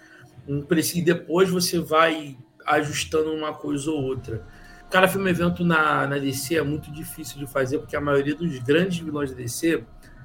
E 0.94 1.02
depois 1.02 1.48
você 1.48 1.78
vai 1.78 2.36
ajustando 2.76 3.32
uma 3.32 3.52
coisa 3.52 3.90
ou 3.90 4.02
outra. 4.02 4.42
Cara, 4.90 5.06
filme 5.06 5.30
evento 5.30 5.64
na, 5.64 6.06
na 6.06 6.18
DC 6.18 6.56
é 6.56 6.62
muito 6.62 6.90
difícil 6.90 7.38
de 7.38 7.46
fazer, 7.46 7.78
porque 7.78 7.94
a 7.94 8.00
maioria 8.00 8.34
dos 8.34 8.58
grandes 8.58 8.98
vilões 8.98 9.30
da 9.30 9.36
DC 9.36 9.84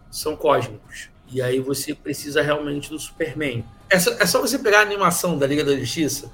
são 0.09 0.35
cósmicos. 0.35 1.09
E 1.31 1.41
aí 1.41 1.59
você 1.59 1.93
precisa 1.93 2.41
realmente 2.41 2.89
do 2.89 2.97
Superman. 2.97 3.63
É 3.89 3.99
só, 3.99 4.11
é 4.13 4.25
só 4.25 4.41
você 4.41 4.57
pegar 4.57 4.79
a 4.79 4.81
animação 4.81 5.37
da 5.37 5.45
Liga 5.45 5.63
da 5.63 5.75
Justiça, 5.75 6.31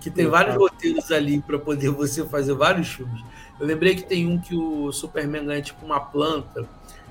que 0.00 0.10
tem 0.10 0.26
vários 0.26 0.56
roteiros 0.56 1.10
ali 1.10 1.40
para 1.42 1.58
poder 1.58 1.90
você 1.90 2.24
fazer 2.24 2.54
vários 2.54 2.88
filmes. 2.88 3.22
Eu 3.60 3.66
lembrei 3.66 3.94
que 3.94 4.02
tem 4.02 4.26
um 4.26 4.38
que 4.38 4.54
o 4.54 4.90
Superman 4.92 5.44
ganha 5.44 5.62
tipo 5.62 5.84
uma 5.84 6.00
planta, 6.00 6.66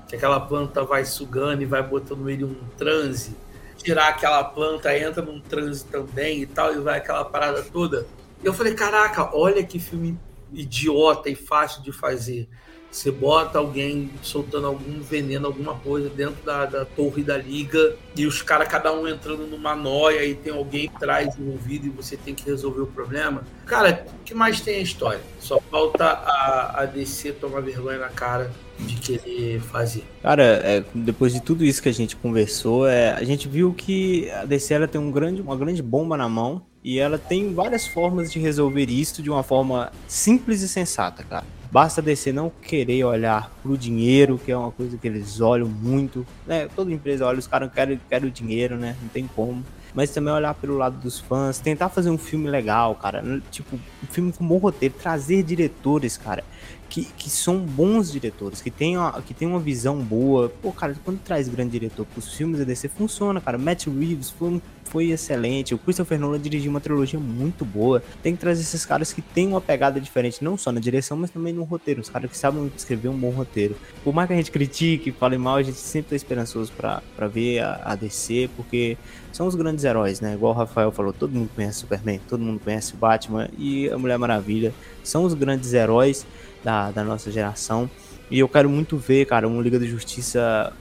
que 0.08 0.16
aquela 0.16 0.40
planta 0.40 0.84
vai 0.84 1.04
sugando 1.04 1.62
e 1.62 1.66
vai 1.66 1.82
botando 1.82 2.28
ele 2.28 2.44
um 2.44 2.56
transe. 2.76 3.36
Tirar 3.76 4.08
aquela 4.08 4.42
planta, 4.42 4.96
entra 4.96 5.22
num 5.22 5.40
transe 5.40 5.84
também 5.84 6.42
e 6.42 6.46
tal, 6.46 6.74
e 6.74 6.78
vai 6.78 6.98
aquela 6.98 7.24
parada 7.24 7.62
toda. 7.62 8.06
Eu 8.42 8.52
falei, 8.52 8.74
caraca, 8.74 9.30
olha 9.34 9.62
que 9.64 9.78
filme 9.78 10.18
idiota 10.52 11.28
e 11.28 11.34
fácil 11.34 11.82
de 11.82 11.92
fazer. 11.92 12.48
Você 12.90 13.10
bota 13.10 13.58
alguém 13.58 14.10
soltando 14.22 14.66
algum 14.66 15.00
veneno, 15.00 15.46
alguma 15.46 15.74
coisa 15.74 16.08
dentro 16.08 16.42
da, 16.44 16.64
da 16.64 16.84
torre 16.84 17.22
da 17.22 17.36
liga 17.36 17.94
e 18.16 18.24
os 18.24 18.40
caras, 18.40 18.68
cada 18.68 18.90
um 18.92 19.06
entrando 19.06 19.46
numa 19.46 19.76
noia 19.76 20.24
e 20.24 20.34
tem 20.34 20.52
alguém 20.52 20.90
atrás 20.94 21.38
envolvido 21.38 21.86
e 21.86 21.90
você 21.90 22.16
tem 22.16 22.34
que 22.34 22.46
resolver 22.46 22.80
o 22.80 22.86
problema. 22.86 23.44
Cara, 23.66 24.06
o 24.20 24.24
que 24.24 24.32
mais 24.32 24.62
tem 24.62 24.76
a 24.76 24.80
história? 24.80 25.20
Só 25.40 25.60
falta 25.70 26.06
a, 26.06 26.82
a 26.82 26.86
DC 26.86 27.32
tomar 27.32 27.60
vergonha 27.60 27.98
na 27.98 28.08
cara 28.08 28.50
de 28.78 28.96
querer 28.96 29.60
fazer. 29.60 30.04
Cara, 30.22 30.42
é, 30.42 30.84
depois 30.94 31.34
de 31.34 31.42
tudo 31.42 31.64
isso 31.64 31.82
que 31.82 31.88
a 31.90 31.94
gente 31.94 32.16
conversou, 32.16 32.88
é, 32.88 33.10
a 33.12 33.24
gente 33.24 33.46
viu 33.46 33.74
que 33.74 34.30
a 34.30 34.46
DC 34.46 34.72
ela 34.72 34.88
tem 34.88 35.00
um 35.00 35.10
grande, 35.10 35.42
uma 35.42 35.56
grande 35.56 35.82
bomba 35.82 36.16
na 36.16 36.28
mão 36.28 36.64
e 36.86 37.00
ela 37.00 37.18
tem 37.18 37.52
várias 37.52 37.84
formas 37.84 38.30
de 38.30 38.38
resolver 38.38 38.88
isso 38.88 39.20
de 39.20 39.28
uma 39.28 39.42
forma 39.42 39.90
simples 40.06 40.62
e 40.62 40.68
sensata, 40.68 41.24
cara. 41.24 41.44
Basta 41.68 42.00
DC 42.00 42.32
não 42.32 42.48
querer 42.48 43.02
olhar 43.02 43.50
pro 43.60 43.76
dinheiro, 43.76 44.38
que 44.38 44.52
é 44.52 44.56
uma 44.56 44.70
coisa 44.70 44.96
que 44.96 45.04
eles 45.04 45.40
olham 45.40 45.66
muito, 45.66 46.24
né? 46.46 46.68
Toda 46.76 46.92
empresa 46.92 47.26
olha, 47.26 47.40
os 47.40 47.46
caras 47.48 47.72
querem, 47.72 48.00
querem 48.08 48.28
o 48.28 48.30
dinheiro, 48.30 48.76
né? 48.76 48.96
Não 49.02 49.08
tem 49.08 49.26
como 49.26 49.64
mas 49.94 50.10
também 50.10 50.30
olhar 50.30 50.52
pelo 50.52 50.76
lado 50.76 50.98
dos 50.98 51.18
fãs, 51.18 51.58
tentar 51.58 51.88
fazer 51.88 52.10
um 52.10 52.18
filme 52.18 52.50
legal, 52.50 52.94
cara. 52.96 53.24
Tipo, 53.50 53.76
um 53.76 54.06
filme 54.10 54.30
com 54.30 54.46
bom 54.46 54.58
roteiro, 54.58 54.94
trazer 55.00 55.42
diretores, 55.42 56.18
cara 56.18 56.44
que, 56.88 57.04
que 57.04 57.28
são 57.28 57.58
bons 57.58 58.10
diretores, 58.10 58.62
que 58.62 58.70
tem, 58.70 58.96
uma, 58.96 59.12
que 59.22 59.34
tem 59.34 59.46
uma 59.46 59.58
visão 59.58 59.98
boa. 59.98 60.48
Pô, 60.48 60.72
cara, 60.72 60.96
quando 61.04 61.18
traz 61.20 61.48
grande 61.48 61.72
diretor 61.72 62.06
pros 62.06 62.34
filmes 62.34 62.58
da 62.58 62.64
DC, 62.64 62.88
funciona, 62.88 63.40
cara. 63.40 63.58
Matt 63.58 63.86
Reeves 63.86 64.30
foi, 64.30 64.60
foi 64.96 65.10
excelente. 65.10 65.74
O 65.74 65.78
Christopher 65.78 66.18
Nolan 66.18 66.40
dirigiu 66.40 66.70
uma 66.70 66.80
trilogia 66.80 67.20
muito 67.20 67.66
boa. 67.66 68.02
Tem 68.22 68.34
que 68.34 68.40
trazer 68.40 68.62
esses 68.62 68.86
caras 68.86 69.12
que 69.12 69.20
têm 69.20 69.48
uma 69.48 69.60
pegada 69.60 70.00
diferente, 70.00 70.42
não 70.42 70.56
só 70.56 70.72
na 70.72 70.80
direção, 70.80 71.18
mas 71.18 71.30
também 71.30 71.52
no 71.52 71.64
roteiro. 71.64 72.00
Os 72.00 72.08
caras 72.08 72.30
que 72.30 72.38
sabem 72.38 72.72
escrever 72.74 73.10
um 73.10 73.18
bom 73.18 73.28
roteiro. 73.28 73.76
Por 74.02 74.14
mais 74.14 74.26
que 74.26 74.32
a 74.32 74.36
gente 74.36 74.50
critique, 74.50 75.12
fale 75.12 75.36
mal, 75.36 75.56
a 75.56 75.62
gente 75.62 75.76
sempre 75.76 76.08
tá 76.08 76.16
esperançoso 76.16 76.72
pra 76.72 77.28
ver 77.28 77.58
a, 77.58 77.82
a 77.84 77.94
DC, 77.94 78.48
porque 78.56 78.96
são 79.30 79.46
os 79.46 79.54
grandes 79.54 79.84
heróis, 79.84 80.22
né? 80.22 80.32
Igual 80.32 80.54
o 80.54 80.56
Rafael 80.56 80.90
falou, 80.90 81.12
todo 81.12 81.30
mundo 81.30 81.50
conhece 81.54 81.80
Superman, 81.80 82.18
todo 82.26 82.40
mundo 82.40 82.58
conhece 82.58 82.94
o 82.94 82.96
Batman 82.96 83.50
e 83.58 83.90
a 83.90 83.98
Mulher 83.98 84.16
Maravilha. 84.16 84.72
São 85.04 85.24
os 85.24 85.34
grandes 85.34 85.74
heróis 85.74 86.26
da, 86.64 86.90
da 86.90 87.04
nossa 87.04 87.30
geração. 87.30 87.90
E 88.30 88.40
eu 88.40 88.48
quero 88.48 88.68
muito 88.68 88.96
ver, 88.96 89.24
cara, 89.26 89.46
uma 89.46 89.62
Liga 89.62 89.78
da 89.78 89.86
Justiça 89.86 90.72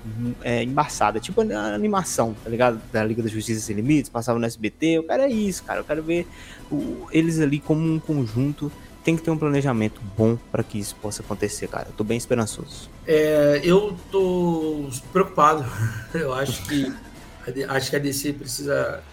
é, 0.42 0.64
embaçada. 0.64 1.20
Tipo 1.20 1.42
a 1.42 1.76
animação, 1.76 2.36
tá 2.44 2.50
ligado? 2.50 2.82
Da 2.92 3.04
Liga 3.04 3.22
da 3.22 3.30
Justiça 3.30 3.62
Sem 3.62 3.76
Limites, 3.76 4.10
passava 4.10 4.40
no 4.40 4.46
SBT. 4.46 4.98
Eu 4.98 5.04
quero 5.04 5.24
é 5.24 5.30
isso, 5.30 5.64
cara. 5.64 5.80
Eu 5.80 5.84
quero 5.84 6.02
ver 6.02 6.28
o, 6.72 7.08
eles 7.12 7.40
ali 7.40 7.60
como 7.60 7.82
um 7.82 8.00
conjunto. 8.00 8.72
Tem 9.04 9.16
que 9.16 9.22
ter 9.22 9.30
um 9.30 9.38
planejamento 9.38 10.02
bom 10.18 10.36
para 10.52 10.64
que 10.64 10.80
isso 10.80 10.96
possa 10.96 11.22
acontecer, 11.22 11.68
cara. 11.68 11.88
Eu 11.90 11.94
tô 11.94 12.04
bem 12.04 12.18
esperançoso. 12.18 12.90
É, 13.06 13.62
eu 13.64 13.96
tô 14.12 14.90
preocupado. 15.14 15.64
Eu 16.16 16.34
acho 16.34 16.64
que 16.64 16.92
acho 17.68 17.90
que 17.92 17.96
a 17.96 18.00
DC 18.00 18.34
precisa. 18.34 19.04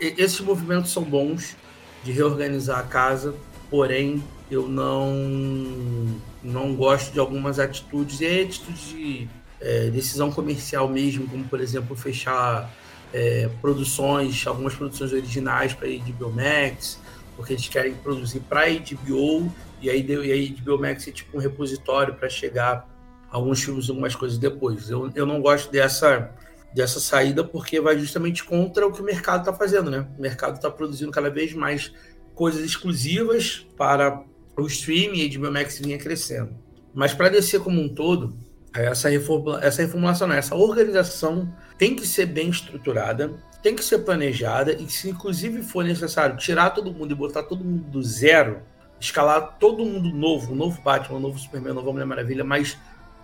Esses 0.00 0.40
movimentos 0.40 0.90
são 0.90 1.02
bons 1.02 1.54
de 2.02 2.10
reorganizar 2.12 2.78
a 2.78 2.82
casa, 2.82 3.34
porém 3.70 4.22
eu 4.50 4.68
não 4.68 6.06
não 6.42 6.74
gosto 6.74 7.12
de 7.12 7.20
algumas 7.20 7.58
atitudes 7.58 8.20
e 8.20 8.26
é 8.26 8.42
atitudes 8.42 8.88
de 8.88 9.28
é, 9.60 9.90
decisão 9.90 10.30
comercial 10.30 10.88
mesmo, 10.88 11.26
como 11.28 11.44
por 11.44 11.60
exemplo 11.60 11.94
fechar 11.94 12.72
é, 13.12 13.48
produções, 13.60 14.46
algumas 14.46 14.74
produções 14.74 15.12
originais 15.12 15.72
para 15.72 15.86
a 15.86 15.90
HBO 15.90 16.32
Max, 16.32 16.98
porque 17.36 17.52
eles 17.52 17.68
querem 17.68 17.94
produzir 17.94 18.40
para 18.40 18.66
a 18.66 18.70
HBO 18.70 19.52
e 19.80 19.88
aí 19.88 20.04
e 20.06 20.32
aí 20.32 20.48
HBO 20.48 20.78
Max 20.78 21.06
é 21.06 21.12
tipo 21.12 21.36
um 21.36 21.40
repositório 21.40 22.14
para 22.14 22.28
chegar 22.28 22.88
alguns 23.30 23.62
filmes, 23.62 23.88
algumas 23.88 24.14
coisas 24.14 24.38
depois. 24.38 24.90
Eu, 24.90 25.10
eu 25.14 25.26
não 25.26 25.40
gosto 25.40 25.70
dessa 25.70 26.30
dessa 26.74 26.98
saída 26.98 27.44
porque 27.44 27.80
vai 27.80 27.98
justamente 27.98 28.42
contra 28.42 28.86
o 28.86 28.92
que 28.92 29.02
o 29.02 29.04
mercado 29.04 29.40
está 29.40 29.52
fazendo, 29.52 29.90
né? 29.90 30.06
O 30.18 30.22
mercado 30.22 30.54
está 30.54 30.70
produzindo 30.70 31.12
cada 31.12 31.28
vez 31.28 31.52
mais 31.52 31.92
coisas 32.34 32.64
exclusivas 32.64 33.66
para 33.76 34.24
o 34.56 34.66
streaming 34.66 35.18
e 35.18 35.34
a 35.34 35.38
HBO 35.38 35.52
Max 35.52 35.78
vinha 35.78 35.98
crescendo. 35.98 36.54
Mas 36.94 37.14
para 37.14 37.28
descer 37.28 37.60
como 37.60 37.80
um 37.80 37.88
todo, 37.88 38.36
essa, 38.74 39.08
reformula, 39.08 39.60
essa 39.62 39.82
reformulação, 39.82 40.28
né? 40.28 40.38
essa 40.38 40.54
organização 40.54 41.52
tem 41.78 41.94
que 41.94 42.06
ser 42.06 42.26
bem 42.26 42.48
estruturada, 42.48 43.32
tem 43.62 43.76
que 43.76 43.84
ser 43.84 43.98
planejada 43.98 44.72
e 44.72 44.88
se 44.88 45.10
inclusive 45.10 45.62
for 45.62 45.84
necessário 45.84 46.36
tirar 46.36 46.70
todo 46.70 46.92
mundo 46.92 47.12
e 47.12 47.14
botar 47.14 47.42
todo 47.44 47.64
mundo 47.64 47.84
do 47.84 48.02
zero, 48.02 48.62
escalar 48.98 49.56
todo 49.58 49.84
mundo 49.84 50.10
novo, 50.10 50.54
novo 50.54 50.80
Batman, 50.82 51.20
novo 51.20 51.38
Superman, 51.38 51.74
nova 51.74 51.92
Mulher 51.92 52.06
Maravilha, 52.06 52.44
mas, 52.44 52.76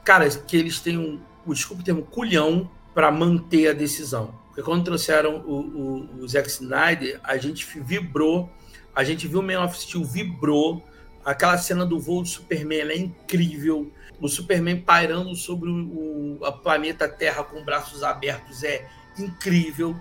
cara, 0.05 0.29
que 0.29 0.57
eles 0.57 0.81
tenham, 0.81 1.21
o, 1.47 1.53
desculpa 1.53 1.83
o 1.83 1.85
termo, 1.85 2.03
culhão 2.03 2.71
para 2.95 3.11
manter 3.11 3.69
a 3.69 3.73
decisão. 3.73 4.35
Porque 4.49 4.63
quando 4.63 4.85
trouxeram 4.85 5.45
o, 5.47 5.61
o, 5.61 6.23
o 6.23 6.29
Zack 6.29 6.49
Snyder, 6.49 7.21
a 7.23 7.37
gente 7.37 7.67
vibrou, 7.81 8.51
a 8.95 9.05
gente 9.05 9.29
viu 9.29 9.41
o 9.41 9.43
Man 9.43 9.63
of 9.65 9.79
Steel 9.79 10.05
vibrou, 10.05 10.85
Aquela 11.25 11.59
cena 11.59 11.85
do 11.85 11.99
voo 11.99 12.23
do 12.23 12.29
Superman 12.29 12.91
é 12.91 12.97
incrível. 12.97 13.93
O 14.21 14.29
Superman 14.29 14.81
pairando 14.81 15.35
sobre 15.35 15.69
o, 15.71 16.39
o 16.41 16.53
planeta 16.53 17.09
Terra 17.09 17.45
com 17.45 17.65
braços 17.65 18.03
abertos 18.03 18.63
é 18.65 18.89
incrível. 19.19 19.97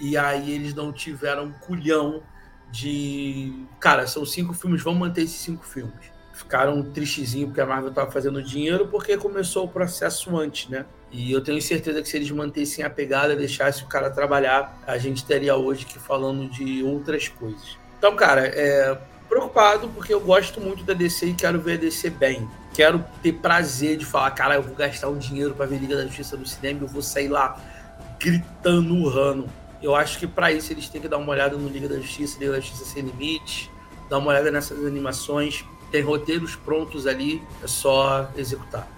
E 0.00 0.16
aí 0.16 0.52
eles 0.52 0.74
não 0.74 0.92
tiveram 0.92 1.52
culhão 1.52 2.22
de. 2.70 3.66
Cara, 3.78 4.06
são 4.06 4.26
cinco 4.26 4.52
filmes, 4.52 4.82
vamos 4.82 5.00
manter 5.00 5.22
esses 5.22 5.38
cinco 5.38 5.64
filmes. 5.64 6.12
Ficaram 6.32 6.82
tristezinho 6.82 7.46
porque 7.46 7.60
a 7.60 7.66
Marvel 7.66 7.90
estava 7.90 8.10
fazendo 8.10 8.42
dinheiro 8.42 8.88
porque 8.88 9.16
começou 9.16 9.66
o 9.66 9.68
processo 9.68 10.36
antes, 10.36 10.68
né? 10.68 10.84
E 11.12 11.30
eu 11.30 11.40
tenho 11.40 11.62
certeza 11.62 12.02
que 12.02 12.08
se 12.08 12.16
eles 12.16 12.30
mantessem 12.32 12.84
a 12.84 12.90
pegada, 12.90 13.36
deixassem 13.36 13.84
o 13.84 13.86
cara 13.86 14.10
trabalhar, 14.10 14.82
a 14.84 14.98
gente 14.98 15.18
estaria 15.18 15.54
hoje 15.54 15.86
aqui 15.88 15.96
falando 15.96 16.50
de 16.50 16.82
outras 16.82 17.28
coisas. 17.28 17.78
Então, 17.96 18.16
cara, 18.16 18.46
é, 18.48 18.98
preocupado 19.34 19.88
porque 19.88 20.14
eu 20.14 20.20
gosto 20.20 20.60
muito 20.60 20.84
da 20.84 20.94
DC 20.94 21.26
e 21.26 21.34
quero 21.34 21.60
ver 21.60 21.72
a 21.72 21.76
DC 21.76 22.08
bem. 22.10 22.48
Quero 22.72 23.04
ter 23.20 23.32
prazer 23.32 23.96
de 23.96 24.04
falar, 24.04 24.30
cara, 24.30 24.54
eu 24.54 24.62
vou 24.62 24.76
gastar 24.76 25.08
um 25.08 25.18
dinheiro 25.18 25.54
para 25.54 25.66
ver 25.66 25.78
Liga 25.78 25.96
da 25.96 26.06
Justiça 26.06 26.36
no 26.36 26.46
cinema 26.46 26.82
eu 26.82 26.86
vou 26.86 27.02
sair 27.02 27.26
lá 27.26 27.60
gritando, 28.20 28.94
urrando. 28.94 29.48
Eu 29.82 29.94
acho 29.96 30.20
que 30.20 30.26
para 30.26 30.52
isso 30.52 30.72
eles 30.72 30.88
têm 30.88 31.00
que 31.00 31.08
dar 31.08 31.18
uma 31.18 31.32
olhada 31.32 31.56
no 31.56 31.68
Liga 31.68 31.88
da 31.88 31.96
Justiça, 31.96 32.38
Liga 32.38 32.52
da 32.52 32.60
Justiça 32.60 32.84
Sem 32.84 33.02
Limites, 33.02 33.68
dar 34.08 34.18
uma 34.18 34.30
olhada 34.30 34.52
nessas 34.52 34.86
animações. 34.86 35.64
Tem 35.90 36.00
roteiros 36.00 36.54
prontos 36.54 37.04
ali, 37.04 37.42
é 37.62 37.66
só 37.66 38.30
executar. 38.36 38.88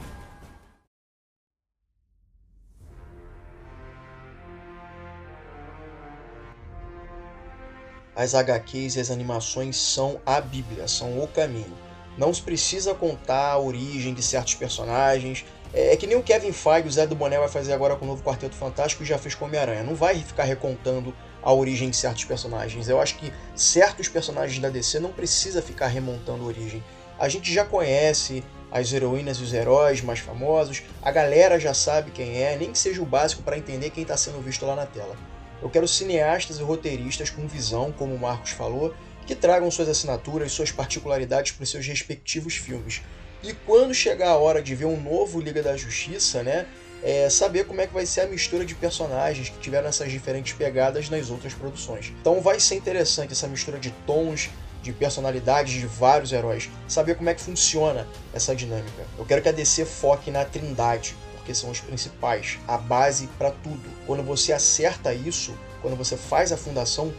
As 8.16 8.34
HQs 8.34 8.96
e 8.96 9.00
as 9.00 9.10
animações 9.10 9.76
são 9.76 10.18
a 10.24 10.40
Bíblia, 10.40 10.88
são 10.88 11.22
o 11.22 11.28
caminho. 11.28 11.76
Não 12.16 12.32
se 12.32 12.40
precisa 12.40 12.94
contar 12.94 13.50
a 13.50 13.58
origem 13.58 14.14
de 14.14 14.22
certos 14.22 14.54
personagens. 14.54 15.44
É, 15.74 15.92
é 15.92 15.96
que 15.96 16.06
nem 16.06 16.16
o 16.16 16.22
Kevin 16.22 16.50
Feige, 16.50 16.88
o 16.88 16.90
Zé 16.90 17.06
do 17.06 17.14
Boné 17.14 17.38
vai 17.38 17.48
fazer 17.48 17.74
agora 17.74 17.94
com 17.94 18.06
o 18.06 18.08
novo 18.08 18.22
Quarteto 18.22 18.54
Fantástico 18.54 19.02
e 19.02 19.06
já 19.06 19.18
fez 19.18 19.34
com 19.34 19.44
Homem-Aranha. 19.44 19.82
Não 19.82 19.94
vai 19.94 20.18
ficar 20.18 20.44
recontando 20.44 21.14
a 21.42 21.52
origem 21.52 21.90
de 21.90 21.96
certos 21.96 22.24
personagens. 22.24 22.88
Eu 22.88 22.98
acho 23.00 23.16
que 23.16 23.30
certos 23.54 24.08
personagens 24.08 24.58
da 24.58 24.70
DC 24.70 24.98
não 24.98 25.12
precisa 25.12 25.60
ficar 25.60 25.88
remontando 25.88 26.42
a 26.42 26.46
origem. 26.46 26.82
A 27.18 27.28
gente 27.28 27.52
já 27.52 27.64
conhece 27.66 28.42
as 28.70 28.92
heroínas 28.92 29.38
e 29.38 29.42
os 29.42 29.52
heróis 29.52 30.02
mais 30.02 30.18
famosos, 30.18 30.82
a 31.00 31.10
galera 31.10 31.58
já 31.58 31.72
sabe 31.72 32.10
quem 32.10 32.42
é, 32.42 32.56
nem 32.56 32.72
que 32.72 32.78
seja 32.78 33.00
o 33.00 33.06
básico 33.06 33.42
para 33.42 33.56
entender 33.56 33.90
quem 33.90 34.02
está 34.02 34.16
sendo 34.16 34.40
visto 34.42 34.66
lá 34.66 34.74
na 34.74 34.86
tela. 34.86 35.16
Eu 35.62 35.70
quero 35.70 35.88
cineastas 35.88 36.58
e 36.58 36.62
roteiristas 36.62 37.30
com 37.30 37.46
visão, 37.46 37.92
como 37.92 38.14
o 38.14 38.18
Marcos 38.18 38.50
falou, 38.50 38.94
que 39.26 39.34
tragam 39.34 39.70
suas 39.70 39.88
assinaturas, 39.88 40.52
suas 40.52 40.70
particularidades 40.70 41.52
para 41.52 41.64
os 41.64 41.70
seus 41.70 41.86
respectivos 41.86 42.54
filmes. 42.54 43.02
E 43.42 43.52
quando 43.52 43.94
chegar 43.94 44.30
a 44.30 44.36
hora 44.36 44.62
de 44.62 44.74
ver 44.74 44.86
um 44.86 45.00
novo 45.00 45.40
Liga 45.40 45.62
da 45.62 45.76
Justiça, 45.76 46.42
né, 46.42 46.66
é 47.02 47.28
saber 47.28 47.64
como 47.64 47.80
é 47.80 47.86
que 47.86 47.94
vai 47.94 48.06
ser 48.06 48.22
a 48.22 48.26
mistura 48.26 48.64
de 48.64 48.74
personagens 48.74 49.48
que 49.48 49.58
tiveram 49.58 49.88
essas 49.88 50.10
diferentes 50.10 50.52
pegadas 50.54 51.08
nas 51.08 51.30
outras 51.30 51.54
produções. 51.54 52.12
Então 52.20 52.40
vai 52.40 52.58
ser 52.58 52.76
interessante 52.76 53.32
essa 53.32 53.46
mistura 53.46 53.78
de 53.78 53.90
tons, 54.06 54.50
de 54.82 54.92
personalidades 54.92 55.74
de 55.74 55.86
vários 55.86 56.32
heróis, 56.32 56.70
saber 56.88 57.16
como 57.16 57.28
é 57.28 57.34
que 57.34 57.40
funciona 57.40 58.06
essa 58.32 58.54
dinâmica. 58.54 59.04
Eu 59.18 59.24
quero 59.24 59.42
que 59.42 59.48
a 59.48 59.52
DC 59.52 59.84
foque 59.84 60.30
na 60.30 60.44
Trindade, 60.44 61.16
porque 61.46 61.54
são 61.54 61.70
os 61.70 61.78
principais, 61.78 62.58
a 62.66 62.76
base 62.76 63.28
para 63.38 63.52
tudo. 63.52 63.88
Quando 64.04 64.24
você 64.24 64.52
acerta 64.52 65.14
isso, 65.14 65.56
quando 65.80 65.96
você 65.96 66.16
faz 66.16 66.50
a 66.50 66.56
fundação, 66.56 67.14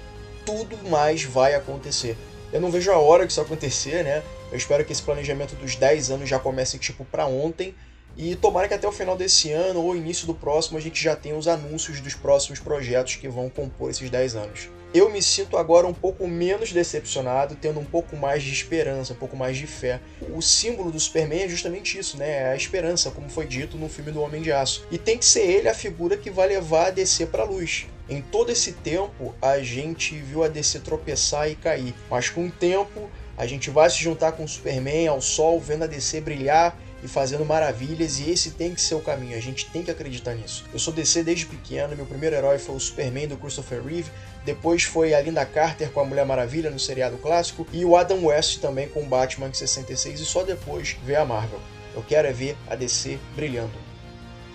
tudo 0.46 0.78
mais 0.90 1.24
vai 1.24 1.56
acontecer. 1.56 2.18
Eu 2.52 2.60
não 2.60 2.70
vejo 2.70 2.92
a 2.92 2.98
hora 2.98 3.26
que 3.26 3.32
isso 3.32 3.40
acontecer, 3.40 4.04
né? 4.04 4.22
Eu 4.52 4.58
espero 4.58 4.84
que 4.84 4.92
esse 4.92 5.02
planejamento 5.02 5.56
dos 5.56 5.78
10 5.78 6.12
anos 6.12 6.28
já 6.28 6.38
comece 6.38 6.78
tipo 6.78 7.06
para 7.06 7.26
ontem 7.26 7.74
e 8.18 8.36
tomara 8.36 8.68
que 8.68 8.74
até 8.74 8.86
o 8.86 8.92
final 8.92 9.16
desse 9.16 9.50
ano 9.54 9.82
ou 9.82 9.96
início 9.96 10.28
do 10.28 10.34
próximo 10.34 10.78
a 10.78 10.82
gente 10.82 11.02
já 11.02 11.16
tenha 11.16 11.38
os 11.38 11.48
anúncios 11.48 12.02
dos 12.02 12.14
próximos 12.14 12.60
projetos 12.60 13.16
que 13.16 13.30
vão 13.30 13.50
compor 13.50 13.90
esses 13.90 14.10
10 14.10 14.36
anos 14.36 14.77
eu 14.94 15.10
me 15.10 15.22
sinto 15.22 15.58
agora 15.58 15.86
um 15.86 15.94
pouco 15.94 16.28
menos 16.28 16.72
decepcionado, 16.72 17.56
tendo 17.56 17.80
um 17.80 17.86
pouco 17.86 18.16
mais 18.16 18.44
de 18.44 18.52
esperança, 18.52 19.14
um 19.14 19.18
pouco 19.18 19.36
mais 19.36 19.58
de 19.58 19.68
fé. 19.68 20.00
O 20.34 20.42
símbolo 20.42 20.92
do 20.92 21.00
Superman 21.00 21.44
é 21.44 21.50
justamente 21.50 21.98
isso, 21.98 22.18
né? 22.18 22.30
É 22.30 22.52
a 22.52 22.56
esperança, 22.56 23.12
como 23.12 23.30
foi 23.30 23.46
dito 23.46 23.78
no 23.78 23.90
filme 23.90 24.12
do 24.12 24.22
Homem 24.22 24.42
de 24.42 24.52
Aço. 24.52 24.86
E 24.90 24.98
tem 24.98 25.18
que 25.18 25.26
ser 25.26 25.42
ele 25.42 25.70
a 25.70 25.74
figura 25.74 26.18
que 26.18 26.30
vai 26.30 26.48
levar 26.48 26.88
a 26.88 26.92
DC 26.92 27.28
para 27.28 27.44
a 27.44 27.46
luz. 27.46 27.88
Em 28.10 28.22
todo 28.22 28.52
esse 28.52 28.72
tempo, 28.72 29.36
a 29.42 29.60
gente 29.60 30.16
viu 30.16 30.44
a 30.44 30.48
DC 30.48 30.80
tropeçar 30.80 31.50
e 31.50 31.56
cair, 31.56 31.94
mas 32.10 32.30
com 32.30 32.48
o 32.48 32.52
tempo, 32.52 33.10
a 33.38 33.46
gente 33.46 33.70
vai 33.70 33.90
se 33.90 33.98
juntar 33.98 34.32
com 34.32 34.46
o 34.46 34.48
Superman 34.48 35.08
ao 35.08 35.22
sol, 35.22 35.60
vendo 35.60 35.84
a 35.84 35.88
DC 35.88 36.22
brilhar 36.22 36.78
e 37.04 37.08
fazendo 37.08 37.46
maravilhas, 37.46 38.20
e 38.20 38.32
esse 38.32 38.52
tem 38.52 38.74
que 38.74 38.82
ser 38.82 38.96
o 38.96 39.02
caminho, 39.02 39.38
a 39.38 39.42
gente 39.42 39.66
tem 39.68 39.84
que 39.84 39.92
acreditar 39.92 40.34
nisso. 40.34 40.66
Eu 40.74 40.80
sou 40.80 40.94
DC 40.94 41.24
desde 41.24 41.46
pequeno, 41.46 41.96
meu 41.96 42.06
primeiro 42.06 42.36
herói 42.36 42.58
foi 42.58 42.76
o 42.76 42.80
Superman 42.80 43.28
do 43.28 43.38
Christopher 43.38 43.84
Reeve, 43.84 44.12
depois 44.46 44.84
foi 44.84 45.14
a 45.14 45.22
Linda 45.22 45.46
Carter 45.46 45.92
com 45.92 46.00
a 46.00 46.06
Mulher 46.06 46.26
Maravilha 46.26 46.70
no 46.70 46.80
seriado 46.80 47.18
clássico, 47.18 47.68
e 47.72 47.86
o 47.86 47.96
Adam 47.96 48.26
West 48.26 48.60
também 48.60 48.88
com 48.88 49.02
o 49.02 49.06
Batman 49.06 49.50
em 49.50 49.54
66, 49.54 50.20
e 50.20 50.26
só 50.26 50.44
depois 50.44 50.98
veio 51.06 51.22
a 51.22 51.26
Marvel. 51.26 51.60
Eu 51.96 52.04
quero 52.04 52.28
é 52.28 52.34
ver 52.34 52.58
a 52.70 52.76
DC 52.76 53.18
brilhando. 53.36 53.88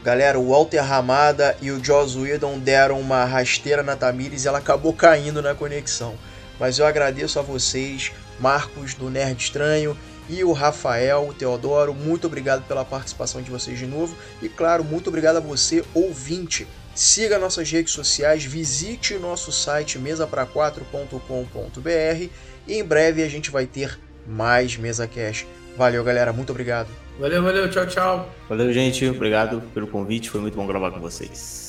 Galera, 0.02 0.39
o 0.39 0.51
Walter 0.51 0.81
Ramada 0.81 1.56
e 1.62 1.70
o 1.70 1.82
Joss 1.82 2.19
Whedon 2.19 2.59
deram 2.59 2.98
uma 2.98 3.24
rasteira 3.24 3.85
na 3.85 3.94
Tamires 3.94 4.44
e 4.44 4.48
ela 4.48 4.59
acabou 4.59 4.93
caindo 4.93 5.40
na 5.40 5.55
conexão. 5.55 6.14
Mas 6.59 6.78
eu 6.78 6.86
agradeço 6.86 7.39
a 7.39 7.43
vocês, 7.43 8.10
Marcos 8.40 8.94
do 8.94 9.09
Nerd 9.09 9.40
Estranho 9.40 9.97
e 10.28 10.44
o 10.44 10.53
Rafael, 10.53 11.28
o 11.28 11.35
Teodoro, 11.35 11.94
muito 11.94 12.27
obrigado 12.27 12.66
pela 12.66 12.85
participação 12.85 13.43
de 13.43 13.51
vocês 13.51 13.78
de 13.78 13.86
novo. 13.86 14.16
E 14.40 14.49
claro, 14.49 14.85
muito 14.85 15.09
obrigado 15.09 15.36
a 15.36 15.40
você, 15.40 15.85
ouvinte. 15.94 16.66
Siga 16.94 17.39
nossas 17.39 17.70
redes 17.70 17.93
sociais, 17.93 18.44
visite 18.44 19.15
o 19.15 19.20
nosso 19.20 19.51
site 19.51 19.99
mesapara4.com.br 19.99 22.28
e 22.66 22.74
em 22.74 22.85
breve 22.85 23.23
a 23.23 23.28
gente 23.28 23.51
vai 23.51 23.66
ter 23.66 23.99
mais 24.27 24.77
Mesa 24.77 25.07
Cash. 25.07 25.47
Valeu, 25.77 26.05
galera, 26.05 26.32
muito 26.32 26.51
obrigado. 26.51 26.89
Valeu, 27.19 27.43
valeu, 27.43 27.70
tchau, 27.70 27.86
tchau. 27.86 28.35
Valeu, 28.49 28.73
gente, 28.73 29.09
obrigado 29.09 29.62
pelo 29.73 29.86
convite, 29.86 30.28
foi 30.28 30.40
muito 30.40 30.55
bom 30.55 30.66
gravar 30.66 30.90
com 30.90 31.01
vocês. 31.01 31.61